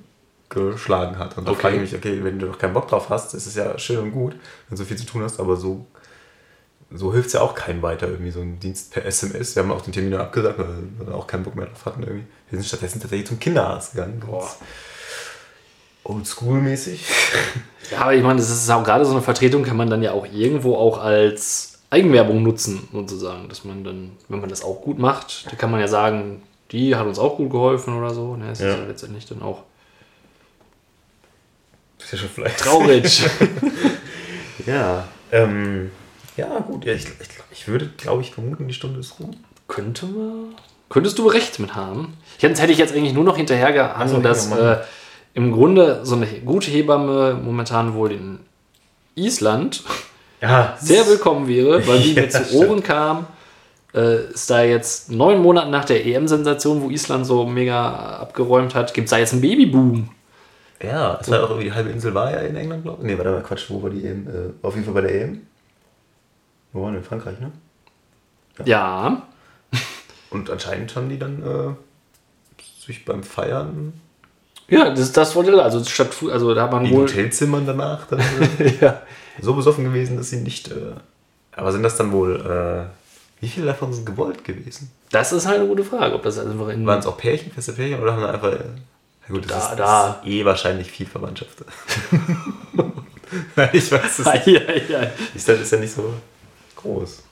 geschlagen 0.48 1.18
hat. 1.18 1.36
Und 1.38 1.46
da 1.46 1.52
Okay. 1.52 1.60
frage 1.60 1.74
ich 1.76 1.80
mich, 1.82 1.94
okay, 1.94 2.20
wenn 2.22 2.38
du 2.38 2.46
doch 2.46 2.58
keinen 2.58 2.74
Bock 2.74 2.88
drauf 2.88 3.08
hast, 3.10 3.34
ist 3.34 3.46
es 3.46 3.54
ja 3.54 3.78
schön 3.78 3.98
und 3.98 4.12
gut, 4.12 4.32
wenn 4.32 4.40
du 4.70 4.76
so 4.76 4.84
viel 4.84 4.96
zu 4.96 5.04
tun 5.06 5.22
hast, 5.22 5.38
aber 5.40 5.56
so, 5.56 5.86
so 6.90 7.12
hilft 7.12 7.26
es 7.28 7.32
ja 7.34 7.40
auch 7.42 7.54
keinem 7.54 7.82
weiter, 7.82 8.08
irgendwie 8.08 8.30
so 8.30 8.40
ein 8.40 8.58
Dienst 8.58 8.90
per 8.92 9.04
SMS. 9.04 9.54
Wir 9.56 9.62
haben 9.62 9.70
auch 9.72 9.82
den 9.82 9.92
Termin 9.92 10.12
dann 10.12 10.22
abgesagt, 10.22 10.58
weil 10.58 10.68
wir 11.06 11.14
auch 11.14 11.26
keinen 11.26 11.44
Bock 11.44 11.54
mehr 11.54 11.66
drauf 11.66 11.84
hatten 11.84 12.02
irgendwie. 12.02 12.24
Wir 12.50 12.58
sind 12.58 12.66
stattdessen 12.66 13.00
tatsächlich 13.00 13.28
zum 13.28 13.38
Kinderarzt 13.38 13.92
gegangen. 13.92 14.22
Oldschool-mäßig. 16.04 17.00
Ja, 17.90 18.00
aber 18.02 18.14
ich 18.14 18.22
meine, 18.22 18.38
das 18.38 18.48
ist 18.50 18.70
auch 18.70 18.82
gerade 18.84 19.04
so 19.04 19.12
eine 19.12 19.20
Vertretung, 19.22 19.62
kann 19.64 19.76
man 19.76 19.90
dann 19.90 20.02
ja 20.02 20.12
auch 20.12 20.26
irgendwo 20.32 20.76
auch 20.76 20.98
als 20.98 21.78
Eigenwerbung 21.90 22.42
nutzen, 22.42 22.88
sozusagen. 22.92 23.48
Dass 23.48 23.64
man 23.64 23.84
dann, 23.84 24.12
wenn 24.28 24.40
man 24.40 24.48
das 24.48 24.62
auch 24.62 24.80
gut 24.80 24.98
macht, 24.98 25.46
da 25.50 25.56
kann 25.56 25.70
man 25.70 25.80
ja 25.80 25.88
sagen, 25.88 26.42
die 26.70 26.96
hat 26.96 27.06
uns 27.06 27.18
auch 27.18 27.36
gut 27.36 27.50
geholfen 27.50 27.94
oder 27.98 28.14
so. 28.14 28.36
Ne, 28.36 28.46
das 28.48 28.60
Ja. 28.60 28.70
ist 28.72 28.78
ja 28.78 28.84
letztendlich 28.86 29.26
dann 29.26 29.42
auch 29.42 29.62
Das 31.98 32.06
ist 32.06 32.12
ja 32.12 32.18
schon 32.18 32.28
vielleicht. 32.34 32.58
traurig. 32.58 33.22
Ja. 34.66 35.08
Ähm, 35.32 35.90
ja, 36.36 36.58
gut. 36.58 36.84
Ja, 36.84 36.92
ich, 36.92 37.04
ich, 37.04 37.28
ich 37.52 37.68
würde, 37.68 37.90
glaube 37.96 38.20
ich, 38.22 38.32
vermuten, 38.32 38.68
die 38.68 38.74
Stunde 38.74 39.00
ist 39.00 39.18
rum. 39.18 39.30
Könnte 39.66 40.04
man. 40.06 40.54
Könntest 40.90 41.18
du 41.18 41.26
recht 41.28 41.58
mit 41.58 41.74
haben? 41.74 42.14
Jetzt 42.38 42.60
hätte 42.60 42.72
ich 42.72 42.78
jetzt 42.78 42.94
eigentlich 42.94 43.14
nur 43.14 43.24
noch 43.24 43.36
hinterhergehangen, 43.36 43.96
Also, 44.00 44.18
dass 44.20 44.50
ja, 44.50 44.56
Mann. 44.56 44.64
äh, 44.64 44.76
im 45.34 45.52
Grunde 45.52 46.00
so 46.04 46.16
eine 46.16 46.26
gute 46.26 46.70
Hebamme 46.70 47.38
momentan 47.42 47.94
wohl 47.94 48.12
in 48.12 48.40
Island 49.14 49.82
Ja, 50.42 50.76
sehr 50.80 51.06
willkommen 51.06 51.48
wäre, 51.48 51.86
weil 51.86 52.02
wie 52.04 52.12
Ja, 52.14 52.22
mir 52.22 52.28
zu. 52.30 52.56
Ohren 52.56 52.82
kam, 52.82 53.26
äh, 53.94 54.24
ist 54.32 54.50
da 54.50 54.62
jetzt 54.62 55.10
neun 55.10 55.40
Monate 55.40 55.70
nach 55.70 55.84
der 55.84 56.04
EM-Sensation, 56.04 56.82
wo 56.82 56.90
Island 56.90 57.24
so 57.26 57.46
mega 57.46 58.18
abgeräumt 58.18 58.74
hat, 58.74 58.92
gibt 58.92 59.06
es 59.06 59.10
da 59.10 59.18
jetzt 59.18 59.32
einen 59.32 59.42
Babyboom. 59.42 60.10
Ja, 60.82 61.18
es 61.20 61.30
war 61.30 61.42
auch 61.42 61.50
irgendwie 61.50 61.68
die 61.68 61.72
halbe 61.72 61.90
Insel 61.90 62.14
war 62.14 62.30
ja 62.30 62.38
in 62.38 62.56
England, 62.56 62.84
glaube 62.84 62.98
ich. 63.02 63.06
Nee, 63.06 63.18
warte 63.18 63.32
mal, 63.32 63.42
Quatsch, 63.42 63.68
wo 63.68 63.82
war 63.82 63.90
die 63.90 64.04
EM? 64.04 64.26
Äh, 64.28 64.66
auf 64.66 64.74
jeden 64.74 64.84
Fall 64.84 64.94
bei 64.94 65.00
der 65.00 65.22
EM. 65.22 65.46
Wo 66.72 66.82
waren 66.82 66.92
wir? 66.92 66.98
In 66.98 67.04
Frankreich, 67.04 67.40
ne? 67.40 67.50
Ja, 68.64 69.22
Und 70.30 70.50
anscheinend 70.50 70.94
haben 70.94 71.08
die 71.08 71.18
dann 71.18 71.42
äh, 71.42 72.62
sich 72.84 73.04
beim 73.04 73.22
Feiern 73.22 73.92
ja, 74.70 74.90
das, 74.90 75.12
das 75.12 75.34
wollte 75.34 75.62
also 75.62 75.82
statt 75.82 76.10
also 76.30 76.54
da 76.54 76.64
hat 76.64 76.72
man 76.72 76.84
in 76.84 76.92
wohl 76.92 77.04
Hotelzimmern 77.04 77.64
danach 77.64 78.06
dann, 78.06 78.20
äh, 78.58 78.74
ja, 78.80 79.00
so 79.40 79.54
besoffen 79.54 79.84
gewesen, 79.84 80.18
dass 80.18 80.28
sie 80.30 80.40
nicht. 80.40 80.68
Äh, 80.68 80.92
aber 81.52 81.72
sind 81.72 81.82
das 81.82 81.96
dann 81.96 82.12
wohl. 82.12 82.36
Äh, 82.36 82.98
wie 83.40 83.48
viele 83.48 83.66
davon 83.66 83.92
sind 83.92 84.04
gewollt 84.04 84.44
gewesen? 84.44 84.90
das 85.10 85.32
ist 85.32 85.46
halt 85.46 85.60
eine 85.60 85.68
gute 85.68 85.84
Frage, 85.84 86.14
ob 86.14 86.22
das 86.22 86.38
einfach 86.38 86.68
in 86.68 86.84
Waren 86.84 86.98
es 86.98 87.06
auch 87.06 87.16
Pärchen, 87.16 87.52
feste 87.52 87.72
Pärchen 87.72 88.00
oder 88.00 88.12
haben 88.12 88.22
wir 88.22 88.34
einfach. 88.34 88.52
Ja 89.28 89.34
gut, 89.34 89.44
das, 89.50 89.50
Da- 89.50 89.70
ist, 89.72 89.78
da. 89.78 90.08
das 90.08 90.26
ist 90.26 90.32
eh 90.32 90.44
wahrscheinlich 90.44 90.90
viel 90.90 91.06
Verwandtschaft. 91.06 91.58
Nein, 93.56 93.68
ich 93.72 93.92
weiß 93.92 94.18
es 94.20 94.24
ja, 94.26 94.32
nicht. 94.34 94.46
ja, 94.90 95.00
ja. 95.02 95.10
Island 95.34 95.60
ist 95.60 95.72
ja 95.72 95.78
nicht 95.78 95.92
so 95.94 96.14
groß. 96.76 97.22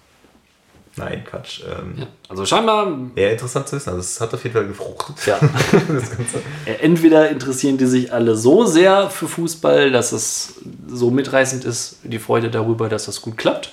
Nein, 0.98 1.24
Quatsch. 1.28 1.60
Ähm, 1.60 1.94
Ja, 1.98 2.06
Also 2.28 2.46
scheinbar 2.46 2.90
Wäre 3.14 3.32
interessant 3.32 3.68
zu 3.68 3.76
wissen. 3.76 3.90
Also 3.90 4.00
es 4.00 4.18
hat 4.20 4.32
auf 4.32 4.42
jeden 4.42 4.54
Fall 4.54 4.66
gefruchtet. 4.66 5.16
ja. 5.26 5.38
Das. 5.88 6.10
Äh, 6.64 6.82
Entweder 6.82 7.28
interessieren 7.30 7.76
die 7.78 7.86
sich 7.86 8.12
alle 8.12 8.34
so 8.36 8.64
sehr 8.64 9.10
für 9.10 9.28
Fußball, 9.28 9.90
dass 9.90 10.12
es 10.12 10.54
so 10.88 11.10
mitreißend 11.10 11.64
ist 11.64 11.96
die 12.02 12.18
Freude 12.18 12.50
darüber, 12.50 12.88
dass 12.88 13.06
das 13.06 13.20
gut 13.22 13.36
klappt. 13.36 13.72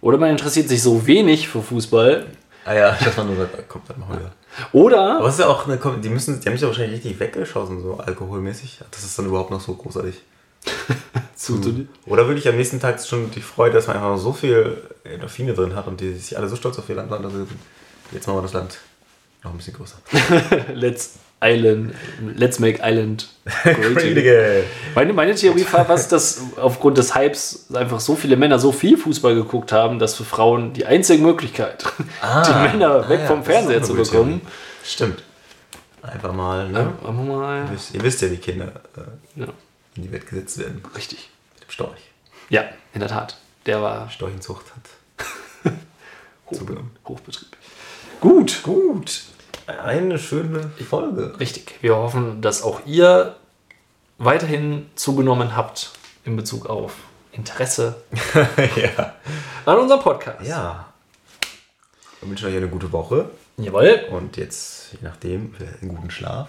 Oder 0.00 0.18
man 0.18 0.30
interessiert 0.30 0.68
sich 0.68 0.82
so 0.82 1.06
wenig 1.06 1.48
für 1.48 1.62
Fußball. 1.62 2.26
Ah 2.66 2.74
ja, 2.74 2.92
dass 2.92 3.16
man 3.16 3.28
nur 3.28 3.36
sagt, 3.36 3.68
kommt 3.68 3.88
dann 3.88 4.00
mal 4.00 4.08
wieder. 4.18 4.32
Oder 4.72 5.18
Aber 5.18 5.28
es 5.28 5.34
ist 5.34 5.40
ja 5.40 5.46
auch 5.46 5.68
eine, 5.68 5.78
die 6.00 6.08
müssen, 6.08 6.40
die 6.40 6.46
haben 6.48 6.54
sich 6.54 6.62
ja 6.62 6.66
wahrscheinlich 6.66 6.96
richtig 6.96 7.20
weggeschossen, 7.20 7.80
so 7.80 7.98
alkoholmäßig. 7.98 8.80
Das 8.90 9.04
ist 9.04 9.16
dann 9.16 9.26
überhaupt 9.26 9.52
noch 9.52 9.60
so 9.60 9.74
großartig. 9.74 10.20
zu, 11.36 11.60
Oder 12.06 12.26
wirklich 12.26 12.48
am 12.48 12.56
nächsten 12.56 12.80
Tag 12.80 13.00
schon 13.00 13.30
die 13.30 13.40
Freude, 13.40 13.74
dass 13.74 13.86
man 13.86 13.96
einfach 13.96 14.08
noch 14.08 14.18
so 14.18 14.32
viel 14.32 14.82
Endorphine 15.04 15.54
drin 15.54 15.76
hat 15.76 15.86
und 15.86 16.00
die 16.00 16.14
sich 16.14 16.36
alle 16.36 16.48
so 16.48 16.56
stolz 16.56 16.76
auf 16.78 16.88
ihr 16.88 16.96
Land 16.96 17.12
sie 17.30 17.46
jetzt 18.10 18.26
machen 18.26 18.38
wir 18.38 18.42
das 18.42 18.52
Land 18.52 18.78
noch 19.44 19.52
ein 19.52 19.56
bisschen 19.58 19.74
größer. 19.74 19.98
Let's 20.74 21.20
Island, 21.42 21.94
Let's 22.34 22.58
Make 22.58 22.80
Island 22.82 23.28
great 23.62 24.16
again. 24.16 24.64
Meine, 24.94 25.12
meine 25.12 25.34
Theorie 25.34 25.66
war 25.70 25.88
was, 25.88 26.08
dass 26.08 26.40
aufgrund 26.56 26.98
des 26.98 27.14
Hypes 27.14 27.66
einfach 27.74 28.00
so 28.00 28.16
viele 28.16 28.36
Männer 28.36 28.58
so 28.58 28.72
viel 28.72 28.96
Fußball 28.96 29.34
geguckt 29.34 29.70
haben, 29.70 29.98
dass 29.98 30.14
für 30.14 30.24
Frauen 30.24 30.72
die 30.72 30.86
einzige 30.86 31.22
Möglichkeit, 31.22 31.84
die 31.98 32.52
Männer 32.52 33.08
weg 33.08 33.20
Ah, 33.20 33.22
ja, 33.22 33.28
vom 33.28 33.44
Fernseher 33.44 33.82
zu 33.82 33.94
bekommen. 33.94 34.40
Stimmt. 34.82 35.22
Einfach 36.02 36.32
mal, 36.32 36.68
ne? 36.68 36.92
Ja, 37.02 37.08
wir 37.12 37.12
mal. 37.12 37.64
Ihr, 37.64 37.72
wisst, 37.72 37.94
ihr 37.94 38.02
wisst 38.02 38.22
ja, 38.22 38.30
wie 38.30 38.36
Kinder 38.36 38.72
äh, 38.96 39.40
Ja, 39.40 39.46
in 39.96 40.02
die 40.04 40.12
Welt 40.12 40.26
gesetzt 40.28 40.58
werden. 40.58 40.80
richtig. 40.96 41.28
Mit 41.54 41.64
dem 41.68 41.70
Storch. 41.70 42.00
Ja, 42.48 42.64
in 42.94 43.00
der 43.00 43.08
Tat. 43.08 43.36
Der 43.66 43.82
war 43.82 44.08
Storchenzucht 44.10 44.66
hat. 44.74 45.72
Hochbetrieb. 47.04 47.56
Gut. 48.20 48.60
Gut. 48.62 49.22
Eine 49.66 50.18
schöne 50.18 50.70
Folge. 50.88 51.38
Richtig. 51.40 51.78
Wir 51.80 51.96
hoffen, 51.96 52.40
dass 52.40 52.62
auch 52.62 52.80
ihr 52.86 53.34
weiterhin 54.18 54.86
zugenommen 54.94 55.56
habt 55.56 55.90
in 56.24 56.36
Bezug 56.36 56.66
auf 56.66 56.92
Interesse 57.32 57.96
ja. 58.76 59.14
an 59.64 59.78
unserem 59.78 60.00
Podcast. 60.00 60.46
Ja. 60.46 60.86
Wir 62.20 62.30
wünschen 62.30 62.48
euch 62.48 62.56
eine 62.56 62.68
gute 62.68 62.90
Woche. 62.92 63.28
Jawohl. 63.58 64.06
Und 64.10 64.36
jetzt, 64.36 64.92
je 64.92 64.98
nachdem, 65.02 65.54
einen 65.82 65.94
guten 65.94 66.10
Schlaf. 66.10 66.48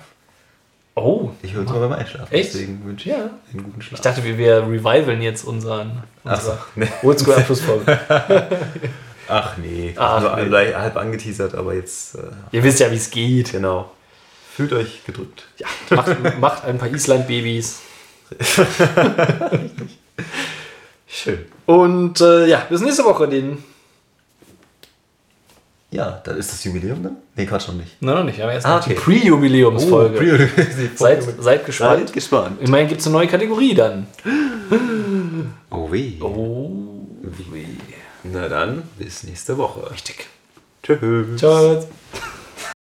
Oh, 0.96 1.30
Ich 1.44 1.54
höre 1.54 1.64
es 1.64 1.70
mal 1.70 1.80
beim 1.88 1.94
Einschlafen. 2.00 2.34
Echt? 2.34 2.54
Deswegen 2.54 2.84
wünsche 2.86 3.10
ich 3.10 3.16
Ja. 3.16 3.30
einen 3.52 3.64
guten 3.64 3.82
Schlaf. 3.82 4.00
ich 4.00 4.02
dachte, 4.02 4.24
wir, 4.24 4.38
wir 4.38 4.64
revivalen 4.64 5.22
jetzt 5.22 5.44
unseren, 5.44 6.04
so, 6.24 6.30
unsere 6.32 6.58
nee. 6.76 6.88
Oldschool-Abschlussfolge. 7.04 8.00
Ach 9.28 9.58
nee. 9.58 9.94
Ach 9.98 10.22
Nur 10.22 10.60
nee. 10.60 10.74
halb 10.74 10.96
angeteasert, 10.98 11.54
aber 11.56 11.74
jetzt, 11.74 12.16
äh, 12.16 12.20
Ihr 12.52 12.64
wisst 12.64 12.80
ja, 12.80 12.92
wie 12.92 12.96
es 12.96 13.10
geht. 13.10 13.52
genau. 13.52 13.92
Fühlt 14.54 14.74
euch 14.74 15.04
gedrückt. 15.06 15.44
Ja, 15.58 15.68
macht, 15.96 16.16
macht 16.40 16.66
ein 16.66 16.78
paar 16.78 16.90
Island-Babys. 16.90 17.80
Schön. 21.08 21.46
Und 21.66 22.20
äh, 22.22 22.48
ja, 22.48 22.66
bis 22.70 22.82
nächste 22.82 23.04
Woche. 23.06 23.28
Den. 23.28 23.64
Ja, 25.90 26.22
dann 26.24 26.38
ist 26.38 26.52
das 26.52 26.64
Jubiläum 26.66 27.02
dann? 27.02 27.16
Nee, 27.36 27.46
Quatsch 27.46 27.68
noch 27.70 27.76
nicht. 27.76 28.02
Nein, 28.02 28.16
noch 28.16 28.24
nicht. 28.26 28.42
Aber 28.42 28.52
erst 28.52 28.66
Ah, 28.66 28.76
noch 28.78 28.84
die 28.86 28.92
okay. 28.92 29.00
Pre-Jubiläumsfolge. 29.02 30.18
Pre- 30.18 30.50
seid, 30.96 31.24
seid 31.40 31.66
gespannt. 31.66 32.00
Seid 32.08 32.14
gespannt. 32.14 32.62
Immerhin 32.62 32.88
gibt 32.90 33.00
es 33.02 33.08
eine 33.08 33.16
neue 33.16 33.28
Kategorie 33.28 33.74
dann. 33.74 34.06
Oh 35.72 35.90
weh. 35.92 36.20
Oh. 36.22 37.06
Na 38.24 38.50
dann, 38.50 38.84
bis 38.98 39.24
nächste 39.24 39.58
Woche. 39.58 39.92
Richtig. 39.92 40.28
Tschüss. 40.84 41.40
Ciao. 41.40 41.88